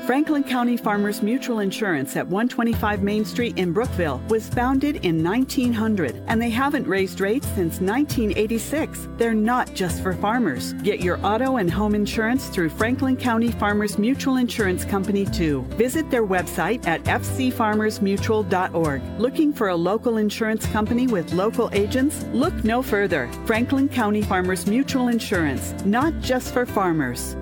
Franklin 0.09 0.41
County 0.43 0.75
Farmers 0.75 1.21
Mutual 1.21 1.59
Insurance 1.59 2.15
at 2.15 2.25
125 2.25 3.03
Main 3.03 3.23
Street 3.23 3.59
in 3.59 3.71
Brookville 3.71 4.19
was 4.27 4.49
founded 4.49 5.05
in 5.05 5.23
1900 5.23 6.23
and 6.25 6.41
they 6.41 6.49
haven't 6.49 6.87
raised 6.87 7.21
rates 7.21 7.45
since 7.49 7.79
1986. 7.79 9.07
They're 9.17 9.35
not 9.35 9.75
just 9.75 10.01
for 10.01 10.15
farmers. 10.15 10.73
Get 10.81 11.01
your 11.01 11.23
auto 11.23 11.57
and 11.57 11.69
home 11.69 11.93
insurance 11.93 12.49
through 12.49 12.69
Franklin 12.69 13.17
County 13.17 13.51
Farmers 13.51 13.99
Mutual 13.99 14.37
Insurance 14.37 14.83
Company 14.83 15.27
too. 15.27 15.61
Visit 15.77 16.09
their 16.09 16.25
website 16.25 16.87
at 16.87 17.03
fcfarmersmutual.org. 17.03 19.03
Looking 19.19 19.53
for 19.53 19.67
a 19.67 19.75
local 19.75 20.17
insurance 20.17 20.65
company 20.65 21.05
with 21.05 21.33
local 21.33 21.69
agents? 21.71 22.25
Look 22.33 22.63
no 22.63 22.81
further. 22.81 23.29
Franklin 23.45 23.87
County 23.87 24.23
Farmers 24.23 24.65
Mutual 24.65 25.09
Insurance, 25.09 25.75
not 25.85 26.19
just 26.19 26.51
for 26.51 26.65
farmers. 26.65 27.35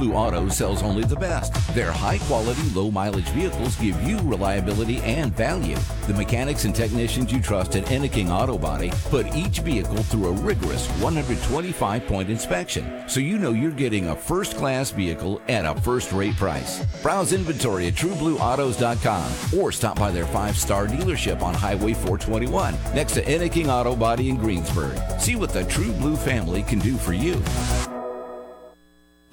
Blue 0.00 0.14
Auto 0.14 0.48
sells 0.48 0.82
only 0.82 1.04
the 1.04 1.14
best. 1.14 1.52
Their 1.74 1.92
high 1.92 2.16
quality, 2.20 2.62
low 2.70 2.90
mileage 2.90 3.28
vehicles 3.28 3.76
give 3.76 4.02
you 4.02 4.16
reliability 4.20 4.96
and 5.00 5.36
value. 5.36 5.76
The 6.06 6.14
mechanics 6.14 6.64
and 6.64 6.74
technicians 6.74 7.30
you 7.30 7.42
trust 7.42 7.76
at 7.76 7.90
Enneking 7.92 8.32
Auto 8.32 8.56
Body 8.56 8.90
put 9.10 9.36
each 9.36 9.58
vehicle 9.58 10.02
through 10.04 10.28
a 10.28 10.32
rigorous 10.32 10.88
125 11.02 12.06
point 12.06 12.30
inspection, 12.30 13.06
so 13.06 13.20
you 13.20 13.38
know 13.38 13.52
you're 13.52 13.70
getting 13.70 14.08
a 14.08 14.16
first 14.16 14.56
class 14.56 14.90
vehicle 14.90 15.42
at 15.48 15.66
a 15.66 15.78
first 15.82 16.12
rate 16.12 16.36
price. 16.36 16.82
Browse 17.02 17.34
inventory 17.34 17.88
at 17.88 17.94
trueblueautos.com 17.94 19.60
or 19.60 19.70
stop 19.70 19.98
by 19.98 20.10
their 20.10 20.26
five 20.26 20.56
star 20.56 20.86
dealership 20.86 21.42
on 21.42 21.52
Highway 21.52 21.92
421 21.92 22.74
next 22.94 23.12
to 23.12 23.30
Enneking 23.30 23.68
Auto 23.68 23.94
Body 23.94 24.30
in 24.30 24.36
Greensburg. 24.38 24.98
See 25.20 25.36
what 25.36 25.50
the 25.50 25.64
True 25.64 25.92
Blue 25.92 26.16
family 26.16 26.62
can 26.62 26.78
do 26.78 26.96
for 26.96 27.12
you. 27.12 27.42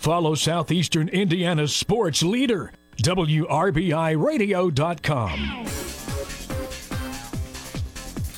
Follow 0.08 0.36
Southeastern 0.36 1.10
Indiana's 1.10 1.76
sports 1.76 2.24
leader, 2.24 2.72
WRBIRadio.com. 3.04 5.68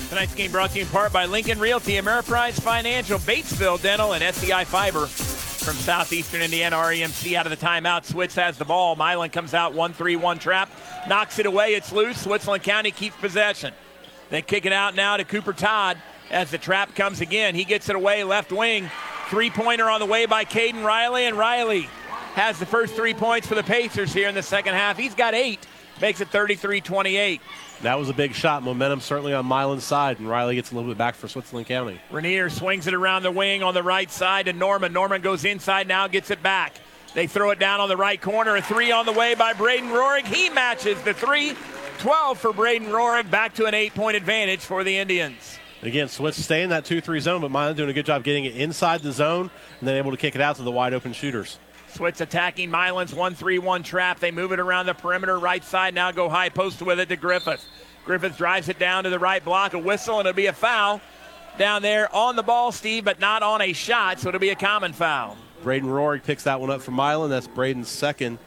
Tonight's 0.10 0.34
game 0.34 0.52
brought 0.52 0.72
to 0.72 0.78
you 0.78 0.86
in 0.86 0.90
part 0.90 1.14
by 1.14 1.28
Lincoln 1.28 1.60
Realty, 1.60 2.02
Ameriprise 2.02 2.60
Financial, 2.60 3.20
Batesville 3.20 3.80
Dental, 3.84 4.14
and 4.14 4.24
SEI 4.34 4.64
Fiber. 4.64 5.06
From 5.06 5.76
Southeastern 5.76 6.42
Indiana, 6.42 6.76
REMC 6.76 7.36
out 7.36 7.46
of 7.46 7.52
the 7.52 7.64
timeout. 7.64 8.12
Switz 8.12 8.34
has 8.34 8.58
the 8.58 8.66
ball. 8.66 8.96
Milan 8.96 9.30
comes 9.30 9.54
out 9.54 9.76
1 9.76 9.94
3 9.94 10.16
1 10.16 10.40
trap, 10.40 10.72
knocks 11.08 11.38
it 11.38 11.46
away. 11.46 11.76
It's 11.76 11.92
loose. 11.92 12.20
Switzerland 12.20 12.64
County 12.64 12.90
keeps 12.90 13.16
possession. 13.18 13.76
Then 14.32 14.42
kick 14.42 14.66
it 14.66 14.74
out 14.74 14.96
now 14.96 15.18
to 15.18 15.24
Cooper 15.24 15.54
Todd 15.54 16.00
as 16.32 16.50
the 16.50 16.58
trap 16.58 16.96
comes 16.96 17.22
again. 17.22 17.54
He 17.54 17.64
gets 17.64 17.90
it 17.90 17.96
away, 17.96 18.24
left 18.24 18.52
wing. 18.52 18.90
Three 19.30 19.52
pointer 19.52 19.88
on 19.88 20.00
the 20.00 20.08
way 20.08 20.26
by 20.26 20.44
Caden 20.44 20.84
Riley, 20.84 21.26
and 21.26 21.38
Riley 21.38 21.88
has 22.34 22.58
the 22.58 22.66
first 22.66 22.96
three 22.96 23.14
points 23.14 23.46
for 23.46 23.54
the 23.54 23.62
Pacers 23.62 24.12
here 24.12 24.28
in 24.28 24.34
the 24.34 24.42
second 24.42 24.74
half. 24.74 24.98
He's 24.98 25.14
got 25.14 25.36
eight, 25.36 25.68
makes 26.02 26.20
it 26.20 26.30
33 26.30 26.82
28. 26.82 27.40
That 27.84 28.00
was 28.00 28.10
a 28.10 28.14
big 28.14 28.34
shot. 28.34 28.64
Momentum 28.64 29.02
certainly 29.02 29.36
on 29.36 29.46
Milan's 29.46 29.84
side, 29.84 30.18
and 30.18 30.28
Riley 30.28 30.56
gets 30.56 30.72
a 30.72 30.76
little 30.76 30.90
bit 30.90 30.98
back 30.98 31.14
for 31.14 31.28
Switzerland 31.28 31.68
County. 31.68 32.02
Rainier 32.10 32.50
swings 32.50 32.88
it 32.88 32.96
around 32.96 33.22
the 33.22 33.30
wing 33.30 33.62
on 33.62 33.76
the 33.76 33.84
right 33.84 34.10
side 34.10 34.48
to 34.48 34.54
Norman. 34.54 34.94
Norman 34.94 35.22
goes 35.22 35.46
inside 35.46 35.88
now, 35.88 36.08
gets 36.08 36.32
it 36.32 36.42
back. 36.42 36.74
They 37.14 37.28
throw 37.28 37.52
it 37.52 37.60
down 37.60 37.82
on 37.82 37.88
the 37.88 37.98
right 37.98 38.20
corner. 38.20 38.56
A 38.56 38.64
three 38.64 38.92
on 38.92 39.06
the 39.06 39.14
way 39.14 39.36
by 39.36 39.54
Braden 39.54 39.90
Rorig. 39.90 40.26
He 40.26 40.50
matches 40.50 41.00
the 41.04 41.14
three. 41.14 41.54
12 42.00 42.40
for 42.40 42.52
Braden 42.52 42.88
Rorig. 42.88 43.30
Back 43.30 43.54
to 43.56 43.68
an 43.68 43.76
eight 43.76 43.94
point 43.94 44.18
advantage 44.18 44.62
for 44.62 44.84
the 44.84 44.98
Indians. 44.98 45.59
Again, 45.82 46.08
Switz 46.08 46.34
stay 46.34 46.62
in 46.62 46.70
that 46.72 46.86
2 46.86 47.00
3 47.02 47.20
zone, 47.20 47.42
but 47.42 47.52
Milan 47.52 47.76
doing 47.76 47.90
a 47.90 47.94
good 47.94 48.06
job 48.06 48.24
getting 48.24 48.46
it 48.46 48.56
inside 48.56 49.02
the 49.02 49.12
zone 49.12 49.50
and 49.80 49.88
then 49.88 49.96
able 49.96 50.12
to 50.12 50.18
kick 50.18 50.36
it 50.36 50.42
out 50.42 50.58
to 50.58 50.64
the 50.64 50.72
wide 50.72 50.94
open 50.94 51.14
shooters. 51.14 51.58
Switz 51.94 52.22
attacking 52.22 52.70
Milan's 52.70 53.14
1 53.14 53.36
3 53.36 53.60
1 53.60 53.84
trap. 53.84 54.20
They 54.20 54.32
move 54.32 54.52
it 54.52 54.60
around 54.60 54.88
the 54.88 54.94
perimeter 54.94 55.40
right 55.40 55.64
side. 55.64 55.94
Now 55.94 56.12
go 56.12 56.30
high 56.30 56.50
post 56.50 56.82
with 56.82 57.00
it 57.00 57.10
to 57.10 57.16
Griffith. 57.16 57.66
Griffith 58.06 58.38
drives 58.38 58.70
it 58.70 58.78
down 58.78 59.06
to 59.06 59.10
the 59.10 59.20
right 59.20 59.44
block. 59.44 59.74
A 59.74 59.80
whistle, 59.80 60.20
and 60.20 60.28
it'll 60.28 60.36
be 60.36 60.48
a 60.48 60.54
foul 60.54 61.02
down 61.58 61.82
there 61.82 62.14
on 62.14 62.36
the 62.36 62.44
ball, 62.44 62.72
Steve, 62.72 63.06
but 63.06 63.20
not 63.20 63.44
on 63.44 63.62
a 63.62 63.74
shot, 63.74 64.20
so 64.20 64.30
it'll 64.30 64.40
be 64.40 64.50
a 64.50 64.56
common 64.56 64.94
foul. 64.94 65.38
Braden 65.64 65.90
Rorig 65.90 66.24
picks 66.24 66.44
that 66.44 66.60
one 66.60 66.70
up 66.70 66.82
for 66.82 66.92
Milan. 66.92 67.30
That's 67.30 67.48
Braden's 67.48 67.90
second 67.90 68.38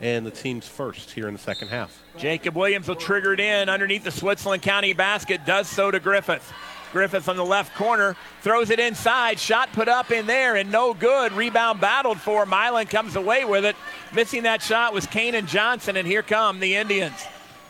and 0.00 0.24
the 0.24 0.30
team's 0.30 0.66
first 0.66 1.10
here 1.10 1.28
in 1.28 1.34
the 1.34 1.40
second 1.40 1.68
half. 1.68 2.02
Jacob 2.16 2.56
Williams 2.56 2.88
will 2.88 2.96
trigger 2.96 3.34
it 3.34 3.40
in 3.40 3.68
underneath 3.68 4.04
the 4.04 4.10
Switzerland 4.10 4.62
County 4.62 4.92
basket, 4.92 5.44
does 5.44 5.68
so 5.68 5.90
to 5.90 6.00
Griffith. 6.00 6.52
Griffith 6.92 7.28
on 7.28 7.36
the 7.36 7.44
left 7.44 7.74
corner 7.74 8.16
throws 8.42 8.70
it 8.70 8.80
inside. 8.80 9.38
Shot 9.38 9.72
put 9.72 9.88
up 9.88 10.10
in 10.10 10.26
there 10.26 10.56
and 10.56 10.72
no 10.72 10.94
good. 10.94 11.32
Rebound 11.32 11.80
battled 11.80 12.20
for. 12.20 12.46
Milan 12.46 12.86
comes 12.86 13.16
away 13.16 13.44
with 13.44 13.64
it. 13.64 13.76
Missing 14.12 14.42
that 14.42 14.62
shot 14.62 14.92
was 14.92 15.06
Kanan 15.06 15.46
Johnson, 15.46 15.96
and 15.96 16.06
here 16.06 16.22
come 16.22 16.60
the 16.60 16.76
Indians. 16.76 17.14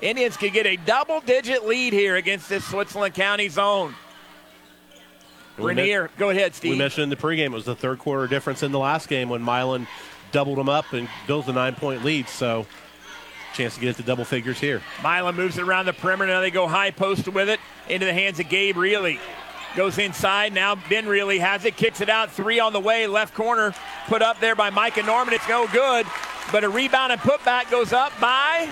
Indians 0.00 0.36
could 0.36 0.52
get 0.52 0.66
a 0.66 0.76
double 0.76 1.20
digit 1.20 1.66
lead 1.66 1.92
here 1.92 2.16
against 2.16 2.48
this 2.48 2.64
Switzerland 2.64 3.14
County 3.14 3.48
zone. 3.48 3.94
Rainier, 5.58 6.10
go 6.16 6.30
ahead, 6.30 6.54
Steve. 6.54 6.72
We 6.72 6.78
mentioned 6.78 7.04
in 7.04 7.10
the 7.10 7.16
pregame 7.16 7.46
it 7.46 7.50
was 7.50 7.66
the 7.66 7.74
third 7.74 7.98
quarter 7.98 8.26
difference 8.26 8.62
in 8.62 8.72
the 8.72 8.78
last 8.78 9.08
game 9.08 9.28
when 9.28 9.42
Milan 9.42 9.86
doubled 10.32 10.58
them 10.58 10.68
up 10.68 10.92
and 10.92 11.08
builds 11.26 11.48
a 11.48 11.52
nine 11.52 11.74
point 11.74 12.04
lead. 12.04 12.28
So, 12.28 12.66
chance 13.54 13.74
to 13.74 13.80
get 13.80 13.90
it 13.90 13.96
to 13.96 14.02
double 14.02 14.24
figures 14.24 14.58
here. 14.58 14.82
Milan 15.02 15.34
moves 15.34 15.58
it 15.58 15.62
around 15.62 15.86
the 15.86 15.92
perimeter. 15.92 16.32
Now 16.32 16.40
they 16.40 16.50
go 16.50 16.68
high 16.68 16.90
post 16.90 17.28
with 17.28 17.48
it 17.48 17.60
into 17.88 18.06
the 18.06 18.12
hands 18.12 18.40
of 18.40 18.48
Gabe 18.48 18.76
Reilly. 18.76 19.20
Goes 19.76 19.98
inside. 19.98 20.52
Now 20.52 20.76
Ben 20.88 21.06
Reilly 21.06 21.38
has 21.38 21.64
it, 21.64 21.76
kicks 21.76 22.00
it 22.00 22.08
out. 22.08 22.30
Three 22.30 22.58
on 22.58 22.72
the 22.72 22.80
way, 22.80 23.06
left 23.06 23.34
corner, 23.34 23.72
put 24.06 24.22
up 24.22 24.40
there 24.40 24.56
by 24.56 24.70
Micah 24.70 25.02
Norman. 25.02 25.34
It's 25.34 25.48
no 25.48 25.66
good, 25.68 26.06
but 26.50 26.64
a 26.64 26.68
rebound 26.68 27.12
and 27.12 27.20
putback 27.20 27.70
goes 27.70 27.92
up 27.92 28.12
by. 28.20 28.68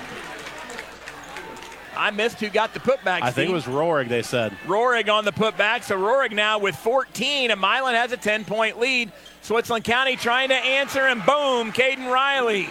I 1.99 2.13
missed 2.13 2.39
who 2.39 2.49
got 2.49 2.73
the 2.73 2.81
putback. 2.81 3.23
I 3.23 3.33
think 3.33 3.51
it 3.51 3.53
was 3.53 3.65
Rorig, 3.65 4.09
they 4.09 4.23
said. 4.23 4.57
Rorig 4.67 5.13
on 5.13 5.25
the 5.25 5.33
putback. 5.33 5.83
So 5.83 5.99
Rorig 5.99 6.33
now 6.33 6.59
with 6.59 6.77
14, 6.77 7.51
and 7.51 7.61
Milan 7.61 7.95
has 7.95 8.13
a 8.13 8.17
10 8.17 8.45
point 8.45 8.79
lead. 8.79 9.13
Switzerland 9.43 9.85
County 9.85 10.15
trying 10.15 10.51
to 10.51 10.55
answer, 10.55 11.01
and 11.01 11.21
boom, 11.25 11.73
Caden 11.73 12.11
Riley 12.11 12.69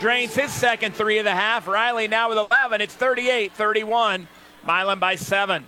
drains 0.00 0.34
his 0.34 0.52
second 0.52 0.94
three 0.94 1.18
of 1.18 1.24
the 1.24 1.34
half. 1.34 1.68
Riley 1.68 2.08
now 2.08 2.28
with 2.28 2.38
11. 2.38 2.80
It's 2.80 2.94
38 2.94 3.52
31. 3.52 4.26
Milan 4.66 4.98
by 4.98 5.14
seven. 5.14 5.64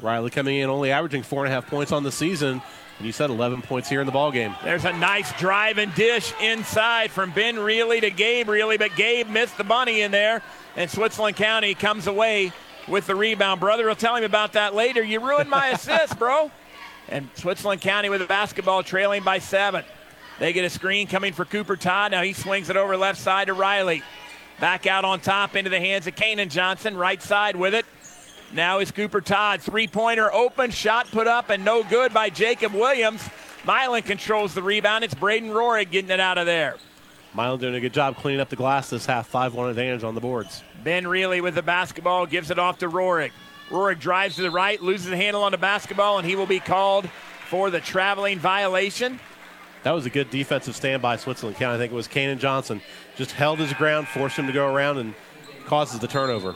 Riley 0.00 0.30
coming 0.30 0.56
in 0.56 0.68
only 0.68 0.92
averaging 0.92 1.22
four 1.22 1.44
and 1.44 1.52
a 1.52 1.54
half 1.54 1.66
points 1.66 1.92
on 1.92 2.02
the 2.02 2.12
season. 2.12 2.62
And 2.98 3.06
you 3.06 3.12
said 3.12 3.30
11 3.30 3.62
points 3.62 3.88
here 3.88 4.00
in 4.00 4.06
the 4.06 4.12
ball 4.12 4.32
game. 4.32 4.54
There's 4.64 4.84
a 4.84 4.92
nice 4.92 5.32
drive 5.38 5.78
and 5.78 5.94
dish 5.94 6.32
inside 6.42 7.12
from 7.12 7.30
Ben 7.30 7.58
Reilly 7.58 8.00
to 8.00 8.10
Gabe 8.10 8.48
Reilly, 8.48 8.76
but 8.76 8.96
Gabe 8.96 9.28
missed 9.28 9.56
the 9.56 9.64
bunny 9.64 10.00
in 10.00 10.10
there, 10.10 10.42
and 10.76 10.90
Switzerland 10.90 11.36
County 11.36 11.74
comes 11.74 12.08
away 12.08 12.52
with 12.88 13.06
the 13.06 13.14
rebound. 13.14 13.60
Brother 13.60 13.86
will 13.86 13.94
tell 13.94 14.16
him 14.16 14.24
about 14.24 14.54
that 14.54 14.74
later. 14.74 15.02
You 15.02 15.20
ruined 15.20 15.48
my 15.48 15.68
assist, 15.68 16.18
bro. 16.18 16.50
And 17.08 17.28
Switzerland 17.34 17.80
County 17.80 18.08
with 18.08 18.20
the 18.20 18.26
basketball 18.26 18.82
trailing 18.82 19.22
by 19.22 19.38
seven. 19.38 19.84
They 20.40 20.52
get 20.52 20.64
a 20.64 20.70
screen 20.70 21.06
coming 21.06 21.32
for 21.32 21.44
Cooper 21.44 21.76
Todd. 21.76 22.10
Now 22.10 22.22
he 22.22 22.32
swings 22.32 22.68
it 22.68 22.76
over 22.76 22.96
left 22.96 23.20
side 23.20 23.46
to 23.46 23.54
Riley. 23.54 24.02
Back 24.60 24.86
out 24.86 25.04
on 25.04 25.20
top 25.20 25.54
into 25.54 25.70
the 25.70 25.78
hands 25.78 26.06
of 26.08 26.16
Kanan 26.16 26.48
Johnson. 26.48 26.96
Right 26.96 27.22
side 27.22 27.54
with 27.54 27.74
it. 27.74 27.86
Now 28.52 28.78
is 28.78 28.90
Cooper 28.90 29.20
Todd. 29.20 29.60
Three 29.60 29.86
pointer 29.86 30.32
open, 30.32 30.70
shot 30.70 31.10
put 31.10 31.26
up, 31.26 31.50
and 31.50 31.64
no 31.64 31.82
good 31.82 32.14
by 32.14 32.30
Jacob 32.30 32.72
Williams. 32.72 33.22
Milan 33.64 34.02
controls 34.02 34.54
the 34.54 34.62
rebound. 34.62 35.04
It's 35.04 35.14
Braden 35.14 35.50
Rorig 35.50 35.90
getting 35.90 36.10
it 36.10 36.20
out 36.20 36.38
of 36.38 36.46
there. 36.46 36.76
Milan 37.34 37.58
doing 37.58 37.74
a 37.74 37.80
good 37.80 37.92
job 37.92 38.16
cleaning 38.16 38.40
up 38.40 38.48
the 38.48 38.56
glass 38.56 38.88
this 38.88 39.04
half. 39.04 39.26
5 39.26 39.54
1 39.54 39.70
advantage 39.70 40.02
on 40.02 40.14
the 40.14 40.20
boards. 40.20 40.62
Ben 40.82 41.06
Reilly 41.06 41.42
with 41.42 41.54
the 41.54 41.62
basketball 41.62 42.24
gives 42.24 42.50
it 42.50 42.58
off 42.58 42.78
to 42.78 42.88
Rorig. 42.88 43.32
Rorig 43.68 44.00
drives 44.00 44.36
to 44.36 44.42
the 44.42 44.50
right, 44.50 44.80
loses 44.80 45.10
the 45.10 45.16
handle 45.16 45.42
on 45.42 45.52
the 45.52 45.58
basketball, 45.58 46.18
and 46.18 46.26
he 46.26 46.34
will 46.34 46.46
be 46.46 46.60
called 46.60 47.08
for 47.50 47.68
the 47.68 47.80
traveling 47.80 48.38
violation. 48.38 49.20
That 49.82 49.92
was 49.92 50.06
a 50.06 50.10
good 50.10 50.30
defensive 50.30 50.74
stand 50.74 51.02
by 51.02 51.16
Switzerland 51.16 51.58
County. 51.58 51.74
I 51.74 51.78
think 51.78 51.92
it 51.92 51.96
was 51.96 52.08
Kanan 52.08 52.38
Johnson. 52.38 52.80
Just 53.16 53.32
held 53.32 53.58
his 53.58 53.72
ground, 53.74 54.08
forced 54.08 54.38
him 54.38 54.46
to 54.46 54.52
go 54.52 54.72
around, 54.72 54.96
and 54.96 55.14
causes 55.66 56.00
the 56.00 56.08
turnover. 56.08 56.54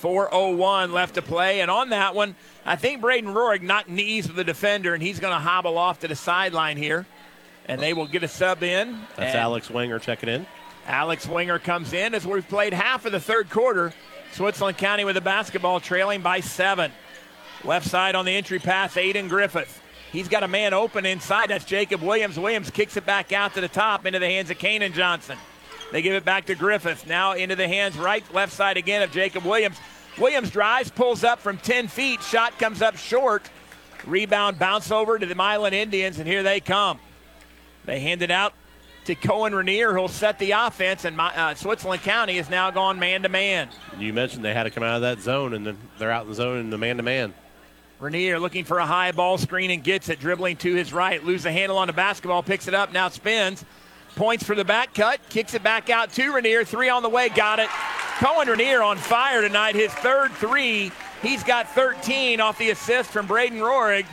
4.01 0.00 0.92
left 0.92 1.14
to 1.14 1.22
play. 1.22 1.60
And 1.60 1.70
on 1.70 1.90
that 1.90 2.14
one, 2.14 2.34
I 2.64 2.76
think 2.76 3.00
Braden 3.00 3.32
Rorig 3.32 3.62
knocked 3.62 3.88
knees 3.88 4.26
with 4.26 4.36
the 4.36 4.44
defender, 4.44 4.94
and 4.94 5.02
he's 5.02 5.20
going 5.20 5.32
to 5.32 5.38
hobble 5.40 5.78
off 5.78 6.00
to 6.00 6.08
the 6.08 6.16
sideline 6.16 6.76
here. 6.76 7.06
And 7.66 7.80
they 7.80 7.92
will 7.92 8.06
get 8.06 8.22
a 8.22 8.28
sub 8.28 8.62
in. 8.62 8.98
That's 9.16 9.34
Alex 9.34 9.70
Winger 9.70 9.98
checking 9.98 10.28
in. 10.28 10.46
Alex 10.86 11.26
Winger 11.26 11.58
comes 11.58 11.92
in 11.92 12.14
as 12.14 12.26
we've 12.26 12.48
played 12.48 12.72
half 12.72 13.04
of 13.04 13.12
the 13.12 13.20
third 13.20 13.50
quarter. 13.50 13.92
Switzerland 14.32 14.78
County 14.78 15.04
with 15.04 15.16
the 15.16 15.20
basketball 15.20 15.80
trailing 15.80 16.22
by 16.22 16.40
seven. 16.40 16.92
Left 17.64 17.86
side 17.86 18.14
on 18.14 18.24
the 18.24 18.32
entry 18.32 18.58
pass, 18.58 18.94
Aiden 18.94 19.28
Griffith. 19.28 19.82
He's 20.12 20.28
got 20.28 20.42
a 20.42 20.48
man 20.48 20.72
open 20.72 21.04
inside. 21.04 21.50
That's 21.50 21.64
Jacob 21.64 22.00
Williams. 22.00 22.38
Williams 22.38 22.70
kicks 22.70 22.96
it 22.96 23.04
back 23.04 23.32
out 23.32 23.54
to 23.54 23.60
the 23.60 23.68
top 23.68 24.06
into 24.06 24.18
the 24.18 24.26
hands 24.26 24.50
of 24.50 24.58
Kanan 24.58 24.94
Johnson. 24.94 25.36
They 25.90 26.02
give 26.02 26.14
it 26.14 26.24
back 26.24 26.46
to 26.46 26.54
Griffith. 26.54 27.06
Now 27.06 27.32
into 27.32 27.56
the 27.56 27.68
hands 27.68 27.96
right, 27.96 28.24
left 28.34 28.52
side 28.52 28.76
again 28.76 29.02
of 29.02 29.10
Jacob 29.10 29.44
Williams. 29.44 29.76
Williams 30.18 30.50
drives, 30.50 30.90
pulls 30.90 31.24
up 31.24 31.38
from 31.38 31.58
10 31.58 31.88
feet. 31.88 32.22
Shot 32.22 32.58
comes 32.58 32.82
up 32.82 32.96
short. 32.96 33.48
Rebound 34.04 34.58
bounce 34.58 34.90
over 34.90 35.18
to 35.18 35.26
the 35.26 35.34
Milan 35.34 35.74
Indians, 35.74 36.18
and 36.18 36.26
here 36.26 36.42
they 36.42 36.60
come. 36.60 36.98
They 37.84 38.00
hand 38.00 38.22
it 38.22 38.30
out 38.30 38.52
to 39.06 39.14
Cohen 39.14 39.54
Rainier, 39.54 39.94
who'll 39.94 40.08
set 40.08 40.38
the 40.38 40.50
offense, 40.50 41.04
and 41.04 41.16
my, 41.16 41.34
uh, 41.34 41.54
Switzerland 41.54 42.02
County 42.02 42.36
has 42.36 42.50
now 42.50 42.70
gone 42.70 42.98
man 42.98 43.22
to 43.22 43.28
man. 43.28 43.70
You 43.98 44.12
mentioned 44.12 44.44
they 44.44 44.52
had 44.52 44.64
to 44.64 44.70
come 44.70 44.82
out 44.82 44.96
of 44.96 45.02
that 45.02 45.20
zone, 45.20 45.54
and 45.54 45.66
then 45.66 45.78
they're 45.98 46.10
out 46.10 46.24
in 46.24 46.28
the 46.28 46.34
zone 46.34 46.58
in 46.58 46.70
the 46.70 46.78
man 46.78 46.98
to 46.98 47.02
man. 47.02 47.32
Rainier 48.00 48.38
looking 48.38 48.64
for 48.64 48.78
a 48.78 48.86
high 48.86 49.12
ball 49.12 49.38
screen 49.38 49.70
and 49.70 49.82
gets 49.82 50.08
it, 50.08 50.20
dribbling 50.20 50.56
to 50.58 50.74
his 50.74 50.92
right. 50.92 51.24
Loses 51.24 51.44
the 51.44 51.52
handle 51.52 51.78
on 51.78 51.86
the 51.86 51.92
basketball, 51.92 52.42
picks 52.42 52.68
it 52.68 52.74
up, 52.74 52.92
now 52.92 53.08
spins. 53.08 53.64
Points 54.16 54.44
for 54.44 54.54
the 54.54 54.64
back 54.64 54.94
cut, 54.94 55.20
kicks 55.28 55.54
it 55.54 55.62
back 55.62 55.90
out 55.90 56.12
to 56.14 56.32
Rainier. 56.32 56.64
Three 56.64 56.88
on 56.88 57.02
the 57.02 57.08
way, 57.08 57.28
got 57.28 57.58
it. 57.58 57.68
Cohen 58.18 58.48
Rainier 58.48 58.82
on 58.82 58.96
fire 58.96 59.40
tonight. 59.42 59.74
His 59.74 59.92
third 59.92 60.32
three. 60.32 60.90
He's 61.22 61.42
got 61.44 61.68
13 61.70 62.40
off 62.40 62.58
the 62.58 62.70
assist 62.70 63.10
from 63.10 63.26
Braden 63.26 63.58
Rorig. 63.58 64.06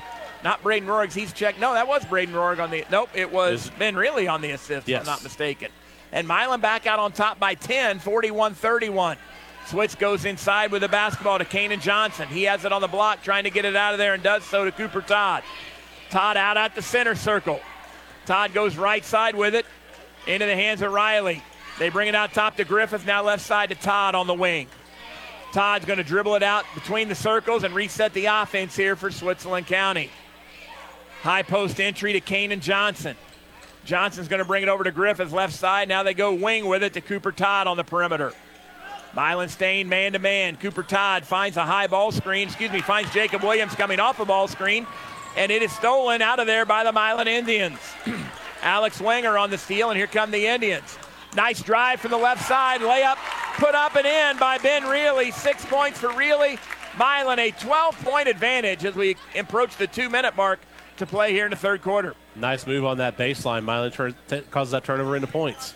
Not 0.44 0.62
Braden 0.62 0.88
Rorig. 0.88 1.14
He's 1.14 1.34
checked. 1.34 1.60
No, 1.60 1.74
that 1.74 1.88
was 1.88 2.06
Braden 2.06 2.34
Rorig 2.34 2.60
on 2.60 2.70
the. 2.70 2.86
Nope, 2.92 3.10
it 3.16 3.32
was 3.32 3.72
Ben 3.80 3.96
Reilly 3.96 4.28
on 4.28 4.42
the 4.42 4.52
assist, 4.52 4.88
yes. 4.88 5.02
if 5.02 5.08
I'm 5.08 5.14
not 5.14 5.24
mistaken. 5.24 5.72
And 6.12 6.28
Milan 6.28 6.62
back 6.62 6.86
out 6.86 7.00
on 7.00 7.12
top 7.12 7.40
by 7.40 7.56
10, 7.56 8.00
41 8.00 8.54
31. 8.54 9.18
Switz 9.66 9.98
goes 9.98 10.26
inside 10.26 10.72
with 10.72 10.84
the 10.84 10.88
basketball 10.88 11.40
to 11.40 11.46
Kanan 11.46 11.82
Johnson. 11.82 12.28
He 12.28 12.44
has 12.44 12.64
it 12.66 12.72
on 12.72 12.82
the 12.82 12.88
block, 12.88 13.24
trying 13.24 13.46
to 13.46 13.50
get 13.50 13.66
it 13.66 13.76
out 13.76 13.94
of 13.94 13.98
there, 13.98 14.14
and 14.14 14.22
does 14.22 14.44
so 14.44 14.66
to 14.66 14.72
Cooper 14.72 15.02
Todd. 15.02 15.42
Todd 16.12 16.38
out 16.38 16.58
at 16.58 16.76
the 16.76 16.84
center 16.84 17.16
circle. 17.16 17.60
Todd 18.28 18.54
goes 18.54 18.78
right 18.78 19.04
side 19.04 19.34
with 19.34 19.56
it 19.56 19.66
into 20.28 20.46
the 20.46 20.56
hands 20.56 20.82
of 20.82 20.92
Riley. 20.92 21.42
They 21.80 21.90
bring 21.90 22.08
it 22.08 22.16
out 22.16 22.34
top 22.34 22.58
to 22.58 22.64
Griffith, 22.64 23.06
now 23.06 23.24
left 23.24 23.44
side 23.44 23.70
to 23.70 23.76
Todd 23.76 24.16
on 24.16 24.28
the 24.28 24.34
wing. 24.34 24.68
Todd's 25.52 25.86
going 25.86 25.98
to 25.98 26.04
dribble 26.04 26.36
it 26.36 26.44
out 26.44 26.66
between 26.74 27.08
the 27.08 27.16
circles 27.16 27.64
and 27.64 27.74
reset 27.74 28.14
the 28.14 28.26
offense 28.26 28.76
here 28.76 28.96
for 28.96 29.12
Switzerland 29.12 29.68
County. 29.68 30.10
High 31.22 31.44
post 31.44 31.80
entry 31.80 32.14
to 32.14 32.22
Kanan 32.22 32.60
Johnson. 32.60 33.16
Johnson's 33.86 34.28
going 34.28 34.40
to 34.40 34.46
bring 34.46 34.64
it 34.64 34.70
over 34.70 34.84
to 34.84 34.92
Griffith, 34.92 35.32
left 35.32 35.54
side. 35.54 35.88
Now 35.88 36.04
they 36.04 36.14
go 36.14 36.34
wing 36.34 36.66
with 36.66 36.84
it 36.84 36.94
to 36.94 37.02
Cooper 37.02 37.32
Todd 37.32 37.68
on 37.68 37.78
the 37.78 37.84
perimeter. 37.84 38.34
Milan 39.16 39.48
Stain 39.48 39.88
man 39.88 40.14
to 40.14 40.20
man. 40.20 40.58
Cooper 40.58 40.84
Todd 40.84 41.24
finds 41.24 41.56
a 41.56 41.64
high 41.64 41.88
ball 41.88 42.12
screen, 42.12 42.48
excuse 42.48 42.72
me, 42.72 42.82
finds 42.82 43.14
Jacob 43.14 43.44
Williams 43.44 43.76
coming 43.76 44.00
off 44.00 44.20
a 44.20 44.26
ball 44.26 44.48
screen, 44.48 44.86
and 45.38 45.52
it 45.52 45.62
is 45.62 45.72
stolen 45.72 46.22
out 46.22 46.40
of 46.40 46.48
there 46.48 46.66
by 46.66 46.84
the 46.84 46.92
Milan 46.92 47.28
Indians. 47.28 47.80
Alex 48.66 49.00
Winger 49.00 49.38
on 49.38 49.50
the 49.50 49.58
steal, 49.58 49.92
and 49.92 49.98
here 49.98 50.08
come 50.08 50.32
the 50.32 50.46
Indians. 50.48 50.98
Nice 51.36 51.62
drive 51.62 52.02
from 52.02 52.12
the 52.12 52.18
left 52.18 52.46
side, 52.46 52.82
layup 52.82 53.18
put 53.58 53.76
up 53.76 53.96
and 53.96 54.06
in 54.06 54.38
by 54.38 54.58
Ben 54.58 54.84
Reilly. 54.84 55.32
Six 55.32 55.64
points 55.66 56.00
for 56.00 56.12
Reilly. 56.12 56.58
Milan 56.98 57.40
a 57.40 57.52
12 57.52 58.04
point 58.04 58.28
advantage 58.28 58.86
as 58.86 58.96
we 58.96 59.16
approach 59.38 59.76
the 59.78 59.88
two 59.88 60.10
minute 60.10 60.36
mark 60.36 60.60
to 60.98 61.06
play 61.06 61.32
here 61.32 61.46
in 61.46 61.52
the 61.52 61.58
third 61.58 61.82
quarter. 61.82 62.16
Nice 62.36 62.66
move 62.66 62.86
on 62.86 62.98
that 62.98 63.18
baseline. 63.18 63.64
Milan 63.64 63.92
turn, 63.92 64.16
t- 64.28 64.42
causes 64.52 64.72
that 64.72 64.84
turnover 64.84 65.16
into 65.16 65.28
points. 65.28 65.76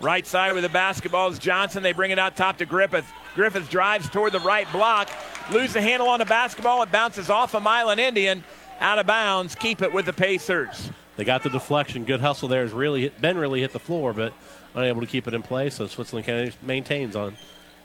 Right 0.00 0.26
side 0.26 0.52
with 0.54 0.62
the 0.62 0.68
basketball 0.68 1.28
is 1.28 1.38
Johnson. 1.38 1.82
They 1.82 1.92
bring 1.92 2.10
it 2.10 2.18
out 2.18 2.36
top 2.36 2.58
to 2.58 2.66
Griffith. 2.66 3.10
Griffith 3.34 3.70
drives 3.70 4.08
toward 4.08 4.32
the 4.32 4.40
right 4.40 4.70
block, 4.72 5.08
loses 5.50 5.74
the 5.74 5.82
handle 5.82 6.08
on 6.08 6.18
the 6.18 6.24
basketball. 6.24 6.82
It 6.82 6.90
bounces 6.90 7.30
off 7.30 7.54
a 7.54 7.60
Milan 7.60 7.98
Indian 7.98 8.42
out 8.80 8.98
of 8.98 9.06
bounds. 9.06 9.54
Keep 9.54 9.82
it 9.82 9.92
with 9.92 10.06
the 10.06 10.12
Pacers. 10.12 10.90
They 11.16 11.24
got 11.24 11.42
the 11.42 11.50
deflection. 11.50 12.04
Good 12.04 12.20
hustle 12.20 12.48
there. 12.48 12.62
Has 12.62 12.72
really 12.72 13.02
hit, 13.02 13.20
Ben 13.20 13.36
Reilly 13.36 13.60
hit 13.60 13.72
the 13.72 13.78
floor, 13.78 14.12
but 14.12 14.32
unable 14.74 15.00
to 15.00 15.06
keep 15.06 15.28
it 15.28 15.34
in 15.34 15.42
place. 15.42 15.76
So 15.76 15.86
Switzerland 15.86 16.54
maintains 16.62 17.14
on 17.14 17.36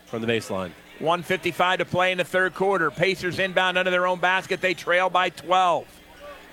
from 0.06 0.22
the 0.22 0.28
baseline. 0.28 0.72
155 1.00 1.80
to 1.80 1.86
play 1.86 2.12
in 2.12 2.18
the 2.18 2.24
third 2.24 2.54
quarter. 2.54 2.92
Pacers 2.92 3.40
inbound 3.40 3.78
under 3.78 3.92
their 3.92 4.08
own 4.08 4.20
basket. 4.20 4.62
They 4.62 4.74
trail 4.74 5.10
by 5.10 5.30
12. 5.30 5.86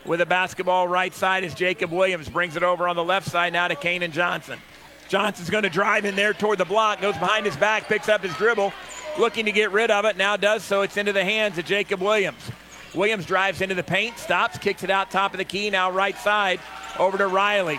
With 0.05 0.20
the 0.20 0.27
basketball 0.27 0.87
right 0.87 1.12
side 1.12 1.43
is 1.43 1.53
Jacob 1.55 1.91
Williams. 1.91 2.29
Brings 2.29 2.55
it 2.55 2.62
over 2.62 2.87
on 2.87 2.95
the 2.95 3.03
left 3.03 3.29
side 3.29 3.53
now 3.53 3.66
to 3.66 3.74
Kanan 3.74 4.12
Johnson. 4.12 4.61
Johnson's 5.09 5.51
going 5.51 5.64
to 5.64 5.70
drive 5.70 6.05
in 6.05 6.14
there 6.14 6.33
toward 6.33 6.59
the 6.59 6.64
block. 6.64 7.01
Goes 7.01 7.16
behind 7.16 7.47
his 7.47 7.57
back, 7.57 7.89
picks 7.89 8.09
up 8.09 8.22
his 8.22 8.35
dribble, 8.35 8.72
looking 9.18 9.47
to 9.47 9.53
get 9.53 9.72
rid 9.72 9.91
of 9.91 10.05
it. 10.05 10.16
Now 10.16 10.37
does 10.37 10.62
so. 10.62 10.83
It's 10.83 10.97
into 10.97 11.12
the 11.12 11.24
hands 11.24 11.59
of 11.59 11.64
Jacob 11.64 12.01
Williams. 12.01 12.51
Williams 12.97 13.26
drives 13.26 13.61
into 13.61 13.74
the 13.74 13.82
paint, 13.82 14.18
stops, 14.18 14.59
kicks 14.59 14.82
it 14.82 14.90
out 14.90 15.11
top 15.11 15.32
of 15.32 15.38
the 15.38 15.44
key. 15.44 15.70
Now 15.70 15.90
right 15.90 16.16
side 16.16 16.59
over 16.99 17.18
to 17.18 17.28
Riley. 17.28 17.78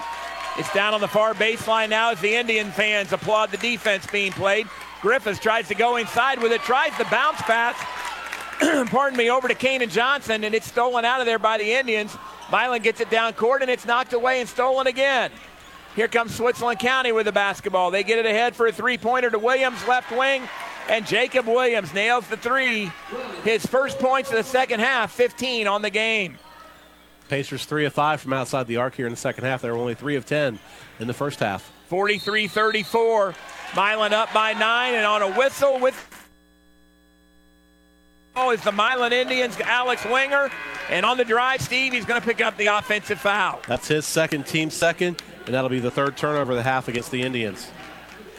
It's 0.57 0.72
down 0.74 0.93
on 0.93 1.01
the 1.01 1.07
far 1.07 1.34
baseline 1.34 1.89
now 1.89 2.11
as 2.11 2.22
the 2.22 2.36
Indian 2.36 2.72
fans 2.72 3.11
applaud 3.11 3.51
the 3.51 3.57
defense 3.57 4.07
being 4.07 4.32
played. 4.32 4.68
Griffiths 5.01 5.39
tries 5.39 5.68
to 5.68 5.76
go 5.76 5.97
inside 5.97 6.41
with 6.41 6.51
it, 6.51 6.61
tries 6.61 6.97
the 6.97 7.05
bounce 7.05 7.41
pass, 7.41 7.76
pardon 8.89 9.18
me, 9.18 9.30
over 9.30 9.47
to 9.47 9.53
Kanan 9.53 9.89
Johnson, 9.89 10.43
and 10.43 10.55
it's 10.55 10.68
stolen 10.68 11.05
out 11.05 11.20
of 11.20 11.26
there 11.26 11.38
by 11.38 11.57
the 11.57 11.74
Indians. 11.74 12.15
Milan 12.51 12.82
gets 12.82 13.01
it 13.01 13.09
down 13.11 13.34
court, 13.34 13.61
and 13.61 13.70
it's 13.70 13.86
knocked 13.86 14.13
away 14.13 14.39
and 14.39 14.49
stolen 14.49 14.88
again. 14.88 15.32
Here 15.98 16.08
comes 16.08 16.36
Switzerland 16.36 16.78
County 16.78 17.12
with 17.12 17.26
the 17.26 17.32
basketball. 17.32 17.89
They 17.89 18.04
get 18.04 18.20
it 18.20 18.28
ahead 18.28 18.56
for 18.56 18.68
a 18.68 18.72
three 18.72 19.00
pointer 19.00 19.32
to 19.32 19.39
Williams, 19.39 19.80
left 19.88 20.12
wing, 20.12 20.48
and 20.88 21.08
Jacob 21.08 21.48
Williams 21.48 21.91
nails 21.91 22.28
the 22.28 22.38
three. 22.38 22.91
His 23.43 23.66
first 23.66 23.98
points 23.98 24.30
of 24.30 24.36
the 24.36 24.43
second 24.43 24.80
half, 24.80 25.12
15 25.12 25.68
on 25.68 25.82
the 25.82 25.89
game. 25.89 26.38
Pacers 27.30 27.66
three 27.66 27.86
of 27.86 27.93
five 27.93 28.22
from 28.22 28.34
outside 28.34 28.68
the 28.68 28.78
arc 28.78 28.93
here 28.93 29.08
in 29.08 29.12
the 29.12 29.18
second 29.18 29.45
half. 29.45 29.64
They 29.64 29.72
were 29.72 29.78
only 29.78 29.95
three 29.95 30.16
of 30.16 30.28
ten 30.28 30.60
in 31.00 31.08
the 31.08 31.16
first 31.16 31.39
half. 31.39 31.64
43 31.88 32.48
34. 32.48 33.34
Milan 33.76 34.14
up 34.14 34.32
by 34.32 34.54
nine, 34.54 34.93
and 34.93 35.04
on 35.04 35.24
a 35.24 35.36
whistle 35.36 35.80
with. 35.80 35.95
Oh, 38.36 38.52
is 38.52 38.62
the 38.62 38.72
Milan 38.72 39.14
Indians, 39.14 39.60
Alex 39.62 40.06
Winger. 40.06 40.52
And 40.90 41.06
on 41.06 41.18
the 41.18 41.26
drive, 41.26 41.62
Steve, 41.62 41.94
he's 41.94 42.06
going 42.06 42.22
to 42.22 42.26
pick 42.26 42.40
up 42.40 42.56
the 42.56 42.68
offensive 42.68 43.20
foul. 43.20 43.60
That's 43.68 43.88
his 43.88 44.06
second, 44.06 44.46
team 44.46 44.70
second, 44.70 45.22
and 45.46 45.54
that'll 45.54 45.70
be 45.70 45.80
the 45.80 45.92
third 45.92 46.16
turnover 46.16 46.54
of 46.54 46.58
the 46.58 46.64
half 46.64 46.88
against 46.88 47.12
the 47.12 47.22
Indians. 47.22 47.70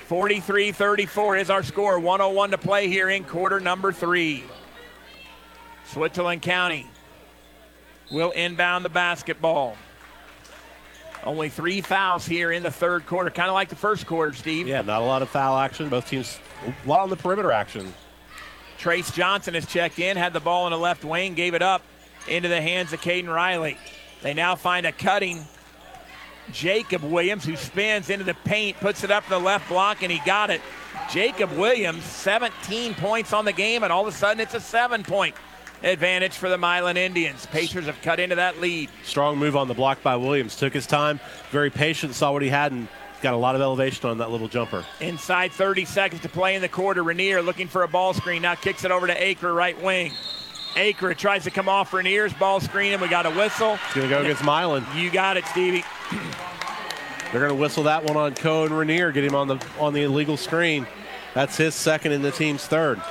43 0.06 0.72
34 0.72 1.36
is 1.36 1.50
our 1.50 1.62
score. 1.62 1.98
101 1.98 2.52
to 2.52 2.58
play 2.58 2.88
here 2.88 3.10
in 3.10 3.24
quarter 3.24 3.60
number 3.60 3.92
three. 3.92 4.44
Switzerland 5.84 6.40
County 6.40 6.86
will 8.10 8.30
inbound 8.30 8.84
the 8.84 8.90
basketball. 8.90 9.76
Only 11.24 11.50
three 11.50 11.82
fouls 11.82 12.24
here 12.24 12.52
in 12.52 12.62
the 12.62 12.70
third 12.70 13.04
quarter, 13.04 13.28
kind 13.28 13.48
of 13.48 13.54
like 13.54 13.68
the 13.68 13.76
first 13.76 14.06
quarter, 14.06 14.32
Steve. 14.32 14.66
Yeah, 14.66 14.80
not 14.80 15.02
a 15.02 15.04
lot 15.04 15.20
of 15.20 15.28
foul 15.28 15.58
action. 15.58 15.90
Both 15.90 16.08
teams 16.08 16.38
a 16.64 16.88
lot 16.88 17.00
on 17.00 17.10
the 17.10 17.16
perimeter 17.16 17.52
action. 17.52 17.92
Trace 18.78 19.10
Johnson 19.10 19.52
has 19.54 19.66
checked 19.66 19.98
in, 19.98 20.16
had 20.16 20.32
the 20.32 20.40
ball 20.40 20.66
in 20.66 20.70
the 20.70 20.78
left 20.78 21.04
wing, 21.04 21.34
gave 21.34 21.52
it 21.52 21.60
up 21.60 21.82
into 22.28 22.48
the 22.48 22.60
hands 22.60 22.92
of 22.92 23.00
Caden 23.00 23.32
Riley. 23.32 23.76
They 24.22 24.34
now 24.34 24.54
find 24.56 24.86
a 24.86 24.92
cutting 24.92 25.44
Jacob 26.52 27.02
Williams 27.02 27.44
who 27.44 27.56
spins 27.56 28.10
into 28.10 28.24
the 28.24 28.34
paint, 28.34 28.78
puts 28.80 29.04
it 29.04 29.10
up 29.10 29.24
in 29.24 29.30
the 29.30 29.38
left 29.38 29.68
block, 29.68 30.02
and 30.02 30.10
he 30.10 30.20
got 30.24 30.50
it. 30.50 30.60
Jacob 31.10 31.52
Williams, 31.52 32.04
17 32.04 32.94
points 32.94 33.32
on 33.32 33.44
the 33.44 33.52
game, 33.52 33.82
and 33.82 33.92
all 33.92 34.06
of 34.06 34.12
a 34.12 34.16
sudden 34.16 34.40
it's 34.40 34.54
a 34.54 34.60
seven 34.60 35.02
point 35.02 35.34
advantage 35.82 36.34
for 36.34 36.48
the 36.48 36.58
Milan 36.58 36.96
Indians. 36.96 37.46
Pacers 37.46 37.86
have 37.86 38.00
cut 38.02 38.18
into 38.18 38.36
that 38.36 38.60
lead. 38.60 38.90
Strong 39.04 39.38
move 39.38 39.56
on 39.56 39.68
the 39.68 39.74
block 39.74 40.02
by 40.02 40.16
Williams. 40.16 40.56
Took 40.56 40.72
his 40.72 40.86
time, 40.86 41.20
very 41.50 41.70
patient, 41.70 42.14
saw 42.14 42.32
what 42.32 42.42
he 42.42 42.48
had, 42.48 42.72
and 42.72 42.88
got 43.22 43.34
a 43.34 43.36
lot 43.36 43.54
of 43.54 43.60
elevation 43.60 44.08
on 44.08 44.18
that 44.18 44.30
little 44.30 44.48
jumper. 44.48 44.84
Inside 45.00 45.52
30 45.52 45.84
seconds 45.84 46.22
to 46.22 46.28
play 46.28 46.54
in 46.54 46.62
the 46.62 46.68
quarter. 46.68 47.02
Rainier 47.02 47.42
looking 47.42 47.68
for 47.68 47.82
a 47.82 47.88
ball 47.88 48.14
screen. 48.14 48.42
Now 48.42 48.54
kicks 48.54 48.84
it 48.84 48.90
over 48.90 49.06
to 49.06 49.22
Acre, 49.22 49.52
right 49.52 49.80
wing. 49.82 50.12
Acre 50.76 51.14
tries 51.14 51.44
to 51.44 51.50
come 51.50 51.68
off 51.68 51.92
Rainier's 51.92 52.32
ball 52.32 52.60
screen, 52.60 52.92
and 52.92 53.02
we 53.02 53.08
got 53.08 53.26
a 53.26 53.30
whistle. 53.30 53.78
It's 53.86 53.94
going 53.94 54.08
to 54.08 54.14
go 54.14 54.20
against 54.22 54.44
Milan. 54.44 54.86
You 54.94 55.10
got 55.10 55.36
it, 55.36 55.44
Stevie. 55.46 55.84
They're 57.32 57.40
going 57.40 57.50
to 57.50 57.54
whistle 57.54 57.82
that 57.84 58.04
one 58.04 58.16
on 58.16 58.34
Cohen 58.34 58.72
Rainier, 58.72 59.12
get 59.12 59.24
him 59.24 59.34
on 59.34 59.48
the 59.48 59.62
on 59.78 59.92
the 59.92 60.02
illegal 60.02 60.36
screen. 60.36 60.86
That's 61.34 61.56
his 61.56 61.74
second 61.74 62.12
and 62.12 62.24
the 62.24 62.30
team's 62.30 62.66
third. 62.66 63.02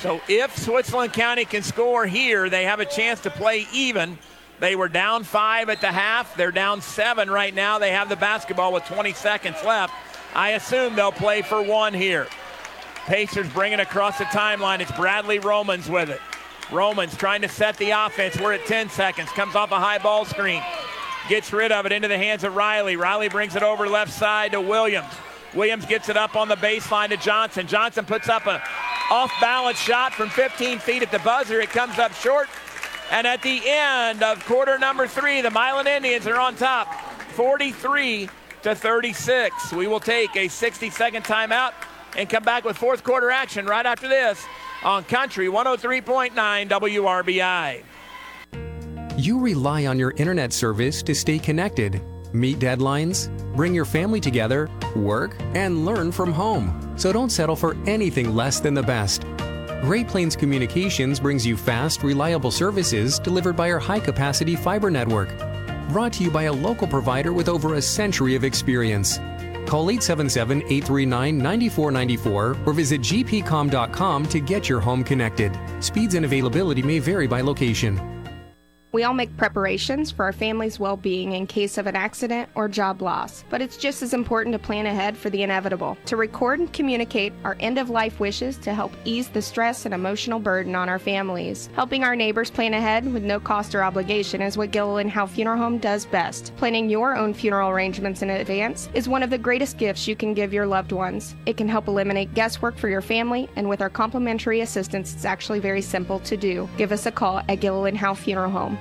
So 0.00 0.20
if 0.28 0.56
Switzerland 0.56 1.12
County 1.12 1.44
can 1.44 1.62
score 1.62 2.06
here, 2.06 2.50
they 2.50 2.64
have 2.64 2.80
a 2.80 2.84
chance 2.84 3.20
to 3.20 3.30
play 3.30 3.66
even. 3.72 4.18
They 4.60 4.74
were 4.74 4.88
down 4.88 5.22
five 5.22 5.68
at 5.68 5.80
the 5.80 5.92
half. 5.92 6.36
They're 6.36 6.50
down 6.50 6.80
seven 6.82 7.30
right 7.30 7.54
now. 7.54 7.78
They 7.78 7.92
have 7.92 8.08
the 8.08 8.16
basketball 8.16 8.72
with 8.72 8.84
20 8.84 9.12
seconds 9.12 9.56
left. 9.64 9.94
I 10.34 10.50
assume 10.50 10.96
they'll 10.96 11.12
play 11.12 11.42
for 11.42 11.62
one 11.62 11.94
here. 11.94 12.26
Pacers 13.06 13.48
bringing 13.50 13.80
across 13.80 14.18
the 14.18 14.24
timeline. 14.24 14.80
It's 14.80 14.92
Bradley 14.92 15.38
Romans 15.38 15.88
with 15.88 16.10
it. 16.10 16.20
Romans 16.70 17.16
trying 17.16 17.42
to 17.42 17.48
set 17.48 17.76
the 17.78 17.90
offense. 17.90 18.38
We're 18.38 18.52
at 18.52 18.66
10 18.66 18.90
seconds. 18.90 19.30
Comes 19.30 19.54
off 19.54 19.70
a 19.72 19.78
high 19.78 19.98
ball 19.98 20.24
screen. 20.24 20.62
Gets 21.28 21.52
rid 21.52 21.72
of 21.72 21.86
it 21.86 21.92
into 21.92 22.08
the 22.08 22.18
hands 22.18 22.44
of 22.44 22.54
Riley. 22.54 22.96
Riley 22.96 23.28
brings 23.28 23.56
it 23.56 23.62
over 23.62 23.88
left 23.88 24.12
side 24.12 24.52
to 24.52 24.60
Williams. 24.60 25.12
Williams 25.54 25.86
gets 25.86 26.08
it 26.08 26.16
up 26.16 26.36
on 26.36 26.48
the 26.48 26.56
baseline 26.56 27.08
to 27.08 27.16
Johnson. 27.16 27.66
Johnson 27.66 28.04
puts 28.04 28.28
up 28.28 28.46
a 28.46 28.62
off 29.10 29.32
balance 29.40 29.78
shot 29.78 30.12
from 30.12 30.28
15 30.28 30.78
feet 30.78 31.02
at 31.02 31.10
the 31.10 31.18
buzzer. 31.20 31.60
It 31.60 31.70
comes 31.70 31.98
up 31.98 32.12
short. 32.12 32.48
And 33.10 33.26
at 33.26 33.40
the 33.42 33.62
end 33.64 34.22
of 34.22 34.44
quarter 34.44 34.78
number 34.78 35.06
three, 35.06 35.40
the 35.40 35.50
Milan 35.50 35.86
Indians 35.86 36.26
are 36.26 36.38
on 36.38 36.56
top 36.56 36.92
43 37.32 38.28
to 38.62 38.74
36. 38.74 39.72
We 39.72 39.86
will 39.86 40.00
take 40.00 40.36
a 40.36 40.48
60 40.48 40.90
second 40.90 41.24
timeout 41.24 41.72
and 42.16 42.28
come 42.28 42.42
back 42.42 42.64
with 42.64 42.76
fourth 42.76 43.02
quarter 43.02 43.30
action 43.30 43.64
right 43.64 43.86
after 43.86 44.08
this 44.08 44.44
on 44.82 45.04
Country 45.04 45.48
103.9 45.48 46.32
WRBI. 46.68 47.84
You 49.16 49.40
rely 49.40 49.86
on 49.86 49.98
your 49.98 50.12
internet 50.16 50.52
service 50.52 51.02
to 51.02 51.14
stay 51.14 51.38
connected. 51.38 52.00
Meet 52.32 52.58
deadlines, 52.60 53.28
bring 53.56 53.74
your 53.74 53.84
family 53.84 54.20
together, 54.20 54.68
work, 54.94 55.36
and 55.54 55.84
learn 55.84 56.12
from 56.12 56.32
home. 56.32 56.94
So 56.96 57.12
don't 57.12 57.30
settle 57.30 57.56
for 57.56 57.76
anything 57.86 58.36
less 58.36 58.60
than 58.60 58.74
the 58.74 58.82
best. 58.82 59.22
Great 59.82 60.08
Plains 60.08 60.36
Communications 60.36 61.18
brings 61.20 61.46
you 61.46 61.56
fast, 61.56 62.02
reliable 62.02 62.50
services 62.50 63.18
delivered 63.18 63.56
by 63.56 63.70
our 63.72 63.78
high 63.78 64.00
capacity 64.00 64.56
fiber 64.56 64.90
network. 64.90 65.30
Brought 65.88 66.12
to 66.14 66.24
you 66.24 66.30
by 66.30 66.44
a 66.44 66.52
local 66.52 66.86
provider 66.86 67.32
with 67.32 67.48
over 67.48 67.74
a 67.74 67.82
century 67.82 68.34
of 68.34 68.44
experience. 68.44 69.18
Call 69.68 69.90
877 69.90 70.62
839 70.62 71.38
9494 71.38 72.56
or 72.64 72.72
visit 72.72 73.02
gpcom.com 73.02 74.26
to 74.26 74.40
get 74.40 74.68
your 74.68 74.80
home 74.80 75.04
connected. 75.04 75.52
Speeds 75.80 76.14
and 76.14 76.24
availability 76.24 76.82
may 76.82 76.98
vary 76.98 77.26
by 77.26 77.42
location. 77.42 78.17
We 78.90 79.04
all 79.04 79.12
make 79.12 79.36
preparations 79.36 80.10
for 80.10 80.24
our 80.24 80.32
family's 80.32 80.80
well 80.80 80.96
being 80.96 81.32
in 81.32 81.46
case 81.46 81.76
of 81.76 81.86
an 81.86 81.94
accident 81.94 82.48
or 82.54 82.68
job 82.68 83.02
loss, 83.02 83.44
but 83.50 83.60
it's 83.60 83.76
just 83.76 84.02
as 84.02 84.14
important 84.14 84.54
to 84.54 84.58
plan 84.58 84.86
ahead 84.86 85.14
for 85.14 85.28
the 85.28 85.42
inevitable, 85.42 85.98
to 86.06 86.16
record 86.16 86.58
and 86.58 86.72
communicate 86.72 87.34
our 87.44 87.54
end 87.60 87.76
of 87.76 87.90
life 87.90 88.18
wishes 88.18 88.56
to 88.58 88.72
help 88.72 88.92
ease 89.04 89.28
the 89.28 89.42
stress 89.42 89.84
and 89.84 89.92
emotional 89.92 90.40
burden 90.40 90.74
on 90.74 90.88
our 90.88 90.98
families. 90.98 91.68
Helping 91.74 92.02
our 92.02 92.16
neighbors 92.16 92.50
plan 92.50 92.72
ahead 92.72 93.12
with 93.12 93.22
no 93.22 93.38
cost 93.38 93.74
or 93.74 93.82
obligation 93.82 94.40
is 94.40 94.56
what 94.56 94.70
Gilliland 94.70 95.10
Howe 95.10 95.26
Funeral 95.26 95.58
Home 95.58 95.76
does 95.76 96.06
best. 96.06 96.56
Planning 96.56 96.88
your 96.88 97.14
own 97.14 97.34
funeral 97.34 97.68
arrangements 97.68 98.22
in 98.22 98.30
advance 98.30 98.88
is 98.94 99.06
one 99.06 99.22
of 99.22 99.28
the 99.28 99.36
greatest 99.36 99.76
gifts 99.76 100.08
you 100.08 100.16
can 100.16 100.32
give 100.32 100.54
your 100.54 100.66
loved 100.66 100.92
ones. 100.92 101.36
It 101.44 101.58
can 101.58 101.68
help 101.68 101.88
eliminate 101.88 102.32
guesswork 102.32 102.78
for 102.78 102.88
your 102.88 103.02
family, 103.02 103.50
and 103.54 103.68
with 103.68 103.82
our 103.82 103.90
complimentary 103.90 104.62
assistance, 104.62 105.12
it's 105.12 105.26
actually 105.26 105.60
very 105.60 105.82
simple 105.82 106.20
to 106.20 106.38
do. 106.38 106.66
Give 106.78 106.90
us 106.90 107.04
a 107.04 107.12
call 107.12 107.42
at 107.50 107.60
Gilliland 107.60 107.98
Howe 107.98 108.14
Funeral 108.14 108.50
Home. 108.50 108.78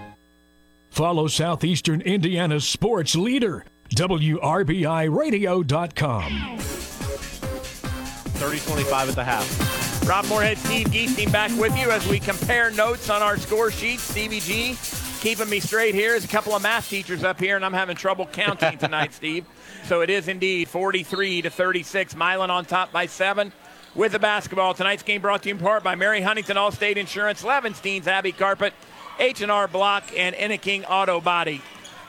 Follow 0.97 1.27
Southeastern 1.27 2.01
Indiana's 2.01 2.67
sports 2.67 3.15
leader, 3.15 3.63
WRBIRadio.com. 3.91 6.57
30 6.57 8.59
25 8.59 9.09
at 9.09 9.13
the 9.13 9.23
half. 9.23 10.07
Rob 10.09 10.25
Moorhead, 10.25 10.57
Steve 10.57 10.87
Geesting 10.87 11.31
back 11.31 11.51
with 11.59 11.77
you 11.77 11.91
as 11.91 12.07
we 12.07 12.19
compare 12.19 12.71
notes 12.71 13.11
on 13.11 13.21
our 13.21 13.37
score 13.37 13.69
sheet. 13.69 13.99
Stevie 13.99 14.39
G 14.39 14.75
keeping 15.19 15.47
me 15.47 15.59
straight 15.59 15.93
here 15.93 16.15
is 16.15 16.25
a 16.25 16.27
couple 16.27 16.55
of 16.55 16.63
math 16.63 16.89
teachers 16.89 17.23
up 17.23 17.39
here, 17.39 17.55
and 17.55 17.63
I'm 17.63 17.73
having 17.73 17.95
trouble 17.95 18.25
counting 18.25 18.77
tonight, 18.79 19.13
Steve. 19.13 19.45
So 19.83 20.01
it 20.01 20.09
is 20.09 20.27
indeed 20.27 20.67
43 20.67 21.43
to 21.43 21.51
36. 21.51 22.15
Milan 22.15 22.49
on 22.49 22.65
top 22.65 22.91
by 22.91 23.05
seven 23.05 23.53
with 23.93 24.13
the 24.13 24.19
basketball. 24.19 24.73
Tonight's 24.73 25.03
game 25.03 25.21
brought 25.21 25.43
to 25.43 25.49
you 25.49 25.55
in 25.55 25.61
part 25.61 25.83
by 25.83 25.93
Mary 25.93 26.21
Huntington 26.21 26.57
Allstate 26.57 26.97
Insurance, 26.97 27.43
Levenstein's 27.43 28.07
Abbey 28.07 28.31
Carpet, 28.31 28.73
H&R 29.19 29.67
Block, 29.67 30.03
and 30.15 30.35
Enneking 30.35 30.85
Auto 30.85 31.21
Body. 31.21 31.61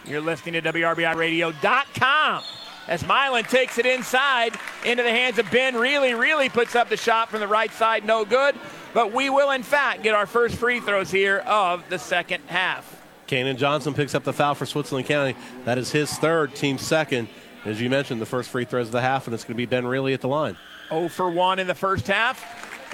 You're 0.04 0.20
listening 0.20 0.60
to 0.60 0.72
WRBIRadio.com 0.72 2.44
as 2.88 3.06
Milan 3.06 3.44
takes 3.44 3.78
it 3.78 3.86
inside 3.86 4.56
into 4.84 5.02
the 5.02 5.10
hands 5.10 5.38
of 5.38 5.50
Ben 5.50 5.76
Reilly, 5.76 6.14
Reilly 6.14 6.48
puts 6.48 6.74
up 6.74 6.88
the 6.88 6.96
shot 6.96 7.28
from 7.28 7.40
the 7.40 7.46
right 7.46 7.70
side, 7.70 8.04
no 8.04 8.24
good. 8.24 8.56
But 8.94 9.12
we 9.12 9.28
will, 9.28 9.50
in 9.50 9.62
fact, 9.62 10.02
get 10.02 10.14
our 10.14 10.26
first 10.26 10.56
free 10.56 10.80
throws 10.80 11.10
here 11.10 11.38
of 11.46 11.84
the 11.90 11.98
second 11.98 12.42
half. 12.46 12.96
Kanan 13.26 13.58
Johnson 13.58 13.92
picks 13.92 14.14
up 14.14 14.24
the 14.24 14.32
foul 14.32 14.54
for 14.54 14.64
Switzerland 14.64 15.06
County. 15.06 15.36
That 15.66 15.76
is 15.76 15.92
his 15.92 16.10
third, 16.14 16.54
team 16.54 16.78
second. 16.78 17.28
As 17.66 17.78
you 17.78 17.90
mentioned, 17.90 18.22
the 18.22 18.26
first 18.26 18.48
free 18.48 18.64
throws 18.64 18.86
of 18.86 18.92
the 18.92 19.02
half, 19.02 19.26
and 19.26 19.34
it's 19.34 19.44
going 19.44 19.54
to 19.54 19.58
be 19.58 19.66
Ben 19.66 19.86
Reilly 19.86 20.14
at 20.14 20.22
the 20.22 20.28
line. 20.28 20.56
0 20.88 21.08
for 21.08 21.28
1 21.28 21.58
in 21.58 21.66
the 21.66 21.74
first 21.74 22.06
half. 22.06 22.42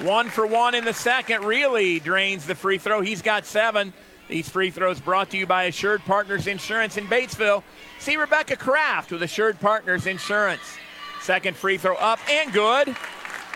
1 0.03 0.29
for 0.29 0.45
1 0.45 0.75
in 0.75 0.85
the 0.85 0.93
second. 0.93 1.45
Reilly 1.45 2.01
drains 2.01 2.45
the 2.47 2.57
free 2.57 2.79
throw. 2.79 3.01
He's 3.01 3.23
got 3.23 3.47
seven. 3.47 3.93
These 4.29 4.49
free 4.49 4.71
throws 4.71 5.01
brought 5.01 5.31
to 5.31 5.37
you 5.37 5.47
by 5.47 5.65
Assured 5.65 6.03
Partners 6.05 6.47
Insurance 6.47 6.97
in 6.97 7.07
Batesville. 7.07 7.63
See 7.99 8.17
Rebecca 8.17 8.57
Kraft 8.57 9.13
with 9.13 9.23
Assured 9.23 9.61
Partners 9.61 10.07
Insurance. 10.07 10.63
Second 11.21 11.57
free 11.57 11.79
throw 11.79 11.97
up 11.97 12.19
and 12.31 12.53
good 12.53 12.97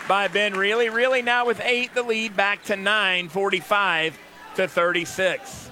by 0.06 0.28
Ben 0.28 0.54
Reilly. 0.54 0.88
Reilly 0.88 1.22
now 1.22 1.46
with 1.46 1.60
eight, 1.62 1.94
the 1.94 2.02
lead 2.02 2.36
back 2.36 2.62
to 2.64 2.76
nine, 2.76 3.28
45 3.28 4.18
to 4.56 4.68
36. 4.68 5.70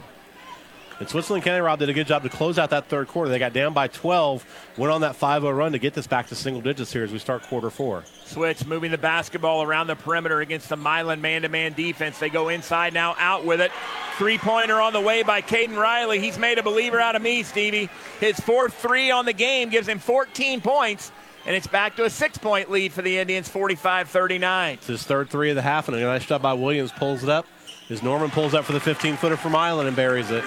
And 0.98 1.08
Switzerland 1.08 1.44
County, 1.44 1.60
Rob, 1.60 1.78
did 1.78 1.90
a 1.90 1.92
good 1.92 2.06
job 2.06 2.22
to 2.22 2.30
close 2.30 2.58
out 2.58 2.70
that 2.70 2.86
third 2.86 3.08
quarter. 3.08 3.30
They 3.30 3.38
got 3.38 3.52
down 3.52 3.74
by 3.74 3.88
12, 3.88 4.46
went 4.78 4.90
on 4.90 5.02
that 5.02 5.14
5 5.14 5.42
0 5.42 5.52
run 5.52 5.72
to 5.72 5.78
get 5.78 5.92
this 5.92 6.06
back 6.06 6.28
to 6.28 6.34
single 6.34 6.62
digits 6.62 6.90
here 6.90 7.04
as 7.04 7.12
we 7.12 7.18
start 7.18 7.42
quarter 7.42 7.68
four. 7.68 8.02
Switz 8.24 8.66
moving 8.66 8.90
the 8.90 8.98
basketball 8.98 9.62
around 9.62 9.88
the 9.88 9.96
perimeter 9.96 10.40
against 10.40 10.70
the 10.70 10.76
Milan 10.76 11.20
man 11.20 11.42
to 11.42 11.50
man 11.50 11.74
defense. 11.74 12.18
They 12.18 12.30
go 12.30 12.48
inside 12.48 12.94
now, 12.94 13.14
out 13.18 13.44
with 13.44 13.60
it. 13.60 13.72
Three 14.16 14.38
pointer 14.38 14.80
on 14.80 14.94
the 14.94 15.00
way 15.00 15.22
by 15.22 15.42
Caden 15.42 15.76
Riley. 15.76 16.18
He's 16.18 16.38
made 16.38 16.58
a 16.58 16.62
believer 16.62 16.98
out 16.98 17.14
of 17.14 17.20
me, 17.20 17.42
Stevie. 17.42 17.90
His 18.18 18.40
fourth 18.40 18.72
three 18.72 19.10
on 19.10 19.26
the 19.26 19.34
game 19.34 19.68
gives 19.68 19.86
him 19.86 19.98
14 19.98 20.62
points. 20.62 21.12
And 21.44 21.54
it's 21.54 21.66
back 21.66 21.94
to 21.96 22.04
a 22.04 22.10
six 22.10 22.38
point 22.38 22.70
lead 22.70 22.92
for 22.92 23.02
the 23.02 23.18
Indians, 23.18 23.48
45 23.48 24.08
39. 24.08 24.74
It's 24.74 24.86
his 24.86 25.02
third 25.04 25.28
three 25.28 25.50
of 25.50 25.56
the 25.56 25.62
half, 25.62 25.88
and 25.88 25.96
a 25.96 26.00
nice 26.00 26.24
job 26.24 26.40
by 26.40 26.54
Williams. 26.54 26.90
Pulls 26.90 27.22
it 27.22 27.28
up. 27.28 27.46
As 27.88 28.02
Norman 28.02 28.30
pulls 28.30 28.54
up 28.54 28.64
for 28.64 28.72
the 28.72 28.80
15 28.80 29.16
footer 29.16 29.36
from 29.36 29.52
Milan 29.52 29.86
and 29.86 29.94
buries 29.94 30.30
it. 30.30 30.42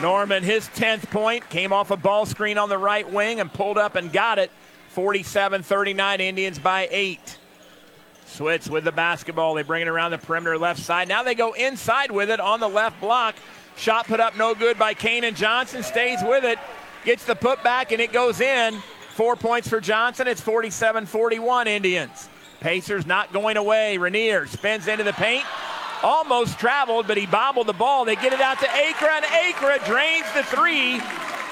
Norman, 0.00 0.44
his 0.44 0.68
10th 0.68 1.10
point, 1.10 1.48
came 1.48 1.72
off 1.72 1.90
a 1.90 1.96
ball 1.96 2.24
screen 2.24 2.56
on 2.56 2.68
the 2.68 2.78
right 2.78 3.10
wing 3.10 3.40
and 3.40 3.52
pulled 3.52 3.76
up 3.76 3.96
and 3.96 4.12
got 4.12 4.38
it. 4.38 4.50
47 4.90 5.62
39, 5.62 6.20
Indians 6.20 6.58
by 6.58 6.88
eight. 6.90 7.38
Switz 8.26 8.68
with 8.68 8.84
the 8.84 8.92
basketball. 8.92 9.54
They 9.54 9.62
bring 9.62 9.82
it 9.82 9.88
around 9.88 10.12
the 10.12 10.18
perimeter 10.18 10.56
left 10.56 10.80
side. 10.80 11.08
Now 11.08 11.24
they 11.24 11.34
go 11.34 11.52
inside 11.52 12.10
with 12.12 12.30
it 12.30 12.38
on 12.38 12.60
the 12.60 12.68
left 12.68 13.00
block. 13.00 13.34
Shot 13.76 14.06
put 14.06 14.20
up 14.20 14.36
no 14.36 14.54
good 14.54 14.78
by 14.78 14.94
Kanan 14.94 15.34
Johnson. 15.34 15.82
Stays 15.82 16.20
with 16.22 16.44
it. 16.44 16.58
Gets 17.04 17.24
the 17.24 17.34
putback 17.34 17.90
and 17.90 18.00
it 18.00 18.12
goes 18.12 18.40
in. 18.40 18.74
Four 19.14 19.34
points 19.34 19.68
for 19.68 19.80
Johnson. 19.80 20.28
It's 20.28 20.40
47 20.40 21.06
41 21.06 21.66
Indians. 21.66 22.28
Pacers 22.60 23.06
not 23.06 23.32
going 23.32 23.56
away. 23.56 23.98
Rainier 23.98 24.46
spins 24.46 24.86
into 24.86 25.04
the 25.04 25.12
paint. 25.12 25.44
Almost 26.02 26.58
traveled, 26.58 27.06
but 27.06 27.16
he 27.16 27.26
bobbled 27.26 27.66
the 27.66 27.72
ball. 27.72 28.04
They 28.04 28.14
get 28.16 28.32
it 28.32 28.40
out 28.40 28.58
to 28.60 28.70
Acra, 28.70 29.16
and 29.16 29.24
Acra 29.24 29.78
drains 29.86 30.26
the 30.34 30.42
three 30.44 30.98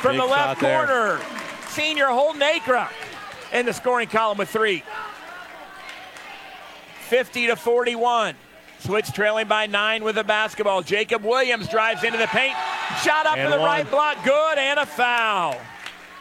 from 0.00 0.12
Big 0.12 0.20
the 0.20 0.26
left 0.26 0.60
shot 0.60 0.60
there. 0.60 0.86
corner. 0.86 1.20
Senior 1.68 2.06
holding 2.06 2.42
Acra 2.42 2.88
in 3.52 3.66
the 3.66 3.72
scoring 3.72 4.08
column 4.08 4.38
with 4.38 4.48
three. 4.48 4.82
50 7.08 7.48
to 7.48 7.56
41. 7.56 8.34
Switz 8.82 9.12
trailing 9.12 9.48
by 9.48 9.66
nine 9.66 10.04
with 10.04 10.16
the 10.16 10.24
basketball. 10.24 10.82
Jacob 10.82 11.24
Williams 11.24 11.68
drives 11.68 12.04
into 12.04 12.18
the 12.18 12.26
paint. 12.26 12.56
Shot 13.02 13.26
up 13.26 13.36
And 13.38 13.46
to 13.50 13.56
the 13.56 13.60
one. 13.60 13.66
right 13.68 13.90
block. 13.90 14.22
Good. 14.24 14.58
And 14.58 14.78
a 14.78 14.86
foul. 14.86 15.56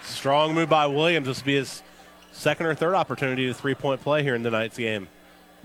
Strong 0.04 0.54
move 0.54 0.70
by 0.70 0.86
Williams. 0.88 1.28
This 1.28 1.40
will 1.42 1.46
be 1.48 1.56
his 1.56 1.84
second 2.32 2.66
or 2.68 2.76
third 2.76 2.96
opportunity 2.96 3.46
to 3.48 3.54
three 3.54 3.76
point 3.76 4.02
play 4.02 4.24
here 4.24 4.36
in 4.36 4.44
tonight's 4.44 4.78
game. 4.78 5.08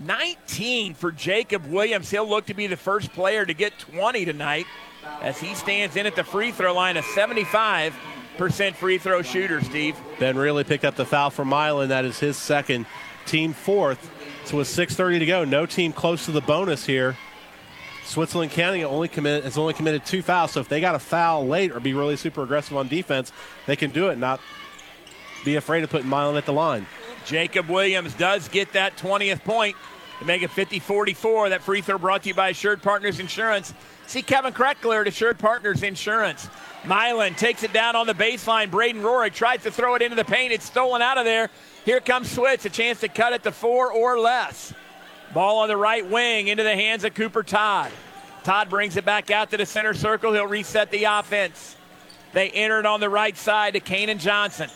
19 0.05 0.93
for 0.93 1.11
Jacob 1.11 1.65
Williams. 1.67 2.09
He'll 2.09 2.27
look 2.27 2.47
to 2.47 2.53
be 2.53 2.67
the 2.67 2.77
first 2.77 3.11
player 3.13 3.45
to 3.45 3.53
get 3.53 3.77
20 3.79 4.25
tonight 4.25 4.65
as 5.21 5.39
he 5.39 5.53
stands 5.55 5.95
in 5.95 6.05
at 6.05 6.15
the 6.15 6.23
free 6.23 6.51
throw 6.51 6.73
line, 6.73 6.97
a 6.97 7.01
75% 7.01 7.93
free 8.75 8.97
throw 8.97 9.21
shooter, 9.21 9.61
Steve. 9.61 9.95
Ben 10.19 10.37
Reilly 10.37 10.63
picked 10.63 10.85
up 10.85 10.95
the 10.95 11.05
foul 11.05 11.29
from 11.29 11.47
Milan. 11.49 11.89
That 11.89 12.05
is 12.05 12.19
his 12.19 12.37
second, 12.37 12.85
team 13.25 13.53
fourth. 13.53 14.09
So 14.45 14.57
with 14.57 14.67
6:30 14.67 15.19
to 15.19 15.25
go, 15.25 15.43
no 15.43 15.65
team 15.65 15.93
close 15.93 16.25
to 16.25 16.31
the 16.31 16.41
bonus 16.41 16.85
here. 16.85 17.17
Switzerland 18.03 18.51
County 18.51 18.83
only 18.83 19.07
commit, 19.07 19.43
has 19.43 19.57
only 19.57 19.73
committed 19.73 20.05
two 20.05 20.21
fouls. 20.21 20.51
So 20.51 20.59
if 20.59 20.67
they 20.67 20.81
got 20.81 20.95
a 20.95 20.99
foul 20.99 21.47
late 21.47 21.71
or 21.71 21.79
be 21.79 21.93
really 21.93 22.17
super 22.17 22.43
aggressive 22.43 22.75
on 22.75 22.87
defense, 22.87 23.31
they 23.67 23.75
can 23.75 23.91
do 23.91 24.09
it. 24.09 24.17
Not 24.17 24.41
be 25.45 25.55
afraid 25.55 25.83
of 25.83 25.89
putting 25.89 26.09
Milan 26.09 26.35
at 26.35 26.45
the 26.45 26.53
line. 26.53 26.87
Jacob 27.25 27.69
Williams 27.69 28.13
does 28.15 28.47
get 28.47 28.73
that 28.73 28.97
20th 28.97 29.43
point 29.43 29.75
to 30.19 30.25
make 30.25 30.43
it 30.43 30.51
50 30.51 30.79
44. 30.79 31.49
That 31.49 31.61
free 31.61 31.81
throw 31.81 31.97
brought 31.97 32.23
to 32.23 32.29
you 32.29 32.35
by 32.35 32.49
Assured 32.49 32.81
Partners 32.81 33.19
Insurance. 33.19 33.73
See 34.07 34.21
Kevin 34.21 34.53
Kreckler 34.53 35.01
at 35.01 35.07
Assured 35.07 35.39
Partners 35.39 35.83
Insurance. 35.83 36.49
Milan 36.83 37.35
takes 37.35 37.63
it 37.63 37.73
down 37.73 37.95
on 37.95 38.07
the 38.07 38.13
baseline. 38.13 38.71
Braden 38.71 39.01
Rorig 39.01 39.33
tries 39.33 39.63
to 39.63 39.71
throw 39.71 39.95
it 39.95 40.01
into 40.01 40.15
the 40.15 40.25
paint. 40.25 40.51
It's 40.51 40.65
stolen 40.65 41.01
out 41.01 41.17
of 41.17 41.25
there. 41.25 41.49
Here 41.85 41.99
comes 41.99 42.35
Switz, 42.35 42.65
a 42.65 42.69
chance 42.69 42.99
to 43.01 43.07
cut 43.07 43.33
it 43.33 43.43
to 43.43 43.51
four 43.51 43.91
or 43.91 44.19
less. 44.19 44.73
Ball 45.33 45.59
on 45.59 45.67
the 45.67 45.77
right 45.77 46.07
wing 46.07 46.47
into 46.47 46.63
the 46.63 46.75
hands 46.75 47.03
of 47.03 47.13
Cooper 47.13 47.43
Todd. 47.43 47.91
Todd 48.43 48.69
brings 48.69 48.97
it 48.97 49.05
back 49.05 49.31
out 49.31 49.51
to 49.51 49.57
the 49.57 49.65
center 49.65 49.93
circle. 49.93 50.33
He'll 50.33 50.47
reset 50.47 50.91
the 50.91 51.05
offense. 51.05 51.75
They 52.33 52.49
enter 52.49 52.79
it 52.79 52.85
on 52.85 52.99
the 52.99 53.09
right 53.09 53.37
side 53.37 53.73
to 53.73 53.79
Kanan 53.79 54.19
Johnson. 54.19 54.69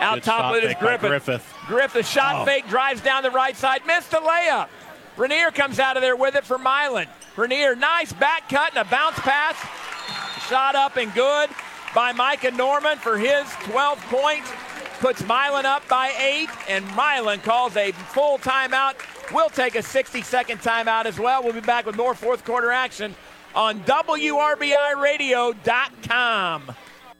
Out 0.00 0.16
Good 0.16 0.24
top 0.24 0.50
of 0.52 0.56
it 0.56 0.64
is 0.64 0.74
Griffith. 0.80 1.08
Griffith. 1.08 1.54
Griffith 1.66 2.06
shot 2.08 2.34
Oh. 2.36 2.44
fake, 2.44 2.68
drives 2.68 3.00
down 3.00 3.22
the 3.22 3.30
right 3.30 3.56
side, 3.56 3.86
missed 3.86 4.10
the 4.10 4.18
layup. 4.18 4.68
Rainier 5.16 5.50
comes 5.50 5.78
out 5.78 5.96
of 5.96 6.02
there 6.02 6.16
with 6.16 6.34
it 6.36 6.44
for 6.44 6.58
Milan. 6.58 7.06
Rainier, 7.36 7.74
nice 7.76 8.12
back 8.12 8.48
cut 8.48 8.74
and 8.76 8.86
a 8.86 8.90
bounce 8.90 9.18
pass. 9.20 9.56
Shot 10.48 10.74
up 10.74 10.96
and 10.96 11.12
good 11.14 11.50
by 11.94 12.12
Micah 12.12 12.50
Norman 12.52 12.98
for 12.98 13.18
his 13.18 13.46
12 13.64 14.00
points. 14.08 14.50
Puts 15.00 15.22
Milan 15.24 15.64
up 15.66 15.86
by 15.88 16.12
eight, 16.18 16.50
and 16.68 16.84
Milan 16.94 17.40
calls 17.40 17.76
a 17.76 17.90
full 17.92 18.38
timeout. 18.38 18.94
We'll 19.32 19.48
take 19.48 19.74
a 19.74 19.82
60 19.82 20.20
second 20.22 20.60
timeout 20.60 21.06
as 21.06 21.18
well. 21.18 21.42
We'll 21.42 21.54
be 21.54 21.60
back 21.60 21.86
with 21.86 21.96
more 21.96 22.14
fourth 22.14 22.44
quarter 22.44 22.70
action 22.70 23.14
on 23.54 23.80
WRBIRadio.com. 23.80 26.74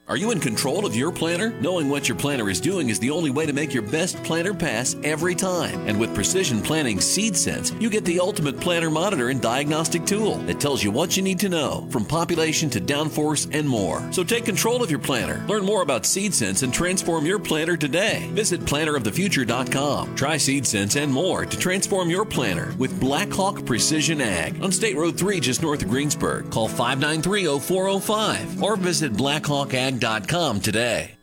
Are 0.09 0.16
you 0.16 0.32
in 0.32 0.40
control 0.40 0.86
of 0.86 0.97
your 0.97 1.12
planner? 1.12 1.51
Knowing 1.60 1.89
what 1.89 2.09
your 2.09 2.18
planner 2.18 2.51
is 2.51 2.60
doing 2.60 2.89
is 2.89 2.98
the 2.98 3.12
only 3.12 3.31
way 3.31 3.47
to 3.47 3.52
make 3.52 3.72
your 3.72 3.85
best 3.85 4.20
planner 4.24 4.52
pass 4.52 4.97
every 5.05 5.36
time. 5.36 5.86
And 5.86 6.01
with 6.01 6.16
Precision 6.16 6.62
Planting 6.62 7.01
Seed 7.01 7.36
Sense, 7.36 7.72
you 7.78 7.89
get 7.89 8.05
the 8.05 8.18
ultimate 8.18 8.59
planner 8.59 8.90
monitor 8.90 9.28
and 9.28 9.40
diagnostic 9.40 10.05
tool 10.06 10.35
that 10.47 10.59
tells 10.59 10.82
you 10.82 10.90
what 10.90 11.16
you 11.16 11.22
need 11.22 11.39
to 11.40 11.48
know, 11.48 11.86
from 11.90 12.05
population 12.05 12.68
to 12.70 12.81
downforce 12.81 13.48
and 13.56 13.68
more. 13.68 14.02
So 14.12 14.24
take 14.24 14.44
control 14.44 14.82
of 14.82 14.90
your 14.90 14.98
planner. 14.98 15.44
Learn 15.47 15.64
more 15.64 15.82
about 15.82 16.05
Seed 16.05 16.35
Sense 16.35 16.64
and 16.64 16.74
transform 16.74 17.24
your 17.24 17.39
planner 17.39 17.77
today. 17.77 18.28
Visit 18.32 18.62
plannerofthefuture.com. 18.62 20.16
Try 20.16 20.39
Seed 20.39 20.66
Sense 20.66 20.97
and 20.97 21.12
more 21.12 21.47
to 21.47 21.56
transform 21.56 22.10
your 22.10 22.24
planner 22.24 22.74
with 22.78 22.98
Blackhawk 22.98 23.64
Precision 23.64 24.20
Ag 24.20 24.60
on 24.60 24.72
State 24.72 24.97
Road 24.97 25.16
3 25.16 25.39
just 25.39 25.62
north 25.62 25.82
of 25.82 25.89
Greensburg. 25.89 26.51
Call 26.51 26.66
593 26.66 27.60
0405 27.60 28.60
or 28.60 28.74
visit 28.74 29.12
blackhawkag.com 29.99 30.61
today. 30.61 31.19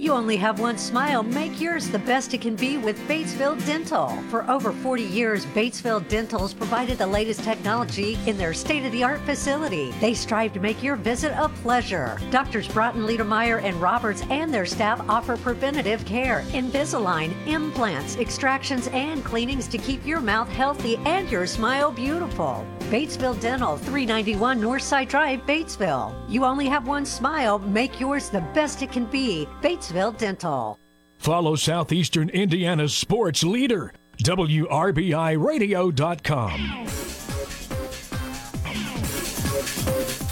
You 0.00 0.12
only 0.12 0.38
have 0.38 0.60
one 0.60 0.78
smile. 0.78 1.22
Make 1.22 1.60
yours 1.60 1.90
the 1.90 1.98
best 1.98 2.32
it 2.32 2.40
can 2.40 2.56
be 2.56 2.78
with 2.78 2.98
Batesville 3.06 3.62
Dental. 3.66 4.08
For 4.30 4.50
over 4.50 4.72
40 4.72 5.02
years, 5.02 5.44
Batesville 5.44 6.08
Dental 6.08 6.40
has 6.40 6.54
provided 6.54 6.96
the 6.96 7.06
latest 7.06 7.44
technology 7.44 8.18
in 8.26 8.38
their 8.38 8.54
state 8.54 8.86
of 8.86 8.92
the 8.92 9.04
art 9.04 9.20
facility. 9.26 9.92
They 10.00 10.14
strive 10.14 10.54
to 10.54 10.60
make 10.60 10.82
your 10.82 10.96
visit 10.96 11.34
a 11.36 11.50
pleasure. 11.50 12.18
Doctors 12.30 12.66
Broughton, 12.66 13.02
Liedermeyer, 13.02 13.62
and 13.62 13.76
Roberts 13.76 14.22
and 14.30 14.54
their 14.54 14.64
staff 14.64 15.06
offer 15.06 15.36
preventative 15.36 16.02
care, 16.06 16.44
Invisalign, 16.52 17.34
implants, 17.46 18.16
extractions, 18.16 18.88
and 18.94 19.22
cleanings 19.22 19.68
to 19.68 19.76
keep 19.76 20.06
your 20.06 20.22
mouth 20.22 20.48
healthy 20.48 20.96
and 21.04 21.30
your 21.30 21.46
smile 21.46 21.92
beautiful. 21.92 22.66
Batesville 22.90 23.38
Dental, 23.38 23.76
391 23.76 24.60
Northside 24.60 25.08
Drive, 25.08 25.40
Batesville. 25.46 26.12
You 26.28 26.44
only 26.44 26.66
have 26.66 26.88
one 26.88 27.04
smile. 27.04 27.60
Make 27.60 28.00
yours 28.00 28.30
the 28.30 28.40
best 28.52 28.82
it 28.82 28.90
can 28.90 29.04
be. 29.04 29.46
Batesville 29.62 29.89
Dental. 29.90 30.78
Follow 31.18 31.54
Southeastern 31.56 32.28
Indiana's 32.30 32.94
sports 32.94 33.42
leader, 33.44 33.92
WRBIRadio.com. 34.22 36.86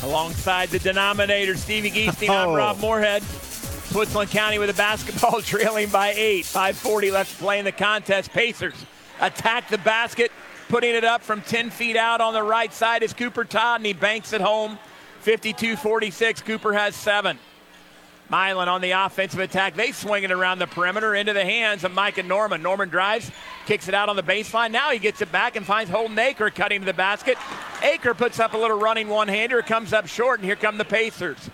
Alongside 0.02 0.68
the 0.70 0.78
denominator, 0.78 1.56
Stevie 1.56 1.90
Geesting, 1.90 2.30
I'm 2.30 2.51
Oh. 2.51 2.56
Rob 2.56 2.78
Moorhead. 2.78 3.22
Switzerland 3.22 4.30
County 4.30 4.59
with 4.59 4.70
a 4.70 4.74
basketball 4.74 5.40
trailing 5.43 5.89
by 5.90 6.12
eight. 6.16 6.44
540 6.44 7.10
left 7.10 7.32
to 7.32 7.39
play 7.39 7.59
in 7.59 7.64
the 7.64 7.72
contest. 7.72 8.32
Pacers 8.32 8.74
attack 9.20 9.68
the 9.68 9.78
basket, 9.78 10.30
putting 10.68 10.94
it 10.94 11.05
up 11.05 11.22
from 11.22 11.43
10 11.43 11.70
feet 11.70 11.97
out 11.97 12.20
on 12.20 12.32
the 12.32 12.43
right 12.43 12.72
side 12.72 13.02
is 13.02 13.12
Cooper 13.12 13.44
Todd, 13.44 13.80
and 13.80 13.86
he 13.86 13.93
banks 13.93 14.32
it 14.32 14.40
home. 14.40 14.78
52-46. 15.24 16.44
Cooper 16.44 16.72
has 16.72 16.94
seven. 16.94 17.39
Milan 18.30 18.68
on 18.68 18.80
the 18.80 18.90
offensive 18.90 19.40
attack. 19.40 19.74
They 19.74 19.92
swing 19.92 20.24
it 20.24 20.30
around 20.30 20.59
the 20.59 20.66
perimeter 20.66 21.14
into 21.14 21.32
the 21.32 21.44
hands 21.44 21.84
of 21.84 21.92
Micah 21.92 22.22
Norman. 22.22 22.62
Norman 22.62 22.88
drives, 22.88 23.30
kicks 23.66 23.88
it 23.88 23.94
out 23.94 24.09
on 24.09 24.16
the 24.16 24.22
baseline. 24.22 24.70
Now 24.70 24.90
he 24.90 24.98
gets 24.98 25.20
it 25.22 25.32
back 25.32 25.56
and 25.56 25.64
finds 25.64 25.90
Holden 25.90 26.16
Aker 26.16 26.55
cutting 26.55 26.80
to 26.80 26.86
the 26.86 26.92
basket. 26.92 27.36
Aker 27.80 28.16
puts 28.16 28.38
up 28.40 28.55
a 28.55 28.59
little 28.59 28.78
running 28.78 29.09
one-hander, 29.09 29.62
comes 29.62 29.92
up 29.92 30.06
short, 30.06 30.40
and 30.40 30.46
here 30.46 30.56
come 30.56 30.78
the 30.78 30.84
Pacers. 30.84 31.50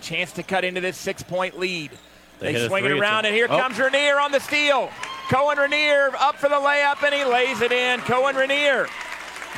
Chance 0.00 0.32
to 0.32 0.42
cut 0.42 0.64
into 0.64 0.80
this 0.80 0.96
six-point 0.96 1.58
lead. 1.58 1.90
They 2.38 2.52
They, 2.52 2.68
swing 2.68 2.84
it 2.84 2.92
around, 2.92 3.26
and 3.26 3.34
here 3.34 3.46
oh. 3.48 3.58
comes 3.58 3.78
Rainier 3.78 4.18
on 4.18 4.32
the 4.32 4.40
steal. 4.40 4.90
Cohen 5.28 5.58
Rainier 5.58 6.10
up 6.18 6.36
for 6.36 6.48
the 6.48 6.56
layup, 6.56 7.02
and 7.02 7.14
he 7.14 7.24
lays 7.24 7.60
it 7.60 7.72
in. 7.72 8.00
Cohen 8.00 8.36
Rainier 8.36 8.86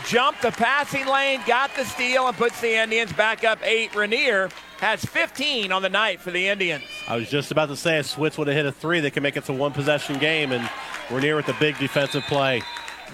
jumped 0.06 0.42
the 0.42 0.52
passing 0.52 1.06
lane, 1.06 1.40
got 1.46 1.74
the 1.74 1.84
steal, 1.84 2.28
and 2.28 2.36
puts 2.36 2.60
the 2.60 2.74
Indians 2.76 3.12
back 3.12 3.44
up 3.44 3.58
eight. 3.62 3.94
Rainier 3.94 4.50
has 4.78 5.04
15 5.04 5.72
on 5.72 5.82
the 5.82 5.88
night 5.88 6.20
for 6.20 6.30
the 6.30 6.48
Indians. 6.48 6.84
I 7.08 7.16
was 7.16 7.30
just 7.30 7.50
about 7.50 7.68
to 7.68 7.76
say, 7.76 7.98
if 7.98 8.06
Switz 8.06 8.36
would 8.38 8.48
have 8.48 8.56
hit 8.56 8.66
a 8.66 8.72
three, 8.72 9.00
they 9.00 9.10
could 9.10 9.22
make 9.22 9.36
it 9.36 9.48
a 9.48 9.52
one 9.52 9.72
possession 9.72 10.18
game, 10.18 10.52
and 10.52 10.68
Rainier 11.10 11.36
with 11.36 11.46
the 11.46 11.56
big 11.58 11.78
defensive 11.78 12.24
play. 12.24 12.62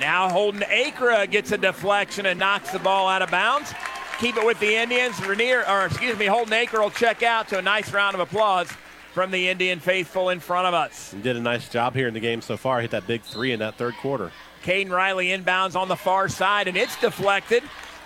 Now 0.00 0.28
Holden 0.28 0.64
Acra 0.68 1.26
gets 1.26 1.52
a 1.52 1.58
deflection 1.58 2.26
and 2.26 2.38
knocks 2.38 2.70
the 2.70 2.78
ball 2.78 3.08
out 3.08 3.22
of 3.22 3.30
bounds. 3.30 3.72
Keep 4.18 4.36
it 4.36 4.46
with 4.46 4.58
the 4.60 4.74
Indians. 4.74 5.18
Rainier, 5.24 5.64
or 5.68 5.86
excuse 5.86 6.18
me, 6.18 6.26
Holden 6.26 6.52
Acre 6.52 6.80
will 6.80 6.90
check 6.90 7.22
out 7.22 7.48
to 7.48 7.58
a 7.58 7.62
nice 7.62 7.92
round 7.92 8.14
of 8.14 8.20
applause 8.20 8.70
from 9.12 9.30
the 9.30 9.48
Indian 9.48 9.78
faithful 9.78 10.30
in 10.30 10.40
front 10.40 10.66
of 10.66 10.74
us. 10.74 11.12
He 11.12 11.20
did 11.20 11.36
a 11.36 11.40
nice 11.40 11.68
job 11.68 11.94
here 11.94 12.08
in 12.08 12.14
the 12.14 12.20
game 12.20 12.40
so 12.40 12.56
far. 12.56 12.80
Hit 12.80 12.92
that 12.92 13.06
big 13.06 13.22
three 13.22 13.52
in 13.52 13.60
that 13.60 13.76
third 13.76 13.94
quarter. 13.96 14.32
Caden 14.64 14.90
Riley 14.90 15.28
inbounds 15.28 15.76
on 15.76 15.88
the 15.88 15.96
far 15.96 16.28
side, 16.28 16.68
and 16.68 16.76
it's 16.76 16.98
deflected. 17.00 17.62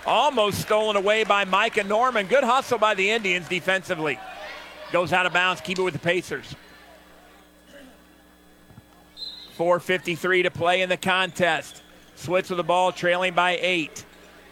Almost 0.07 0.61
stolen 0.61 0.95
away 0.95 1.25
by 1.25 1.43
Micah 1.43 1.83
Norman. 1.83 2.27
Good 2.27 2.45
hustle 2.45 2.77
by 2.77 2.95
the 2.95 3.09
Indians 3.09 3.49
defensively. 3.49 4.17
Goes 4.93 5.11
out 5.11 5.25
of 5.25 5.33
bounds. 5.33 5.59
Keep 5.59 5.79
it 5.79 5.81
with 5.81 5.93
the 5.93 5.99
Pacers. 5.99 6.55
4.53 9.57 10.43
to 10.43 10.51
play 10.51 10.81
in 10.81 10.87
the 10.87 10.95
contest. 10.95 11.81
Switz 12.15 12.49
with 12.49 12.57
the 12.57 12.63
ball, 12.63 12.93
trailing 12.93 13.33
by 13.33 13.59
eight. 13.61 14.05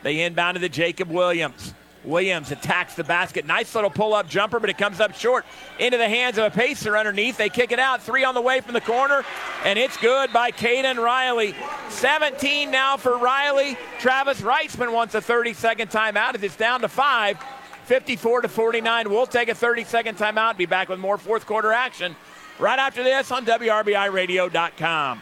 They 0.03 0.21
inbound 0.23 0.59
to 0.59 0.69
Jacob 0.69 1.09
Williams. 1.09 1.73
Williams 2.05 2.51
attacks 2.51 2.95
the 2.95 3.03
basket. 3.03 3.45
Nice 3.45 3.73
little 3.75 3.89
pull 3.89 4.13
up 4.13 4.27
jumper, 4.27 4.59
but 4.59 4.69
it 4.69 4.77
comes 4.77 4.99
up 4.99 5.15
short 5.15 5.45
into 5.79 5.97
the 5.97 6.07
hands 6.07 6.37
of 6.37 6.45
a 6.45 6.49
pacer 6.49 6.97
underneath. 6.97 7.37
They 7.37 7.49
kick 7.49 7.71
it 7.71 7.79
out. 7.79 8.01
Three 8.01 8.23
on 8.23 8.33
the 8.33 8.41
way 8.41 8.61
from 8.61 8.73
the 8.73 8.81
corner, 8.81 9.23
and 9.63 9.79
it's 9.79 9.97
good 9.97 10.31
by 10.31 10.51
Caden 10.51 10.97
Riley. 10.97 11.55
17 11.89 12.71
now 12.71 12.97
for 12.97 13.17
Riley. 13.17 13.77
Travis 13.99 14.41
Reitzman 14.41 14.93
wants 14.93 15.15
a 15.15 15.21
30 15.21 15.53
second 15.53 15.89
timeout 15.89 16.35
as 16.35 16.43
it's 16.43 16.55
down 16.55 16.81
to 16.81 16.87
five. 16.87 17.37
54 17.85 18.41
to 18.41 18.47
49. 18.47 19.09
We'll 19.09 19.27
take 19.27 19.49
a 19.49 19.55
30 19.55 19.83
second 19.83 20.17
timeout. 20.17 20.57
Be 20.57 20.65
back 20.65 20.89
with 20.89 20.99
more 20.99 21.17
fourth 21.17 21.45
quarter 21.45 21.71
action 21.71 22.15
right 22.59 22.79
after 22.79 23.03
this 23.03 23.31
on 23.31 23.45
WRBIRadio.com. 23.45 25.21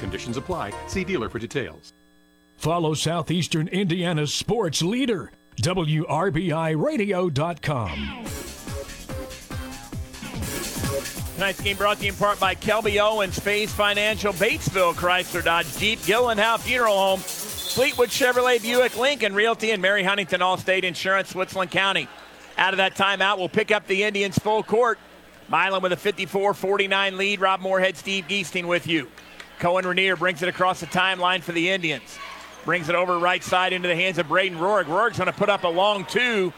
Conditions 0.00 0.36
apply. 0.36 0.72
See 0.88 1.04
dealer 1.04 1.28
for 1.28 1.38
details. 1.38 1.92
Follow 2.56 2.94
Southeastern 2.94 3.68
Indiana's 3.68 4.34
sports 4.34 4.82
leader, 4.82 5.30
WRBIRadio.com. 5.62 8.24
Tonight's 11.34 11.60
game 11.62 11.76
brought 11.78 11.96
to 11.98 12.04
you 12.04 12.12
in 12.12 12.18
part 12.18 12.38
by 12.38 12.54
Kelby 12.54 13.00
Owens, 13.00 13.38
Phase 13.38 13.72
Financial, 13.72 14.34
Batesville, 14.34 14.92
Chrysler 14.92 15.42
Dodge 15.42 15.74
Jeep, 15.78 16.04
Gilliland 16.04 16.38
Howe 16.38 16.58
Funeral 16.58 16.94
Home, 16.94 17.18
Fleetwood 17.18 18.10
Chevrolet 18.10 18.60
Buick 18.60 18.98
Lincoln 18.98 19.32
Realty, 19.32 19.70
and 19.70 19.80
Mary 19.80 20.02
Huntington 20.02 20.40
Allstate 20.40 20.82
Insurance, 20.82 21.30
Switzerland 21.30 21.70
County. 21.70 22.08
Out 22.58 22.74
of 22.74 22.76
that 22.76 22.94
timeout, 22.94 23.38
we'll 23.38 23.48
pick 23.48 23.70
up 23.70 23.86
the 23.86 24.02
Indians 24.02 24.38
full 24.38 24.62
court. 24.62 24.98
Milan 25.48 25.80
with 25.80 25.92
a 25.92 25.96
54-49 25.96 27.16
lead. 27.16 27.40
Rob 27.40 27.60
Moorhead, 27.60 27.96
Steve 27.96 28.26
Geesting 28.28 28.66
with 28.66 28.86
you. 28.86 29.08
Cohen 29.60 29.86
Rainier 29.86 30.16
brings 30.16 30.42
it 30.42 30.48
across 30.48 30.80
the 30.80 30.86
timeline 30.86 31.42
for 31.42 31.52
the 31.52 31.68
Indians. 31.70 32.18
Brings 32.64 32.88
it 32.88 32.94
over 32.94 33.18
right 33.18 33.44
side 33.44 33.72
into 33.72 33.88
the 33.88 33.94
hands 33.94 34.18
of 34.18 34.28
Braden 34.28 34.58
Rorig. 34.58 34.84
Rorig's 34.86 35.18
going 35.18 35.30
to 35.30 35.36
put 35.36 35.50
up 35.50 35.64
a 35.64 35.68
long 35.68 36.06
two. 36.06 36.52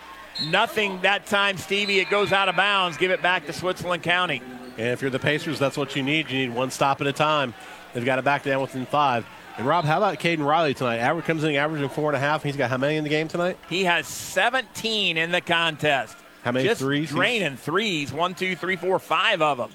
Nothing 0.46 1.00
that 1.02 1.26
time, 1.26 1.56
Stevie. 1.56 1.98
It 1.98 2.08
goes 2.10 2.32
out 2.32 2.48
of 2.48 2.56
bounds. 2.56 2.96
Give 2.96 3.10
it 3.10 3.20
back 3.20 3.46
to 3.46 3.52
Switzerland 3.52 4.02
County. 4.02 4.40
And 4.78 4.88
if 4.88 5.02
you're 5.02 5.10
the 5.10 5.18
Pacers, 5.18 5.58
that's 5.58 5.76
what 5.76 5.94
you 5.94 6.02
need. 6.02 6.30
You 6.30 6.46
need 6.46 6.54
one 6.54 6.70
stop 6.70 7.00
at 7.00 7.06
a 7.06 7.12
time. 7.12 7.54
They've 7.92 8.04
got 8.04 8.18
it 8.18 8.24
back 8.24 8.44
down 8.44 8.62
within 8.62 8.86
five. 8.86 9.26
And 9.58 9.66
Rob, 9.66 9.84
how 9.84 9.98
about 9.98 10.18
Caden 10.18 10.46
Riley 10.46 10.72
tonight? 10.72 10.98
Average 10.98 11.26
comes 11.26 11.44
in 11.44 11.54
averaging 11.56 11.88
four 11.90 12.08
and 12.08 12.16
a 12.16 12.20
half. 12.20 12.42
He's 12.42 12.56
got 12.56 12.70
how 12.70 12.78
many 12.78 12.96
in 12.96 13.04
the 13.04 13.10
game 13.10 13.28
tonight? 13.28 13.58
He 13.68 13.84
has 13.84 14.06
17 14.06 15.18
in 15.18 15.30
the 15.30 15.40
contest. 15.40 16.16
How 16.42 16.52
many 16.52 16.66
Just 16.66 16.80
threes? 16.80 17.10
Draining 17.10 17.56
threes. 17.56 18.12
One, 18.12 18.34
two, 18.34 18.56
three, 18.56 18.76
four, 18.76 18.98
five 18.98 19.42
of 19.42 19.58
them. 19.58 19.70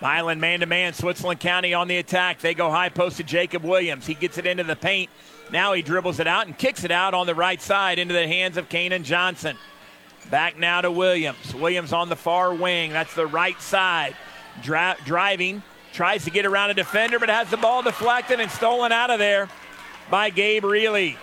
Milan 0.00 0.40
man 0.40 0.60
to 0.60 0.66
man. 0.66 0.92
Switzerland 0.92 1.40
County 1.40 1.74
on 1.74 1.88
the 1.88 1.96
attack. 1.96 2.40
They 2.40 2.54
go 2.54 2.70
high 2.70 2.88
post 2.88 3.16
to 3.16 3.24
Jacob 3.24 3.64
Williams. 3.64 4.06
He 4.06 4.14
gets 4.14 4.38
it 4.38 4.46
into 4.46 4.64
the 4.64 4.76
paint. 4.76 5.10
Now 5.50 5.72
he 5.72 5.82
dribbles 5.82 6.20
it 6.20 6.26
out 6.26 6.46
and 6.46 6.56
kicks 6.56 6.84
it 6.84 6.90
out 6.90 7.14
on 7.14 7.26
the 7.26 7.34
right 7.34 7.60
side 7.60 7.98
into 7.98 8.14
the 8.14 8.26
hands 8.26 8.56
of 8.56 8.68
Kanan 8.68 9.02
Johnson. 9.02 9.56
Back 10.30 10.58
now 10.58 10.82
to 10.82 10.90
Williams. 10.90 11.54
Williams 11.54 11.92
on 11.92 12.08
the 12.08 12.16
far 12.16 12.54
wing. 12.54 12.92
That's 12.92 13.14
the 13.14 13.26
right 13.26 13.60
side. 13.60 14.14
Dri- 14.62 14.94
driving. 15.04 15.62
Tries 15.92 16.24
to 16.24 16.30
get 16.30 16.44
around 16.44 16.70
a 16.70 16.74
defender, 16.74 17.18
but 17.18 17.30
has 17.30 17.50
the 17.50 17.56
ball 17.56 17.82
deflected 17.82 18.40
and 18.40 18.50
stolen 18.50 18.92
out 18.92 19.10
of 19.10 19.18
there 19.18 19.48
by 20.10 20.30
Gabe 20.30 20.64
Reilly. 20.64 21.16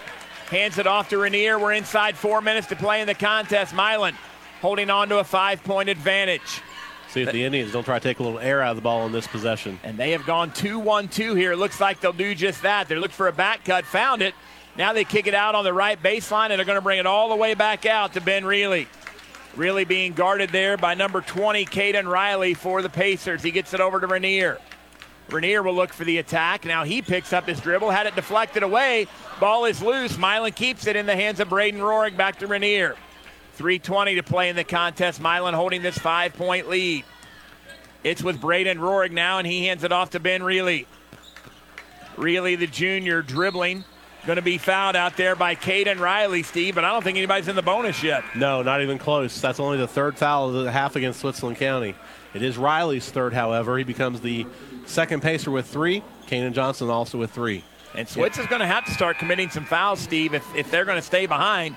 Hands 0.49 0.77
it 0.77 0.87
off 0.87 1.09
to 1.09 1.17
Rainier. 1.17 1.59
We're 1.59 1.73
inside 1.73 2.17
four 2.17 2.41
minutes 2.41 2.67
to 2.67 2.75
play 2.75 2.99
in 2.99 3.07
the 3.07 3.13
contest. 3.13 3.73
Milan 3.73 4.15
holding 4.61 4.89
on 4.89 5.09
to 5.09 5.19
a 5.19 5.23
five 5.23 5.63
point 5.63 5.87
advantage. 5.87 6.61
See 7.15 7.21
if 7.21 7.31
the 7.31 7.45
Indians 7.45 7.71
don't 7.71 7.85
try 7.85 7.97
to 7.97 8.03
take 8.03 8.19
a 8.19 8.23
little 8.23 8.39
air 8.39 8.61
out 8.61 8.71
of 8.71 8.75
the 8.75 8.81
ball 8.81 9.05
in 9.05 9.13
this 9.13 9.25
possession. 9.25 9.79
And 9.85 9.97
they 9.97 10.11
have 10.11 10.25
gone 10.25 10.51
2 10.51 10.79
1 10.79 11.07
2 11.07 11.33
here. 11.33 11.53
It 11.53 11.57
looks 11.57 11.79
like 11.79 12.01
they'll 12.01 12.11
do 12.11 12.35
just 12.35 12.63
that. 12.63 12.89
They're 12.89 12.99
looking 12.99 13.15
for 13.15 13.29
a 13.29 13.31
back 13.31 13.63
cut, 13.63 13.85
found 13.85 14.21
it. 14.21 14.35
Now 14.77 14.91
they 14.91 15.05
kick 15.05 15.25
it 15.25 15.33
out 15.33 15.55
on 15.55 15.63
the 15.63 15.71
right 15.71 16.01
baseline, 16.03 16.49
and 16.49 16.59
they're 16.59 16.65
going 16.65 16.77
to 16.77 16.81
bring 16.81 16.99
it 16.99 17.05
all 17.05 17.29
the 17.29 17.37
way 17.37 17.53
back 17.53 17.85
out 17.85 18.15
to 18.15 18.21
Ben 18.21 18.43
Reilly. 18.43 18.89
Really 19.55 19.85
being 19.85 20.11
guarded 20.11 20.49
there 20.49 20.75
by 20.75 20.93
number 20.93 21.21
20, 21.21 21.63
Caden 21.63 22.05
Riley 22.05 22.53
for 22.53 22.81
the 22.81 22.89
Pacers. 22.89 23.41
He 23.41 23.51
gets 23.51 23.73
it 23.73 23.79
over 23.79 24.01
to 24.01 24.07
Rainier. 24.07 24.59
Rainier 25.29 25.63
will 25.63 25.73
look 25.73 25.93
for 25.93 26.03
the 26.03 26.17
attack. 26.17 26.65
Now 26.65 26.83
he 26.83 27.01
picks 27.01 27.31
up 27.31 27.47
his 27.47 27.61
dribble, 27.61 27.91
had 27.91 28.07
it 28.07 28.15
deflected 28.15 28.61
away. 28.61 29.07
Ball 29.39 29.63
is 29.63 29.81
loose. 29.81 30.17
Milan 30.17 30.51
keeps 30.51 30.85
it 30.85 30.97
in 30.97 31.05
the 31.05 31.15
hands 31.15 31.39
of 31.39 31.47
Braden 31.47 31.79
Rorig 31.79 32.17
back 32.17 32.39
to 32.39 32.47
Rainier. 32.47 32.97
3.20 33.57 34.15
to 34.15 34.23
play 34.23 34.49
in 34.49 34.55
the 34.55 34.63
contest. 34.63 35.19
Milan 35.21 35.53
holding 35.53 35.81
this 35.81 35.97
five 35.97 36.33
point 36.33 36.69
lead. 36.69 37.05
It's 38.03 38.21
with 38.21 38.39
Braden 38.39 38.77
Rorig 38.77 39.11
now, 39.11 39.39
and 39.39 39.47
he 39.47 39.65
hands 39.65 39.83
it 39.83 39.91
off 39.91 40.11
to 40.11 40.19
Ben 40.19 40.43
Reilly. 40.43 40.85
Reilly, 42.17 42.55
the 42.55 42.67
junior, 42.67 43.21
dribbling. 43.21 43.83
Going 44.25 44.37
to 44.37 44.41
be 44.41 44.57
fouled 44.57 44.95
out 44.95 45.17
there 45.17 45.35
by 45.35 45.53
Caden 45.53 45.99
Riley, 45.99 46.41
Steve, 46.41 46.75
but 46.75 46.83
I 46.83 46.91
don't 46.91 47.03
think 47.03 47.17
anybody's 47.17 47.47
in 47.47 47.55
the 47.55 47.61
bonus 47.61 48.01
yet. 48.01 48.23
No, 48.35 48.63
not 48.63 48.81
even 48.81 48.97
close. 48.97 49.39
That's 49.39 49.59
only 49.59 49.77
the 49.77 49.87
third 49.87 50.17
foul 50.17 50.49
of 50.49 50.63
the 50.63 50.71
half 50.71 50.95
against 50.95 51.19
Switzerland 51.19 51.57
County. 51.57 51.95
It 52.33 52.41
is 52.41 52.57
Riley's 52.57 53.09
third, 53.09 53.33
however. 53.33 53.77
He 53.77 53.83
becomes 53.83 54.21
the 54.21 54.47
second 54.85 55.21
pacer 55.21 55.51
with 55.51 55.67
three. 55.67 56.03
Kanan 56.27 56.53
Johnson 56.53 56.89
also 56.89 57.19
with 57.19 57.31
three. 57.31 57.63
And 57.93 58.07
Switz 58.07 58.39
is 58.39 58.47
going 58.47 58.61
to 58.61 58.67
have 58.67 58.85
to 58.85 58.91
start 58.91 59.19
committing 59.19 59.49
some 59.49 59.63
fouls, 59.63 59.99
Steve, 59.99 60.33
if, 60.33 60.43
if 60.55 60.69
they're 60.69 60.85
going 60.85 60.97
to 60.97 61.05
stay 61.05 61.27
behind. 61.27 61.75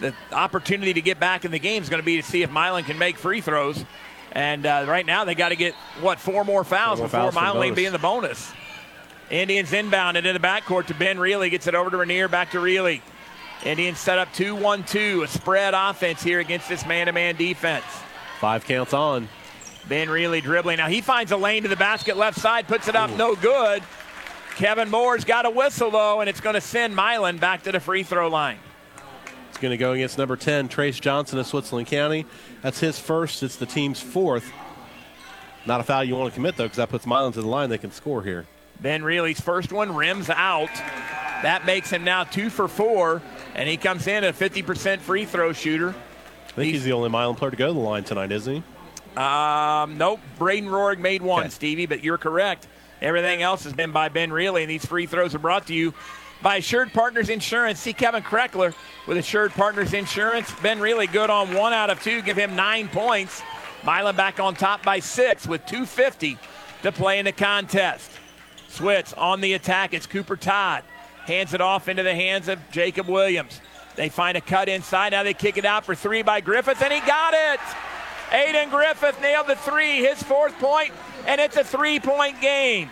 The 0.00 0.14
opportunity 0.32 0.94
to 0.94 1.00
get 1.00 1.18
back 1.18 1.44
in 1.44 1.50
the 1.50 1.58
game 1.58 1.82
is 1.82 1.88
going 1.88 2.02
to 2.02 2.06
be 2.06 2.16
to 2.16 2.22
see 2.22 2.42
if 2.42 2.50
Milan 2.50 2.84
can 2.84 2.98
make 2.98 3.16
free 3.16 3.40
throws. 3.40 3.84
And 4.32 4.66
uh, 4.66 4.84
right 4.86 5.06
now 5.06 5.24
they 5.24 5.34
got 5.34 5.48
to 5.50 5.56
get, 5.56 5.74
what, 6.00 6.18
four 6.18 6.44
more 6.44 6.64
fouls 6.64 6.98
Four 6.98 7.08
more 7.08 7.30
before 7.30 7.42
Milan 7.42 7.74
be 7.74 7.86
in 7.86 7.92
the 7.92 7.98
bonus. 7.98 8.52
Indians 9.30 9.72
inbound 9.72 10.16
into 10.16 10.32
the 10.32 10.38
backcourt 10.38 10.86
to 10.86 10.94
Ben 10.94 11.18
Reilly. 11.18 11.50
Gets 11.50 11.66
it 11.66 11.74
over 11.74 11.90
to 11.90 11.96
Rainier, 11.96 12.28
back 12.28 12.50
to 12.52 12.60
Reilly. 12.60 13.02
Indians 13.64 13.98
set 13.98 14.18
up 14.18 14.32
2 14.34 14.54
1 14.54 14.84
2, 14.84 15.22
a 15.22 15.28
spread 15.28 15.74
offense 15.74 16.22
here 16.22 16.40
against 16.40 16.68
this 16.68 16.86
man 16.86 17.06
to 17.06 17.12
man 17.12 17.36
defense. 17.36 17.84
Five 18.40 18.64
counts 18.64 18.92
on. 18.92 19.28
Ben 19.88 20.10
Reilly 20.10 20.40
dribbling. 20.40 20.76
Now 20.76 20.88
he 20.88 21.00
finds 21.00 21.32
a 21.32 21.36
lane 21.36 21.62
to 21.62 21.68
the 21.68 21.76
basket 21.76 22.16
left 22.16 22.38
side, 22.38 22.68
puts 22.68 22.88
it 22.88 22.96
up, 22.96 23.10
no 23.12 23.34
good. 23.34 23.82
Kevin 24.56 24.90
Moore's 24.90 25.24
got 25.24 25.46
a 25.46 25.50
whistle 25.50 25.90
though, 25.90 26.20
and 26.20 26.28
it's 26.28 26.40
going 26.40 26.54
to 26.54 26.60
send 26.60 26.94
Milan 26.94 27.38
back 27.38 27.62
to 27.64 27.72
the 27.72 27.80
free 27.80 28.02
throw 28.02 28.28
line. 28.28 28.58
It's 29.56 29.62
going 29.62 29.70
to 29.70 29.78
go 29.78 29.92
against 29.92 30.18
number 30.18 30.36
10, 30.36 30.68
Trace 30.68 31.00
Johnson 31.00 31.38
of 31.38 31.46
Switzerland 31.46 31.86
County. 31.86 32.26
That's 32.60 32.78
his 32.78 32.98
first. 32.98 33.42
It's 33.42 33.56
the 33.56 33.64
team's 33.64 33.98
fourth. 33.98 34.52
Not 35.64 35.80
a 35.80 35.82
foul 35.82 36.04
you 36.04 36.14
want 36.14 36.30
to 36.30 36.34
commit, 36.34 36.58
though, 36.58 36.64
because 36.64 36.76
that 36.76 36.90
puts 36.90 37.06
Milan 37.06 37.32
to 37.32 37.40
the 37.40 37.48
line. 37.48 37.70
They 37.70 37.78
can 37.78 37.90
score 37.90 38.22
here. 38.22 38.44
Ben 38.82 39.02
Reilly's 39.02 39.40
first 39.40 39.72
one 39.72 39.96
rims 39.96 40.28
out. 40.28 40.68
That 41.40 41.64
makes 41.64 41.88
him 41.88 42.04
now 42.04 42.24
two 42.24 42.50
for 42.50 42.68
four, 42.68 43.22
and 43.54 43.66
he 43.66 43.78
comes 43.78 44.06
in 44.06 44.24
a 44.24 44.32
50% 44.34 44.98
free 44.98 45.24
throw 45.24 45.54
shooter. 45.54 45.94
I 46.48 46.52
think 46.52 46.74
he's, 46.74 46.84
the 46.84 46.92
only 46.92 47.08
Milan 47.08 47.36
player 47.36 47.52
to 47.52 47.56
go 47.56 47.68
to 47.68 47.72
the 47.72 47.78
line 47.78 48.04
tonight, 48.04 48.32
isn't 48.32 48.56
he? 48.56 49.18
Um, 49.18 49.96
nope, 49.96 50.20
Braden 50.38 50.68
Rorig 50.68 50.98
made 50.98 51.22
one, 51.22 51.48
Stevie, 51.48 51.86
but 51.86 52.04
you're 52.04 52.18
correct. 52.18 52.68
Everything 53.00 53.40
else 53.40 53.64
has 53.64 53.72
been 53.72 53.90
by 53.90 54.10
Ben 54.10 54.30
Reilly, 54.30 54.64
and 54.64 54.70
these 54.70 54.84
free 54.84 55.06
throws 55.06 55.34
are 55.34 55.38
brought 55.38 55.68
to 55.68 55.74
you 55.74 55.94
by 56.42 56.56
Assured 56.56 56.92
Partners 56.92 57.28
Insurance. 57.28 57.80
See 57.80 57.92
Kevin 57.92 58.22
Kreckler 58.22 58.74
with 59.06 59.18
Assured 59.18 59.52
Partners 59.52 59.92
Insurance. 59.94 60.52
Ben 60.62 60.80
Reilly 60.80 61.06
good 61.06 61.30
on 61.30 61.54
one 61.54 61.72
out 61.72 61.90
of 61.90 62.02
two, 62.02 62.22
give 62.22 62.36
him 62.36 62.56
nine 62.56 62.88
points. 62.88 63.42
Milan 63.84 64.16
back 64.16 64.40
on 64.40 64.54
top 64.54 64.82
by 64.82 64.98
six 64.98 65.46
with 65.46 65.64
250 65.66 66.38
to 66.82 66.92
play 66.92 67.18
in 67.18 67.24
the 67.24 67.32
contest. 67.32 68.10
Switz 68.68 69.16
on 69.16 69.40
the 69.40 69.54
attack. 69.54 69.94
It's 69.94 70.06
Cooper 70.06 70.36
Todd. 70.36 70.82
Hands 71.24 71.52
it 71.54 71.60
off 71.60 71.88
into 71.88 72.02
the 72.02 72.14
hands 72.14 72.48
of 72.48 72.58
Jacob 72.70 73.08
Williams. 73.08 73.60
They 73.96 74.08
find 74.08 74.36
a 74.36 74.40
cut 74.40 74.68
inside. 74.68 75.12
Now 75.12 75.22
they 75.22 75.34
kick 75.34 75.56
it 75.56 75.64
out 75.64 75.84
for 75.84 75.94
three 75.94 76.22
by 76.22 76.40
Griffith, 76.40 76.82
and 76.82 76.92
he 76.92 77.00
got 77.00 77.32
it. 77.34 77.60
Aiden 78.30 78.70
Griffith 78.70 79.20
nailed 79.22 79.46
the 79.46 79.56
three, 79.56 79.98
his 79.98 80.22
fourth 80.22 80.56
point, 80.58 80.92
and 81.26 81.40
it's 81.40 81.56
a 81.56 81.64
three 81.64 81.98
point 81.98 82.40
game. 82.40 82.90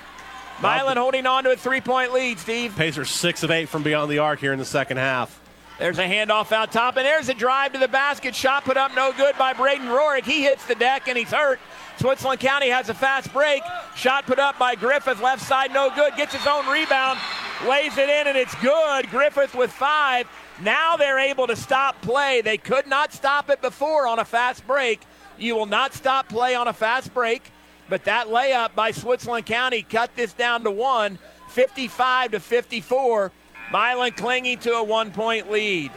Milan 0.60 0.96
holding 0.96 1.26
on 1.26 1.44
to 1.44 1.50
a 1.52 1.56
three 1.56 1.80
point 1.80 2.12
lead, 2.12 2.38
Steve. 2.38 2.74
Pacers 2.76 3.10
six 3.10 3.42
of 3.42 3.50
eight 3.50 3.68
from 3.68 3.82
beyond 3.82 4.10
the 4.10 4.18
arc 4.18 4.40
here 4.40 4.52
in 4.52 4.58
the 4.58 4.64
second 4.64 4.96
half. 4.96 5.40
There's 5.78 5.98
a 5.98 6.06
handoff 6.06 6.52
out 6.52 6.70
top, 6.70 6.96
and 6.96 7.04
there's 7.04 7.28
a 7.28 7.34
drive 7.34 7.72
to 7.72 7.80
the 7.80 7.88
basket. 7.88 8.34
Shot 8.34 8.64
put 8.64 8.76
up 8.76 8.94
no 8.94 9.12
good 9.12 9.36
by 9.36 9.52
Braden 9.52 9.88
Rorig. 9.88 10.24
He 10.24 10.44
hits 10.44 10.64
the 10.66 10.76
deck 10.76 11.08
and 11.08 11.18
he's 11.18 11.32
hurt. 11.32 11.58
Switzerland 11.98 12.40
County 12.40 12.68
has 12.68 12.88
a 12.88 12.94
fast 12.94 13.32
break. 13.32 13.62
Shot 13.96 14.24
put 14.26 14.38
up 14.38 14.56
by 14.58 14.76
Griffith, 14.76 15.20
left 15.20 15.42
side 15.42 15.72
no 15.72 15.90
good. 15.94 16.14
Gets 16.16 16.34
his 16.34 16.46
own 16.46 16.66
rebound, 16.68 17.18
lays 17.66 17.98
it 17.98 18.08
in, 18.08 18.28
and 18.28 18.38
it's 18.38 18.54
good. 18.56 19.10
Griffith 19.10 19.54
with 19.54 19.72
five. 19.72 20.28
Now 20.62 20.96
they're 20.96 21.18
able 21.18 21.48
to 21.48 21.56
stop 21.56 22.00
play. 22.02 22.40
They 22.40 22.56
could 22.56 22.86
not 22.86 23.12
stop 23.12 23.50
it 23.50 23.60
before 23.60 24.06
on 24.06 24.20
a 24.20 24.24
fast 24.24 24.64
break. 24.68 25.00
You 25.36 25.56
will 25.56 25.66
not 25.66 25.92
stop 25.92 26.28
play 26.28 26.54
on 26.54 26.68
a 26.68 26.72
fast 26.72 27.12
break. 27.12 27.50
But 27.88 28.04
that 28.04 28.28
layup 28.28 28.74
by 28.74 28.90
Switzerland 28.90 29.46
County 29.46 29.82
cut 29.82 30.14
this 30.16 30.32
down 30.32 30.64
to 30.64 30.70
one, 30.70 31.18
55 31.50 32.32
to 32.32 32.40
54. 32.40 33.32
Milan 33.72 34.12
clinging 34.12 34.58
to 34.58 34.72
a 34.74 34.82
one 34.82 35.10
point 35.10 35.50
lead. 35.50 35.90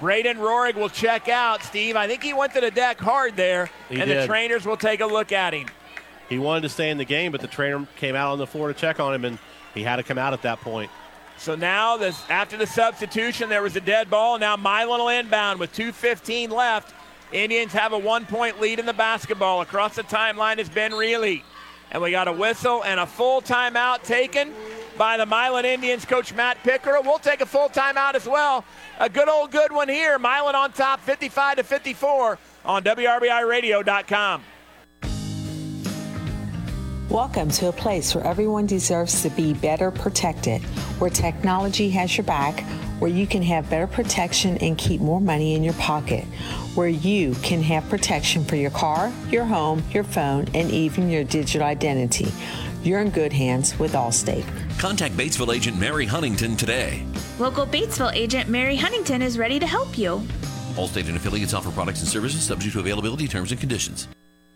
Braden 0.00 0.38
Rorig 0.38 0.76
will 0.76 0.88
check 0.88 1.28
out, 1.28 1.62
Steve. 1.62 1.94
I 1.94 2.06
think 2.06 2.22
he 2.22 2.32
went 2.32 2.54
to 2.54 2.60
the 2.60 2.70
deck 2.70 2.98
hard 2.98 3.36
there, 3.36 3.70
He 3.90 4.00
and 4.00 4.10
the 4.10 4.26
trainers 4.26 4.64
will 4.64 4.78
take 4.78 5.00
a 5.00 5.06
look 5.06 5.30
at 5.30 5.52
him. 5.52 5.68
He 6.28 6.38
wanted 6.38 6.62
to 6.62 6.68
stay 6.70 6.90
in 6.90 6.96
the 6.96 7.04
game, 7.04 7.32
but 7.32 7.40
the 7.40 7.48
trainer 7.48 7.86
came 7.96 8.14
out 8.14 8.32
on 8.32 8.38
the 8.38 8.46
floor 8.46 8.68
to 8.68 8.74
check 8.74 8.98
on 8.98 9.12
him, 9.12 9.24
and 9.24 9.38
he 9.74 9.82
had 9.82 9.96
to 9.96 10.02
come 10.02 10.16
out 10.16 10.32
at 10.32 10.42
that 10.42 10.60
point. 10.60 10.90
So 11.36 11.54
now, 11.54 11.96
this, 11.96 12.22
after 12.30 12.56
the 12.56 12.66
substitution, 12.66 13.48
there 13.48 13.62
was 13.62 13.76
a 13.76 13.80
dead 13.80 14.08
ball. 14.08 14.38
Now 14.38 14.56
Milan 14.56 15.00
will 15.00 15.08
inbound 15.08 15.58
with 15.58 15.74
2.15 15.74 16.50
left. 16.50 16.94
Indians 17.32 17.72
have 17.72 17.92
a 17.92 17.98
one 17.98 18.26
point 18.26 18.60
lead 18.60 18.78
in 18.78 18.86
the 18.86 18.92
basketball. 18.92 19.60
Across 19.60 19.96
the 19.96 20.02
timeline 20.02 20.58
is 20.58 20.68
Ben 20.68 20.92
Reilly. 20.92 21.44
And 21.92 22.02
we 22.02 22.10
got 22.10 22.28
a 22.28 22.32
whistle 22.32 22.84
and 22.84 23.00
a 23.00 23.06
full 23.06 23.40
timeout 23.40 24.02
taken 24.02 24.52
by 24.96 25.16
the 25.16 25.26
Milan 25.26 25.64
Indians 25.64 26.04
coach 26.04 26.34
Matt 26.34 26.62
Pickerel. 26.62 27.02
We'll 27.02 27.18
take 27.18 27.40
a 27.40 27.46
full 27.46 27.68
timeout 27.68 28.14
as 28.14 28.26
well. 28.26 28.64
A 28.98 29.08
good 29.08 29.28
old 29.28 29.50
good 29.50 29.72
one 29.72 29.88
here. 29.88 30.18
Milan 30.18 30.54
on 30.54 30.72
top 30.72 31.00
55 31.00 31.56
to 31.56 31.62
54 31.64 32.38
on 32.64 32.82
WRBIRadio.com. 32.82 34.44
Welcome 37.10 37.50
to 37.50 37.66
a 37.66 37.72
place 37.72 38.14
where 38.14 38.24
everyone 38.24 38.66
deserves 38.66 39.22
to 39.22 39.30
be 39.30 39.52
better 39.52 39.90
protected, 39.90 40.62
where 41.00 41.10
technology 41.10 41.90
has 41.90 42.16
your 42.16 42.24
back, 42.24 42.60
where 43.00 43.10
you 43.10 43.26
can 43.26 43.42
have 43.42 43.68
better 43.68 43.88
protection 43.88 44.58
and 44.58 44.78
keep 44.78 45.00
more 45.00 45.20
money 45.20 45.56
in 45.56 45.64
your 45.64 45.74
pocket, 45.74 46.24
where 46.74 46.88
you 46.88 47.34
can 47.36 47.62
have 47.62 47.88
protection 47.88 48.44
for 48.44 48.56
your 48.56 48.70
car, 48.70 49.12
your 49.30 49.44
home, 49.44 49.82
your 49.90 50.04
phone, 50.04 50.46
and 50.54 50.70
even 50.70 51.10
your 51.10 51.24
digital 51.24 51.66
identity. 51.66 52.32
You're 52.82 53.00
in 53.00 53.10
good 53.10 53.32
hands 53.32 53.78
with 53.78 53.92
Allstate. 53.92 54.46
Contact 54.78 55.16
Batesville 55.16 55.54
agent 55.54 55.78
Mary 55.78 56.06
Huntington 56.06 56.56
today. 56.56 57.04
Local 57.38 57.66
Batesville 57.66 58.14
agent 58.14 58.48
Mary 58.48 58.76
Huntington 58.76 59.22
is 59.22 59.38
ready 59.38 59.58
to 59.58 59.66
help 59.66 59.98
you. 59.98 60.22
Allstate 60.76 61.08
and 61.08 61.16
affiliates 61.16 61.52
offer 61.52 61.70
products 61.70 62.00
and 62.00 62.08
services 62.08 62.42
subject 62.42 62.72
to 62.74 62.80
availability, 62.80 63.28
terms, 63.28 63.50
and 63.50 63.60
conditions. 63.60 64.08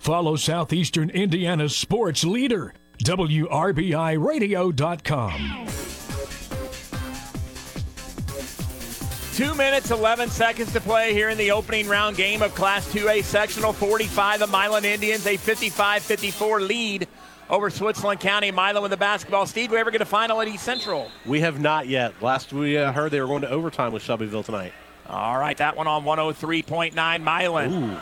Follow 0.00 0.34
Southeastern 0.34 1.10
Indiana's 1.10 1.76
sports 1.76 2.24
leader, 2.24 2.72
WRBIRadio.com. 3.04 5.66
Two 9.34 9.54
minutes, 9.54 9.90
11 9.90 10.30
seconds 10.30 10.72
to 10.72 10.80
play 10.80 11.12
here 11.12 11.28
in 11.28 11.36
the 11.36 11.50
opening 11.50 11.86
round 11.86 12.16
game 12.16 12.40
of 12.40 12.54
Class 12.54 12.90
2A 12.90 13.22
Sectional 13.22 13.74
45. 13.74 14.40
The 14.40 14.46
Milan 14.46 14.86
Indians, 14.86 15.26
a 15.26 15.36
55 15.36 16.02
54 16.02 16.62
lead 16.62 17.06
over 17.50 17.68
Switzerland 17.68 18.20
County. 18.20 18.50
Milan 18.50 18.80
with 18.80 18.92
the 18.92 18.96
basketball. 18.96 19.44
Steve, 19.44 19.70
we 19.70 19.76
ever 19.76 19.90
get 19.90 20.00
a 20.00 20.06
final 20.06 20.40
at 20.40 20.48
East 20.48 20.64
Central? 20.64 21.10
We 21.26 21.40
have 21.40 21.60
not 21.60 21.88
yet. 21.88 22.14
Last 22.22 22.54
we 22.54 22.78
uh, 22.78 22.90
heard, 22.90 23.12
they 23.12 23.20
were 23.20 23.26
going 23.26 23.42
to 23.42 23.50
overtime 23.50 23.92
with 23.92 24.02
Shelbyville 24.02 24.44
tonight. 24.44 24.72
All 25.06 25.38
right, 25.38 25.58
that 25.58 25.76
one 25.76 25.86
on 25.86 26.04
103.9 26.04 26.94
Milan. 27.22 28.00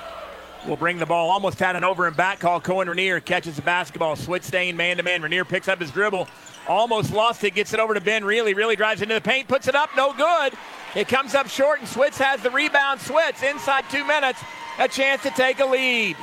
Will 0.67 0.77
bring 0.77 0.99
the 0.99 1.07
ball. 1.07 1.31
Almost 1.31 1.59
had 1.59 1.77
an 1.77 1.85
over 1.85 2.07
and 2.07 2.17
back 2.17 2.41
call. 2.41 2.61
Cohen 2.61 2.89
Rainier 2.89 3.21
catches 3.21 3.57
the 3.57 3.63
basketball. 3.63 4.17
Switz 4.17 4.45
staying 4.45 4.77
man 4.77 4.97
to 4.97 5.03
man. 5.03 5.23
Rainier 5.23 5.45
picks 5.45 5.69
up 5.69 5.81
his 5.81 5.91
dribble. 5.91 6.29
Almost 6.67 7.13
lost 7.13 7.45
it. 7.45 7.55
Gets 7.55 7.73
it 7.73 7.81
over 7.81 7.95
to 7.95 8.01
Ben 8.01 8.25
Reilly. 8.25 8.55
Reilly 8.55 8.77
drives 8.77 9.01
into 9.01 9.15
the 9.15 9.21
paint. 9.21 9.49
Puts 9.49 9.69
it 9.69 9.75
up. 9.75 9.91
No 9.97 10.13
good. 10.13 10.53
It 10.95 11.07
comes 11.07 11.35
up 11.35 11.49
short, 11.49 11.79
and 11.79 11.89
Switz 11.89 12.17
has 12.17 12.43
the 12.43 12.51
rebound. 12.51 13.01
Switz 13.01 13.49
inside 13.49 13.85
two 13.91 14.05
minutes. 14.05 14.41
A 14.79 14.89
chance 14.89 15.23
to 15.23 15.31
take 15.31 15.61
a 15.61 15.67
lead. 15.67 16.17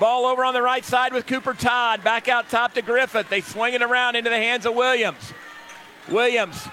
Ball 0.00 0.26
over 0.26 0.44
on 0.44 0.54
the 0.54 0.62
right 0.62 0.84
side 0.84 1.12
with 1.12 1.26
Cooper 1.26 1.54
Todd. 1.54 2.02
Back 2.02 2.28
out 2.28 2.48
top 2.48 2.74
to 2.74 2.82
Griffith. 2.82 3.28
They 3.28 3.40
swing 3.40 3.74
it 3.74 3.82
around 3.82 4.16
into 4.16 4.30
the 4.30 4.36
hands 4.36 4.66
of 4.66 4.74
Williams. 4.74 5.32
Williams 6.08 6.68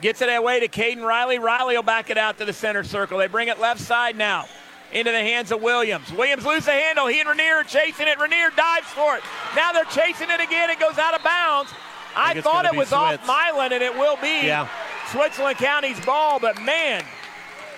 gets 0.00 0.22
it 0.22 0.28
away 0.28 0.60
to 0.60 0.68
Caden 0.68 1.04
Riley. 1.04 1.38
Riley 1.38 1.76
will 1.76 1.82
back 1.82 2.10
it 2.10 2.18
out 2.18 2.38
to 2.38 2.44
the 2.44 2.52
center 2.52 2.84
circle. 2.84 3.18
They 3.18 3.26
bring 3.26 3.48
it 3.48 3.60
left 3.60 3.80
side 3.80 4.16
now 4.16 4.46
into 4.92 5.10
the 5.10 5.20
hands 5.20 5.52
of 5.52 5.62
Williams. 5.62 6.12
Williams 6.12 6.44
loses 6.44 6.66
the 6.66 6.72
handle. 6.72 7.06
He 7.06 7.20
and 7.20 7.28
Rainier 7.28 7.56
are 7.56 7.64
chasing 7.64 8.08
it. 8.08 8.18
Rainier 8.18 8.50
dives 8.56 8.88
for 8.88 9.16
it. 9.16 9.22
Now 9.54 9.72
they're 9.72 9.84
chasing 9.84 10.30
it 10.30 10.40
again. 10.40 10.70
It 10.70 10.80
goes 10.80 10.98
out 10.98 11.14
of 11.14 11.22
bounds. 11.22 11.70
I, 12.16 12.32
I 12.32 12.40
thought 12.40 12.64
it 12.64 12.74
was 12.74 12.90
Switz. 12.90 13.18
off 13.18 13.26
Milan, 13.26 13.72
and 13.72 13.82
it 13.82 13.94
will 13.94 14.16
be 14.16 14.46
yeah. 14.46 14.68
Switzerland 15.10 15.58
County's 15.58 16.04
ball. 16.04 16.40
But 16.40 16.60
man, 16.62 17.04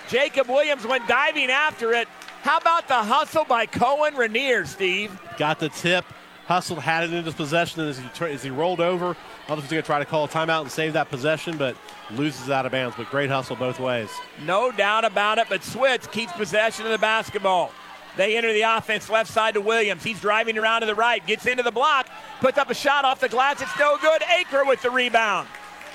Jacob 0.09 0.47
Williams 0.47 0.85
went 0.87 1.07
diving 1.07 1.49
after 1.49 1.93
it. 1.93 2.07
How 2.41 2.57
about 2.57 2.87
the 2.87 2.95
hustle 2.95 3.45
by 3.45 3.65
Cohen 3.65 4.15
Rainier, 4.15 4.65
Steve? 4.65 5.17
Got 5.37 5.59
the 5.59 5.69
tip. 5.69 6.05
Hustled, 6.45 6.79
had 6.79 7.05
it 7.05 7.13
in 7.13 7.23
his 7.23 7.33
possession, 7.33 7.79
and 7.81 7.89
as 7.89 7.97
he, 7.97 8.25
as 8.25 8.43
he 8.43 8.49
rolled 8.49 8.81
over, 8.81 9.15
obviously 9.47 9.75
going 9.75 9.81
to 9.81 9.85
try 9.85 9.99
to 9.99 10.03
call 10.03 10.25
a 10.25 10.27
timeout 10.27 10.63
and 10.63 10.71
save 10.71 10.91
that 10.91 11.09
possession, 11.09 11.57
but 11.57 11.77
loses 12.17 12.49
out 12.49 12.65
of 12.65 12.71
bounds. 12.71 12.95
But 12.95 13.09
great 13.09 13.29
hustle 13.29 13.55
both 13.55 13.79
ways. 13.79 14.09
No 14.45 14.71
doubt 14.71 15.05
about 15.05 15.37
it, 15.37 15.47
but 15.49 15.61
Switz 15.61 16.11
keeps 16.11 16.31
possession 16.33 16.85
of 16.85 16.91
the 16.91 16.97
basketball. 16.97 17.71
They 18.15 18.37
enter 18.37 18.53
the 18.53 18.61
offense 18.61 19.09
left 19.09 19.31
side 19.31 19.55
to 19.55 19.61
Williams. 19.61 20.03
He's 20.03 20.21
driving 20.21 20.57
around 20.57 20.81
to 20.81 20.87
the 20.87 20.95
right, 20.95 21.25
gets 21.25 21.45
into 21.45 21.63
the 21.63 21.71
block, 21.71 22.07
puts 22.39 22.57
up 22.57 22.69
a 22.69 22.75
shot 22.75 23.05
off 23.05 23.19
the 23.19 23.29
glass. 23.29 23.61
It's 23.61 23.79
no 23.79 23.97
good. 23.97 24.21
Acre 24.39 24.63
with 24.65 24.81
the 24.81 24.91
rebound. 24.91 25.47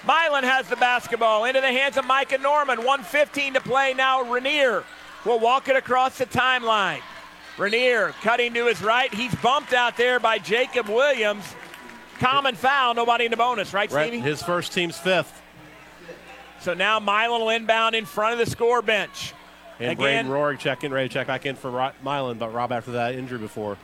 Milan 0.07 0.45
has 0.45 0.69
the 0.69 0.77
basketball 0.77 1.45
into 1.45 1.61
the 1.61 1.69
hands 1.73 1.97
of 1.97 2.05
Micah 2.05 2.39
Norman. 2.39 2.78
115 2.78 3.55
to 3.55 3.61
play 3.61 3.95
now. 3.95 4.23
Rainier 4.23 4.85
will 5.24 5.39
walk 5.39 5.69
it 5.69 5.77
across 5.77 6.19
the 6.19 6.27
timeline. 6.27 7.01
Rainier 7.57 8.15
cutting 8.23 8.55
to 8.55 8.66
his 8.66 8.81
right. 8.82 9.12
He's 9.12 9.35
bumped 9.36 9.73
out 9.73 9.97
there 9.97 10.20
by 10.20 10.39
Jacob 10.39 10.89
Williams. 10.89 11.45
Common 12.19 12.55
foul, 12.55 12.95
nobody 12.95 13.27
in 13.27 13.31
the 13.31 13.36
bonus, 13.36 13.73
right, 13.73 13.90
right. 13.93 14.09
Stevie? 14.09 14.20
His 14.20 14.43
first 14.43 14.73
team's 14.73 14.99
fifth. 14.99 15.40
So 16.69 16.74
now 16.74 17.01
Milan 17.01 17.40
will 17.40 17.49
inbound 17.49 17.95
in 17.95 18.05
front 18.05 18.35
of 18.35 18.39
the 18.39 18.45
score 18.45 18.82
bench. 18.82 19.32
And 19.81 19.93
Again, 19.93 20.27
Braden 20.27 20.31
Rorig 20.31 20.59
checking, 20.59 20.90
ready 20.90 21.09
to 21.09 21.15
check 21.15 21.27
back 21.27 21.47
in 21.47 21.57
for 21.57 21.70
Milan, 22.03 22.36
but 22.36 22.53
Rob 22.53 22.73
after 22.73 22.90
that 22.90 23.15
injury 23.15 23.39
before. 23.39 23.78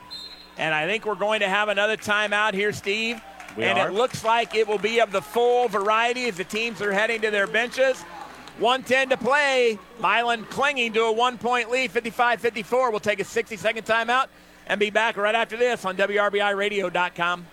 And 0.59 0.75
I 0.75 0.87
think 0.87 1.07
we're 1.07 1.15
going 1.15 1.41
to 1.41 1.49
have 1.49 1.71
another 1.71 1.97
timeout 1.97 2.53
here, 2.53 2.75
Steve. 2.75 3.23
We 3.57 3.65
and 3.65 3.79
are. 3.79 3.89
it 3.89 3.95
looks 3.95 4.23
like 4.23 4.55
it 4.55 4.69
will 4.69 4.77
be 4.77 5.01
of 5.01 5.13
the 5.13 5.23
full 5.23 5.67
variety 5.69 6.27
as 6.27 6.37
the 6.37 6.45
teams 6.45 6.83
are 6.83 6.93
heading 6.93 7.23
to 7.23 7.31
their 7.31 7.47
benches. 7.47 8.03
110 8.59 9.09
to 9.09 9.17
play. 9.17 9.79
Milan 9.99 10.45
clinging 10.51 10.93
to 10.93 11.05
a 11.05 11.13
one 11.13 11.39
point 11.39 11.71
lead, 11.71 11.91
55 11.91 12.39
54. 12.39 12.91
We'll 12.91 13.01
take 13.01 13.19
a 13.19 13.25
60 13.25 13.57
second 13.57 13.87
timeout 13.87 14.27
and 14.67 14.79
be 14.79 14.91
back 14.91 15.17
right 15.17 15.35
after 15.35 15.57
this 15.57 15.87
on 15.87 15.97
WRBIRadio.com. 15.97 17.47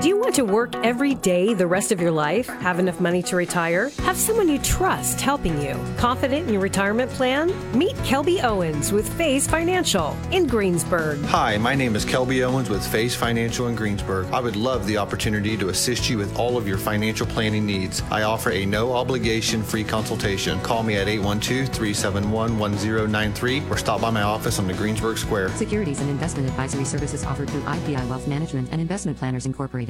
Do 0.00 0.08
you 0.08 0.18
want 0.18 0.34
to 0.36 0.44
work 0.44 0.74
every 0.84 1.14
day 1.14 1.54
the 1.54 1.66
rest 1.66 1.92
of 1.92 2.00
your 2.00 2.10
life? 2.10 2.48
Have 2.48 2.80
enough 2.80 3.00
money 3.00 3.22
to 3.24 3.36
retire? 3.36 3.90
Have 3.98 4.16
someone 4.16 4.48
you 4.48 4.58
trust 4.58 5.20
helping 5.20 5.60
you? 5.62 5.78
Confident 5.96 6.48
in 6.48 6.52
your 6.54 6.62
retirement 6.62 7.08
plan? 7.12 7.52
Meet 7.78 7.94
Kelby 7.98 8.42
Owens 8.42 8.90
with 8.90 9.08
Phase 9.16 9.46
Financial 9.46 10.16
in 10.32 10.48
Greensburg. 10.48 11.22
Hi, 11.26 11.56
my 11.56 11.76
name 11.76 11.94
is 11.94 12.04
Kelby 12.04 12.44
Owens 12.44 12.68
with 12.68 12.84
Phase 12.84 13.14
Financial 13.14 13.68
in 13.68 13.76
Greensburg. 13.76 14.26
I 14.32 14.40
would 14.40 14.56
love 14.56 14.86
the 14.88 14.96
opportunity 14.96 15.56
to 15.58 15.68
assist 15.68 16.10
you 16.10 16.18
with 16.18 16.36
all 16.36 16.56
of 16.56 16.66
your 16.66 16.78
financial 16.78 17.26
planning 17.26 17.64
needs. 17.64 18.02
I 18.10 18.22
offer 18.22 18.50
a 18.50 18.66
no 18.66 18.94
obligation 18.94 19.62
free 19.62 19.84
consultation. 19.84 20.60
Call 20.62 20.82
me 20.82 20.96
at 20.96 21.06
812 21.06 21.68
371 21.68 22.58
1093 22.58 23.62
or 23.70 23.76
stop 23.76 24.00
by 24.00 24.10
my 24.10 24.22
office 24.22 24.58
on 24.58 24.66
the 24.66 24.74
Greensburg 24.74 25.16
Square. 25.16 25.50
Securities 25.50 26.00
and 26.00 26.10
investment 26.10 26.48
advisory 26.48 26.84
services 26.84 27.24
offered 27.24 27.48
through 27.50 27.62
IPI 27.62 28.08
Wealth 28.08 28.26
Management 28.26 28.68
and 28.72 28.80
Investment 28.80 29.16
Planners 29.16 29.46
Incorporated. 29.46 29.81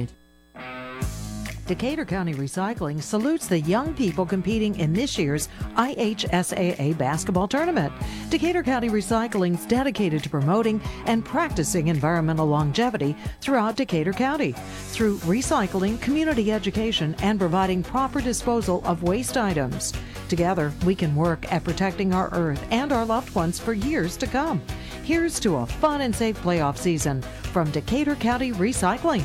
Decatur 1.65 2.03
County 2.03 2.33
Recycling 2.33 3.01
salutes 3.01 3.47
the 3.47 3.61
young 3.61 3.93
people 3.93 4.25
competing 4.25 4.77
in 4.77 4.91
this 4.91 5.17
year's 5.17 5.47
IHSAA 5.75 6.97
basketball 6.97 7.47
tournament. 7.47 7.93
Decatur 8.29 8.63
County 8.63 8.89
Recycling 8.89 9.57
is 9.57 9.65
dedicated 9.65 10.21
to 10.23 10.29
promoting 10.29 10.81
and 11.05 11.23
practicing 11.23 11.87
environmental 11.87 12.47
longevity 12.47 13.15
throughout 13.39 13.77
Decatur 13.77 14.11
County 14.11 14.51
through 14.89 15.19
recycling, 15.19 16.01
community 16.01 16.51
education, 16.51 17.15
and 17.19 17.39
providing 17.39 17.81
proper 17.81 18.19
disposal 18.19 18.81
of 18.85 19.03
waste 19.03 19.37
items. 19.37 19.93
Together, 20.27 20.73
we 20.85 20.93
can 20.93 21.15
work 21.15 21.49
at 21.49 21.63
protecting 21.63 22.13
our 22.13 22.29
earth 22.33 22.61
and 22.71 22.91
our 22.91 23.05
loved 23.05 23.33
ones 23.35 23.57
for 23.57 23.71
years 23.71 24.17
to 24.17 24.27
come. 24.27 24.61
Here's 25.03 25.39
to 25.39 25.55
a 25.55 25.65
fun 25.65 26.01
and 26.01 26.13
safe 26.13 26.41
playoff 26.43 26.77
season 26.77 27.21
from 27.21 27.71
Decatur 27.71 28.15
County 28.15 28.51
Recycling. 28.51 29.23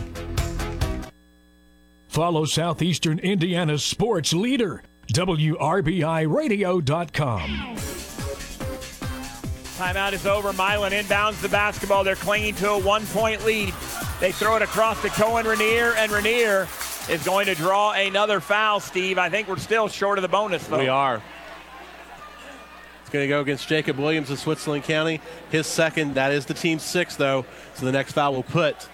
Follow 2.09 2.44
Southeastern 2.47 3.18
Indiana's 3.18 3.85
sports 3.85 4.32
leader, 4.32 4.82
WRBIRadio.com. 5.12 7.76
Timeout 9.76 10.12
is 10.12 10.26
over. 10.26 10.52
Milan 10.55 10.93
inbounds 10.93 11.40
the 11.40 11.48
basketball. 11.48 12.02
They're 12.02 12.16
clinging 12.16 12.55
to 12.56 12.70
a 12.70 12.78
one 12.78 13.06
point 13.06 13.44
lead. 13.44 13.72
They 14.20 14.32
throw 14.32 14.56
it 14.56 14.62
across 14.62 15.01
to 15.02 15.09
Cohen 15.10 15.47
Rainier, 15.47 15.94
and 15.97 16.10
Rainier 16.10 16.66
is 17.09 17.22
going 17.24 17.47
to 17.47 17.55
draw 17.55 17.93
another 17.93 18.40
foul, 18.40 18.80
Steve. 18.80 19.18
I 19.18 19.28
think 19.28 19.47
we're 19.47 19.59
still 19.59 19.86
short 19.86 20.18
of 20.18 20.22
the 20.22 20.28
bonus, 20.28 20.66
though. 20.66 20.78
We 20.78 20.89
are. 20.89 21.22
It's 23.02 23.10
going 23.10 23.22
to 23.22 23.28
go 23.28 23.40
against 23.40 23.68
Jacob 23.68 23.98
Williams 23.98 24.30
of 24.30 24.40
Switzerland 24.40 24.85
County. 24.85 25.20
His 25.51 25.66
second. 25.66 26.14
That 26.14 26.32
is 26.32 26.47
the 26.47 26.55
team's 26.55 26.82
sixth, 26.82 27.16
though. 27.16 27.44
So 27.74 27.86
the 27.86 27.93
next 27.93 28.12
foul 28.12 28.35
will 28.35 28.43
put 28.43 28.89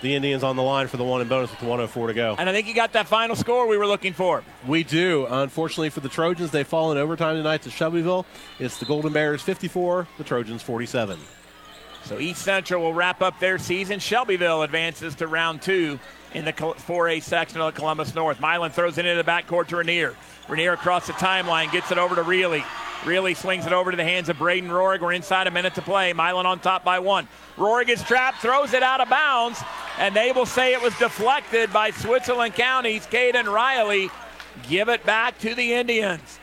the 0.00 0.14
Indians 0.14 0.42
on 0.42 0.56
the 0.56 0.62
line 0.62 0.88
for 0.88 0.96
the 0.96 1.04
one 1.04 1.20
and 1.20 1.28
bonus 1.28 1.50
with 1.50 1.60
104 1.60 2.08
to 2.08 2.14
go. 2.14 2.36
And 2.38 2.48
I 2.48 2.52
think 2.52 2.66
you 2.66 2.74
got 2.74 2.92
that 2.92 3.06
final 3.06 3.36
score 3.36 3.66
we 3.66 3.76
were 3.76 3.86
looking 3.86 4.12
for. 4.12 4.42
We 4.66 4.84
do. 4.84 5.26
Unfortunately 5.28 5.90
for 5.90 6.00
the 6.00 6.08
Trojans, 6.08 6.50
they 6.50 6.64
fall 6.64 6.92
in 6.92 6.98
overtime 6.98 7.36
tonight 7.36 7.62
to 7.62 7.70
Shelbyville. 7.70 8.26
It's 8.58 8.78
the 8.78 8.86
Golden 8.86 9.12
Bears 9.12 9.42
54, 9.42 10.08
the 10.18 10.24
Trojans 10.24 10.62
47. 10.62 11.18
So 12.04 12.18
East 12.18 12.42
Central 12.42 12.82
will 12.82 12.94
wrap 12.94 13.20
up 13.20 13.38
their 13.40 13.58
season. 13.58 13.98
Shelbyville 13.98 14.62
advances 14.62 15.14
to 15.16 15.26
round 15.26 15.60
two 15.60 15.98
in 16.32 16.44
the 16.44 16.52
4A 16.52 17.22
section 17.22 17.60
of 17.60 17.74
the 17.74 17.78
Columbus 17.78 18.14
North. 18.14 18.40
Milan 18.40 18.70
throws 18.70 18.98
it 18.98 19.04
into 19.04 19.22
the 19.22 19.30
backcourt 19.30 19.68
to 19.68 19.76
Rainier. 19.76 20.14
Rainier 20.48 20.72
across 20.72 21.06
the 21.06 21.12
timeline, 21.12 21.70
gets 21.70 21.92
it 21.92 21.98
over 21.98 22.14
to 22.14 22.22
Reilly. 22.22 22.64
Reilly 23.04 23.34
swings 23.34 23.66
it 23.66 23.72
over 23.72 23.90
to 23.90 23.96
the 23.96 24.04
hands 24.04 24.28
of 24.28 24.38
Braden 24.38 24.68
Rorig. 24.68 25.00
We're 25.00 25.12
inside 25.12 25.46
a 25.46 25.50
minute 25.50 25.74
to 25.76 25.82
play. 25.82 26.12
Milan 26.12 26.46
on 26.46 26.60
top 26.60 26.84
by 26.84 26.98
one. 26.98 27.28
Rorig 27.56 27.88
is 27.88 28.02
trapped, 28.02 28.38
throws 28.38 28.74
it 28.74 28.82
out 28.82 29.00
of 29.00 29.08
bounds, 29.08 29.62
and 30.00 30.16
they 30.16 30.32
will 30.32 30.46
say 30.46 30.72
it 30.72 30.80
was 30.80 30.96
deflected 30.98 31.70
by 31.72 31.90
Switzerland 31.90 32.54
County's 32.54 33.06
Caden 33.06 33.44
Riley. 33.44 34.10
Give 34.66 34.88
it 34.88 35.04
back 35.04 35.38
to 35.40 35.54
the 35.54 35.74
Indians. 35.74 36.40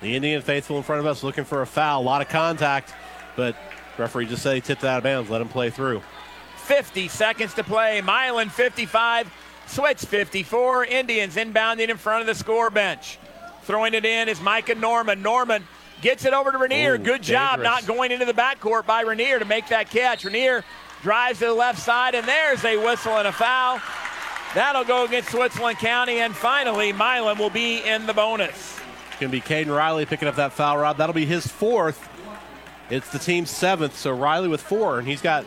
The 0.00 0.14
Indian 0.14 0.40
faithful 0.40 0.76
in 0.76 0.84
front 0.84 1.00
of 1.00 1.06
us 1.06 1.24
looking 1.24 1.44
for 1.44 1.60
a 1.60 1.66
foul. 1.66 2.00
A 2.00 2.04
lot 2.04 2.22
of 2.22 2.28
contact, 2.28 2.94
but 3.36 3.56
referee 3.98 4.26
just 4.26 4.42
said 4.42 4.54
he 4.54 4.60
tipped 4.60 4.84
out 4.84 4.98
of 4.98 5.02
bounds. 5.02 5.28
Let 5.28 5.40
him 5.40 5.48
play 5.48 5.70
through. 5.70 6.02
50 6.56 7.08
seconds 7.08 7.52
to 7.54 7.64
play. 7.64 8.00
Milan 8.00 8.48
55, 8.48 9.30
Switz 9.66 10.06
54. 10.06 10.84
Indians 10.84 11.34
inbounding 11.34 11.88
in 11.88 11.96
front 11.96 12.20
of 12.20 12.28
the 12.28 12.34
score 12.36 12.70
bench. 12.70 13.18
Throwing 13.64 13.92
it 13.94 14.04
in 14.04 14.28
is 14.28 14.40
Micah 14.40 14.76
Norman. 14.76 15.20
Norman 15.20 15.64
gets 16.00 16.24
it 16.24 16.32
over 16.32 16.52
to 16.52 16.58
Rainier. 16.58 16.94
Ooh, 16.94 16.98
Good 16.98 17.22
job 17.22 17.60
not 17.60 17.86
going 17.86 18.12
into 18.12 18.24
the 18.24 18.32
backcourt 18.32 18.86
by 18.86 19.02
Rainier 19.02 19.40
to 19.40 19.44
make 19.44 19.68
that 19.68 19.90
catch. 19.90 20.24
Rainier 20.24 20.64
drives 21.02 21.38
to 21.40 21.46
the 21.46 21.54
left 21.54 21.78
side, 21.78 22.14
and 22.14 22.26
there's 22.26 22.64
a 22.64 22.76
whistle 22.76 23.16
and 23.16 23.26
a 23.26 23.32
foul. 23.32 23.80
That'll 24.54 24.84
go 24.84 25.04
against 25.04 25.30
Switzerland 25.30 25.78
County, 25.78 26.18
and 26.18 26.34
finally, 26.34 26.92
Milan 26.92 27.38
will 27.38 27.50
be 27.50 27.78
in 27.78 28.06
the 28.06 28.14
bonus. 28.14 28.78
It's 29.10 29.20
going 29.20 29.30
to 29.30 29.36
be 29.36 29.40
Caden 29.40 29.74
Riley 29.74 30.06
picking 30.06 30.28
up 30.28 30.36
that 30.36 30.52
foul, 30.52 30.78
Rob. 30.78 30.96
That'll 30.96 31.14
be 31.14 31.26
his 31.26 31.46
fourth. 31.46 32.08
It's 32.90 33.08
the 33.10 33.18
team's 33.18 33.50
seventh, 33.50 33.96
so 33.96 34.10
Riley 34.10 34.48
with 34.48 34.60
four, 34.60 34.98
and 34.98 35.06
he's 35.06 35.22
got 35.22 35.46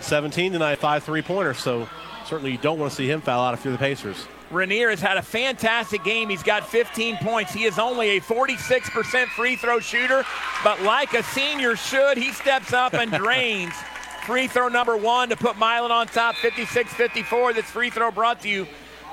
17 0.00 0.52
tonight, 0.52 0.78
five 0.78 1.04
three 1.04 1.22
pointers. 1.22 1.58
So 1.58 1.88
certainly 2.26 2.50
you 2.50 2.58
don't 2.58 2.78
want 2.78 2.90
to 2.90 2.96
see 2.96 3.08
him 3.08 3.20
foul 3.20 3.44
out 3.44 3.54
if 3.54 3.64
you're 3.64 3.72
the 3.72 3.78
Pacers. 3.78 4.26
Rainier 4.50 4.90
has 4.90 5.00
had 5.00 5.16
a 5.16 5.22
fantastic 5.22 6.02
game. 6.02 6.28
He's 6.28 6.42
got 6.42 6.68
15 6.68 7.18
points. 7.18 7.52
He 7.52 7.64
is 7.64 7.78
only 7.78 8.16
a 8.16 8.20
46% 8.20 9.28
free 9.28 9.54
throw 9.54 9.78
shooter, 9.78 10.24
but 10.64 10.82
like 10.82 11.14
a 11.14 11.22
senior 11.22 11.76
should, 11.76 12.18
he 12.18 12.32
steps 12.32 12.72
up 12.72 12.94
and 12.94 13.12
drains 13.12 13.74
free 14.22 14.46
throw 14.46 14.68
number 14.68 14.96
one 14.96 15.28
to 15.30 15.36
put 15.36 15.56
Milan 15.56 15.90
on 15.90 16.06
top 16.06 16.36
56 16.36 16.92
54. 16.92 17.52
This 17.52 17.66
free 17.66 17.90
throw 17.90 18.10
brought 18.10 18.40
to 18.42 18.48
you 18.48 18.66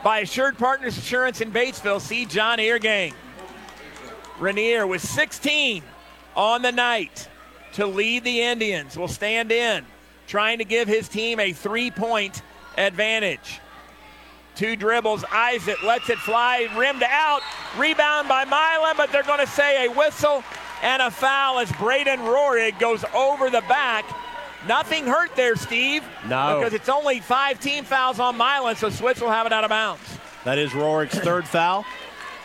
by 0.03 0.19
Assured 0.19 0.57
Partners 0.57 0.97
Insurance 0.97 1.41
in 1.41 1.51
Batesville. 1.51 2.01
See 2.01 2.25
John 2.25 2.59
Eargang. 2.59 3.13
Rainier 4.39 4.85
with 4.85 5.01
16 5.01 5.83
on 6.35 6.61
the 6.61 6.71
night 6.71 7.27
to 7.73 7.87
lead 7.87 8.23
the 8.23 8.41
Indians. 8.41 8.97
Will 8.97 9.07
stand 9.07 9.51
in 9.51 9.85
trying 10.27 10.57
to 10.59 10.65
give 10.65 10.87
his 10.87 11.07
team 11.07 11.39
a 11.39 11.53
three 11.53 11.89
point 11.89 12.41
advantage. 12.77 13.59
Two 14.55 14.75
dribbles, 14.75 15.23
Isaac 15.31 15.81
lets 15.83 16.09
it 16.09 16.17
fly, 16.17 16.67
rimmed 16.75 17.03
out, 17.03 17.41
rebound 17.77 18.27
by 18.27 18.43
Milan, 18.43 18.95
but 18.97 19.11
they're 19.11 19.23
going 19.23 19.39
to 19.39 19.47
say 19.47 19.85
a 19.85 19.91
whistle 19.91 20.43
and 20.81 21.01
a 21.01 21.11
foul 21.11 21.59
as 21.59 21.71
Braden 21.73 22.19
Rorig 22.19 22.79
goes 22.79 23.03
over 23.13 23.49
the 23.49 23.61
back. 23.61 24.05
Nothing 24.65 25.05
hurt 25.05 25.35
there, 25.35 25.55
Steve. 25.55 26.03
No. 26.27 26.59
Because 26.59 26.73
it's 26.73 26.89
only 26.89 27.19
five 27.19 27.59
team 27.59 27.83
fouls 27.83 28.19
on 28.19 28.37
Milan, 28.37 28.75
so 28.75 28.89
Switz 28.89 29.21
will 29.21 29.29
have 29.29 29.45
it 29.45 29.53
out 29.53 29.63
of 29.63 29.69
bounds. 29.69 30.01
That 30.45 30.57
is 30.57 30.73
Rorig's 30.73 31.17
third 31.19 31.47
foul. 31.47 31.85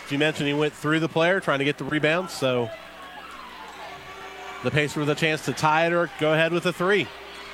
As 0.04 0.12
you 0.12 0.18
mentioned, 0.18 0.48
he 0.48 0.54
went 0.54 0.72
through 0.72 1.00
the 1.00 1.08
player 1.08 1.40
trying 1.40 1.60
to 1.60 1.64
get 1.64 1.78
the 1.78 1.84
rebound, 1.84 2.30
so 2.30 2.68
the 4.62 4.70
Pacers 4.70 4.96
with 4.96 5.10
a 5.10 5.14
chance 5.14 5.44
to 5.46 5.52
tie 5.52 5.86
it 5.86 5.92
or 5.92 6.10
go 6.20 6.32
ahead 6.32 6.52
with 6.52 6.66
a 6.66 6.72
three. 6.72 7.06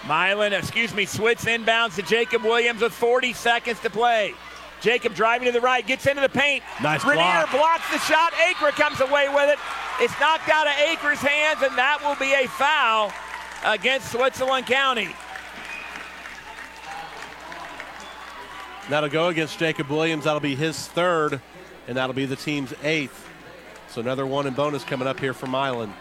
Milan, 0.06 0.52
excuse 0.52 0.94
me, 0.94 1.06
Switz 1.06 1.44
inbounds 1.44 1.96
to 1.96 2.02
Jacob 2.02 2.42
Williams 2.42 2.80
with 2.80 2.92
40 2.92 3.32
seconds 3.32 3.80
to 3.80 3.90
play. 3.90 4.34
Jacob 4.80 5.14
driving 5.14 5.46
to 5.46 5.52
the 5.52 5.60
right, 5.60 5.84
gets 5.84 6.06
into 6.06 6.20
the 6.20 6.28
paint. 6.28 6.62
Nice 6.82 7.04
Rainier 7.04 7.46
block. 7.50 7.50
blocks 7.50 7.90
the 7.90 7.98
shot. 7.98 8.32
Acre 8.48 8.70
comes 8.70 9.00
away 9.00 9.28
with 9.28 9.50
it. 9.50 9.58
It's 10.00 10.14
knocked 10.20 10.48
out 10.48 10.68
of 10.68 10.74
Acre's 10.74 11.18
hands, 11.18 11.62
and 11.62 11.76
that 11.76 11.98
will 12.02 12.14
be 12.14 12.32
a 12.32 12.46
foul 12.46 13.12
against 13.64 14.12
Switzerland 14.12 14.66
County. 14.66 15.08
That'll 18.88 19.10
go 19.10 19.28
against 19.28 19.58
Jacob 19.58 19.88
Williams. 19.88 20.24
That'll 20.24 20.40
be 20.40 20.54
his 20.54 20.86
third, 20.88 21.40
and 21.86 21.96
that'll 21.96 22.14
be 22.14 22.24
the 22.24 22.36
team's 22.36 22.72
eighth. 22.82 23.28
So 23.88 24.00
another 24.00 24.26
one 24.26 24.46
in 24.46 24.54
bonus 24.54 24.84
coming 24.84 25.06
up 25.06 25.20
here 25.20 25.34
for 25.34 25.46
Milan. 25.46 25.92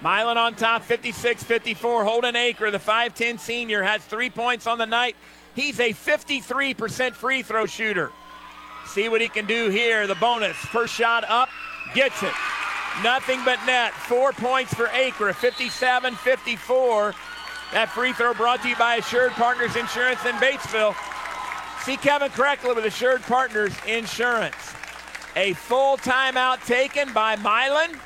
Milan 0.00 0.38
on 0.38 0.54
top, 0.54 0.82
56 0.84 1.42
54. 1.42 2.04
Holden 2.04 2.36
Acre, 2.36 2.70
the 2.70 2.78
5'10 2.78 3.40
senior, 3.40 3.82
has 3.82 4.04
three 4.04 4.30
points 4.30 4.66
on 4.66 4.78
the 4.78 4.86
night. 4.86 5.16
He's 5.56 5.80
a 5.80 5.92
53% 5.92 7.12
free 7.14 7.42
throw 7.42 7.66
shooter. 7.66 8.12
See 8.86 9.08
what 9.08 9.20
he 9.20 9.28
can 9.28 9.46
do 9.46 9.70
here. 9.70 10.06
The 10.06 10.14
bonus. 10.14 10.56
First 10.56 10.94
shot 10.94 11.24
up, 11.28 11.48
gets 11.94 12.22
it. 12.22 12.32
Nothing 13.02 13.40
but 13.44 13.64
net. 13.64 13.92
Four 13.92 14.32
points 14.32 14.74
for 14.74 14.88
Acre, 14.88 15.32
57 15.32 16.14
54. 16.14 17.14
That 17.72 17.88
free 17.90 18.12
throw 18.12 18.34
brought 18.34 18.62
to 18.62 18.68
you 18.68 18.76
by 18.76 18.96
Assured 18.96 19.32
Partners 19.32 19.76
Insurance 19.76 20.24
in 20.24 20.34
Batesville. 20.36 20.94
See 21.84 21.96
Kevin 21.96 22.30
Kreckler 22.30 22.74
with 22.74 22.86
Assured 22.86 23.22
Partners 23.22 23.72
Insurance. 23.86 24.56
A 25.36 25.52
full 25.52 25.96
timeout 25.98 26.64
taken 26.66 27.12
by 27.12 27.36
Milan. 27.36 27.98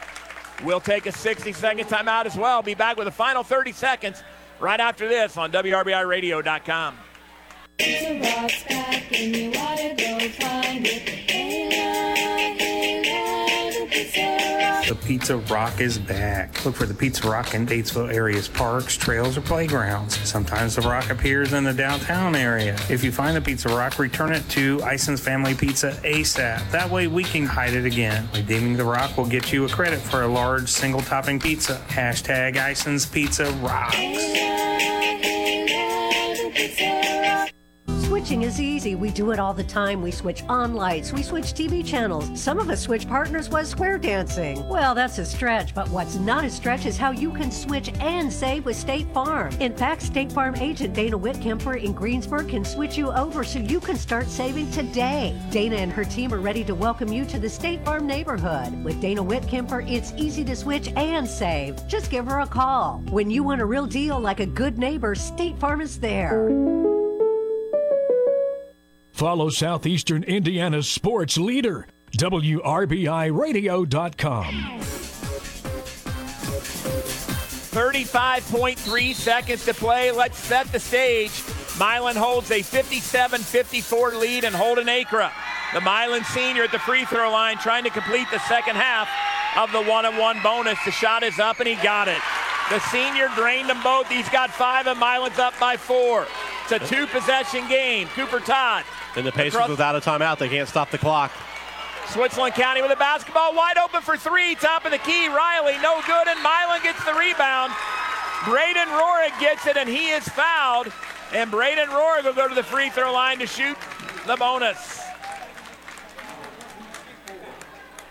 We'll 0.62 0.80
take 0.80 1.06
a 1.06 1.12
60 1.12 1.52
second 1.52 1.86
timeout 1.86 2.26
as 2.26 2.36
well. 2.36 2.62
Be 2.62 2.74
back 2.74 2.96
with 2.96 3.06
the 3.06 3.12
final 3.12 3.42
30 3.42 3.72
seconds 3.72 4.22
right 4.60 4.80
after 4.80 5.08
this 5.08 5.36
on 5.36 5.50
WRBIRadio.com. 5.52 6.98
The 13.92 14.98
Pizza 15.06 15.36
Rock 15.36 15.80
is 15.80 15.98
back. 15.98 16.64
Look 16.64 16.74
for 16.74 16.86
the 16.86 16.94
Pizza 16.94 17.28
Rock 17.28 17.54
in 17.54 17.66
Batesville 17.66 18.12
area's 18.12 18.48
parks, 18.48 18.96
trails, 18.96 19.36
or 19.36 19.42
playgrounds. 19.42 20.16
Sometimes 20.28 20.76
the 20.76 20.82
rock 20.82 21.10
appears 21.10 21.52
in 21.52 21.64
the 21.64 21.74
downtown 21.74 22.34
area. 22.34 22.74
If 22.88 23.04
you 23.04 23.12
find 23.12 23.36
the 23.36 23.40
Pizza 23.40 23.68
Rock, 23.68 23.98
return 23.98 24.32
it 24.32 24.48
to 24.50 24.82
Ison's 24.82 25.20
Family 25.20 25.54
Pizza 25.54 25.92
ASAP. 26.04 26.70
That 26.70 26.90
way 26.90 27.06
we 27.06 27.22
can 27.22 27.44
hide 27.44 27.74
it 27.74 27.84
again. 27.84 28.28
Redeeming 28.34 28.76
the 28.76 28.84
rock 28.84 29.16
will 29.16 29.26
get 29.26 29.52
you 29.52 29.66
a 29.66 29.68
credit 29.68 30.00
for 30.00 30.22
a 30.22 30.28
large 30.28 30.68
single 30.70 31.00
topping 31.02 31.38
pizza. 31.38 31.82
Hashtag 31.88 32.56
Ison's 32.56 33.04
Pizza 33.06 33.52
Rocks. 33.60 33.96
Switching 38.00 38.42
is 38.42 38.60
easy. 38.60 38.94
We 38.94 39.10
do 39.10 39.32
it 39.32 39.38
all 39.38 39.52
the 39.52 39.64
time. 39.64 40.00
We 40.00 40.10
switch 40.10 40.42
on 40.48 40.74
lights. 40.74 41.12
We 41.12 41.22
switch 41.22 41.54
TV 41.54 41.84
channels. 41.84 42.40
Some 42.40 42.58
of 42.58 42.70
us 42.70 42.82
switch 42.82 43.08
partners 43.08 43.50
while 43.50 43.64
square 43.64 43.98
dancing. 43.98 44.66
Well, 44.68 44.94
that's 44.94 45.18
a 45.18 45.24
stretch, 45.24 45.74
but 45.74 45.88
what's 45.90 46.16
not 46.16 46.44
a 46.44 46.50
stretch 46.50 46.86
is 46.86 46.96
how 46.96 47.10
you 47.10 47.32
can 47.32 47.50
switch 47.50 47.90
and 48.00 48.32
save 48.32 48.64
with 48.64 48.76
State 48.76 49.12
Farm. 49.12 49.52
In 49.60 49.74
fact, 49.76 50.02
State 50.02 50.30
Farm 50.30 50.54
agent 50.56 50.94
Dana 50.94 51.18
Whitkemper 51.18 51.82
in 51.82 51.92
Greensburg 51.92 52.48
can 52.48 52.64
switch 52.64 52.96
you 52.96 53.10
over 53.10 53.42
so 53.44 53.58
you 53.58 53.80
can 53.80 53.96
start 53.96 54.28
saving 54.28 54.70
today. 54.70 55.36
Dana 55.50 55.76
and 55.76 55.92
her 55.92 56.04
team 56.04 56.32
are 56.32 56.40
ready 56.40 56.62
to 56.64 56.74
welcome 56.74 57.12
you 57.12 57.24
to 57.24 57.38
the 57.38 57.48
State 57.48 57.84
Farm 57.84 58.06
neighborhood. 58.06 58.84
With 58.84 59.00
Dana 59.00 59.22
Whitkemper, 59.22 59.90
it's 59.90 60.12
easy 60.16 60.44
to 60.44 60.54
switch 60.54 60.88
and 60.96 61.26
save. 61.26 61.86
Just 61.88 62.10
give 62.10 62.26
her 62.26 62.40
a 62.40 62.46
call. 62.46 63.02
When 63.10 63.30
you 63.30 63.42
want 63.42 63.60
a 63.60 63.66
real 63.66 63.86
deal 63.86 64.20
like 64.20 64.40
a 64.40 64.46
good 64.46 64.78
neighbor, 64.78 65.14
State 65.14 65.58
Farm 65.58 65.80
is 65.80 65.98
there. 65.98 66.91
Follow 69.12 69.48
Southeastern 69.50 70.24
Indiana's 70.24 70.88
sports 70.88 71.38
leader, 71.38 71.86
WRBIRadio.com. 72.16 74.80
35.3 77.72 79.14
seconds 79.14 79.64
to 79.64 79.72
play. 79.74 80.10
Let's 80.10 80.38
set 80.38 80.66
the 80.72 80.80
stage. 80.80 81.30
Milan 81.78 82.16
holds 82.16 82.50
a 82.50 82.62
57 82.62 83.40
54 83.40 84.14
lead 84.16 84.44
and 84.44 84.54
Holden 84.54 84.88
Acre. 84.88 85.30
The 85.72 85.80
Milan 85.80 86.24
senior 86.24 86.64
at 86.64 86.72
the 86.72 86.78
free 86.78 87.04
throw 87.06 87.30
line 87.30 87.56
trying 87.58 87.84
to 87.84 87.90
complete 87.90 88.26
the 88.30 88.40
second 88.40 88.76
half 88.76 89.08
of 89.56 89.72
the 89.72 89.82
one 89.82 90.04
on 90.04 90.18
one 90.18 90.38
bonus. 90.42 90.78
The 90.84 90.90
shot 90.90 91.22
is 91.22 91.38
up 91.38 91.60
and 91.60 91.68
he 91.68 91.76
got 91.76 92.08
it. 92.08 92.20
The 92.70 92.78
senior 92.90 93.28
drained 93.36 93.70
them 93.70 93.82
both. 93.82 94.08
He's 94.08 94.28
got 94.28 94.50
five 94.50 94.86
and 94.86 94.98
Milan's 94.98 95.38
up 95.38 95.58
by 95.58 95.78
four. 95.78 96.26
It's 96.64 96.72
a 96.72 96.78
two 96.78 97.06
possession 97.06 97.66
game. 97.68 98.08
Cooper 98.08 98.40
Todd. 98.40 98.84
And 99.16 99.26
the 99.26 99.32
Pacers 99.32 99.54
Across- 99.54 99.68
without 99.70 99.96
a 99.96 100.00
timeout. 100.00 100.38
They 100.38 100.48
can't 100.48 100.68
stop 100.68 100.90
the 100.90 100.98
clock. 100.98 101.32
Switzerland 102.08 102.54
County 102.54 102.82
with 102.82 102.90
a 102.90 102.96
basketball 102.96 103.54
wide 103.54 103.78
open 103.78 104.00
for 104.02 104.16
three. 104.16 104.54
Top 104.54 104.84
of 104.84 104.90
the 104.90 104.98
key. 104.98 105.28
Riley, 105.28 105.76
no 105.82 106.00
good, 106.06 106.28
and 106.28 106.38
Milan 106.42 106.82
gets 106.82 107.02
the 107.04 107.14
rebound. 107.14 107.72
Braden 108.44 108.88
Rorig 108.88 109.38
gets 109.38 109.66
it, 109.66 109.76
and 109.76 109.88
he 109.88 110.10
is 110.10 110.26
fouled. 110.28 110.92
And 111.32 111.50
Braden 111.50 111.88
Rorig 111.88 112.24
will 112.24 112.34
go 112.34 112.48
to 112.48 112.54
the 112.54 112.62
free 112.62 112.90
throw 112.90 113.12
line 113.12 113.38
to 113.38 113.46
shoot 113.46 113.76
the 114.26 114.36
bonus. 114.36 115.00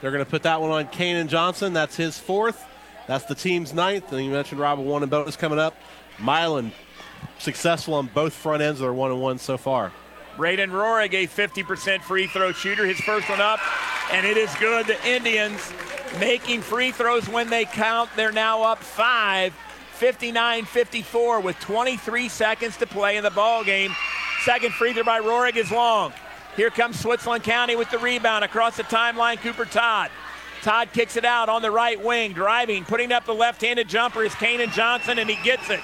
They're 0.02 0.12
going 0.12 0.24
to 0.24 0.30
put 0.30 0.44
that 0.44 0.60
one 0.62 0.72
on 0.72 0.88
Kanan 0.88 1.28
Johnson. 1.28 1.74
That's 1.74 1.96
his 1.96 2.18
fourth. 2.18 2.66
That's 3.08 3.26
the 3.26 3.36
team's 3.36 3.74
ninth. 3.74 4.12
And 4.12 4.26
you 4.26 4.32
mentioned 4.32 4.60
Robert 4.60 4.84
one 4.84 5.04
and 5.04 5.12
bonus 5.12 5.36
coming 5.36 5.60
up. 5.60 5.76
Milan 6.18 6.72
successful 7.38 7.94
on 7.96 8.08
both 8.08 8.34
front 8.34 8.62
ends 8.64 8.80
of 8.80 8.86
their 8.86 8.94
one 8.94 9.12
and 9.12 9.22
one 9.22 9.38
so 9.38 9.58
far. 9.58 9.92
Braden 10.38 10.72
Rorig, 10.72 11.14
a 11.14 11.28
50% 11.28 12.02
free 12.02 12.28
throw 12.28 12.52
shooter, 12.52 12.86
his 12.86 13.00
first 13.02 13.30
one 13.30 13.42
up, 13.42 13.60
and 14.12 14.26
it 14.26 14.38
is 14.38 14.54
good. 14.56 14.88
The 14.88 15.08
Indians 15.08 15.62
making 16.20 16.62
free 16.62 16.92
throws 16.92 17.28
when 17.28 17.50
they 17.50 17.66
count. 17.66 18.10
They're 18.16 18.32
now 18.32 18.64
up 18.64 18.80
five, 18.80 19.54
59 19.94 20.66
54, 20.66 21.42
with 21.42 21.60
23 21.60 22.30
seconds 22.30 22.78
to 22.78 22.88
play 22.88 23.18
in 23.18 23.24
the 23.24 23.32
ball 23.32 23.64
game. 23.64 23.96
Second 24.44 24.74
free 24.74 24.94
throw 24.94 25.04
by 25.04 25.20
Rorig 25.20 25.56
is 25.56 25.72
long. 25.72 26.14
Here 26.56 26.70
comes 26.70 27.00
Switzerland 27.00 27.44
County 27.44 27.76
with 27.76 27.90
the 27.92 28.00
rebound 28.00 28.44
across 28.44 28.78
the 28.78 28.84
timeline. 28.84 29.38
Cooper 29.38 29.66
Todd. 29.66 30.10
Todd 30.62 30.90
kicks 30.94 31.16
it 31.16 31.26
out 31.26 31.50
on 31.50 31.62
the 31.62 31.72
right 31.72 32.02
wing, 32.04 32.34
driving, 32.34 32.86
putting 32.86 33.12
up 33.12 33.26
the 33.26 33.34
left 33.34 33.62
handed 33.62 33.88
jumper 33.88 34.24
is 34.24 34.34
Kanan 34.34 34.72
Johnson, 34.72 35.18
and 35.18 35.30
he 35.30 35.42
gets 35.44 35.70
it. 35.70 35.80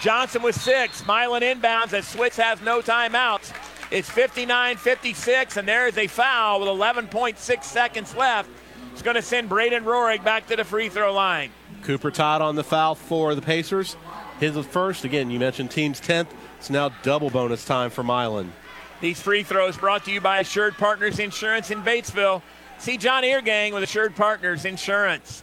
Johnson 0.00 0.42
with 0.42 0.60
six. 0.60 1.06
Milan 1.06 1.42
inbounds 1.42 1.92
as 1.92 2.04
Switz 2.04 2.36
has 2.36 2.60
no 2.62 2.80
timeouts. 2.80 3.52
It's 3.90 4.10
59 4.10 4.76
56, 4.76 5.56
and 5.56 5.68
there 5.68 5.86
is 5.86 5.96
a 5.96 6.06
foul 6.06 6.60
with 6.60 6.68
11.6 6.68 7.64
seconds 7.64 8.14
left. 8.16 8.50
It's 8.92 9.02
going 9.02 9.14
to 9.14 9.22
send 9.22 9.48
Braden 9.48 9.84
Rorig 9.84 10.24
back 10.24 10.46
to 10.48 10.56
the 10.56 10.64
free 10.64 10.88
throw 10.88 11.12
line. 11.12 11.50
Cooper 11.82 12.10
Todd 12.10 12.42
on 12.42 12.56
the 12.56 12.64
foul 12.64 12.94
for 12.94 13.34
the 13.34 13.42
Pacers. 13.42 13.96
His 14.40 14.56
first. 14.66 15.04
Again, 15.04 15.30
you 15.30 15.38
mentioned 15.38 15.70
team's 15.70 16.00
10th. 16.00 16.28
It's 16.58 16.70
now 16.70 16.90
double 17.02 17.30
bonus 17.30 17.64
time 17.64 17.90
for 17.90 18.02
Milan. 18.02 18.52
These 19.00 19.20
free 19.20 19.42
throws 19.42 19.76
brought 19.76 20.04
to 20.06 20.10
you 20.10 20.20
by 20.20 20.40
Assured 20.40 20.74
Partners 20.74 21.18
Insurance 21.18 21.70
in 21.70 21.82
Batesville. 21.82 22.42
See 22.78 22.96
John 22.96 23.22
Eargang 23.22 23.72
with 23.72 23.82
Assured 23.82 24.16
Partners 24.16 24.64
Insurance. 24.64 25.42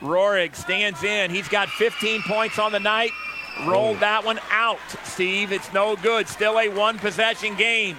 Rorig 0.00 0.54
stands 0.54 1.02
in. 1.02 1.30
He's 1.30 1.48
got 1.48 1.68
15 1.68 2.22
points 2.22 2.58
on 2.58 2.72
the 2.72 2.80
night. 2.80 3.10
Rolled 3.66 4.00
that 4.00 4.24
one 4.24 4.40
out, 4.50 4.78
Steve. 5.04 5.52
It's 5.52 5.72
no 5.72 5.96
good. 5.96 6.28
Still 6.28 6.58
a 6.58 6.68
one 6.68 6.98
possession 6.98 7.54
game. 7.56 7.96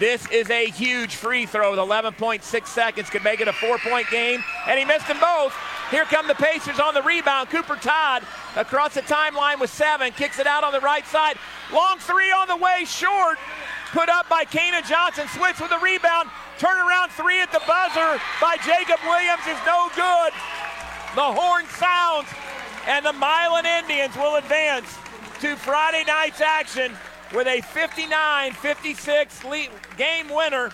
This 0.00 0.26
is 0.30 0.50
a 0.50 0.66
huge 0.66 1.14
free 1.14 1.46
throw 1.46 1.70
with 1.70 1.78
11.6 1.78 2.66
seconds. 2.66 3.10
Could 3.10 3.22
make 3.22 3.40
it 3.40 3.48
a 3.48 3.52
four 3.52 3.78
point 3.78 4.08
game. 4.10 4.42
And 4.66 4.78
he 4.78 4.84
missed 4.84 5.06
them 5.06 5.20
both. 5.20 5.54
Here 5.90 6.04
come 6.04 6.26
the 6.26 6.34
Pacers 6.34 6.80
on 6.80 6.94
the 6.94 7.02
rebound. 7.02 7.50
Cooper 7.50 7.76
Todd 7.76 8.22
across 8.56 8.94
the 8.94 9.02
timeline 9.02 9.60
with 9.60 9.70
seven. 9.70 10.12
Kicks 10.12 10.38
it 10.38 10.46
out 10.46 10.64
on 10.64 10.72
the 10.72 10.80
right 10.80 11.06
side. 11.06 11.36
Long 11.72 11.98
three 11.98 12.32
on 12.32 12.48
the 12.48 12.56
way, 12.56 12.84
short. 12.86 13.38
Put 13.92 14.08
up 14.08 14.28
by 14.28 14.44
Kanan 14.44 14.88
Johnson. 14.88 15.26
Switz 15.26 15.60
with 15.60 15.70
the 15.70 15.78
rebound. 15.78 16.30
Turnaround 16.58 17.10
three 17.10 17.40
at 17.40 17.50
the 17.52 17.60
buzzer 17.66 18.20
by 18.40 18.56
Jacob 18.64 19.00
Williams 19.04 19.42
is 19.46 19.58
no 19.66 19.90
good. 19.94 20.32
The 21.16 21.26
horn 21.26 21.66
sounds, 21.66 22.28
and 22.90 23.06
the 23.06 23.12
Milan 23.12 23.66
Indians 23.66 24.16
will 24.16 24.34
advance 24.34 24.98
to 25.40 25.54
Friday 25.54 26.02
night's 26.08 26.40
action 26.40 26.92
with 27.32 27.46
a 27.46 27.60
59 27.60 28.52
56 28.52 29.44
game 29.96 30.28
winner 30.28 30.72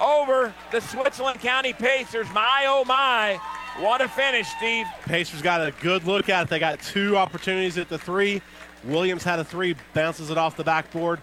over 0.00 0.54
the 0.70 0.80
Switzerland 0.80 1.40
County 1.40 1.72
Pacers. 1.72 2.28
My 2.32 2.66
oh 2.68 2.84
my, 2.84 3.40
what 3.80 4.00
a 4.00 4.08
finish, 4.08 4.46
Steve. 4.58 4.86
Pacers 5.06 5.42
got 5.42 5.60
a 5.60 5.72
good 5.80 6.04
look 6.04 6.28
at 6.28 6.44
it. 6.44 6.50
They 6.50 6.60
got 6.60 6.80
two 6.80 7.16
opportunities 7.16 7.78
at 7.78 7.88
the 7.88 7.98
three. 7.98 8.40
Williams 8.84 9.24
had 9.24 9.40
a 9.40 9.44
three, 9.44 9.74
bounces 9.92 10.30
it 10.30 10.38
off 10.38 10.56
the 10.56 10.62
backboard, 10.62 11.20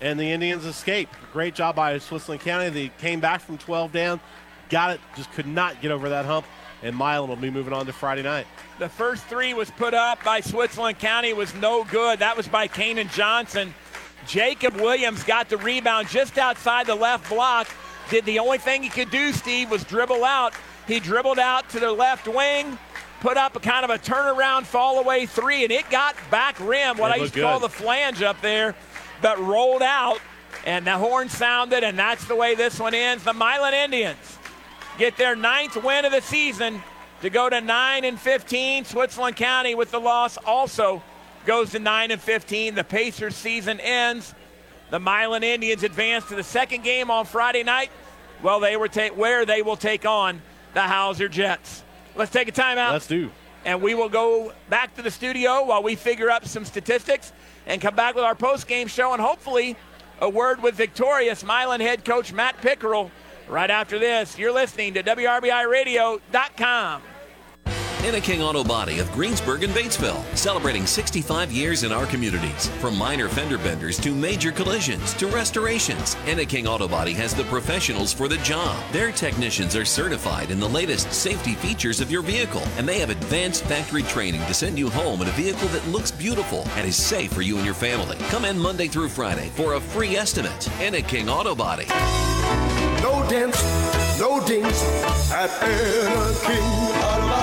and 0.00 0.18
the 0.18 0.30
Indians 0.30 0.64
escape. 0.64 1.10
Great 1.34 1.54
job 1.54 1.76
by 1.76 1.98
Switzerland 1.98 2.40
County. 2.40 2.70
They 2.70 2.88
came 2.96 3.20
back 3.20 3.42
from 3.42 3.58
12 3.58 3.92
down, 3.92 4.20
got 4.70 4.92
it, 4.92 5.00
just 5.16 5.30
could 5.32 5.46
not 5.46 5.82
get 5.82 5.90
over 5.90 6.08
that 6.08 6.24
hump, 6.24 6.46
and 6.84 6.94
Milan 6.94 7.28
will 7.28 7.36
be 7.36 7.50
moving 7.50 7.72
on 7.72 7.86
to 7.86 7.92
Friday 7.92 8.22
night. 8.22 8.46
The 8.78 8.88
first 8.88 9.24
three 9.24 9.54
was 9.54 9.70
put 9.70 9.94
up 9.94 10.22
by 10.22 10.40
Switzerland 10.40 10.98
County, 10.98 11.32
was 11.32 11.52
no 11.54 11.82
good. 11.84 12.18
That 12.18 12.36
was 12.36 12.46
by 12.46 12.68
Kanan 12.68 13.12
Johnson. 13.12 13.74
Jacob 14.26 14.74
Williams 14.76 15.24
got 15.24 15.48
the 15.48 15.56
rebound 15.56 16.08
just 16.08 16.38
outside 16.38 16.86
the 16.86 16.94
left 16.94 17.28
block. 17.30 17.68
Did 18.10 18.26
the 18.26 18.38
only 18.38 18.58
thing 18.58 18.82
he 18.82 18.90
could 18.90 19.10
do, 19.10 19.32
Steve, 19.32 19.70
was 19.70 19.82
dribble 19.84 20.24
out. 20.24 20.52
He 20.86 21.00
dribbled 21.00 21.38
out 21.38 21.70
to 21.70 21.80
the 21.80 21.90
left 21.90 22.28
wing, 22.28 22.78
put 23.20 23.38
up 23.38 23.56
a 23.56 23.60
kind 23.60 23.84
of 23.84 23.90
a 23.90 23.98
turnaround 23.98 24.64
fall 24.64 24.98
away 24.98 25.24
three, 25.24 25.62
and 25.62 25.72
it 25.72 25.88
got 25.88 26.14
back 26.30 26.60
rim, 26.60 26.98
what 26.98 27.10
I 27.10 27.16
used 27.16 27.32
to 27.32 27.40
good. 27.40 27.46
call 27.46 27.60
the 27.60 27.70
flange 27.70 28.20
up 28.20 28.38
there, 28.42 28.74
but 29.22 29.38
rolled 29.40 29.80
out, 29.80 30.20
and 30.66 30.86
the 30.86 30.98
horn 30.98 31.30
sounded, 31.30 31.82
and 31.82 31.98
that's 31.98 32.26
the 32.26 32.36
way 32.36 32.54
this 32.54 32.78
one 32.78 32.92
ends. 32.92 33.24
The 33.24 33.32
Milan 33.32 33.72
Indians 33.72 34.38
get 34.98 35.16
their 35.16 35.36
ninth 35.36 35.82
win 35.82 36.04
of 36.04 36.12
the 36.12 36.20
season 36.20 36.82
to 37.22 37.30
go 37.30 37.48
to 37.48 37.60
9 37.60 38.04
and 38.04 38.18
15. 38.18 38.84
Switzerland 38.84 39.36
County 39.36 39.74
with 39.74 39.90
the 39.90 40.00
loss 40.00 40.36
also 40.38 41.02
goes 41.46 41.70
to 41.70 41.78
9 41.78 42.10
and 42.10 42.20
15. 42.20 42.74
The 42.74 42.84
Pacers 42.84 43.34
season 43.34 43.80
ends. 43.80 44.34
The 44.90 45.00
Milan 45.00 45.42
Indians 45.42 45.82
advance 45.82 46.28
to 46.28 46.36
the 46.36 46.42
second 46.42 46.84
game 46.84 47.10
on 47.10 47.24
Friday 47.24 47.62
night. 47.62 47.90
Well, 48.42 48.60
they 48.60 48.76
were 48.76 48.88
ta- 48.88 49.08
where 49.14 49.46
they 49.46 49.62
will 49.62 49.76
take 49.76 50.04
on 50.04 50.42
the 50.74 50.82
Hauser 50.82 51.28
Jets. 51.28 51.82
Let's 52.14 52.30
take 52.30 52.48
a 52.48 52.52
timeout. 52.52 52.92
Let's 52.92 53.06
do. 53.06 53.30
And 53.64 53.80
we 53.80 53.94
will 53.94 54.10
go 54.10 54.52
back 54.68 54.94
to 54.96 55.02
the 55.02 55.10
studio 55.10 55.64
while 55.64 55.82
we 55.82 55.94
figure 55.94 56.30
up 56.30 56.46
some 56.46 56.64
statistics 56.64 57.32
and 57.66 57.80
come 57.80 57.96
back 57.96 58.14
with 58.14 58.24
our 58.24 58.34
post-game 58.34 58.88
show 58.88 59.12
and 59.14 59.22
hopefully 59.22 59.76
a 60.20 60.28
word 60.28 60.62
with 60.62 60.74
victorious 60.74 61.42
Milan 61.42 61.80
head 61.80 62.04
coach 62.04 62.32
Matt 62.32 62.58
Pickerel 62.58 63.10
right 63.48 63.70
after 63.70 63.98
this. 63.98 64.38
You're 64.38 64.52
listening 64.52 64.94
to 64.94 65.02
WRBIRadio.com. 65.02 67.02
King 68.12 68.42
Auto 68.42 68.62
Body 68.62 69.00
of 69.00 69.10
Greensburg 69.12 69.64
and 69.64 69.72
Batesville, 69.72 70.22
celebrating 70.36 70.86
65 70.86 71.50
years 71.50 71.82
in 71.82 71.90
our 71.90 72.06
communities. 72.06 72.68
From 72.80 72.96
minor 72.96 73.28
fender 73.28 73.58
benders 73.58 73.98
to 73.98 74.14
major 74.14 74.52
collisions 74.52 75.14
to 75.14 75.26
restorations, 75.26 76.16
King 76.48 76.66
Auto 76.66 76.86
Body 76.86 77.12
has 77.14 77.34
the 77.34 77.44
professionals 77.44 78.12
for 78.12 78.28
the 78.28 78.36
job. 78.38 78.76
Their 78.92 79.10
technicians 79.10 79.74
are 79.74 79.84
certified 79.84 80.50
in 80.50 80.60
the 80.60 80.68
latest 80.68 81.12
safety 81.12 81.54
features 81.54 82.00
of 82.00 82.10
your 82.10 82.22
vehicle, 82.22 82.62
and 82.76 82.88
they 82.88 82.98
have 83.00 83.10
advanced 83.10 83.64
factory 83.64 84.02
training 84.02 84.40
to 84.42 84.54
send 84.54 84.78
you 84.78 84.90
home 84.90 85.20
in 85.22 85.28
a 85.28 85.32
vehicle 85.32 85.68
that 85.68 85.86
looks 85.88 86.10
beautiful 86.10 86.66
and 86.76 86.86
is 86.86 86.96
safe 86.96 87.32
for 87.32 87.42
you 87.42 87.56
and 87.56 87.64
your 87.64 87.74
family. 87.74 88.16
Come 88.28 88.44
in 88.44 88.58
Monday 88.58 88.86
through 88.86 89.08
Friday 89.08 89.48
for 89.50 89.74
a 89.74 89.80
free 89.80 90.16
estimate. 90.16 90.68
King 91.08 91.28
Auto 91.28 91.54
Body. 91.54 91.86
No 93.02 93.26
dents, 93.28 93.62
no 94.20 94.44
dings 94.46 94.82
at 95.32 95.50
King 96.46 96.62
Auto. 97.02 97.33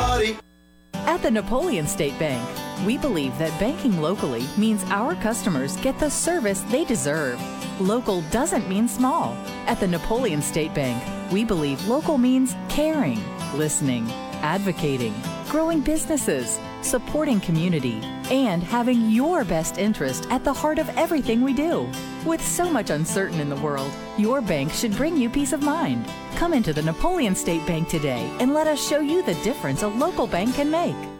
At 1.05 1.23
the 1.23 1.31
Napoleon 1.31 1.87
State 1.87 2.17
Bank, 2.19 2.47
we 2.85 2.97
believe 2.97 3.37
that 3.39 3.59
banking 3.59 3.99
locally 3.99 4.45
means 4.55 4.83
our 4.85 5.15
customers 5.15 5.75
get 5.77 5.97
the 5.97 6.09
service 6.09 6.61
they 6.69 6.85
deserve. 6.85 7.41
Local 7.81 8.21
doesn't 8.29 8.69
mean 8.69 8.87
small. 8.87 9.33
At 9.65 9.79
the 9.79 9.87
Napoleon 9.87 10.41
State 10.41 10.73
Bank, 10.75 11.03
we 11.31 11.43
believe 11.43 11.87
local 11.87 12.17
means 12.17 12.55
caring, 12.69 13.19
listening, 13.55 14.05
advocating, 14.41 15.13
growing 15.49 15.81
businesses, 15.81 16.59
supporting 16.81 17.39
community, 17.39 17.99
and 18.31 18.63
having 18.63 19.09
your 19.09 19.43
best 19.43 19.77
interest 19.77 20.27
at 20.29 20.43
the 20.43 20.53
heart 20.53 20.79
of 20.79 20.89
everything 20.97 21.41
we 21.41 21.53
do. 21.53 21.89
With 22.25 22.45
so 22.45 22.69
much 22.71 22.89
uncertain 22.89 23.39
in 23.39 23.49
the 23.49 23.55
world, 23.57 23.91
your 24.17 24.41
bank 24.41 24.71
should 24.71 24.95
bring 24.95 25.17
you 25.17 25.29
peace 25.29 25.53
of 25.53 25.61
mind. 25.61 26.05
Come 26.35 26.53
into 26.53 26.73
the 26.73 26.81
Napoleon 26.81 27.35
State 27.35 27.65
Bank 27.67 27.89
today 27.89 28.31
and 28.39 28.53
let 28.53 28.67
us 28.67 28.85
show 28.85 28.99
you 28.99 29.23
the 29.23 29.35
difference 29.43 29.83
a 29.83 29.87
local 29.87 30.27
bank 30.27 30.55
can 30.55 30.71
make. 30.71 31.10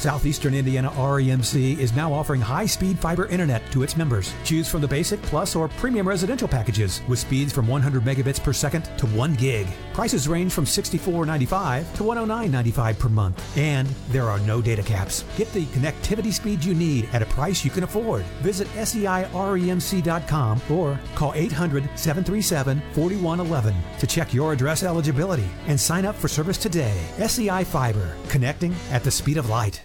Southeastern 0.00 0.54
Indiana 0.54 0.88
REMC 0.92 1.78
is 1.78 1.94
now 1.94 2.10
offering 2.10 2.40
high 2.40 2.64
speed 2.64 2.98
fiber 2.98 3.26
internet 3.26 3.70
to 3.70 3.82
its 3.82 3.98
members. 3.98 4.32
Choose 4.44 4.66
from 4.66 4.80
the 4.80 4.88
basic, 4.88 5.20
plus, 5.20 5.54
or 5.54 5.68
premium 5.68 6.08
residential 6.08 6.48
packages 6.48 7.02
with 7.06 7.18
speeds 7.18 7.52
from 7.52 7.68
100 7.68 8.02
megabits 8.02 8.42
per 8.42 8.54
second 8.54 8.84
to 8.96 9.04
1 9.08 9.34
gig. 9.34 9.66
Prices 9.92 10.26
range 10.26 10.52
from 10.52 10.64
$64.95 10.64 11.96
to 11.96 12.04
$109.95 12.04 12.98
per 12.98 13.08
month. 13.10 13.58
And 13.58 13.86
there 14.08 14.30
are 14.30 14.38
no 14.38 14.62
data 14.62 14.82
caps. 14.82 15.26
Get 15.36 15.52
the 15.52 15.66
connectivity 15.66 16.32
speed 16.32 16.64
you 16.64 16.74
need 16.74 17.06
at 17.12 17.20
a 17.20 17.26
price 17.26 17.62
you 17.62 17.70
can 17.70 17.84
afford. 17.84 18.22
Visit 18.40 18.68
SEIREMC.com 18.68 20.62
or 20.70 20.98
call 21.14 21.34
800 21.34 21.84
737 21.94 22.82
4111 22.94 23.74
to 23.98 24.06
check 24.06 24.32
your 24.32 24.54
address 24.54 24.82
eligibility 24.82 25.50
and 25.66 25.78
sign 25.78 26.06
up 26.06 26.14
for 26.14 26.28
service 26.28 26.56
today. 26.56 26.98
SEI 27.18 27.64
Fiber, 27.64 28.16
connecting 28.30 28.74
at 28.90 29.04
the 29.04 29.10
speed 29.10 29.36
of 29.36 29.50
light. 29.50 29.84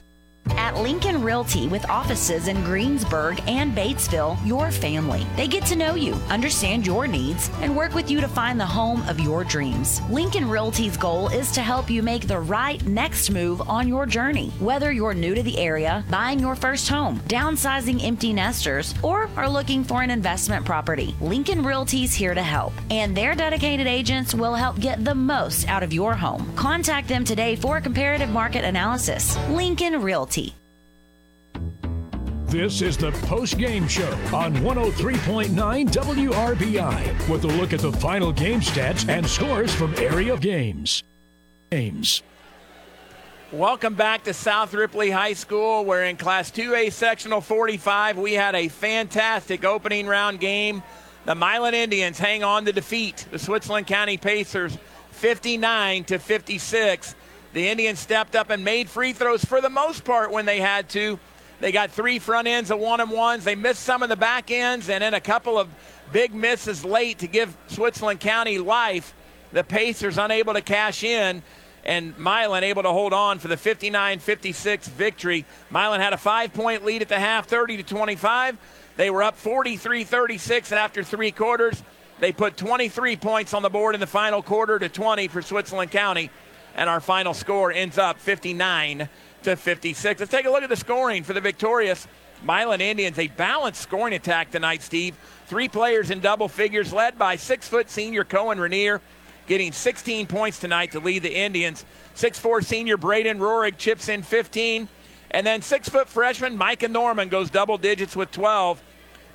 At 0.51 0.77
Lincoln 0.77 1.21
Realty, 1.21 1.67
with 1.67 1.89
offices 1.89 2.47
in 2.47 2.63
Greensburg 2.63 3.41
and 3.47 3.75
Batesville, 3.75 4.37
your 4.45 4.71
family. 4.71 5.25
They 5.35 5.47
get 5.47 5.65
to 5.67 5.75
know 5.75 5.95
you, 5.95 6.13
understand 6.29 6.85
your 6.85 7.07
needs, 7.07 7.49
and 7.61 7.75
work 7.75 7.93
with 7.93 8.11
you 8.11 8.21
to 8.21 8.27
find 8.27 8.59
the 8.59 8.65
home 8.65 9.01
of 9.09 9.19
your 9.19 9.43
dreams. 9.43 10.01
Lincoln 10.09 10.47
Realty's 10.47 10.97
goal 10.97 11.29
is 11.29 11.51
to 11.51 11.61
help 11.61 11.89
you 11.89 12.03
make 12.03 12.27
the 12.27 12.39
right 12.39 12.83
next 12.85 13.31
move 13.31 13.61
on 13.67 13.87
your 13.87 14.05
journey. 14.05 14.49
Whether 14.59 14.91
you're 14.91 15.13
new 15.13 15.33
to 15.33 15.43
the 15.43 15.57
area, 15.57 16.03
buying 16.09 16.39
your 16.39 16.55
first 16.55 16.87
home, 16.89 17.19
downsizing 17.27 18.03
empty 18.03 18.33
nesters, 18.33 18.93
or 19.01 19.29
are 19.35 19.49
looking 19.49 19.83
for 19.83 20.03
an 20.03 20.11
investment 20.11 20.65
property, 20.65 21.15
Lincoln 21.21 21.63
Realty's 21.63 22.13
here 22.13 22.33
to 22.33 22.43
help. 22.43 22.73
And 22.91 23.15
their 23.15 23.35
dedicated 23.35 23.87
agents 23.87 24.35
will 24.35 24.53
help 24.53 24.79
get 24.79 25.03
the 25.03 25.15
most 25.15 25.67
out 25.67 25.83
of 25.83 25.93
your 25.93 26.13
home. 26.13 26.51
Contact 26.55 27.07
them 27.07 27.23
today 27.23 27.55
for 27.55 27.77
a 27.77 27.81
comparative 27.81 28.29
market 28.29 28.63
analysis. 28.63 29.37
Lincoln 29.49 30.01
Realty. 30.01 30.34
This 32.55 32.81
is 32.81 32.95
the 32.95 33.11
post 33.27 33.57
game 33.57 33.87
show 33.87 34.11
on 34.33 34.53
103.9 34.55 35.49
WRBI 35.89 37.29
with 37.29 37.43
a 37.43 37.47
look 37.47 37.73
at 37.73 37.81
the 37.81 37.91
final 37.91 38.31
game 38.31 38.61
stats 38.61 39.09
and 39.09 39.27
scores 39.27 39.75
from 39.75 39.93
area 39.95 40.37
games. 40.37 41.03
Games. 41.71 42.23
Welcome 43.51 43.95
back 43.95 44.23
to 44.23 44.33
South 44.33 44.73
Ripley 44.73 45.11
High 45.11 45.33
School. 45.33 45.85
We're 45.85 46.05
in 46.05 46.17
Class 46.17 46.49
2A 46.51 46.91
Sectional 46.91 47.41
45. 47.41 48.17
We 48.17 48.33
had 48.33 48.55
a 48.55 48.67
fantastic 48.69 49.65
opening 49.65 50.07
round 50.07 50.39
game. 50.39 50.81
The 51.25 51.35
Milan 51.35 51.73
Indians 51.73 52.19
hang 52.19 52.43
on 52.43 52.65
to 52.65 52.71
defeat 52.71 53.25
the 53.31 53.39
Switzerland 53.39 53.87
County 53.87 54.17
Pacers 54.17 54.77
59 55.11 56.03
to 56.05 56.19
56. 56.19 57.15
The 57.55 57.69
Indians 57.69 57.99
stepped 57.99 58.35
up 58.35 58.49
and 58.49 58.65
made 58.65 58.89
free 58.89 59.13
throws 59.13 59.45
for 59.45 59.61
the 59.61 59.69
most 59.69 60.03
part 60.03 60.29
when 60.29 60.45
they 60.45 60.59
had 60.59 60.89
to. 60.89 61.17
They 61.61 61.71
got 61.71 61.89
three 61.89 62.19
front 62.19 62.49
ends 62.49 62.69
of 62.69 62.79
one 62.79 62.99
and 62.99 63.09
ones. 63.09 63.45
They 63.45 63.55
missed 63.55 63.81
some 63.81 64.03
of 64.03 64.09
the 64.09 64.17
back 64.17 64.51
ends 64.51 64.89
and 64.89 65.01
then 65.01 65.13
a 65.13 65.21
couple 65.21 65.57
of 65.57 65.69
big 66.11 66.35
misses 66.35 66.83
late 66.83 67.19
to 67.19 67.27
give 67.27 67.55
Switzerland 67.67 68.19
County 68.19 68.57
life. 68.57 69.13
The 69.53 69.63
Pacers 69.63 70.17
unable 70.17 70.53
to 70.53 70.59
cash 70.59 71.01
in 71.01 71.43
and 71.85 72.17
Milan 72.17 72.65
able 72.65 72.83
to 72.83 72.91
hold 72.91 73.13
on 73.13 73.39
for 73.39 73.47
the 73.47 73.55
59-56 73.55 74.89
victory. 74.89 75.45
Milan 75.69 76.01
had 76.01 76.11
a 76.11 76.17
five-point 76.17 76.83
lead 76.83 77.03
at 77.03 77.07
the 77.07 77.19
half, 77.19 77.47
30 77.47 77.77
to 77.77 77.83
25. 77.83 78.57
They 78.97 79.09
were 79.09 79.23
up 79.23 79.41
43-36 79.41 80.73
after 80.73 81.03
three 81.03 81.31
quarters. 81.31 81.81
They 82.19 82.33
put 82.33 82.57
23 82.57 83.15
points 83.15 83.53
on 83.53 83.61
the 83.61 83.69
board 83.69 83.95
in 83.95 84.01
the 84.01 84.07
final 84.07 84.41
quarter 84.41 84.77
to 84.77 84.89
20 84.89 85.29
for 85.29 85.41
Switzerland 85.41 85.91
County, 85.91 86.29
and 86.75 86.89
our 86.89 86.99
final 86.99 87.33
score 87.33 87.71
ends 87.71 87.97
up 87.97 88.19
59 88.19 89.09
to 89.43 89.55
56. 89.55 90.19
Let's 90.19 90.31
take 90.31 90.45
a 90.45 90.49
look 90.49 90.63
at 90.63 90.69
the 90.69 90.75
scoring 90.75 91.23
for 91.23 91.33
the 91.33 91.41
victorious 91.41 92.07
Milan 92.43 92.81
Indians. 92.81 93.17
A 93.17 93.27
balanced 93.27 93.81
scoring 93.81 94.13
attack 94.13 94.51
tonight, 94.51 94.81
Steve. 94.81 95.15
Three 95.47 95.69
players 95.69 96.11
in 96.11 96.19
double 96.19 96.47
figures, 96.47 96.91
led 96.91 97.17
by 97.17 97.35
six 97.35 97.67
foot 97.67 97.89
senior 97.89 98.23
Cohen 98.23 98.59
Rainier, 98.59 99.01
getting 99.47 99.71
16 99.71 100.27
points 100.27 100.59
tonight 100.59 100.91
to 100.91 100.99
lead 100.99 101.23
the 101.23 101.35
Indians. 101.35 101.85
Six 102.13 102.39
four 102.39 102.61
senior 102.61 102.97
Braden 102.97 103.39
Rorig 103.39 103.77
chips 103.77 104.09
in 104.09 104.23
15. 104.23 104.87
And 105.31 105.45
then 105.45 105.61
six 105.61 105.89
foot 105.89 106.07
freshman 106.07 106.57
Micah 106.57 106.87
Norman 106.87 107.29
goes 107.29 107.49
double 107.49 107.77
digits 107.77 108.15
with 108.15 108.31
12. 108.31 108.81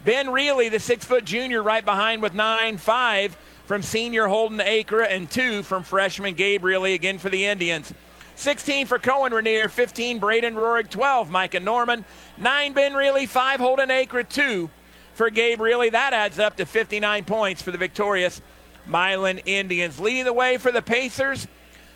Ben 0.05 0.31
Reilly, 0.31 0.69
the 0.69 0.81
six 0.81 1.05
foot 1.05 1.25
junior, 1.25 1.62
right 1.62 1.85
behind 1.85 2.23
with 2.23 2.35
9 2.35 2.79
5 2.79 3.37
from 3.70 3.84
senior 3.84 4.26
Holden 4.26 4.60
Acre, 4.60 5.02
and 5.02 5.30
two 5.30 5.62
from 5.62 5.84
freshman 5.84 6.34
Gabe 6.34 6.64
Reilly, 6.64 6.94
again 6.94 7.18
for 7.18 7.28
the 7.28 7.47
Indians. 7.47 7.94
16 8.34 8.86
for 8.86 8.98
Cohen 8.98 9.32
Rainier, 9.32 9.68
15 9.68 10.18
Braden 10.18 10.56
Rorig, 10.56 10.90
12 10.90 11.30
Micah 11.30 11.60
Norman, 11.60 12.05
9 12.36 12.72
Ben 12.72 12.94
Reilly, 12.94 13.26
5 13.26 13.60
Holden 13.60 13.92
Acre, 13.92 14.24
2 14.24 14.68
for 15.14 15.30
Gabe 15.30 15.60
Reilly. 15.60 15.88
That 15.88 16.12
adds 16.12 16.40
up 16.40 16.56
to 16.56 16.66
59 16.66 17.24
points 17.26 17.62
for 17.62 17.70
the 17.70 17.78
victorious 17.78 18.42
Milan 18.88 19.38
Indians. 19.47 20.01
Leading 20.01 20.24
the 20.24 20.32
way 20.32 20.56
for 20.56 20.72
the 20.72 20.82
Pacers, 20.82 21.47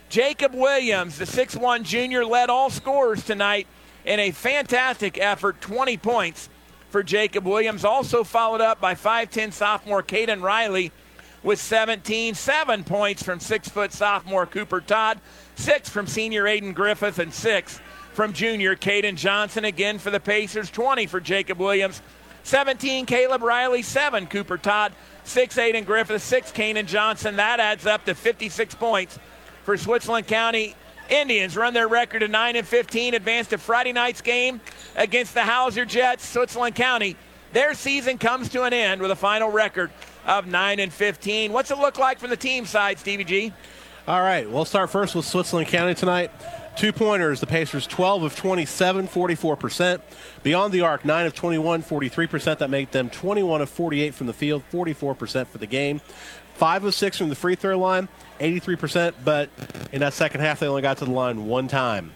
Jacob 0.09 0.55
Williams, 0.55 1.19
the 1.19 1.25
6'1 1.25 1.83
junior, 1.83 2.25
led 2.25 2.51
all 2.51 2.71
scorers 2.71 3.25
tonight 3.25 3.67
in 4.05 4.21
a 4.21 4.31
fantastic 4.31 5.19
effort, 5.19 5.61
20 5.61 5.97
points 5.97 6.49
for 6.91 7.03
Jacob 7.03 7.45
Williams. 7.45 7.85
Also 7.85 8.23
followed 8.23 8.61
up 8.61 8.81
by 8.81 8.95
5'10 8.95 9.53
sophomore 9.53 10.05
Caden 10.05 10.41
Riley 10.41 10.93
with 11.45 11.61
17, 11.61 12.35
seven 12.35 12.83
points 12.83 13.23
from 13.23 13.39
six 13.39 13.69
foot 13.69 13.93
sophomore 13.93 14.47
Cooper 14.47 14.81
Todd, 14.81 15.21
six 15.55 15.89
from 15.89 16.07
senior 16.07 16.45
Aiden 16.45 16.75
Griffith, 16.75 17.19
and 17.19 17.33
six 17.33 17.81
from 18.15 18.33
junior 18.33 18.75
Caden 18.75 19.17
Johnson. 19.17 19.67
Again 19.67 19.99
for 19.99 20.11
the 20.11 20.19
Pacers, 20.19 20.71
20 20.71 21.07
for 21.07 21.21
Jacob 21.21 21.59
Williams, 21.59 22.01
17 22.45 23.05
Caleb 23.07 23.43
Riley, 23.43 23.83
seven 23.83 24.27
Cooper 24.27 24.57
Todd, 24.57 24.95
six 25.25 25.57
Aiden 25.57 25.85
Griffith, 25.85 26.23
six 26.23 26.51
Caden 26.51 26.87
Johnson. 26.87 27.37
That 27.37 27.61
adds 27.61 27.87
up 27.87 28.07
to 28.07 28.15
56 28.15 28.75
points 28.77 29.19
for 29.65 29.77
Switzerland 29.77 30.27
County. 30.27 30.75
Indians 31.11 31.55
run 31.55 31.75
their 31.75 31.89
record 31.89 32.21
to 32.21 32.29
9 32.29 32.57
and 32.57 32.67
15, 32.67 33.13
advance 33.13 33.49
to 33.49 33.59
Friday 33.59 33.93
night's 33.93 34.23
game 34.23 34.63
against 34.97 35.35
the 35.35 35.43
Hauser 35.43 35.85
Jets. 35.85 36.27
Switzerland 36.27 36.75
County, 36.75 37.15
their 37.53 37.75
season 37.75 38.17
comes 38.17 38.49
to 38.49 38.63
an 38.63 38.73
end 38.73 39.03
with 39.03 39.11
a 39.11 39.17
final 39.17 39.51
record 39.51 39.91
of 40.27 40.47
9 40.47 40.81
and 40.81 40.93
15. 40.93 41.53
What's 41.53 41.71
it 41.71 41.79
look 41.79 41.99
like 41.99 42.19
from 42.19 42.31
the 42.31 42.37
team 42.37 42.67
side, 42.67 42.99
Stevie 42.99 43.25
G? 43.25 43.53
All 44.07 44.21
right, 44.21 44.51
we'll 44.51 44.65
start 44.65 44.91
first 44.91 45.15
with 45.15 45.25
Switzerland 45.25 45.69
County 45.69 45.95
tonight. 45.95 46.31
Two 46.77 46.93
pointers, 46.93 47.41
the 47.41 47.47
Pacers 47.47 47.87
12 47.87 48.25
of 48.25 48.37
27, 48.37 49.07
44%. 49.09 50.01
Beyond 50.43 50.75
the 50.75 50.81
arc, 50.81 51.05
9 51.05 51.27
of 51.27 51.35
21, 51.35 51.83
43%. 51.83 52.59
That 52.59 52.69
make 52.69 52.91
them 52.91 53.09
21 53.09 53.63
of 53.63 53.71
48 53.71 54.13
from 54.13 54.27
the 54.27 54.33
field, 54.33 54.63
44% 54.73 55.47
for 55.47 55.59
the 55.59 55.67
game. 55.67 56.01
5 56.55 56.85
of 56.85 56.95
6 56.95 57.19
from 57.19 57.29
the 57.29 57.35
free 57.35 57.55
throw 57.55 57.79
line, 57.79 58.09
83%, 58.41 59.15
but 59.25 59.51
in 59.93 60.01
that 60.01 60.15
second 60.15 60.41
half, 60.41 60.61
they 60.61 60.67
only 60.67 60.83
got 60.83 60.99
to 60.99 61.05
the 61.05 61.11
line 61.11 61.47
one 61.47 61.69
time. 61.69 62.13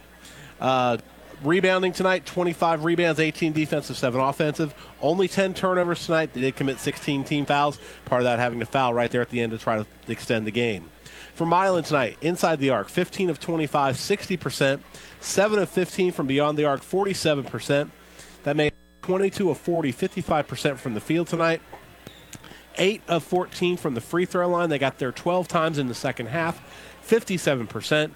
Uh, 0.61 0.99
rebounding 1.43 1.93
tonight 1.93 2.27
25 2.27 2.85
rebounds, 2.85 3.21
18 3.21 3.53
defensive, 3.53 3.97
7 3.97 4.21
offensive. 4.21 4.75
Only 5.01 5.29
10 5.29 5.55
turnovers 5.55 6.05
tonight. 6.05 6.33
They 6.35 6.41
did 6.41 6.57
commit 6.57 6.79
16 6.79 7.25
team 7.25 7.47
fouls, 7.47 7.79
part 8.05 8.21
of 8.21 8.25
that 8.25 8.39
having 8.39 8.61
to 8.61 8.67
foul 8.67 8.95
right 8.95 9.11
there 9.11 9.23
at 9.23 9.31
the 9.31 9.41
end 9.41 9.53
to 9.53 9.59
try 9.59 9.77
to 9.77 9.87
extend 10.09 10.47
the 10.47 10.51
game. 10.51 10.91
For 11.35 11.47
Milan 11.47 11.85
tonight, 11.85 12.19
inside 12.21 12.59
the 12.59 12.71
arc, 12.71 12.89
15 12.89 13.31
of 13.31 13.39
25, 13.39 13.97
60%, 13.97 14.81
7 15.21 15.59
of 15.59 15.69
15 15.69 16.13
from 16.13 16.27
beyond 16.27 16.59
the 16.59 16.65
arc, 16.65 16.81
47%. 16.81 17.91
That 18.43 18.57
made 18.57 18.73
22 19.03 19.51
of 19.51 19.59
40, 19.59 19.93
55% 19.93 20.79
from 20.79 20.95
the 20.95 21.01
field 21.01 21.29
tonight. 21.29 21.63
8 22.77 23.03
of 23.09 23.25
14 23.25 23.77
from 23.77 23.95
the 23.95 24.01
free 24.01 24.25
throw 24.25 24.49
line. 24.49 24.69
They 24.69 24.79
got 24.79 24.99
there 24.99 25.13
12 25.13 25.49
times 25.49 25.79
in 25.79 25.89
the 25.89 25.95
second 25.95 26.27
half, 26.27 26.61
57%. 27.07 28.13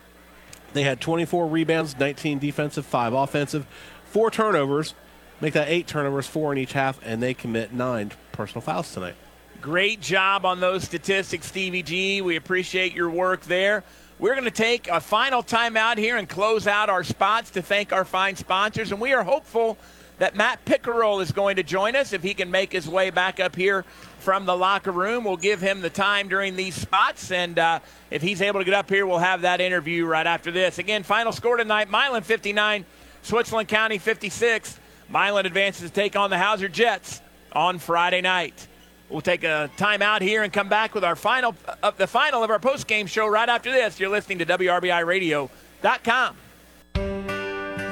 They 0.72 0.82
had 0.82 1.00
24 1.00 1.46
rebounds, 1.48 1.98
19 1.98 2.38
defensive, 2.38 2.86
5 2.86 3.12
offensive, 3.12 3.66
4 4.06 4.30
turnovers. 4.30 4.94
Make 5.40 5.54
that 5.54 5.68
8 5.68 5.86
turnovers, 5.86 6.26
4 6.26 6.52
in 6.52 6.58
each 6.58 6.72
half, 6.72 7.00
and 7.04 7.22
they 7.22 7.34
commit 7.34 7.72
9 7.72 8.12
personal 8.32 8.60
fouls 8.60 8.92
tonight. 8.92 9.14
Great 9.60 10.00
job 10.00 10.44
on 10.44 10.60
those 10.60 10.84
statistics, 10.84 11.46
Stevie 11.46 11.82
G. 11.82 12.20
We 12.22 12.36
appreciate 12.36 12.94
your 12.94 13.10
work 13.10 13.42
there. 13.42 13.84
We're 14.18 14.34
going 14.34 14.44
to 14.44 14.50
take 14.50 14.88
a 14.88 15.00
final 15.00 15.42
timeout 15.42 15.98
here 15.98 16.16
and 16.16 16.28
close 16.28 16.66
out 16.66 16.88
our 16.88 17.02
spots 17.02 17.50
to 17.50 17.62
thank 17.62 17.92
our 17.92 18.04
fine 18.04 18.36
sponsors, 18.36 18.92
and 18.92 19.00
we 19.00 19.12
are 19.12 19.24
hopeful 19.24 19.78
that 20.18 20.36
Matt 20.36 20.64
Pickerel 20.64 21.20
is 21.20 21.32
going 21.32 21.56
to 21.56 21.64
join 21.64 21.96
us 21.96 22.12
if 22.12 22.22
he 22.22 22.34
can 22.34 22.50
make 22.50 22.72
his 22.72 22.88
way 22.88 23.10
back 23.10 23.40
up 23.40 23.56
here 23.56 23.84
from 24.22 24.46
the 24.46 24.56
locker 24.56 24.92
room. 24.92 25.24
We'll 25.24 25.36
give 25.36 25.60
him 25.60 25.80
the 25.80 25.90
time 25.90 26.28
during 26.28 26.56
these 26.56 26.74
spots, 26.74 27.30
and 27.32 27.58
uh, 27.58 27.80
if 28.10 28.22
he's 28.22 28.40
able 28.40 28.60
to 28.60 28.64
get 28.64 28.74
up 28.74 28.88
here, 28.88 29.04
we'll 29.06 29.18
have 29.18 29.42
that 29.42 29.60
interview 29.60 30.06
right 30.06 30.26
after 30.26 30.50
this. 30.50 30.78
Again, 30.78 31.02
final 31.02 31.32
score 31.32 31.56
tonight 31.56 31.90
Milan 31.90 32.22
59, 32.22 32.86
Switzerland 33.22 33.68
County 33.68 33.98
56. 33.98 34.78
Milan 35.08 35.44
advances 35.44 35.90
to 35.90 35.94
take 35.94 36.16
on 36.16 36.30
the 36.30 36.38
Hauser 36.38 36.68
Jets 36.68 37.20
on 37.52 37.78
Friday 37.78 38.20
night. 38.20 38.68
We'll 39.10 39.20
take 39.20 39.44
a 39.44 39.68
timeout 39.76 40.22
here 40.22 40.42
and 40.42 40.50
come 40.52 40.70
back 40.70 40.94
with 40.94 41.04
our 41.04 41.16
final, 41.16 41.54
uh, 41.82 41.90
the 41.90 42.06
final 42.06 42.42
of 42.42 42.50
our 42.50 42.58
post-game 42.58 43.06
show 43.06 43.26
right 43.26 43.48
after 43.48 43.70
this. 43.70 44.00
You're 44.00 44.08
listening 44.08 44.38
to 44.38 44.46
WRBIRadio.com. 44.46 46.36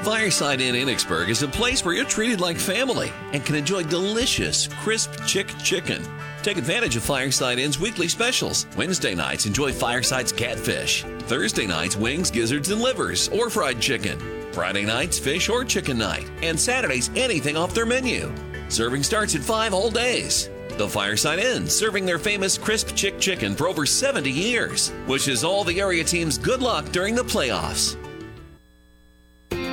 Fireside 0.03 0.61
Inn 0.61 0.73
Enochsburg 0.73 1.29
is 1.29 1.43
a 1.43 1.47
place 1.47 1.85
where 1.85 1.93
you're 1.93 2.05
treated 2.05 2.41
like 2.41 2.57
family 2.57 3.13
and 3.33 3.45
can 3.45 3.53
enjoy 3.53 3.83
delicious, 3.83 4.67
crisp 4.67 5.11
chick 5.27 5.47
chicken. 5.63 6.03
Take 6.41 6.57
advantage 6.57 6.95
of 6.95 7.03
Fireside 7.03 7.59
Inn's 7.59 7.79
weekly 7.79 8.07
specials. 8.07 8.65
Wednesday 8.75 9.13
nights, 9.13 9.45
enjoy 9.45 9.71
Fireside's 9.71 10.31
catfish. 10.31 11.03
Thursday 11.27 11.67
nights, 11.67 11.95
wings, 11.95 12.31
gizzards, 12.31 12.71
and 12.71 12.81
livers, 12.81 13.29
or 13.29 13.51
fried 13.51 13.79
chicken. 13.79 14.19
Friday 14.51 14.85
nights, 14.85 15.19
fish 15.19 15.49
or 15.49 15.63
chicken 15.63 15.99
night. 15.99 16.27
And 16.41 16.59
Saturdays, 16.59 17.11
anything 17.15 17.55
off 17.55 17.75
their 17.75 17.85
menu. 17.85 18.33
Serving 18.69 19.03
starts 19.03 19.35
at 19.35 19.41
5 19.41 19.71
all 19.71 19.91
days. 19.91 20.49
The 20.77 20.89
Fireside 20.89 21.37
Inn, 21.37 21.67
serving 21.67 22.07
their 22.07 22.17
famous 22.17 22.57
crisp 22.57 22.95
chick 22.95 23.19
chicken 23.19 23.55
for 23.55 23.67
over 23.67 23.85
70 23.85 24.31
years. 24.31 24.91
Wishes 25.07 25.43
all 25.43 25.63
the 25.63 25.79
area 25.79 26.03
teams 26.03 26.39
good 26.39 26.63
luck 26.63 26.85
during 26.91 27.13
the 27.13 27.21
playoffs. 27.23 28.00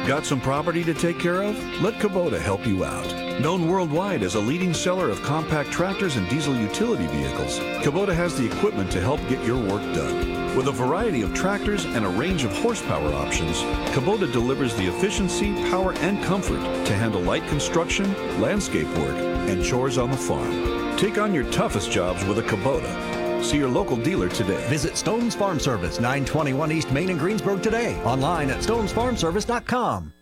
Got 0.08 0.24
some 0.24 0.40
property 0.40 0.82
to 0.84 0.94
take 0.94 1.18
care 1.18 1.42
of? 1.42 1.54
Let 1.82 1.96
Kubota 1.96 2.40
help 2.40 2.66
you 2.66 2.82
out. 2.82 3.40
Known 3.42 3.68
worldwide 3.68 4.22
as 4.22 4.36
a 4.36 4.40
leading 4.40 4.72
seller 4.72 5.10
of 5.10 5.22
compact 5.22 5.70
tractors 5.70 6.16
and 6.16 6.26
diesel 6.30 6.56
utility 6.56 7.06
vehicles, 7.08 7.58
Kubota 7.84 8.14
has 8.14 8.34
the 8.34 8.46
equipment 8.46 8.90
to 8.92 9.02
help 9.02 9.20
get 9.28 9.44
your 9.44 9.58
work 9.58 9.82
done. 9.94 10.56
With 10.56 10.68
a 10.68 10.72
variety 10.72 11.20
of 11.20 11.34
tractors 11.34 11.84
and 11.84 12.06
a 12.06 12.08
range 12.08 12.42
of 12.44 12.56
horsepower 12.56 13.12
options, 13.12 13.58
Kubota 13.94 14.32
delivers 14.32 14.74
the 14.76 14.86
efficiency, 14.86 15.52
power, 15.68 15.92
and 15.96 16.24
comfort 16.24 16.62
to 16.86 16.94
handle 16.94 17.20
light 17.20 17.46
construction, 17.46 18.10
landscape 18.40 18.88
work, 18.96 19.18
and 19.50 19.62
chores 19.62 19.98
on 19.98 20.10
the 20.10 20.16
farm. 20.16 20.96
Take 20.96 21.18
on 21.18 21.34
your 21.34 21.44
toughest 21.50 21.90
jobs 21.90 22.24
with 22.24 22.38
a 22.38 22.42
Kubota. 22.42 23.07
See 23.42 23.58
your 23.58 23.68
local 23.68 23.96
dealer 23.96 24.28
today. 24.28 24.64
Visit 24.68 24.96
Stone's 24.96 25.34
Farm 25.34 25.58
Service, 25.58 26.00
921 26.00 26.72
East 26.72 26.92
Main 26.92 27.10
in 27.10 27.18
Greensburg 27.18 27.62
today. 27.62 28.00
Online 28.02 28.50
at 28.50 28.58
stonesfarmservice.com. 28.58 30.12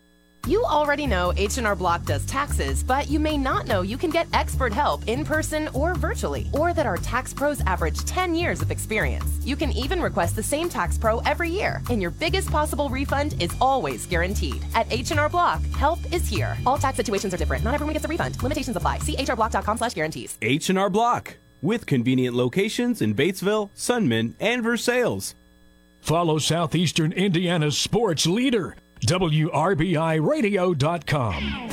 You 0.46 0.62
already 0.62 1.08
know 1.08 1.32
H&R 1.36 1.74
Block 1.74 2.04
does 2.04 2.24
taxes, 2.24 2.84
but 2.84 3.10
you 3.10 3.18
may 3.18 3.36
not 3.36 3.66
know 3.66 3.82
you 3.82 3.98
can 3.98 4.10
get 4.10 4.28
expert 4.32 4.72
help 4.72 5.08
in 5.08 5.24
person 5.24 5.68
or 5.74 5.96
virtually, 5.96 6.48
or 6.52 6.72
that 6.72 6.86
our 6.86 6.98
tax 6.98 7.34
pros 7.34 7.60
average 7.62 8.04
10 8.04 8.32
years 8.32 8.62
of 8.62 8.70
experience. 8.70 9.44
You 9.44 9.56
can 9.56 9.72
even 9.72 10.00
request 10.00 10.36
the 10.36 10.44
same 10.44 10.68
tax 10.68 10.96
pro 10.98 11.18
every 11.20 11.50
year, 11.50 11.82
and 11.90 12.00
your 12.00 12.12
biggest 12.12 12.48
possible 12.48 12.88
refund 12.88 13.34
is 13.42 13.50
always 13.60 14.06
guaranteed. 14.06 14.64
At 14.76 14.86
H&R 14.92 15.28
Block, 15.28 15.64
help 15.74 15.98
is 16.12 16.28
here. 16.28 16.56
All 16.64 16.78
tax 16.78 16.96
situations 16.96 17.34
are 17.34 17.38
different. 17.38 17.64
Not 17.64 17.74
everyone 17.74 17.94
gets 17.94 18.04
a 18.04 18.08
refund. 18.08 18.40
Limitations 18.40 18.76
apply. 18.76 19.00
See 19.00 19.16
hrblock.com/guarantees. 19.16 20.38
H&R 20.42 20.90
Block 20.90 21.36
with 21.66 21.84
convenient 21.84 22.36
locations 22.36 23.02
in 23.02 23.14
Batesville, 23.14 23.68
Sunman, 23.76 24.34
and 24.38 24.62
Versailles. 24.62 25.34
Follow 26.00 26.38
Southeastern 26.38 27.12
Indiana's 27.12 27.76
sports 27.76 28.24
leader, 28.24 28.76
WRBIRadio.com. 29.04 31.70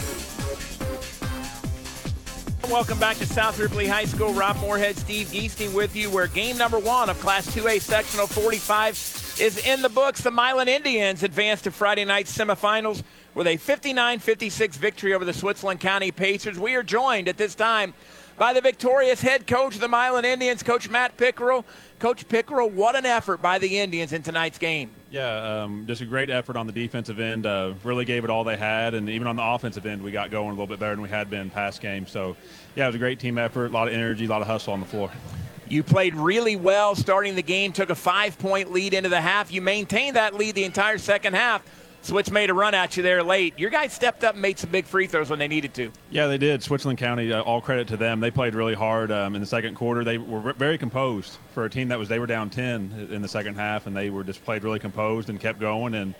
Welcome 2.71 2.97
back 2.97 3.17
to 3.17 3.27
South 3.27 3.59
Ripley 3.59 3.85
High 3.85 4.05
School. 4.05 4.33
Rob 4.33 4.57
Moorhead, 4.57 4.97
Steve 4.97 5.27
Geesting 5.27 5.75
with 5.75 5.95
you, 5.95 6.09
where 6.09 6.25
game 6.25 6.57
number 6.57 6.79
one 6.79 7.11
of 7.11 7.19
Class 7.19 7.45
2A 7.55 7.79
Sectional 7.79 8.25
45 8.25 9.37
is 9.39 9.63
in 9.67 9.83
the 9.83 9.89
books. 9.89 10.21
The 10.21 10.31
Milan 10.31 10.67
Indians 10.67 11.21
advance 11.21 11.61
to 11.61 11.71
Friday 11.71 12.05
night 12.05 12.25
semifinals 12.25 13.03
with 13.35 13.45
a 13.45 13.57
59 13.57 14.17
56 14.17 14.77
victory 14.77 15.13
over 15.13 15.23
the 15.23 15.33
Switzerland 15.33 15.81
County 15.81 16.09
Pacers. 16.11 16.57
We 16.57 16.73
are 16.73 16.81
joined 16.81 17.27
at 17.27 17.37
this 17.37 17.53
time 17.53 17.93
by 18.37 18.53
the 18.53 18.61
victorious 18.61 19.21
head 19.21 19.47
coach 19.47 19.75
of 19.75 19.81
the 19.81 19.87
Milan 19.87 20.25
Indians, 20.25 20.63
Coach 20.63 20.89
Matt 20.89 21.17
Pickerel. 21.17 21.65
Coach 21.99 22.27
Pickerel, 22.27 22.69
what 22.69 22.95
an 22.95 23.05
effort 23.05 23.41
by 23.41 23.59
the 23.59 23.79
Indians 23.79 24.11
in 24.11 24.23
tonight's 24.23 24.57
game. 24.57 24.89
Yeah, 25.09 25.63
um, 25.63 25.85
just 25.87 26.01
a 26.01 26.05
great 26.05 26.29
effort 26.29 26.57
on 26.57 26.67
the 26.67 26.73
defensive 26.73 27.19
end. 27.19 27.45
Uh, 27.45 27.73
really 27.83 28.03
gave 28.03 28.23
it 28.23 28.29
all 28.29 28.43
they 28.43 28.57
had, 28.57 28.93
and 28.93 29.09
even 29.09 29.27
on 29.27 29.35
the 29.35 29.43
offensive 29.43 29.85
end, 29.85 30.01
we 30.01 30.11
got 30.11 30.31
going 30.31 30.47
a 30.47 30.51
little 30.51 30.67
bit 30.67 30.79
better 30.79 30.95
than 30.95 31.01
we 31.01 31.09
had 31.09 31.29
been 31.29 31.49
past 31.49 31.81
games. 31.81 32.11
So, 32.11 32.35
yeah, 32.75 32.85
it 32.85 32.87
was 32.87 32.95
a 32.95 32.99
great 32.99 33.19
team 33.19 33.37
effort, 33.37 33.67
a 33.67 33.69
lot 33.69 33.87
of 33.87 33.93
energy, 33.93 34.25
a 34.25 34.27
lot 34.27 34.41
of 34.41 34.47
hustle 34.47 34.73
on 34.73 34.79
the 34.79 34.85
floor. 34.85 35.11
You 35.69 35.81
played 35.81 36.15
really 36.15 36.55
well 36.55 36.93
starting 36.93 37.35
the 37.35 37.43
game, 37.43 37.71
took 37.71 37.89
a 37.89 37.95
five 37.95 38.37
point 38.37 38.71
lead 38.71 38.93
into 38.93 39.09
the 39.09 39.21
half. 39.21 39.51
You 39.51 39.61
maintained 39.61 40.15
that 40.15 40.33
lead 40.33 40.55
the 40.55 40.65
entire 40.65 40.97
second 40.97 41.35
half. 41.35 41.63
Switz 42.03 42.29
made 42.29 42.49
a 42.49 42.53
run 42.53 42.73
at 42.73 42.97
you 42.97 43.03
there 43.03 43.23
late. 43.23 43.57
Your 43.57 43.69
guys 43.69 43.93
stepped 43.93 44.25
up 44.25 44.33
and 44.33 44.41
made 44.41 44.59
some 44.59 44.69
big 44.69 44.85
free 44.85 45.07
throws 45.07 45.29
when 45.29 45.39
they 45.39 45.47
needed 45.47 45.73
to. 45.75 45.89
Yeah, 46.09 46.27
they 46.27 46.37
did. 46.37 46.61
Switzerland 46.61 46.99
County, 46.99 47.31
uh, 47.31 47.41
all 47.41 47.61
credit 47.61 47.87
to 47.87 47.97
them. 47.97 48.19
They 48.19 48.29
played 48.29 48.55
really 48.55 48.73
hard 48.73 49.09
um, 49.09 49.35
in 49.35 49.41
the 49.41 49.47
second 49.47 49.75
quarter. 49.75 50.03
They 50.03 50.17
were 50.17 50.51
very 50.53 50.77
composed 50.77 51.37
for 51.53 51.63
a 51.63 51.69
team 51.69 51.87
that 51.87 51.99
was 51.99 52.09
they 52.09 52.19
were 52.19 52.27
down 52.27 52.49
10 52.49 53.07
in 53.09 53.21
the 53.21 53.27
second 53.29 53.55
half, 53.55 53.87
and 53.87 53.95
they 53.95 54.09
were 54.09 54.25
just 54.25 54.43
played 54.43 54.65
really 54.65 54.79
composed 54.79 55.29
and 55.29 55.39
kept 55.39 55.61
going. 55.61 55.95
And 55.95 56.13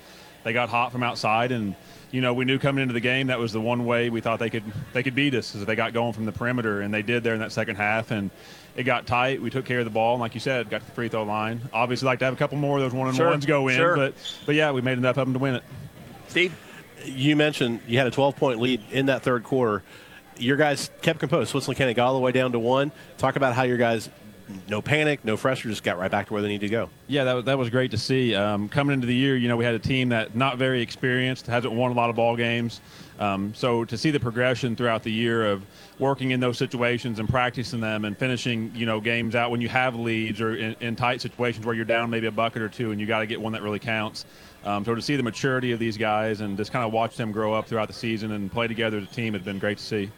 they 0.44 0.54
got 0.54 0.70
hot 0.70 0.94
from 0.94 1.04
outside, 1.04 1.52
and 1.52 1.76
you 2.12 2.22
know 2.22 2.34
we 2.34 2.46
knew 2.46 2.60
coming 2.60 2.82
into 2.82 2.94
the 2.94 3.02
game 3.02 3.28
that 3.28 3.40
was 3.40 3.52
the 3.52 3.62
one 3.62 3.86
way 3.86 4.10
we 4.10 4.22
thought 4.22 4.40
they 4.40 4.50
could 4.50 4.64
they 4.94 5.04
could 5.04 5.16
beat 5.16 5.34
us 5.36 5.56
is 5.56 5.62
if 5.62 5.68
they 5.68 5.76
got 5.76 5.94
going 5.94 6.14
from 6.14 6.26
the 6.26 6.32
perimeter, 6.32 6.82
and 6.82 6.94
they 6.94 7.02
did 7.02 7.24
there 7.24 7.34
in 7.34 7.40
that 7.42 7.52
second 7.52 7.76
half. 7.76 8.12
And 8.12 8.30
it 8.76 8.84
got 8.84 9.06
tight. 9.06 9.41
We 9.41 9.50
took 9.50 9.66
care 9.66 9.80
of 9.80 9.86
the 9.86 9.91
ball, 9.91 10.14
and 10.14 10.22
like 10.22 10.34
you 10.34 10.40
said, 10.40 10.70
got 10.70 10.82
to 10.82 10.86
the 10.86 10.91
free 10.94 11.10
throw 11.10 11.24
line. 11.24 11.62
Obviously, 11.72 12.06
like 12.08 12.20
to 12.20 12.26
have 12.26 12.34
a 12.34 12.38
couple 12.38 12.58
more 12.58 12.78
of 12.78 12.84
those 12.84 12.94
one 12.94 13.10
and 13.10 13.18
ones 13.18 13.45
go 13.45 13.68
in, 13.68 13.76
sure. 13.76 13.95
but 13.95 14.14
but 14.45 14.56
yeah, 14.56 14.72
we 14.72 14.82
made 14.82 14.98
enough 14.98 15.18
of 15.18 15.28
them 15.28 15.34
to 15.34 15.40
win 15.40 15.56
it. 15.56 15.64
Steve, 16.28 16.56
you 17.06 17.36
mentioned 17.36 17.82
you 17.88 17.98
had 17.98 18.08
a 18.08 18.12
12 18.12 18.36
point 18.36 18.60
lead 18.60 18.82
in 18.91 19.08
that 19.08 19.22
third 19.22 19.44
quarter. 19.44 19.84
Your 20.38 20.58
guys 20.58 20.90
kept 21.02 21.20
composed. 21.20 21.52
Switzerland 21.52 21.78
County 21.78 21.94
got 21.94 22.08
all 22.08 22.16
the 22.16 22.20
way 22.20 22.32
down 22.32 22.52
to 22.54 22.60
one. 22.60 22.91
Talk 23.18 23.36
about 23.36 23.54
how 23.54 23.64
your 23.64 23.78
guys, 23.78 24.10
no 24.68 24.82
panic, 24.82 25.24
no 25.24 25.38
pressure, 25.38 25.70
just 25.70 25.84
got 25.84 26.00
right 26.00 26.10
back 26.10 26.28
to 26.28 26.34
where 26.34 26.41
they 26.41 26.48
need 26.48 26.62
to 26.62 26.70
go. 26.70 26.90
Yeah, 27.08 27.26
that 27.26 27.34
was, 27.34 27.45
that 27.45 27.58
was 27.58 27.70
great 27.70 27.91
to 27.91 28.00
see. 28.00 28.34
Um, 28.34 28.68
coming 28.68 28.95
into 28.95 29.06
the 29.06 29.16
year, 29.16 29.38
you 29.38 29.48
know, 29.48 29.58
we 29.58 29.64
had 29.64 29.76
a 29.76 29.80
team 29.80 30.10
that 30.10 30.36
not 30.36 30.58
very 30.58 30.82
experienced, 30.82 31.45
hasn't 31.45 31.74
won 31.74 31.91
a 31.91 31.94
lot 31.94 32.10
of 32.10 32.16
ball 32.16 32.36
games. 32.36 32.82
Um, 33.20 33.54
so 33.54 33.86
to 33.86 33.98
see 33.98 34.10
the 34.10 34.20
progression 34.20 34.76
throughout 34.76 35.04
the 35.04 35.12
year 35.12 35.45
of 35.45 35.64
working 35.99 36.32
in 36.32 36.40
those 36.40 36.57
situations 36.57 37.20
and 37.20 37.30
practicing 37.30 37.80
them 37.80 38.06
and 38.06 38.18
finishing, 38.18 38.72
you 38.76 38.86
know, 38.86 38.99
games 38.99 39.36
out 39.36 39.52
when 39.52 39.61
you 39.61 39.70
have 39.70 39.95
leads 39.95 40.41
or 40.41 40.56
in, 40.56 40.76
in 40.80 40.95
tight 40.95 41.22
situations 41.22 41.65
where 41.65 41.76
you're 41.76 41.86
down 41.86 42.10
maybe 42.10 42.28
a 42.28 42.32
bucket 42.32 42.61
or 42.61 42.70
two 42.70 42.91
and 42.91 42.99
you 42.99 43.07
got 43.07 43.20
to 43.20 43.28
get 43.28 43.40
one 43.40 43.53
that 43.53 43.61
really 43.61 43.80
counts. 43.80 44.26
Um, 44.65 44.86
so 44.86 44.95
to 44.95 45.02
see 45.02 45.15
the 45.15 45.24
maturity 45.24 45.72
of 45.72 45.80
these 45.80 45.98
guys 45.98 46.41
and 46.41 46.57
just 46.57 46.72
kind 46.72 46.86
of 46.86 46.91
watch 46.91 47.15
them 47.15 47.32
grow 47.32 47.53
up 47.53 47.68
throughout 47.68 47.88
the 47.88 47.94
season 47.94 48.32
and 48.32 48.52
play 48.52 48.68
together 48.68 48.98
as 48.98 49.03
a 49.03 49.07
team 49.07 49.34
has 49.34 49.44
been 49.44 49.60
great 49.60 49.78
to 49.78 49.84
see. 49.84 50.11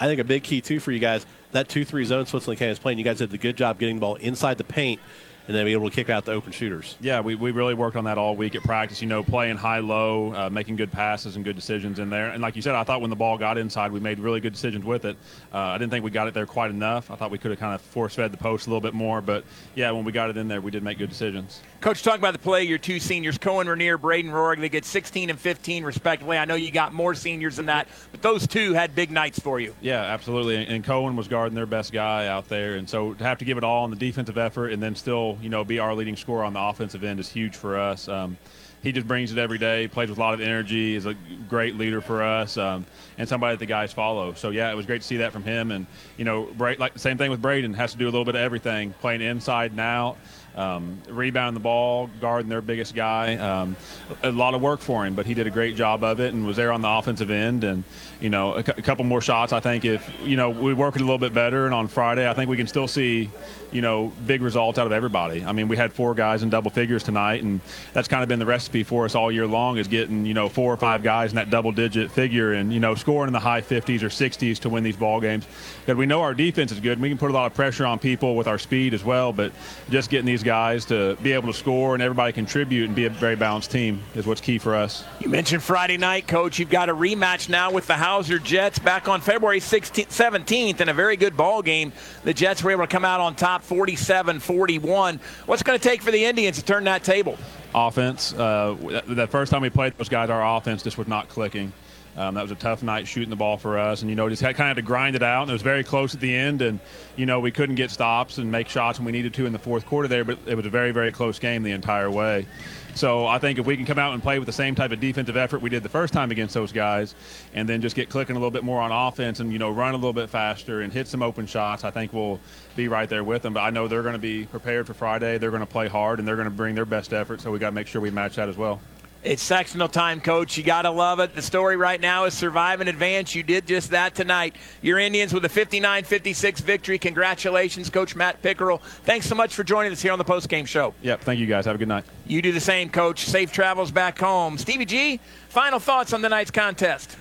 I 0.00 0.06
think 0.06 0.20
a 0.20 0.24
big 0.24 0.42
key 0.42 0.60
too 0.60 0.80
for 0.80 0.90
you 0.90 0.98
guys 0.98 1.26
that 1.52 1.68
two 1.68 1.84
three 1.84 2.04
zone 2.04 2.26
Switzerland 2.26 2.58
County 2.58 2.72
is 2.72 2.78
playing. 2.78 2.98
You 2.98 3.04
guys 3.04 3.18
did 3.18 3.32
a 3.32 3.38
good 3.38 3.56
job 3.56 3.78
getting 3.78 3.96
the 3.96 4.00
ball 4.00 4.16
inside 4.16 4.58
the 4.58 4.64
paint 4.64 5.00
and 5.46 5.54
then 5.54 5.66
be 5.66 5.72
able 5.72 5.90
to 5.90 5.94
kick 5.94 6.08
out 6.10 6.24
the 6.24 6.32
open 6.32 6.52
shooters. 6.52 6.96
Yeah, 7.00 7.20
we, 7.20 7.34
we 7.34 7.50
really 7.50 7.74
worked 7.74 7.96
on 7.96 8.04
that 8.04 8.18
all 8.18 8.34
week 8.34 8.54
at 8.54 8.62
practice. 8.62 9.02
You 9.02 9.08
know, 9.08 9.22
playing 9.22 9.56
high 9.56 9.80
low, 9.80 10.32
uh, 10.34 10.50
making 10.50 10.76
good 10.76 10.90
passes 10.90 11.36
and 11.36 11.44
good 11.44 11.56
decisions 11.56 11.98
in 11.98 12.10
there. 12.10 12.28
And 12.28 12.42
like 12.42 12.56
you 12.56 12.62
said, 12.62 12.74
I 12.74 12.84
thought 12.84 13.00
when 13.00 13.10
the 13.10 13.16
ball 13.16 13.36
got 13.36 13.58
inside, 13.58 13.92
we 13.92 14.00
made 14.00 14.18
really 14.18 14.40
good 14.40 14.52
decisions 14.52 14.84
with 14.84 15.04
it. 15.04 15.16
Uh, 15.52 15.58
I 15.58 15.78
didn't 15.78 15.90
think 15.90 16.04
we 16.04 16.10
got 16.10 16.28
it 16.28 16.34
there 16.34 16.46
quite 16.46 16.70
enough. 16.70 17.10
I 17.10 17.16
thought 17.16 17.30
we 17.30 17.38
could 17.38 17.50
have 17.50 17.60
kind 17.60 17.74
of 17.74 17.80
force 17.80 18.14
fed 18.14 18.32
the 18.32 18.36
post 18.36 18.66
a 18.66 18.70
little 18.70 18.80
bit 18.80 18.94
more. 18.94 19.20
But 19.20 19.44
yeah, 19.74 19.90
when 19.90 20.04
we 20.04 20.12
got 20.12 20.30
it 20.30 20.36
in 20.36 20.48
there, 20.48 20.60
we 20.60 20.70
did 20.70 20.82
make 20.82 20.98
good 20.98 21.10
decisions. 21.10 21.60
Coach, 21.80 22.02
talk 22.02 22.18
about 22.18 22.32
the 22.32 22.38
play. 22.38 22.64
Your 22.64 22.78
two 22.78 22.98
seniors, 22.98 23.36
Cohen 23.36 23.68
Rainier, 23.68 23.98
Braden 23.98 24.30
Rorig, 24.30 24.60
they 24.60 24.70
get 24.70 24.86
16 24.86 25.28
and 25.28 25.38
15 25.38 25.84
respectively. 25.84 26.38
I 26.38 26.46
know 26.46 26.54
you 26.54 26.70
got 26.70 26.94
more 26.94 27.14
seniors 27.14 27.56
than 27.56 27.66
that, 27.66 27.88
but 28.10 28.22
those 28.22 28.46
two 28.46 28.72
had 28.72 28.94
big 28.94 29.10
nights 29.10 29.38
for 29.38 29.60
you. 29.60 29.74
Yeah, 29.82 30.00
absolutely. 30.00 30.64
And 30.66 30.82
Cohen 30.82 31.14
was 31.16 31.28
guarding 31.28 31.54
their 31.54 31.66
best 31.66 31.92
guy 31.92 32.26
out 32.26 32.48
there, 32.48 32.76
and 32.76 32.88
so 32.88 33.12
to 33.14 33.24
have 33.24 33.38
to 33.38 33.44
give 33.44 33.58
it 33.58 33.64
all 33.64 33.84
on 33.84 33.90
the 33.90 33.96
defensive 33.96 34.38
effort 34.38 34.68
and 34.68 34.82
then 34.82 34.94
still, 34.94 35.33
you 35.42 35.48
know, 35.48 35.64
be 35.64 35.78
our 35.78 35.94
leading 35.94 36.16
scorer 36.16 36.44
on 36.44 36.52
the 36.52 36.60
offensive 36.60 37.04
end 37.04 37.20
is 37.20 37.28
huge 37.28 37.56
for 37.56 37.78
us. 37.78 38.08
Um, 38.08 38.36
he 38.82 38.92
just 38.92 39.08
brings 39.08 39.32
it 39.32 39.38
every 39.38 39.56
day. 39.56 39.88
Plays 39.88 40.10
with 40.10 40.18
a 40.18 40.20
lot 40.20 40.34
of 40.34 40.42
energy. 40.42 40.94
Is 40.94 41.06
a 41.06 41.14
great 41.48 41.76
leader 41.76 42.02
for 42.02 42.22
us, 42.22 42.58
um, 42.58 42.84
and 43.16 43.26
somebody 43.26 43.54
that 43.54 43.60
the 43.60 43.66
guys 43.66 43.94
follow. 43.94 44.34
So 44.34 44.50
yeah, 44.50 44.70
it 44.70 44.74
was 44.74 44.84
great 44.84 45.00
to 45.00 45.06
see 45.06 45.16
that 45.18 45.32
from 45.32 45.42
him. 45.42 45.70
And 45.70 45.86
you 46.18 46.24
know, 46.26 46.44
Bra- 46.44 46.74
like 46.78 46.92
the 46.92 46.98
same 46.98 47.16
thing 47.16 47.30
with 47.30 47.40
Braden 47.40 47.72
has 47.74 47.92
to 47.92 47.98
do 47.98 48.04
a 48.04 48.12
little 48.12 48.26
bit 48.26 48.34
of 48.34 48.42
everything, 48.42 48.92
playing 49.00 49.22
inside 49.22 49.70
and 49.70 49.80
out 49.80 50.18
um, 50.56 51.00
rebounding 51.08 51.54
the 51.54 51.60
ball, 51.60 52.08
guarding 52.20 52.48
their 52.48 52.60
biggest 52.60 52.94
guy. 52.94 53.36
Um, 53.36 53.76
a 54.22 54.30
lot 54.30 54.54
of 54.54 54.62
work 54.62 54.80
for 54.80 55.04
him, 55.04 55.14
but 55.14 55.26
he 55.26 55.34
did 55.34 55.46
a 55.46 55.50
great 55.50 55.76
job 55.76 56.04
of 56.04 56.20
it 56.20 56.32
and 56.32 56.46
was 56.46 56.56
there 56.56 56.72
on 56.72 56.80
the 56.80 56.88
offensive 56.88 57.30
end. 57.30 57.64
And 57.64 57.84
you 58.20 58.30
know, 58.30 58.54
a, 58.54 58.62
couple 58.62 59.04
more 59.04 59.20
shots. 59.20 59.52
I 59.52 59.60
think 59.60 59.84
if 59.84 60.08
you 60.22 60.36
know 60.36 60.50
we 60.50 60.74
work 60.74 60.96
it 60.96 61.00
a 61.00 61.04
little 61.04 61.18
bit 61.18 61.34
better, 61.34 61.66
and 61.66 61.74
on 61.74 61.88
Friday, 61.88 62.28
I 62.28 62.34
think 62.34 62.48
we 62.50 62.56
can 62.56 62.66
still 62.66 62.88
see 62.88 63.30
you 63.72 63.82
know 63.82 64.12
big 64.26 64.40
results 64.40 64.78
out 64.78 64.86
of 64.86 64.92
everybody. 64.92 65.44
I 65.44 65.52
mean, 65.52 65.68
we 65.68 65.76
had 65.76 65.92
four 65.92 66.14
guys 66.14 66.42
in 66.42 66.50
double 66.50 66.70
figures 66.70 67.02
tonight, 67.02 67.42
and 67.42 67.60
that's 67.92 68.08
kind 68.08 68.22
of 68.22 68.28
been 68.28 68.38
the 68.38 68.46
recipe 68.46 68.84
for 68.84 69.04
us 69.04 69.14
all 69.14 69.32
year 69.32 69.46
long 69.46 69.78
is 69.78 69.88
getting 69.88 70.24
you 70.24 70.34
know 70.34 70.48
four 70.48 70.72
or 70.72 70.76
five 70.76 71.02
guys 71.02 71.30
in 71.30 71.36
that 71.36 71.50
double 71.50 71.72
digit 71.72 72.10
figure 72.10 72.52
and 72.52 72.72
you 72.72 72.80
know 72.80 72.94
scoring 72.94 73.28
in 73.28 73.32
the 73.32 73.40
high 73.40 73.60
50s 73.60 74.02
or 74.02 74.08
60s 74.08 74.58
to 74.60 74.68
win 74.68 74.84
these 74.84 74.96
ball 74.96 75.20
games. 75.20 75.46
Because 75.80 75.98
we 75.98 76.06
know 76.06 76.22
our 76.22 76.34
defense 76.34 76.72
is 76.72 76.80
good, 76.80 76.92
and 76.92 77.02
we 77.02 77.08
can 77.08 77.18
put 77.18 77.30
a 77.30 77.34
lot 77.34 77.46
of 77.46 77.54
pressure 77.54 77.84
on 77.84 77.98
people 77.98 78.36
with 78.36 78.46
our 78.46 78.58
speed 78.58 78.94
as 78.94 79.04
well. 79.04 79.32
But 79.32 79.52
just 79.90 80.08
getting 80.08 80.26
these 80.26 80.42
guys 80.42 80.84
to 80.86 81.16
be 81.22 81.32
able 81.32 81.48
to 81.48 81.58
score 81.58 81.94
and 81.94 82.02
everybody 82.02 82.32
contribute 82.32 82.86
and 82.86 82.94
be 82.94 83.06
a 83.06 83.10
very 83.10 83.36
balanced 83.36 83.70
team 83.70 84.02
is 84.14 84.26
what's 84.26 84.40
key 84.40 84.58
for 84.58 84.74
us. 84.74 85.04
You 85.20 85.28
mentioned 85.28 85.62
Friday 85.62 85.96
night, 85.96 86.28
Coach. 86.28 86.58
You've 86.58 86.70
got 86.70 86.88
a 86.88 86.94
rematch 86.94 87.48
now 87.48 87.72
with 87.72 87.86
the 87.86 87.94
Jets 88.22 88.78
back 88.78 89.08
on 89.08 89.20
February 89.20 89.60
16th, 89.60 90.08
17th 90.08 90.80
in 90.80 90.88
a 90.88 90.94
very 90.94 91.16
good 91.16 91.36
ball 91.36 91.62
game. 91.62 91.92
The 92.22 92.34
Jets 92.34 92.62
were 92.62 92.70
able 92.70 92.84
to 92.84 92.88
come 92.88 93.04
out 93.04 93.20
on 93.20 93.34
top 93.34 93.62
47 93.62 94.40
41. 94.40 95.20
What's 95.46 95.62
going 95.62 95.78
to 95.78 95.88
take 95.88 96.02
for 96.02 96.10
the 96.10 96.24
Indians 96.24 96.58
to 96.58 96.64
turn 96.64 96.84
that 96.84 97.04
table? 97.04 97.36
Offense. 97.74 98.32
Uh, 98.32 99.02
the 99.06 99.26
first 99.26 99.50
time 99.50 99.62
we 99.62 99.70
played 99.70 99.96
those 99.98 100.08
guys, 100.08 100.30
our 100.30 100.56
offense 100.56 100.82
just 100.82 100.96
was 100.96 101.08
not 101.08 101.28
clicking. 101.28 101.72
Um, 102.16 102.34
that 102.34 102.42
was 102.42 102.52
a 102.52 102.56
tough 102.56 102.82
night 102.82 103.08
shooting 103.08 103.30
the 103.30 103.36
ball 103.36 103.56
for 103.56 103.76
us, 103.76 104.02
and 104.02 104.10
you 104.10 104.14
know 104.14 104.28
just 104.28 104.40
had 104.40 104.54
kind 104.54 104.70
of 104.70 104.76
to 104.76 104.82
grind 104.82 105.16
it 105.16 105.22
out. 105.22 105.42
And 105.42 105.50
it 105.50 105.54
was 105.54 105.62
very 105.62 105.82
close 105.82 106.14
at 106.14 106.20
the 106.20 106.32
end, 106.32 106.62
and 106.62 106.78
you 107.16 107.26
know 107.26 107.40
we 107.40 107.50
couldn't 107.50 107.74
get 107.74 107.90
stops 107.90 108.38
and 108.38 108.50
make 108.52 108.68
shots 108.68 109.00
when 109.00 109.06
we 109.06 109.12
needed 109.12 109.34
to 109.34 109.46
in 109.46 109.52
the 109.52 109.58
fourth 109.58 109.84
quarter 109.84 110.06
there. 110.06 110.24
But 110.24 110.38
it 110.46 110.54
was 110.54 110.64
a 110.64 110.70
very 110.70 110.92
very 110.92 111.10
close 111.10 111.40
game 111.40 111.64
the 111.64 111.72
entire 111.72 112.10
way. 112.10 112.46
So 112.94 113.26
I 113.26 113.38
think 113.38 113.58
if 113.58 113.66
we 113.66 113.76
can 113.76 113.86
come 113.86 113.98
out 113.98 114.14
and 114.14 114.22
play 114.22 114.38
with 114.38 114.46
the 114.46 114.52
same 114.52 114.76
type 114.76 114.92
of 114.92 115.00
defensive 115.00 115.36
effort 115.36 115.60
we 115.60 115.68
did 115.68 115.82
the 115.82 115.88
first 115.88 116.12
time 116.12 116.30
against 116.30 116.54
those 116.54 116.72
guys, 116.72 117.14
and 117.52 117.68
then 117.68 117.80
just 117.80 117.96
get 117.96 118.08
clicking 118.08 118.36
a 118.36 118.38
little 118.38 118.52
bit 118.52 118.62
more 118.62 118.80
on 118.80 118.92
offense 118.92 119.40
and 119.40 119.52
you 119.52 119.58
know 119.58 119.70
run 119.70 119.94
a 119.94 119.96
little 119.96 120.12
bit 120.12 120.30
faster 120.30 120.80
and 120.80 120.92
hit 120.92 121.08
some 121.08 121.22
open 121.22 121.46
shots, 121.46 121.82
I 121.82 121.90
think 121.90 122.12
we'll 122.12 122.38
be 122.76 122.86
right 122.88 123.08
there 123.08 123.24
with 123.24 123.42
them. 123.42 123.54
But 123.54 123.60
I 123.60 123.70
know 123.70 123.88
they're 123.88 124.02
going 124.02 124.14
to 124.14 124.18
be 124.18 124.46
prepared 124.46 124.86
for 124.86 124.94
Friday. 124.94 125.38
They're 125.38 125.50
going 125.50 125.60
to 125.60 125.66
play 125.66 125.88
hard 125.88 126.20
and 126.20 126.28
they're 126.28 126.36
going 126.36 126.48
to 126.48 126.54
bring 126.54 126.74
their 126.74 126.84
best 126.84 127.12
effort. 127.12 127.40
So 127.40 127.50
we 127.50 127.58
got 127.58 127.70
to 127.70 127.74
make 127.74 127.88
sure 127.88 128.00
we 128.00 128.10
match 128.10 128.36
that 128.36 128.48
as 128.48 128.56
well. 128.56 128.80
It's 129.24 129.42
sectional 129.42 129.88
time, 129.88 130.20
Coach. 130.20 130.58
You 130.58 130.62
got 130.62 130.82
to 130.82 130.90
love 130.90 131.18
it. 131.18 131.34
The 131.34 131.40
story 131.40 131.78
right 131.78 131.98
now 131.98 132.26
is 132.26 132.34
survive 132.34 132.80
and 132.80 132.90
advance. 132.90 133.34
You 133.34 133.42
did 133.42 133.66
just 133.66 133.90
that 133.92 134.14
tonight. 134.14 134.54
Your 134.82 134.98
Indians 134.98 135.32
with 135.32 135.46
a 135.46 135.48
59 135.48 136.04
56 136.04 136.60
victory. 136.60 136.98
Congratulations, 136.98 137.88
Coach 137.88 138.14
Matt 138.14 138.42
Pickerel. 138.42 138.82
Thanks 139.04 139.26
so 139.26 139.34
much 139.34 139.54
for 139.54 139.64
joining 139.64 139.92
us 139.92 140.02
here 140.02 140.12
on 140.12 140.18
the 140.18 140.26
postgame 140.26 140.66
show. 140.66 140.92
Yep. 141.00 141.22
Thank 141.22 141.40
you, 141.40 141.46
guys. 141.46 141.64
Have 141.64 141.76
a 141.76 141.78
good 141.78 141.88
night. 141.88 142.04
You 142.26 142.42
do 142.42 142.52
the 142.52 142.60
same, 142.60 142.90
Coach. 142.90 143.24
Safe 143.24 143.50
travels 143.50 143.90
back 143.90 144.18
home. 144.18 144.58
Stevie 144.58 144.84
G, 144.84 145.20
final 145.48 145.78
thoughts 145.78 146.12
on 146.12 146.20
tonight's 146.20 146.50
contest. 146.50 147.16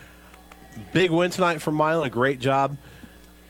Big 0.92 1.10
win 1.10 1.32
tonight 1.32 1.62
for 1.62 1.72
Milan. 1.72 2.06
A 2.06 2.10
great 2.10 2.40
job 2.40 2.76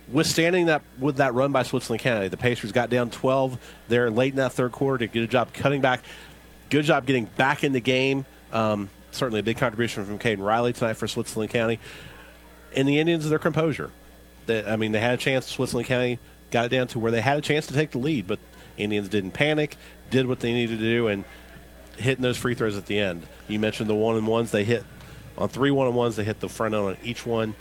withstanding 0.09 0.67
that 0.67 0.83
with 0.99 1.17
that 1.17 1.33
run 1.33 1.51
by 1.51 1.63
Switzerland 1.63 2.01
County. 2.01 2.27
The 2.27 2.37
Pacers 2.37 2.71
got 2.71 2.91
down 2.91 3.09
12 3.09 3.57
there 3.87 4.11
late 4.11 4.33
in 4.33 4.37
that 4.37 4.53
third 4.53 4.73
quarter 4.73 5.07
to 5.07 5.11
get 5.11 5.23
a 5.23 5.27
job 5.27 5.53
cutting 5.53 5.81
back. 5.81 6.03
Good 6.69 6.85
job 6.85 7.07
getting 7.07 7.25
back 7.25 7.63
in 7.63 7.71
the 7.71 7.81
game. 7.81 8.27
Um, 8.53 8.89
certainly 9.11 9.41
a 9.41 9.43
big 9.43 9.57
contribution 9.57 10.05
from 10.05 10.19
Caden 10.19 10.45
Riley 10.45 10.71
tonight 10.71 10.93
for 10.93 11.07
Switzerland 11.07 11.51
County. 11.51 11.79
And 12.75 12.87
the 12.87 12.99
Indians, 12.99 13.27
their 13.29 13.39
composure. 13.39 13.91
They, 14.45 14.63
I 14.63 14.77
mean, 14.77 14.93
they 14.93 14.99
had 14.99 15.15
a 15.15 15.17
chance. 15.17 15.47
Switzerland 15.47 15.87
County 15.87 16.19
got 16.51 16.65
it 16.65 16.69
down 16.69 16.87
to 16.87 16.99
where 16.99 17.11
they 17.11 17.21
had 17.21 17.37
a 17.37 17.41
chance 17.41 17.67
to 17.67 17.73
take 17.73 17.91
the 17.91 17.97
lead, 17.97 18.27
but 18.27 18.39
Indians 18.77 19.09
didn't 19.09 19.31
panic, 19.31 19.75
did 20.09 20.27
what 20.27 20.39
they 20.39 20.53
needed 20.53 20.79
to 20.79 20.83
do, 20.83 21.07
and 21.07 21.25
hitting 21.97 22.21
those 22.21 22.37
free 22.37 22.55
throws 22.55 22.77
at 22.77 22.85
the 22.85 22.99
end. 22.99 23.25
You 23.47 23.59
mentioned 23.59 23.89
the 23.89 23.95
one 23.95 24.15
and 24.15 24.27
ones 24.27 24.51
they 24.51 24.63
hit 24.63 24.83
on 25.37 25.49
three 25.49 25.71
one 25.71 25.87
and 25.87 25.95
ones. 25.95 26.15
They 26.15 26.23
hit 26.23 26.39
the 26.39 26.49
front 26.49 26.73
end 26.73 26.83
on 26.85 26.97
each 27.03 27.25
one. 27.25 27.55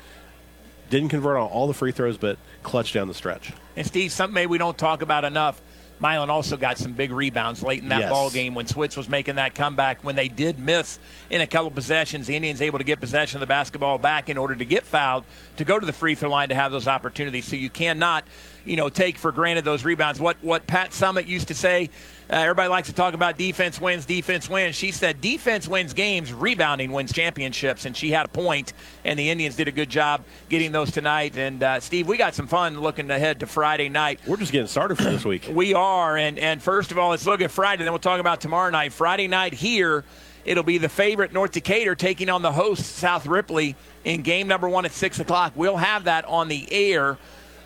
Didn't 0.90 1.08
convert 1.08 1.36
on 1.36 1.48
all 1.48 1.66
the 1.66 1.74
free 1.74 1.92
throws, 1.92 2.18
but 2.18 2.38
clutch 2.62 2.92
down 2.92 3.08
the 3.08 3.14
stretch. 3.14 3.52
And 3.76 3.86
Steve, 3.86 4.12
something 4.12 4.34
maybe 4.34 4.48
we 4.48 4.58
don't 4.58 4.76
talk 4.76 5.02
about 5.02 5.24
enough. 5.24 5.60
Milan 6.02 6.28
also 6.30 6.56
got 6.56 6.76
some 6.78 6.92
big 6.92 7.12
rebounds 7.12 7.62
late 7.62 7.80
in 7.82 7.88
that 7.90 8.00
Yes. 8.00 8.10
ball 8.10 8.28
game 8.28 8.54
when 8.56 8.66
Switz 8.66 8.96
was 8.96 9.08
making 9.08 9.36
that 9.36 9.54
comeback. 9.54 10.02
When 10.02 10.16
they 10.16 10.26
did 10.26 10.58
miss 10.58 10.98
in 11.30 11.40
a 11.40 11.46
couple 11.46 11.70
possessions, 11.70 12.26
the 12.26 12.34
Indians 12.34 12.60
able 12.60 12.78
to 12.78 12.84
get 12.84 12.98
possession 13.00 13.36
of 13.36 13.40
the 13.40 13.46
basketball 13.46 13.98
back 13.98 14.28
in 14.28 14.36
order 14.36 14.56
to 14.56 14.64
get 14.64 14.84
fouled 14.84 15.24
to 15.56 15.64
go 15.64 15.78
to 15.78 15.86
the 15.86 15.92
free 15.92 16.16
throw 16.16 16.28
line 16.30 16.48
to 16.48 16.54
have 16.56 16.72
those 16.72 16.88
opportunities. 16.88 17.46
So 17.46 17.54
you 17.54 17.70
cannot, 17.70 18.24
you 18.64 18.74
know, 18.76 18.88
take 18.88 19.16
for 19.16 19.30
granted 19.30 19.64
those 19.64 19.84
rebounds. 19.84 20.18
What 20.20 20.36
what 20.42 20.66
Pat 20.66 20.90
Summitt 20.90 21.28
used 21.28 21.48
to 21.48 21.54
say. 21.54 21.88
Uh, 22.30 22.36
everybody 22.36 22.68
likes 22.68 22.88
to 22.88 22.94
talk 22.94 23.14
about 23.14 23.36
defense 23.36 23.80
wins, 23.80 24.06
defense 24.06 24.48
wins. 24.48 24.74
She 24.74 24.90
said 24.90 25.20
defense 25.20 25.68
wins 25.68 25.92
games, 25.92 26.32
rebounding 26.32 26.92
wins 26.92 27.12
championships, 27.12 27.84
and 27.84 27.96
she 27.96 28.10
had 28.10 28.26
a 28.26 28.28
point, 28.28 28.72
and 29.04 29.18
the 29.18 29.28
Indians 29.28 29.56
did 29.56 29.68
a 29.68 29.72
good 29.72 29.90
job 29.90 30.24
getting 30.48 30.72
those 30.72 30.90
tonight. 30.90 31.36
And 31.36 31.62
uh, 31.62 31.80
Steve, 31.80 32.06
we 32.06 32.16
got 32.16 32.34
some 32.34 32.46
fun 32.46 32.80
looking 32.80 33.10
ahead 33.10 33.40
to 33.40 33.46
Friday 33.46 33.88
night. 33.88 34.20
We're 34.26 34.36
just 34.36 34.52
getting 34.52 34.66
started 34.66 34.96
for 34.96 35.04
this 35.04 35.24
week. 35.24 35.50
We 35.62 35.74
are, 35.74 36.16
and 36.16 36.38
and 36.38 36.60
first 36.62 36.90
of 36.90 36.98
all, 36.98 37.10
let's 37.10 37.26
look 37.26 37.40
at 37.40 37.50
Friday. 37.50 37.84
Then 37.84 37.92
we'll 37.92 37.98
talk 38.00 38.18
about 38.20 38.40
tomorrow 38.40 38.70
night. 38.70 38.92
Friday 38.92 39.28
night 39.28 39.52
here, 39.52 40.02
it'll 40.44 40.62
be 40.64 40.78
the 40.78 40.88
favorite 40.88 41.32
North 41.32 41.52
Decatur 41.52 41.94
taking 41.94 42.28
on 42.28 42.42
the 42.42 42.50
host 42.50 42.96
South 42.96 43.26
Ripley 43.26 43.76
in 44.04 44.22
game 44.22 44.48
number 44.48 44.68
one 44.68 44.84
at 44.84 44.92
six 44.92 45.20
o'clock. 45.20 45.52
We'll 45.54 45.76
have 45.76 46.04
that 46.04 46.24
on 46.24 46.48
the 46.48 46.66
air. 46.72 47.18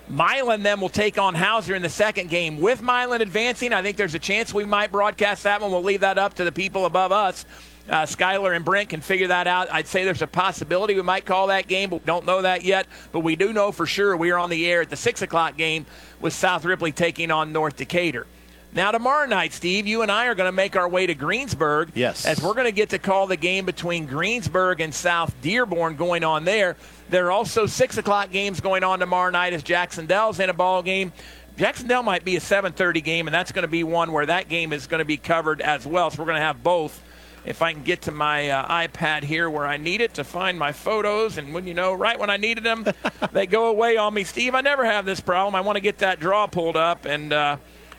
Milan 0.08 0.62
then 0.62 0.80
will 0.80 0.88
take 0.88 1.18
on 1.18 1.34
Hauser 1.34 1.74
in 1.74 1.82
the 1.82 1.88
second 1.88 2.30
game. 2.30 2.60
With 2.60 2.80
Milan 2.80 3.22
advancing, 3.22 3.72
I 3.72 3.82
think 3.82 3.96
there's 3.96 4.14
a 4.14 4.20
chance 4.20 4.54
we 4.54 4.64
might 4.64 4.92
broadcast 4.92 5.42
that 5.42 5.60
one. 5.60 5.70
We'll 5.70 5.82
leave 5.82 6.00
that 6.00 6.18
up 6.18 6.34
to 6.34 6.44
the 6.44 6.52
people 6.52 6.86
above 6.86 7.10
us. 7.12 7.44
uh, 7.88 8.02
Skylar 8.02 8.54
and 8.54 8.64
Brent 8.64 8.88
can 8.88 9.00
figure 9.00 9.28
that 9.28 9.46
out. 9.46 9.68
I'd 9.72 9.86
say 9.86 10.04
there's 10.04 10.22
a 10.22 10.26
possibility 10.26 10.94
we 10.94 11.02
might 11.02 11.24
call 11.24 11.48
that 11.48 11.66
game, 11.66 11.90
but 11.90 12.06
don't 12.06 12.24
know 12.26 12.42
that 12.42 12.64
yet. 12.64 12.86
But 13.12 13.20
we 13.20 13.36
do 13.36 13.52
know 13.52 13.72
for 13.72 13.86
sure 13.86 14.16
we 14.16 14.30
are 14.30 14.38
on 14.38 14.50
the 14.50 14.66
air 14.70 14.82
at 14.82 14.90
the 14.90 14.96
6 14.96 15.22
o'clock 15.22 15.56
game 15.56 15.86
with 16.20 16.32
South 16.32 16.64
Ripley 16.64 16.92
taking 16.92 17.30
on 17.30 17.52
North 17.52 17.76
Decatur. 17.76 18.26
Now, 18.72 18.90
tomorrow 18.90 19.26
night, 19.26 19.54
Steve, 19.54 19.86
you 19.86 20.02
and 20.02 20.10
I 20.12 20.26
are 20.26 20.34
going 20.34 20.48
to 20.48 20.52
make 20.52 20.76
our 20.76 20.88
way 20.88 21.06
to 21.06 21.14
Greensburg. 21.14 21.92
Yes. 21.94 22.26
As 22.26 22.42
we're 22.42 22.52
going 22.52 22.66
to 22.66 22.72
get 22.72 22.90
to 22.90 22.98
call 22.98 23.26
the 23.26 23.36
game 23.36 23.64
between 23.64 24.06
Greensburg 24.06 24.80
and 24.80 24.94
South 24.94 25.34
Dearborn 25.40 25.96
going 25.96 26.24
on 26.24 26.44
there. 26.44 26.76
There 27.08 27.26
are 27.26 27.30
also 27.30 27.66
6 27.66 27.96
o'clock 27.96 28.30
games 28.30 28.60
going 28.60 28.84
on 28.84 28.98
tomorrow 28.98 29.30
night 29.30 29.54
as 29.54 29.62
Jac-Cen-Del's 29.62 30.40
in 30.40 30.50
a 30.50 30.54
ball 30.54 30.82
game. 30.82 31.12
Jac-Cen-Del 31.56 32.02
might 32.02 32.24
be 32.24 32.36
a 32.36 32.40
7:30 32.40 33.02
game, 33.02 33.26
and 33.28 33.34
that's 33.34 33.50
going 33.50 33.62
to 33.62 33.68
be 33.68 33.82
one 33.82 34.12
where 34.12 34.26
that 34.26 34.48
game 34.48 34.74
is 34.74 34.86
going 34.86 34.98
to 34.98 35.06
be 35.06 35.16
covered 35.16 35.62
as 35.62 35.86
well. 35.86 36.10
So 36.10 36.18
we're 36.18 36.26
going 36.26 36.36
to 36.36 36.42
have 36.42 36.62
both. 36.62 37.02
If 37.46 37.62
I 37.62 37.72
can 37.72 37.84
get 37.84 38.02
to 38.02 38.10
my 38.10 38.50
uh, 38.50 38.88
iPad 38.88 39.22
here 39.22 39.48
where 39.48 39.66
I 39.66 39.76
need 39.76 40.00
it 40.00 40.14
to 40.14 40.24
find 40.24 40.58
my 40.58 40.72
photos, 40.72 41.38
and 41.38 41.54
when 41.54 41.66
you 41.66 41.74
know, 41.74 41.94
right 41.94 42.18
when 42.18 42.28
I 42.28 42.36
needed 42.36 42.64
them, 42.64 42.84
they 43.32 43.46
go 43.46 43.68
away 43.68 43.96
on 43.96 44.12
me. 44.12 44.24
Steve, 44.24 44.54
I 44.54 44.60
never 44.60 44.84
have 44.84 45.06
this 45.06 45.20
problem. 45.20 45.54
I 45.54 45.60
want 45.60 45.76
to 45.76 45.80
get 45.80 45.98
that 45.98 46.18
draw 46.20 46.46
pulled 46.48 46.76
up, 46.76 47.04
and 47.04 47.32
uh, 47.32 47.56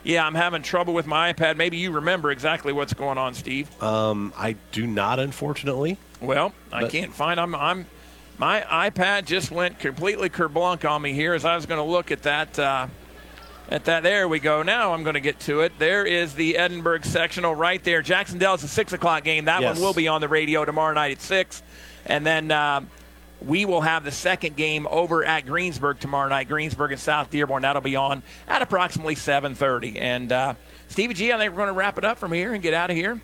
yeah, 0.07 0.25
I'm 0.25 0.35
having 0.35 0.61
trouble 0.61 0.93
with 0.93 1.05
my 1.05 1.33
iPad. 1.33 1.57
Maybe 1.57 1.75
you 1.77 1.91
remember 1.91 2.31
exactly 2.31 2.71
what's 2.71 2.93
going 2.93 3.17
on, 3.17 3.33
Steve. 3.33 3.67
Um, 3.83 4.31
I 4.37 4.55
do 4.71 4.87
not, 4.87 5.19
unfortunately. 5.19 5.97
Well, 6.21 6.53
I 6.71 6.87
can't 6.87 7.13
find. 7.13 7.39
I'm. 7.39 7.53
I'm. 7.53 7.85
My 8.37 8.61
iPad 8.61 9.25
just 9.25 9.51
went 9.51 9.79
completely 9.79 10.29
kerblunk 10.29 10.89
on 10.89 11.01
me 11.01 11.11
here 11.11 11.33
as 11.33 11.43
I 11.43 11.55
was 11.55 11.65
going 11.65 11.79
to 11.79 11.91
look 11.91 12.11
at 12.11 12.23
that. 12.23 12.57
Uh, 12.57 12.87
at 13.69 13.83
that, 13.85 14.01
there 14.03 14.29
we 14.29 14.39
go. 14.39 14.63
Now 14.63 14.93
I'm 14.93 15.03
going 15.03 15.15
to 15.15 15.19
get 15.19 15.41
to 15.41 15.59
it. 15.59 15.73
There 15.77 16.05
is 16.05 16.33
the 16.35 16.57
Edinburgh 16.57 17.01
sectional 17.01 17.53
right 17.53 17.83
there. 17.83 18.01
Jac-Cen-Del 18.01 18.53
is 18.55 18.63
a 18.63 18.67
six 18.69 18.93
o'clock 18.93 19.25
game. 19.25 19.43
That 19.45 19.61
Yes. 19.61 19.75
one 19.75 19.83
will 19.83 19.93
be 19.93 20.07
on 20.07 20.21
the 20.21 20.29
radio 20.29 20.63
tomorrow 20.63 20.93
night 20.93 21.11
at 21.11 21.21
six, 21.21 21.61
and 22.05 22.25
then 22.25 22.49
um, 22.51 22.89
we 23.45 23.65
will 23.65 23.81
have 23.81 24.03
the 24.03 24.11
second 24.11 24.55
game 24.55 24.87
over 24.89 25.23
at 25.23 25.45
Greensburg 25.45 25.99
tomorrow 25.99 26.29
night. 26.29 26.47
Greensburg 26.47 26.91
and 26.91 26.99
South 26.99 27.29
Dearborn. 27.29 27.61
That'll 27.61 27.81
be 27.81 27.95
on 27.95 28.23
at 28.47 28.61
approximately 28.61 29.15
7:30. 29.15 29.99
And 29.99 30.31
uh, 30.31 30.53
Stevie 30.87 31.13
G, 31.13 31.31
I 31.31 31.37
think 31.37 31.51
we're 31.51 31.57
going 31.57 31.67
to 31.67 31.73
wrap 31.73 31.97
it 31.97 32.05
up 32.05 32.17
from 32.17 32.31
here 32.31 32.53
and 32.53 32.61
get 32.63 32.73
out 32.73 32.89
of 32.89 32.95
here. 32.95 33.21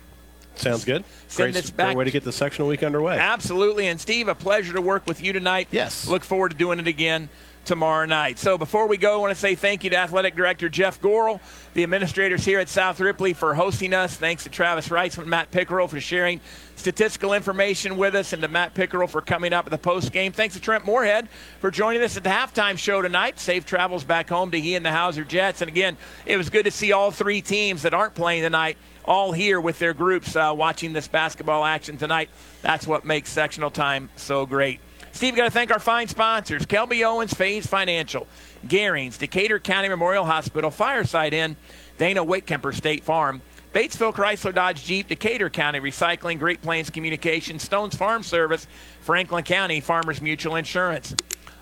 Sounds 0.56 0.84
good. 0.84 1.04
Send 1.26 1.52
Great, 1.52 1.76
great 1.76 1.96
way 1.96 2.04
to 2.04 2.10
get 2.10 2.22
the 2.22 2.32
sectional 2.32 2.68
week 2.68 2.84
underway. 2.84 3.18
Absolutely. 3.18 3.88
And 3.88 4.00
Steve, 4.00 4.28
a 4.28 4.36
pleasure 4.36 4.72
to 4.74 4.80
work 4.80 5.06
with 5.06 5.20
you 5.22 5.32
tonight. 5.32 5.68
Yes. 5.72 6.06
Look 6.06 6.22
forward 6.22 6.50
to 6.52 6.56
doing 6.56 6.78
it 6.78 6.86
again 6.86 7.28
tomorrow 7.64 8.06
night. 8.06 8.38
So 8.38 8.58
before 8.58 8.86
we 8.86 8.96
go, 8.96 9.14
I 9.14 9.16
want 9.16 9.34
to 9.34 9.40
say 9.40 9.54
thank 9.54 9.84
you 9.84 9.90
to 9.90 9.96
Athletic 9.96 10.36
Director 10.36 10.68
Jeff 10.68 11.00
Gorel, 11.00 11.40
the 11.74 11.82
administrators 11.82 12.44
here 12.44 12.60
at 12.60 12.68
South 12.68 13.00
Ripley 13.00 13.32
for 13.32 13.54
hosting 13.54 13.94
us. 13.94 14.16
Thanks 14.16 14.44
to 14.44 14.50
Travis 14.50 14.88
Reitz 14.88 15.18
and 15.18 15.26
Matt 15.26 15.50
Pickerel 15.50 15.88
for 15.88 16.00
sharing 16.00 16.40
statistical 16.76 17.32
information 17.32 17.96
with 17.96 18.14
us, 18.14 18.32
and 18.32 18.42
to 18.42 18.48
Matt 18.48 18.74
Pickerel 18.74 19.08
for 19.08 19.20
coming 19.20 19.52
up 19.52 19.66
at 19.66 19.70
the 19.70 19.78
post 19.78 20.12
game. 20.12 20.32
Thanks 20.32 20.54
to 20.54 20.60
Trent 20.60 20.84
Moorhead 20.84 21.28
for 21.60 21.70
joining 21.70 22.02
us 22.02 22.16
at 22.16 22.24
the 22.24 22.30
halftime 22.30 22.76
show 22.76 23.00
tonight. 23.00 23.38
Safe 23.38 23.64
travels 23.64 24.04
back 24.04 24.28
home 24.28 24.50
to 24.50 24.60
he 24.60 24.74
and 24.74 24.84
the 24.84 24.92
Hauser 24.92 25.24
Jets. 25.24 25.60
And 25.62 25.68
again, 25.68 25.96
it 26.26 26.36
was 26.36 26.50
good 26.50 26.64
to 26.64 26.70
see 26.70 26.92
all 26.92 27.10
three 27.10 27.40
teams 27.40 27.82
that 27.82 27.94
aren't 27.94 28.14
playing 28.14 28.42
tonight 28.42 28.76
all 29.04 29.32
here 29.32 29.60
with 29.60 29.78
their 29.78 29.94
groups 29.94 30.34
uh, 30.34 30.52
watching 30.56 30.92
this 30.92 31.08
basketball 31.08 31.64
action 31.64 31.96
tonight. 31.96 32.30
That's 32.62 32.86
what 32.86 33.04
makes 33.04 33.30
sectional 33.30 33.70
time 33.70 34.08
so 34.16 34.46
great. 34.46 34.80
Steve, 35.14 35.36
got 35.36 35.44
to 35.44 35.50
thank 35.50 35.70
our 35.70 35.78
fine 35.78 36.08
sponsors 36.08 36.66
Kelby 36.66 37.06
Owens, 37.06 37.32
Phase 37.32 37.68
Financial, 37.68 38.26
Garings, 38.66 39.16
Decatur 39.16 39.60
County 39.60 39.88
Memorial 39.88 40.24
Hospital, 40.24 40.72
Fireside 40.72 41.32
Inn, 41.32 41.56
Dana 41.98 42.24
Whitkemper 42.24 42.74
State 42.74 43.04
Farm, 43.04 43.40
Batesville 43.72 44.12
Chrysler 44.12 44.52
Dodge 44.52 44.84
Jeep, 44.84 45.06
Decatur 45.06 45.50
County 45.50 45.78
Recycling, 45.78 46.40
Great 46.40 46.60
Plains 46.62 46.90
Communications, 46.90 47.62
Stones 47.62 47.94
Farm 47.94 48.24
Service, 48.24 48.66
Franklin 49.02 49.44
County 49.44 49.80
Farmers 49.80 50.20
Mutual 50.20 50.56
Insurance. 50.56 51.14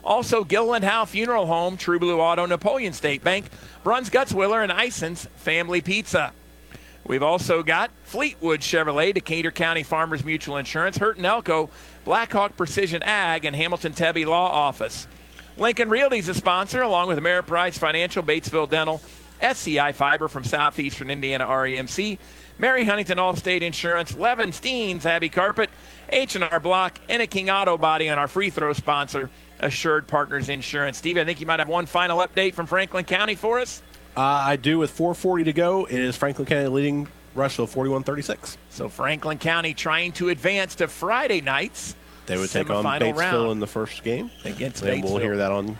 Also, 0.03 0.45
Gilliland 0.45 0.85
Howe 0.85 1.05
Funeral 1.05 1.47
Home, 1.47 1.77
True 1.77 1.99
Blue 1.99 2.21
Auto, 2.21 2.47
Napoleon 2.47 2.95
State 2.95 3.23
Bank, 3.23 3.45
Bruns 3.85 4.09
Gutzwiller, 4.09 4.63
and 4.63 4.73
Ison's 4.73 5.29
Family 5.37 5.83
Pizza. 5.83 6.33
We've 7.07 7.23
also 7.23 7.63
got 7.63 7.91
Fleetwood 8.05 8.61
Chevrolet, 8.61 9.13
Decatur 9.13 9.51
County 9.51 9.83
Farmers 9.83 10.25
Mutual 10.25 10.57
Insurance, 10.57 10.99
Hurt 10.99 11.17
and 11.17 11.27
Elko, 11.27 11.69
Blackhawk 12.05 12.57
Precision 12.57 13.03
Ag, 13.03 13.45
and 13.45 13.57
Hamilton 13.57 13.93
Tebby 13.93 14.25
Law 14.25 14.49
Office. 14.49 15.07
Lincoln 15.57 15.91
Realty 15.91 16.19
is 16.19 16.29
a 16.29 16.35
sponsor, 16.35 16.81
along 16.81 17.09
with 17.09 17.19
Ameriprise 17.19 17.77
Financial, 17.79 18.23
Batesville 18.23 18.71
Dental, 18.71 19.03
SEI 19.43 19.93
Fiber 19.93 20.29
from 20.29 20.45
Southeastern 20.45 21.11
Indiana 21.11 21.45
REMC, 21.47 22.19
Mary 22.59 22.85
Huntington 22.85 23.19
Allstate 23.19 23.63
Insurance, 23.63 24.17
Levin 24.17 24.51
Steens, 24.51 25.05
Abbey 25.05 25.29
Carpet, 25.29 25.69
H&R 26.11 26.61
Block, 26.61 26.99
and 27.09 27.21
a 27.21 27.27
King 27.27 27.51
Auto 27.51 27.77
Body, 27.77 28.09
on 28.09 28.19
our 28.19 28.29
free 28.29 28.51
throw 28.51 28.73
sponsor, 28.73 29.29
Assured 29.61 30.07
Partners 30.07 30.49
Insurance. 30.49 30.99
Steve, 30.99 31.19
I 31.19 31.25
think 31.25 31.41
you 31.41 31.47
might 31.47 31.59
have 31.59 31.69
one 31.69 31.87
final 31.87 32.19
update 32.19 32.55
from 32.55 32.67
Franklin 32.67 33.05
County 33.05 33.35
for 33.35 33.59
us. 33.59 33.83
Uh, 34.17 34.21
I 34.21 34.57
do 34.57 34.79
with 34.79 34.91
440 34.91 35.45
to 35.45 35.53
go. 35.53 35.85
It 35.87 35.99
is 35.99 36.17
Franklin 36.17 36.47
County 36.47 36.69
leading 36.69 37.09
Rushville 37.35 37.67
41-36. 37.67 38.57
So 38.71 38.89
Franklin 38.89 39.39
County 39.39 39.75
trying 39.75 40.13
to 40.13 40.29
advance 40.29 40.75
to 40.77 40.89
Friday 40.89 41.41
nights. 41.41 41.95
They 42.27 42.37
would 42.37 42.51
take 42.51 42.71
on 42.71 42.85
Batesville 42.85 43.17
round. 43.17 43.51
in 43.53 43.61
the 43.61 43.67
first 43.67 44.05
game. 44.05 44.31
Against 44.45 44.83
and 44.83 45.03
we'll 45.03 45.19
hear 45.19 45.39
that 45.39 45.51
on 45.51 45.79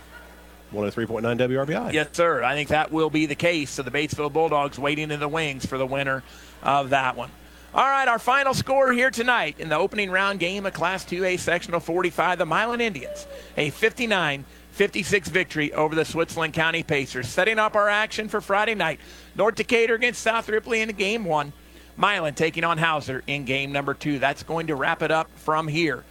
103.9 0.73 1.21
WRBI. 1.21 1.93
Yes, 1.93 2.09
sir. 2.13 2.43
I 2.43 2.55
think 2.55 2.69
that 2.69 2.91
will 2.91 3.09
be 3.09 3.27
the 3.27 3.35
case. 3.35 3.69
So 3.69 3.83
the 3.83 3.91
Batesville 3.91 4.33
Bulldogs 4.33 4.79
waiting 4.79 5.11
in 5.11 5.19
the 5.19 5.27
wings 5.27 5.65
for 5.65 5.77
the 5.77 5.85
winner 5.85 6.23
of 6.63 6.89
that 6.89 7.15
one. 7.15 7.29
All 7.75 7.85
right, 7.85 8.07
our 8.07 8.19
final 8.19 8.53
score 8.53 8.93
here 8.93 9.09
tonight 9.09 9.55
in 9.59 9.69
the 9.69 9.77
opening 9.77 10.11
round 10.11 10.39
game 10.39 10.67
of 10.67 10.73
Class 10.73 11.05
2A 11.05 11.39
Sectional 11.39 11.79
45, 11.79 12.37
the 12.37 12.45
Milan 12.45 12.81
Indians, 12.81 13.25
a 13.57 13.71
59 13.71 14.45
56 14.73 15.29
victory 15.29 15.71
over 15.71 15.93
the 15.93 16.03
Switzerland 16.03 16.53
County 16.53 16.81
Pacers. 16.81 17.27
Setting 17.27 17.59
up 17.59 17.75
our 17.75 17.89
action 17.89 18.27
for 18.27 18.41
Friday 18.41 18.73
night, 18.73 18.99
North 19.35 19.53
Decatur 19.53 19.93
against 19.93 20.21
South 20.21 20.49
Ripley 20.49 20.81
in 20.81 20.89
game 20.89 21.25
one, 21.25 21.53
Milan 21.95 22.33
taking 22.33 22.63
on 22.63 22.79
Hauser 22.79 23.23
in 23.27 23.45
game 23.45 23.71
number 23.71 23.93
two. 23.93 24.17
That's 24.17 24.41
going 24.41 24.67
to 24.67 24.75
wrap 24.75 25.03
it 25.03 25.11
up 25.11 25.29
from 25.35 25.67
here. 25.67 26.03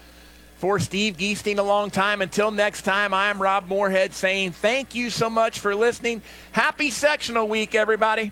For 0.59 0.79
Steve 0.79 1.17
Geesting, 1.17 1.59
a 1.59 1.63
long 1.63 1.91
time. 1.91 2.23
Until 2.23 2.53
next 2.53 2.83
time, 2.83 3.13
I'm 3.13 3.43
Rob 3.43 3.67
Moorhead 3.67 4.15
saying 4.15 4.53
thank 4.53 4.95
you 4.95 5.11
so 5.11 5.29
much 5.29 5.59
for 5.59 5.75
listening. 5.75 6.23
Happy 6.53 6.91
sectional 6.91 7.49
week, 7.49 7.75
everybody. 7.75 8.31